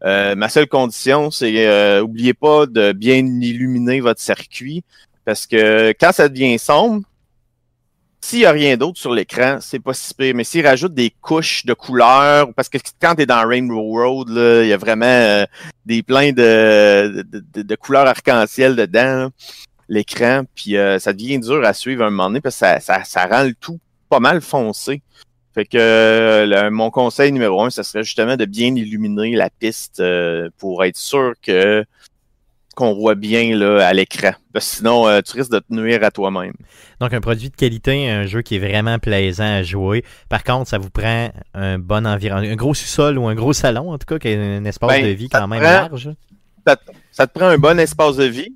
Euh, 0.06 0.36
ma 0.36 0.48
seule 0.48 0.68
condition, 0.68 1.32
c'est 1.32 2.00
oubliez 2.00 2.34
pas 2.34 2.66
de 2.66 2.94
bien 2.94 3.18
illuminer 3.18 4.00
votre 4.00 4.22
circuit, 4.22 4.84
parce 5.26 5.46
que 5.46 5.90
quand 6.00 6.14
ça 6.14 6.30
devient 6.30 6.58
sombre, 6.60 7.02
s'il 8.22 8.40
n'y 8.40 8.46
a 8.46 8.52
rien 8.52 8.78
d'autre 8.78 9.00
sur 9.00 9.14
l'écran, 9.14 9.60
c'est 9.62 9.80
pas 9.80 9.94
si 9.94 10.14
pire. 10.14 10.34
Mais 10.36 10.44
s'il 10.44 10.66
rajoute 10.66 10.94
des 10.94 11.12
couches 11.22 11.66
de 11.66 11.74
couleurs, 11.74 12.54
parce 12.56 12.70
que 12.70 12.78
quand 13.02 13.16
tu 13.16 13.22
es 13.22 13.26
dans 13.26 13.48
Rainbow 13.48 13.82
Road, 13.82 14.30
il 14.30 14.68
y 14.68 14.74
a 14.74 14.78
vraiment 14.78 15.06
euh, 15.06 15.46
des 15.86 16.04
pleins 16.04 16.32
de, 16.32 17.76
couleurs 17.76 18.08
arc-en-ciel 18.08 18.76
dedans, 18.76 19.30
l'écran, 19.88 20.44
puis 20.56 20.78
euh, 20.78 21.00
ça 21.00 21.14
devient 21.14 21.40
dur 21.40 21.64
à 21.64 21.74
suivre 21.74 22.04
à 22.04 22.08
un 22.08 22.10
moment 22.10 22.28
donné 22.28 22.42
parce 22.42 22.56
que 22.56 22.66
ça, 22.82 23.04
ça, 23.04 23.26
rend 23.26 23.44
le 23.44 23.54
tout 23.54 23.80
pas 24.10 24.20
mal 24.20 24.42
foncé. 24.42 25.02
Fait 25.54 25.66
que 25.66 25.78
euh, 25.78 26.70
mon 26.70 26.92
conseil 26.92 27.32
numéro 27.32 27.64
un, 27.64 27.70
ce 27.70 27.82
serait 27.82 28.04
justement 28.04 28.36
de 28.36 28.46
bien 28.46 28.76
illuminer 28.76 29.36
la 29.36 29.50
piste 29.50 30.00
euh, 30.00 30.50
pour 30.60 30.84
être 30.84 30.98
sûr 30.98 31.34
que 31.42 31.84
qu'on 32.78 32.94
voit 32.94 33.16
bien 33.16 33.56
là, 33.58 33.86
à 33.88 33.92
l'écran. 33.92 34.32
Parce 34.54 34.70
que 34.70 34.76
sinon, 34.78 35.08
euh, 35.08 35.22
tu 35.26 35.36
risques 35.36 35.52
de 35.52 35.58
te 35.60 35.74
nuire 35.74 36.04
à 36.04 36.12
toi-même. 36.12 36.54
Donc, 37.02 37.12
un 37.12 37.20
produit 37.22 37.50
de 37.50 37.56
qualité, 37.56 38.08
un 38.10 38.28
jeu 38.28 38.44
qui 38.44 38.56
est 38.56 38.60
vraiment 38.60 39.00
plaisant 39.00 39.52
à 39.58 39.64
jouer. 39.64 40.06
Par 40.30 40.44
contre, 40.44 40.70
ça 40.70 40.78
vous 40.78 40.92
prend 40.92 41.32
un 41.56 41.80
bon 41.80 42.06
environnement, 42.06 42.48
un 42.52 42.56
gros 42.56 42.76
sous-sol 42.76 43.18
ou 43.18 43.28
un 43.28 43.34
gros 43.34 43.54
salon, 43.54 43.92
en 43.92 43.98
tout 43.98 44.06
cas, 44.06 44.20
qui 44.20 44.28
a 44.32 44.40
un 44.40 44.64
espace 44.66 44.90
Ben, 44.92 45.04
de 45.04 45.10
vie 45.10 45.28
quand 45.28 45.48
même 45.48 45.60
prend- 45.62 45.72
large. 45.72 46.10
ça 47.12 47.26
te 47.28 47.34
prend 47.38 47.48
un 47.48 47.58
bon 47.58 47.80
espace 47.80 48.16
de 48.18 48.26
vie. 48.26 48.56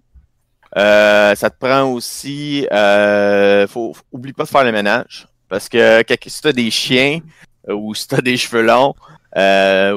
Euh, 0.78 1.34
ça 1.36 1.50
te 1.50 1.58
prend 1.58 1.84
aussi. 1.92 2.68
Euh, 2.72 3.68
faut, 3.68 3.94
faut- 3.94 4.04
oublie 4.12 4.34
pas 4.34 4.44
de 4.44 4.50
faire 4.50 4.64
le 4.64 4.72
ménage. 4.72 5.28
Parce 5.50 5.68
que 5.68 6.04
si 6.28 6.42
tu 6.42 6.48
as 6.48 6.54
des 6.54 6.70
chiens 6.72 7.20
ou 7.68 7.94
si 7.96 8.08
tu 8.08 8.16
as 8.16 8.22
des 8.22 8.38
cheveux 8.38 8.62
longs 8.62 8.94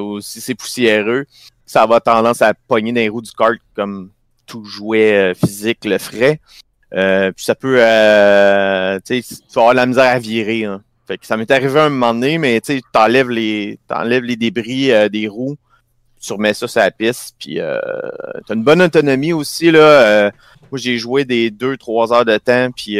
ou 0.01 0.19
si 0.19 0.41
c'est 0.41 0.55
poussiéreux, 0.55 1.25
ça 1.65 1.85
va 1.85 1.99
tendance 1.99 2.41
à 2.41 2.53
pogner 2.67 2.91
dans 2.91 2.99
les 3.01 3.09
roues 3.09 3.21
du 3.21 3.31
kart 3.31 3.57
comme 3.75 4.11
tout 4.45 4.63
jouet 4.65 5.13
euh, 5.13 5.33
physique 5.33 5.85
le 5.85 5.97
ferait. 5.97 6.39
Euh, 6.93 7.31
puis 7.31 7.43
ça 7.43 7.55
peut. 7.55 7.77
Euh, 7.79 8.99
tu 9.05 9.21
sais, 9.21 9.35
tu 9.35 9.53
vas 9.55 9.61
avoir 9.61 9.73
la 9.73 9.85
misère 9.85 10.11
à 10.11 10.19
virer. 10.19 10.65
hein. 10.65 10.81
Ça 11.21 11.37
m'est 11.37 11.51
arrivé 11.51 11.79
un 11.79 11.89
moment 11.89 12.13
donné, 12.13 12.37
mais 12.37 12.59
tu 12.61 12.75
sais, 12.75 12.81
t'enlèves 12.91 13.29
les, 13.29 13.77
t'enlèves 13.87 14.23
les 14.23 14.35
débris 14.35 14.91
euh, 14.91 15.07
des 15.07 15.27
roues, 15.27 15.55
tu 16.19 16.33
remets 16.33 16.55
ça 16.55 16.67
sur 16.67 16.79
la 16.79 16.89
piste, 16.89 17.35
puis 17.39 17.57
t'as 17.57 18.53
une 18.55 18.63
bonne 18.63 18.81
autonomie 18.81 19.33
aussi 19.33 19.69
là. 19.69 20.31
Moi, 20.71 20.79
j'ai 20.79 20.97
joué 20.97 21.25
des 21.25 21.51
2-3 21.51 22.11
heures 22.11 22.25
de 22.25 22.37
temps, 22.37 22.71
puis 22.71 22.97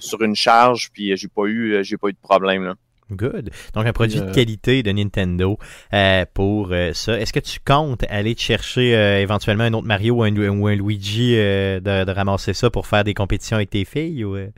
sur 0.00 0.22
une 0.22 0.34
charge, 0.34 0.90
puis 0.92 1.14
j'ai 1.14 1.28
pas 1.28 1.44
eu, 1.44 1.84
j'ai 1.84 1.98
pas 1.98 2.08
eu 2.08 2.12
de 2.12 2.18
problème. 2.22 2.74
Good. 3.12 3.50
Donc, 3.74 3.86
un 3.86 3.92
produit 3.92 4.20
de 4.20 4.24
Euh. 4.26 4.32
qualité 4.32 4.82
de 4.82 4.90
Nintendo 4.92 5.58
euh, 5.92 6.24
pour 6.34 6.70
euh, 6.72 6.92
ça. 6.92 7.18
Est-ce 7.20 7.32
que 7.32 7.40
tu 7.40 7.58
comptes 7.64 8.04
aller 8.08 8.34
te 8.34 8.40
chercher 8.40 8.96
euh, 8.96 9.20
éventuellement 9.20 9.64
un 9.64 9.72
autre 9.74 9.86
Mario 9.86 10.14
ou 10.16 10.22
un, 10.22 10.34
ou 10.36 10.66
un 10.66 10.74
Luigi, 10.74 11.34
euh, 11.36 11.80
de, 11.80 12.04
de 12.04 12.10
ramasser 12.12 12.54
ça 12.54 12.70
pour 12.70 12.86
faire 12.86 13.04
des 13.04 13.14
compétitions 13.14 13.56
avec 13.56 13.70
tes 13.70 13.84
filles? 13.84 14.24
Ou, 14.24 14.36
euh? 14.36 14.48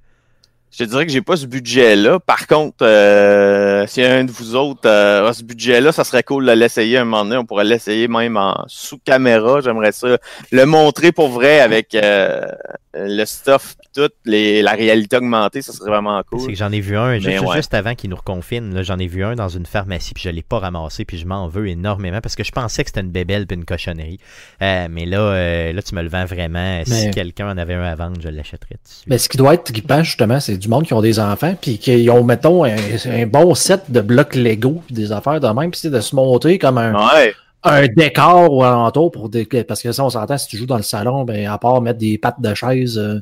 Je 0.77 0.83
te 0.83 0.91
dirais 0.91 1.07
que 1.07 1.13
j'ai 1.13 1.23
pas 1.23 1.37
ce 1.37 1.47
budget-là. 1.47 2.19
Par 2.19 2.49
contre, 2.49 2.79
euh, 2.83 3.87
si 3.87 4.03
un 4.03 4.25
de 4.25 4.33
vous 4.33 4.57
autres 4.57 4.89
euh, 4.89 5.29
a 5.29 5.33
ce 5.33 5.45
budget-là, 5.45 5.93
ça 5.93 6.03
serait 6.03 6.25
cool 6.25 6.47
de 6.47 6.51
l'essayer 6.51 6.99
un 6.99 7.05
moment 7.05 7.25
donné. 7.25 7.37
On 7.37 7.45
pourrait 7.45 7.65
l'essayer 7.65 8.09
même 8.09 8.37
en 8.37 8.65
sous 8.67 8.99
caméra. 8.99 9.61
J'aimerais 9.61 9.93
ça 9.93 10.19
le 10.51 10.67
montrer 10.67 11.13
pour 11.13 11.29
vrai 11.29 11.61
avec 11.61 11.95
euh, 11.95 12.49
le 12.93 13.25
stuff, 13.25 13.77
tout, 13.95 14.11
les, 14.25 14.63
la 14.63 14.73
réalité 14.73 15.17
augmentée. 15.17 15.63
Ça 15.63 15.73
serait 15.73 15.91
vraiment 15.91 16.21
C'est 16.33 16.39
cool. 16.39 16.49
que 16.49 16.55
j'en 16.57 16.73
ai 16.73 16.81
vu 16.81 16.97
un 16.97 17.15
juste, 17.15 17.27
Mais 17.27 17.39
ouais. 17.39 17.57
juste 17.57 17.73
avant 17.75 17.95
qu'ils 17.95 18.11
nous 18.11 18.17
reconfinent. 18.17 18.83
J'en 18.83 18.99
ai 18.99 19.07
vu 19.07 19.25
un 19.25 19.37
dans 19.37 19.49
une 19.49 19.67
pharmacie, 19.67 20.13
puis 20.13 20.25
je 20.25 20.31
l'ai 20.31 20.43
pas 20.43 20.59
ramassé, 20.59 21.05
puis 21.05 21.19
je 21.19 21.27
m'en 21.27 21.47
veux 21.47 21.69
énormément 21.69 22.21
parce 22.21 22.35
que 22.35 22.43
je 22.43 22.51
pensais 22.51 22.83
que 22.83 22.91
c'était 22.91 23.03
une 23.03 23.13
bébelle 23.13 23.47
puis 23.47 23.57
une 23.57 23.65
cochonnerie. 23.65 24.19
Euh, 24.61 24.89
mais 24.91 25.07
là, 25.07 25.21
euh, 25.21 25.73
là, 25.73 25.83
tu 25.83 25.95
me 25.95 26.03
le 26.03 26.09
vends 26.09 26.25
vraiment. 26.25 26.83
Si 26.85 27.13
quelqu'un 27.13 27.51
en 27.51 27.59
avait 27.59 27.75
un 27.75 27.85
à 27.85 27.95
vendre, 27.95 28.21
je 28.21 28.29
l'achèterais 28.29 28.77
dessus. 28.85 29.05
Mais 29.07 29.19
ce 29.19 29.29
qui 29.29 29.37
doit 29.37 29.55
être 29.55 29.65
trippant, 29.65 30.03
justement, 30.03 30.41
c'est 30.41 30.64
du 30.65 30.69
monde 30.69 30.85
qui 30.85 30.93
ont 30.95 31.01
des 31.01 31.19
enfants, 31.21 31.55
puis 31.61 31.79
qui 31.79 32.09
ont, 32.11 32.25
mettons, 32.25 32.65
un, 32.65 32.75
un 33.07 33.27
bon 33.27 33.55
set 33.55 33.91
de 33.91 34.01
blocs 34.01 34.35
Lego, 34.35 34.83
puis 34.87 34.95
des 34.95 35.13
affaires 35.13 35.41
de 35.41 35.47
même, 35.49 35.71
puis 35.71 35.81
c'est 35.81 35.91
de 35.91 36.01
se 36.01 36.15
monter 36.17 36.59
comme 36.59 36.79
un, 36.79 36.93
Ouais. 36.95 37.33
un 37.63 37.87
décor 37.87 38.53
ou 38.53 38.63
alentour 38.65 39.11
pour 39.11 39.29
des... 39.29 39.45
parce 39.47 39.81
que 39.83 39.93
ça, 39.93 40.05
on 40.05 40.11
s'entend, 40.11 40.37
si 40.37 40.49
tu 40.49 40.57
joues 40.57 40.67
dans 40.67 40.77
le 40.77 40.83
salon, 40.83 41.25
ben, 41.25 41.47
à 41.49 41.57
part 41.59 41.81
mettre 41.81 41.99
des 41.99 42.19
pattes 42.19 42.41
de 42.41 42.53
chaise, 42.55 42.99
euh, 42.99 43.21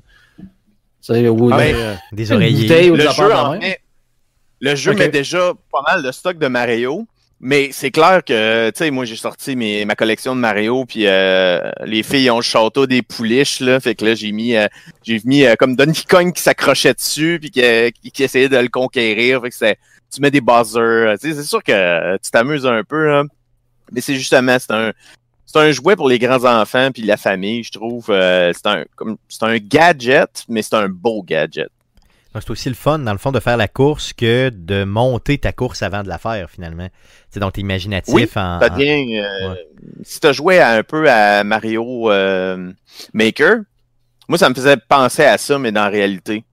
ou 1.29 1.51
Ah 1.53 1.57
ouais. 1.57 1.73
euh, 1.75 1.95
Des 2.13 2.29
une 2.31 2.37
oreillers. 2.37 2.91
ou 2.91 2.97
des 2.97 3.03
Le 3.03 3.09
affaires 3.09 3.25
jeu, 3.29 3.33
de 3.33 3.39
en 3.39 3.51
même. 3.53 3.61
met, 3.61 3.79
le 4.61 4.75
jeu 4.77 4.95
met 4.95 5.09
déjà 5.09 5.53
pas 5.71 5.83
mal 5.87 6.03
de 6.03 6.11
stock 6.13 6.39
de 6.39 6.47
Mario. 6.47 7.07
Mais 7.45 7.71
c'est 7.73 7.91
clair 7.91 8.23
que, 8.25 8.71
tu 8.71 8.79
sais, 8.79 8.91
moi, 8.93 9.05
j'ai 9.05 9.17
sorti 9.17 9.57
mes, 9.57 9.85
ma 9.85 9.97
collection 9.97 10.37
de 10.37 10.41
Mario, 10.41 10.85
puis 10.85 11.09
euh, 11.09 11.73
les 11.85 12.05
filles 12.05 12.31
ont 12.31 12.37
le 12.37 12.43
château 12.43 12.87
des 12.87 13.03
pouliches, 13.03 13.59
là. 13.59 13.81
Fait 13.81 13.97
que 13.97 14.05
là, 14.05 14.15
j'ai 14.15 14.31
mis, 14.31 14.55
euh, 14.55 14.69
j'ai 15.03 15.21
mis 15.25 15.45
euh, 15.45 15.57
comme 15.59 15.75
Donkey 15.75 16.05
Kong 16.09 16.33
qui 16.33 16.41
s'accrochait 16.41 16.95
dessus, 16.95 17.39
puis 17.41 17.51
qui, 17.51 17.61
euh, 17.61 17.91
qui, 17.91 18.13
qui 18.13 18.23
essayait 18.23 18.49
de 18.49 18.57
le 18.57 18.69
conquérir. 18.69 19.43
Fait 19.43 19.51
que 19.51 19.57
c'est, 19.57 19.77
tu 20.15 20.21
mets 20.21 20.31
des 20.31 20.41
buzzers. 20.41 21.19
Tu 21.21 21.31
sais, 21.31 21.35
c'est 21.35 21.49
sûr 21.49 21.65
que 21.65 21.73
euh, 21.73 22.17
tu 22.23 22.31
t'amuses 22.31 22.65
un 22.65 22.85
peu, 22.85 23.09
là. 23.09 23.25
Mais 23.91 24.01
c'est 24.01 24.15
justement, 24.15 24.57
c'est 24.61 24.73
un, 24.73 24.93
c'est 25.45 25.59
un 25.59 25.73
jouet 25.73 25.97
pour 25.97 26.09
les 26.09 26.21
grands 26.21 26.45
enfants 26.45 26.91
puis 26.93 27.03
la 27.03 27.17
famille, 27.17 27.65
je 27.65 27.73
trouve. 27.73 28.07
Euh, 28.11 28.53
c'est 28.55 28.67
un, 28.69 28.85
comme, 28.95 29.17
c'est 29.29 29.43
un 29.43 29.59
gadget, 29.59 30.45
mais 30.49 30.63
c'est 30.63 30.77
un 30.77 30.89
beau 30.89 31.25
gadget. 31.25 31.71
C'est 32.41 32.51
aussi 32.51 32.69
le 32.69 32.75
fun, 32.75 32.99
dans 32.99 33.13
le 33.13 33.19
fond, 33.19 33.31
de 33.33 33.41
faire 33.41 33.57
la 33.57 33.69
course 33.69 34.13
que 34.13 34.51
de 34.53 34.85
monter 34.85 35.39
ta 35.39 35.53
course 35.53 35.83
avant 35.83 36.03
de 36.03 36.09
la 36.09 36.19
faire, 36.19 36.51
finalement. 36.51 36.89
C'est 37.31 37.41
donc 37.41 37.53
t'es 37.53 37.61
imaginatif 37.61 38.13
Oui, 38.15 38.29
en. 38.37 38.57
En- 38.63 38.69
devient. 38.69 39.19
euh, 39.21 39.51
Ouais. 39.51 39.67
Si 40.03 40.19
tu 40.21 40.27
as 40.27 40.33
joué 40.33 40.59
à- 40.59 40.71
un 40.71 40.83
peu 40.83 41.09
à 41.11 41.45
Mario 41.45 42.11
euh, 42.11 42.73
Maker, 43.13 43.57
moi, 44.29 44.39
ça 44.39 44.49
me 44.49 44.55
faisait 44.55 44.77
penser 44.77 45.25
à 45.25 45.37
ça, 45.39 45.59
mais 45.59 45.73
dans 45.73 45.83
la 45.85 45.89
réalité. 45.91 46.45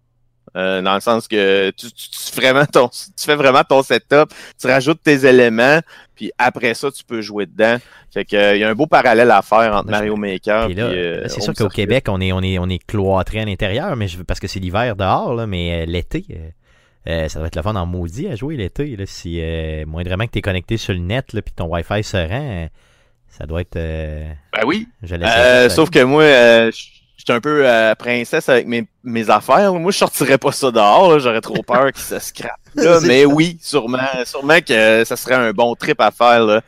Euh, 0.58 0.82
dans 0.82 0.96
le 0.96 1.00
sens 1.00 1.28
que 1.28 1.70
tu, 1.78 1.92
tu- 1.94 2.10
tu 2.10 2.32
fais 2.34 2.42
vraiment 2.42 2.66
ton, 2.66 2.90
tu 2.90 3.24
fais 3.24 3.36
vraiment 3.36 3.64
ton 3.64 3.84
setup, 3.84 4.34
tu 4.60 4.66
rajoutes 4.68 5.02
tes 5.04 5.24
éléments, 5.28 5.80
puis 6.20 6.34
après 6.38 6.74
ça, 6.74 6.92
tu 6.92 7.02
peux 7.06 7.22
jouer 7.22 7.46
dedans. 7.46 7.78
Fait 8.14 8.26
que, 8.26 8.36
euh, 8.36 8.56
il 8.58 8.60
y 8.60 8.64
a 8.66 8.70
un 8.70 8.76
beau 8.76 8.88
parallèle 8.88 9.32
à 9.32 9.42
faire 9.42 9.74
entre 9.74 9.90
Là, 9.90 10.00
Mario 10.00 10.18
Maker 10.18 10.66
puis, 10.66 10.76
euh, 10.78 11.26
c'est 11.30 11.40
sûr 11.40 11.54
qu'au. 11.54 11.70
Québec, 11.70 12.08
on 12.10 12.20
est, 12.20 12.34
on 12.34 12.42
est, 12.42 12.60
on 12.60 12.68
est 12.68 12.86
cloîtré 12.86 13.40
à 13.40 13.46
l'intérieur, 13.46 13.96
mais 13.96 14.10
je, 14.10 14.18
veux- 14.18 14.26
parce 14.26 14.42
que 14.42 14.48
c'est 14.48 14.60
l'hiver 14.60 14.98
dehors, 14.98 15.34
là, 15.34 15.48
mais 15.48 15.84
euh, 15.84 15.86
l'été, 15.86 16.26
euh, 17.08 17.30
ça 17.30 17.40
doit 17.40 17.48
être 17.48 17.56
le 17.56 17.62
fun 17.62 17.76
en 17.76 17.86
maudit 17.86 18.28
à 18.28 18.36
jouer 18.36 18.58
l'été. 18.58 18.98
Si 19.06 19.40
euh, 19.40 19.86
moindrement 19.86 20.26
que 20.26 20.32
tu 20.32 20.40
es 20.40 20.42
connecté 20.42 20.76
sur 20.76 20.92
le 20.92 21.00
net, 21.00 21.28
puis 21.32 21.54
ton 21.56 21.68
Wi-Fi 21.68 22.04
se 22.04 22.18
rend, 22.18 22.64
euh, 22.64 22.68
ça 23.30 23.46
doit 23.46 23.62
être. 23.62 23.78
euh, 23.78 24.28
Ben 24.54 24.64
oui. 24.66 24.90
je 25.02 25.16
Euh, 25.16 25.70
ça. 25.70 25.70
sauf 25.70 25.90
que 25.90 26.04
moi, 26.04 26.24
euh, 26.24 26.72
suis 26.72 26.90
un 27.30 27.40
peu 27.42 27.68
euh, 27.68 27.94
princesse 27.96 28.50
avec 28.50 28.66
mes, 28.68 28.86
mes 29.04 29.30
affaires. 29.30 29.74
Moi, 29.74 29.92
je 29.92 29.98
sortirais 29.98 30.38
pas 30.38 30.52
ça 30.52 30.72
dehors. 30.72 31.20
J'aurais 31.20 31.42
trop 31.42 31.62
peur 31.62 31.92
qu'il 31.94 32.02
se 32.04 32.18
scrape. 32.20 32.59
Là. 32.76 33.00
Mais 33.06 33.22
ça. 33.24 33.28
oui, 33.28 33.58
sûrement, 33.62 33.98
sûrement 34.26 34.60
que 34.66 35.04
ça 35.06 35.16
serait 35.16 35.36
un 35.36 35.52
bon 35.52 35.76
trip 35.76 36.00
à 36.02 36.12
faire. 36.12 36.44
Là. 36.46 36.62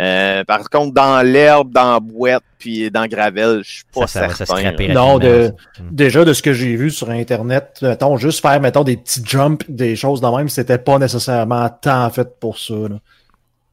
Euh, 0.00 0.42
par 0.44 0.70
contre, 0.70 0.94
dans 0.94 1.20
l'herbe, 1.26 1.70
dans 1.70 1.92
la 1.92 2.00
boîte, 2.00 2.42
puis 2.58 2.90
dans 2.90 3.06
gravel, 3.06 3.60
je 3.62 3.70
suis 3.70 3.84
pas 3.92 4.06
ça, 4.06 4.20
ça 4.20 4.26
va 4.28 4.34
se 4.34 4.44
certain. 4.46 4.62
là. 4.62 4.94
Non, 4.94 5.14
rapidement, 5.14 5.18
de- 5.18 5.52
ça. 5.76 5.82
Mm. 5.82 5.88
Déjà, 5.90 6.24
de 6.24 6.32
ce 6.32 6.42
que 6.42 6.52
j'ai 6.54 6.76
vu 6.76 6.90
sur 6.90 7.10
Internet, 7.10 7.78
mettons, 7.82 8.16
juste 8.16 8.40
faire, 8.40 8.58
mettons, 8.60 8.84
des 8.84 8.96
petits 8.96 9.22
jumps, 9.24 9.62
des 9.68 9.94
choses 9.96 10.20
de 10.22 10.26
même, 10.28 10.48
c'était 10.48 10.78
pas 10.78 10.98
nécessairement 10.98 11.68
tant 11.68 12.08
fait 12.08 12.38
pour 12.40 12.58
ça. 12.58 12.72
là. 12.74 12.98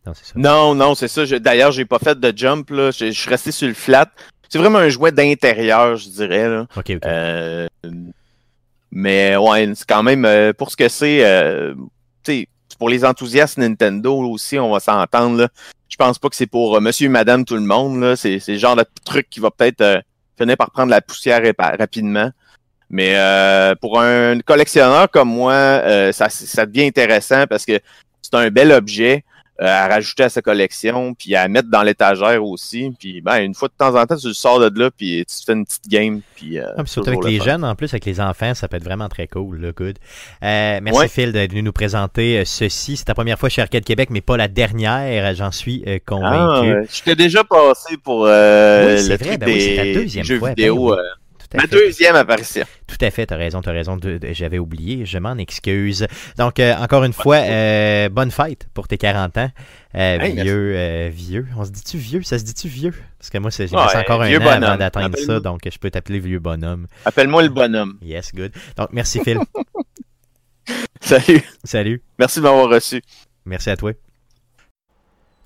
Non, 0.06 0.14
c'est 0.14 0.26
ça. 0.26 0.34
Non, 0.36 0.76
non, 0.76 0.96
c'est 0.96 1.08
ça. 1.08 1.24
Je- 1.24 1.36
D'ailleurs, 1.38 1.72
j'ai 1.72 1.86
pas 1.86 2.00
fait 2.00 2.20
de 2.20 2.34
jump. 2.38 2.70
Là. 2.72 2.92
Je, 2.92 3.06
je 3.06 3.12
suis 3.20 3.30
resté 3.30 3.52
sur 3.54 3.68
le 3.70 3.74
flat. 3.74 4.08
C'est 4.50 4.58
vraiment 4.58 4.80
un 4.80 4.90
jouet 4.90 5.12
d'intérieur, 5.12 5.96
je 5.96 6.10
dirais. 6.10 6.50
Là. 6.50 6.66
Ok, 6.76 6.86
ok. 6.90 7.00
Euh, 7.06 7.68
mais 8.92 9.36
ouais, 9.36 9.72
c'est 9.76 9.88
quand 9.88 10.04
même 10.04 10.26
euh, 10.26 10.54
pour 10.54 10.72
ce 10.72 10.78
que 10.78 10.90
c'est. 10.90 11.24
euh, 11.24 11.74
pour 12.80 12.90
les 12.90 13.04
enthousiastes 13.04 13.58
Nintendo 13.58 14.16
aussi, 14.18 14.58
on 14.58 14.72
va 14.72 14.80
s'entendre. 14.80 15.50
Je 15.90 15.96
pense 15.98 16.18
pas 16.18 16.30
que 16.30 16.36
c'est 16.36 16.48
pour 16.48 16.78
euh, 16.78 16.80
Monsieur 16.80 17.08
et 17.08 17.10
Madame 17.10 17.44
tout 17.44 17.56
le 17.56 17.62
monde. 17.62 18.16
C'est 18.16 18.42
le 18.48 18.58
genre 18.58 18.76
de 18.76 18.86
truc 19.04 19.30
qui 19.30 19.40
va 19.40 19.52
peut-être 19.52 19.82
euh, 19.82 20.00
finir 20.38 20.56
par 20.56 20.72
prendre 20.72 20.90
la 20.90 21.02
poussière 21.02 21.42
rapidement. 21.58 22.32
Mais 22.90 23.16
euh, 23.18 23.76
pour 23.76 24.00
un 24.00 24.40
collectionneur 24.40 25.12
comme 25.12 25.30
moi, 25.30 25.82
ça, 26.12 26.30
ça 26.30 26.66
devient 26.66 26.88
intéressant 26.88 27.46
parce 27.48 27.66
que 27.66 27.80
c'est 28.22 28.34
un 28.34 28.50
bel 28.50 28.72
objet 28.72 29.24
à 29.60 29.88
rajouter 29.88 30.24
à 30.24 30.30
sa 30.30 30.42
collection, 30.42 31.14
puis 31.14 31.36
à 31.36 31.48
mettre 31.48 31.70
dans 31.70 31.84
l'étagère 31.84 32.44
aussi. 32.44 32.92
Puis 33.00 33.22
ben, 33.22 33.40
une 33.44 33.54
fois 33.54 33.68
de 33.68 33.74
temps 33.78 33.96
en 34.00 34.06
temps, 34.06 34.16
tu 34.16 34.28
le 34.28 34.34
sors 34.34 34.60
de 34.60 34.80
là, 34.80 34.90
puis 34.90 35.26
tu 35.28 35.36
te 35.40 35.44
fais 35.46 35.54
une 35.54 35.66
petite 35.66 35.88
game. 35.90 36.22
Puis, 36.36 36.58
euh, 36.60 36.66
Ah, 36.78 36.84
puis 36.84 36.92
surtout 36.92 37.10
avec 37.10 37.24
le 37.24 37.30
les 37.30 37.38
fun. 37.40 37.46
jeunes, 37.46 37.64
en 37.66 37.76
plus, 37.76 37.94
avec 37.94 38.06
les 38.06 38.22
enfants, 38.22 38.54
ça 38.54 38.68
peut 38.68 38.78
être 38.78 38.84
vraiment 38.84 39.10
très 39.10 39.28
cool, 39.28 39.60
là, 39.62 39.72
good. 39.74 39.98
Euh, 40.44 40.80
merci 40.82 41.00
Ouais. 41.00 41.08
Phil 41.08 41.32
d'être 41.34 41.52
venu 41.52 41.64
nous 41.64 41.72
présenter 41.74 42.40
euh, 42.40 42.46
ceci. 42.46 42.96
C'est 42.98 43.06
ta 43.06 43.14
première 43.14 43.38
fois 43.38 43.50
chez 43.50 43.62
Arcade 43.62 43.84
Québec, 43.84 44.10
mais 44.12 44.22
pas 44.22 44.38
la 44.38 44.48
dernière, 44.48 45.34
j'en 45.36 45.52
suis 45.52 45.84
euh, 45.88 45.98
Ah, 45.98 46.00
convaincu. 46.06 46.74
ouais. 46.74 46.86
je 46.92 47.04
t'ai 47.04 47.16
déjà 47.16 47.44
passé 47.44 47.98
pour 47.98 48.26
euh, 48.28 48.96
Oui, 48.98 49.10
le 49.10 49.18
vrai, 49.18 49.38
ben 49.38 49.50
oui, 49.50 49.76
ta 49.76 49.84
deuxième 50.00 50.24
jeux 50.26 50.40
fois, 50.40 50.50
ben 50.50 50.56
vidéo. 50.56 50.96
Tout 51.50 51.58
à 51.58 51.62
ma 51.62 51.68
fait. 51.68 51.76
deuxième 51.76 52.16
apparition. 52.16 52.64
Tout 52.86 52.98
à 53.02 53.10
fait, 53.10 53.26
t'as 53.26 53.36
raison, 53.36 53.62
t'as 53.62 53.72
raison. 53.72 53.98
de- 53.98 54.18
de- 54.20 54.34
J'avais 54.34 54.60
oublié, 54.60 55.06
je 55.06 55.18
m'en 55.18 55.36
excuse. 55.38 56.06
Donc, 56.38 56.60
euh, 56.60 56.76
encore 56.76 57.04
une 57.04 57.14
fois, 57.14 57.38
euh, 57.38 58.08
bonne 58.10 58.30
fête 58.32 58.68
pour 58.74 58.88
tes 58.88 58.98
40 58.98 59.38
ans. 59.38 59.50
Euh, 59.96 60.20
Hey, 60.20 60.40
vieux, 60.42 61.08
vieux. 61.10 61.48
On 61.58 61.66
se 61.66 61.72
dit-tu 61.72 61.98
vieux? 61.98 62.22
Ça 62.22 62.38
se 62.38 62.44
dit-tu 62.44 62.68
vieux? 62.68 62.94
Parce 63.18 63.30
que 63.32 63.38
moi, 63.40 63.50
c'est- 63.50 63.68
j'ai 63.68 63.76
Ouais, 63.76 63.82
encore 63.96 64.22
un 64.22 64.28
vieux 64.28 64.38
an 64.40 64.46
avant 64.46 64.60
bonhomme. 64.60 64.78
d'atteindre 64.78 65.18
ça, 65.18 65.40
donc 65.40 65.62
je 65.72 65.78
peux 65.80 65.90
t'appeler 65.90 66.20
vieux 66.20 66.40
bonhomme. 66.40 66.86
Appelle-moi 67.06 67.42
le 67.44 67.50
bonhomme. 67.50 67.98
Yes, 68.02 68.32
good. 68.34 68.52
Donc, 68.78 68.90
merci 68.92 69.20
Phil. 69.24 69.40
Salut. 71.02 71.42
Salut. 71.64 72.02
Merci 72.20 72.40
de 72.40 72.44
m'avoir 72.44 72.70
reçu. 72.70 73.02
Merci 73.46 73.70
à 73.72 73.78
toi. 73.78 73.92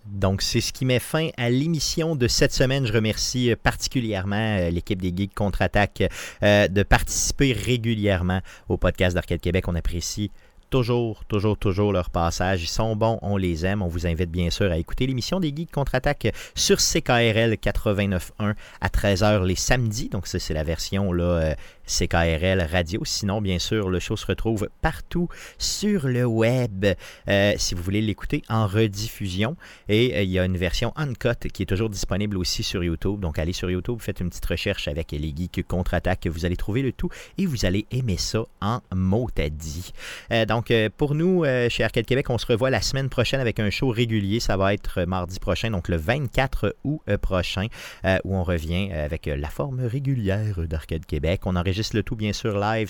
Donc, 0.05 0.41
c'est 0.41 0.61
ce 0.61 0.73
qui 0.73 0.85
met 0.85 0.99
fin 0.99 1.29
à 1.37 1.49
l'émission 1.49 2.15
de 2.15 2.27
cette 2.27 2.53
semaine. 2.53 2.85
Je 2.85 2.93
remercie 2.93 3.51
euh, 3.51 3.55
particulièrement 3.61 4.57
euh, 4.59 4.69
l'équipe 4.69 5.01
des 5.01 5.13
Geeks 5.15 5.33
Contre-Attaque 5.33 6.03
euh, 6.43 6.67
de 6.67 6.83
participer 6.83 7.53
régulièrement 7.53 8.41
au 8.67 8.77
podcast 8.77 9.15
d'Arcade 9.15 9.39
Québec. 9.39 9.65
On 9.67 9.75
apprécie 9.75 10.29
toujours, 10.69 11.23
toujours, 11.25 11.57
toujours 11.57 11.93
leur 11.93 12.09
passage. 12.09 12.63
Ils 12.63 12.67
sont 12.67 12.97
bons, 12.97 13.17
on 13.21 13.37
les 13.37 13.65
aime. 13.65 13.81
On 13.81 13.87
vous 13.87 14.05
invite 14.05 14.29
bien 14.29 14.49
sûr 14.49 14.71
à 14.71 14.77
écouter 14.77 15.07
l'émission 15.07 15.39
des 15.39 15.53
Geeks 15.55 15.71
Contre-Attaque 15.71 16.33
sur 16.53 16.79
CKRL 16.79 17.53
89.1 17.53 18.55
à 18.81 18.87
13h 18.89 19.45
les 19.45 19.55
samedis. 19.55 20.09
Donc, 20.09 20.27
ça, 20.27 20.37
c'est 20.37 20.53
la 20.53 20.63
version 20.63 21.13
là, 21.13 21.55
CKRL 21.85 22.65
radio. 22.71 23.01
Sinon, 23.05 23.41
bien 23.41 23.59
sûr, 23.59 23.89
le 23.89 23.99
show 23.99 24.15
se 24.15 24.25
retrouve 24.25 24.69
partout 24.81 25.27
sur 25.57 26.07
le 26.07 26.25
web 26.25 26.85
euh, 27.27 27.53
si 27.57 27.75
vous 27.75 27.83
voulez 27.83 28.01
l'écouter 28.01 28.41
en 28.49 28.67
rediffusion. 28.67 29.55
Et 29.89 30.15
euh, 30.15 30.23
il 30.23 30.29
y 30.29 30.39
a 30.39 30.45
une 30.45 30.57
version 30.57 30.93
uncut 30.95 31.49
qui 31.51 31.63
est 31.63 31.65
toujours 31.65 31.89
disponible 31.89 32.37
aussi 32.37 32.63
sur 32.63 32.83
YouTube. 32.83 33.19
Donc, 33.19 33.37
allez 33.39 33.53
sur 33.53 33.69
YouTube, 33.69 33.99
faites 33.99 34.19
une 34.19 34.29
petite 34.29 34.45
recherche 34.45 34.87
avec 34.87 35.11
les 35.11 35.33
geeks 35.35 35.67
contre-attaque. 35.67 36.27
Vous 36.27 36.45
allez 36.45 36.55
trouver 36.55 36.81
le 36.81 36.91
tout 36.91 37.09
et 37.37 37.45
vous 37.45 37.65
allez 37.65 37.85
aimer 37.91 38.17
ça 38.17 38.43
en 38.61 38.79
mot 38.95 39.29
à 39.37 39.49
dit. 39.49 39.91
Euh, 40.31 40.45
donc, 40.45 40.73
pour 40.97 41.15
nous, 41.15 41.43
chez 41.69 41.83
Arcade 41.83 42.05
Québec, 42.05 42.29
on 42.29 42.37
se 42.37 42.45
revoit 42.45 42.69
la 42.69 42.81
semaine 42.81 43.09
prochaine 43.09 43.39
avec 43.39 43.59
un 43.59 43.69
show 43.69 43.89
régulier. 43.89 44.39
Ça 44.39 44.57
va 44.57 44.73
être 44.73 45.03
mardi 45.03 45.39
prochain, 45.39 45.71
donc 45.71 45.87
le 45.89 45.97
24 45.97 46.75
août 46.83 47.01
prochain, 47.21 47.67
où 48.23 48.35
on 48.35 48.43
revient 48.43 48.91
avec 48.91 49.25
la 49.25 49.49
forme 49.49 49.85
régulière 49.85 50.59
d'Arcade 50.67 51.05
Québec. 51.05 51.41
On 51.45 51.55
enregistre 51.55 51.72
le 51.93 52.03
tout, 52.03 52.15
bien 52.15 52.33
sûr, 52.33 52.57
live 52.59 52.89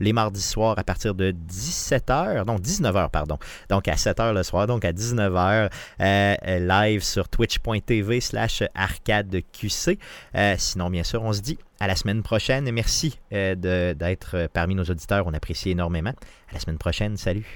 les 0.00 0.12
mardis 0.12 0.42
soirs 0.42 0.78
à 0.78 0.84
partir 0.84 1.14
de 1.14 1.32
17h, 1.32 2.44
non, 2.46 2.56
19h, 2.56 3.10
pardon. 3.10 3.38
Donc 3.68 3.88
à 3.88 3.94
7h 3.94 4.32
le 4.32 4.42
soir, 4.42 4.66
donc 4.66 4.84
à 4.84 4.92
19h, 4.92 5.70
euh, 6.00 6.34
euh, 6.46 6.58
live 6.58 7.02
sur 7.02 7.28
twitch.tv 7.28 8.20
slash 8.20 8.62
arcadeqc. 8.74 9.98
Euh, 10.34 10.54
sinon, 10.58 10.90
bien 10.90 11.02
sûr, 11.04 11.22
on 11.22 11.32
se 11.32 11.40
dit 11.40 11.58
à 11.80 11.86
la 11.86 11.96
semaine 11.96 12.22
prochaine. 12.22 12.70
Merci 12.70 13.18
euh, 13.32 13.54
de- 13.54 13.94
d'être 13.98 14.48
parmi 14.52 14.74
nos 14.74 14.84
auditeurs. 14.84 15.26
On 15.26 15.34
apprécie 15.34 15.70
énormément. 15.70 16.14
À 16.50 16.54
la 16.54 16.60
semaine 16.60 16.78
prochaine. 16.78 17.16
Salut. 17.16 17.46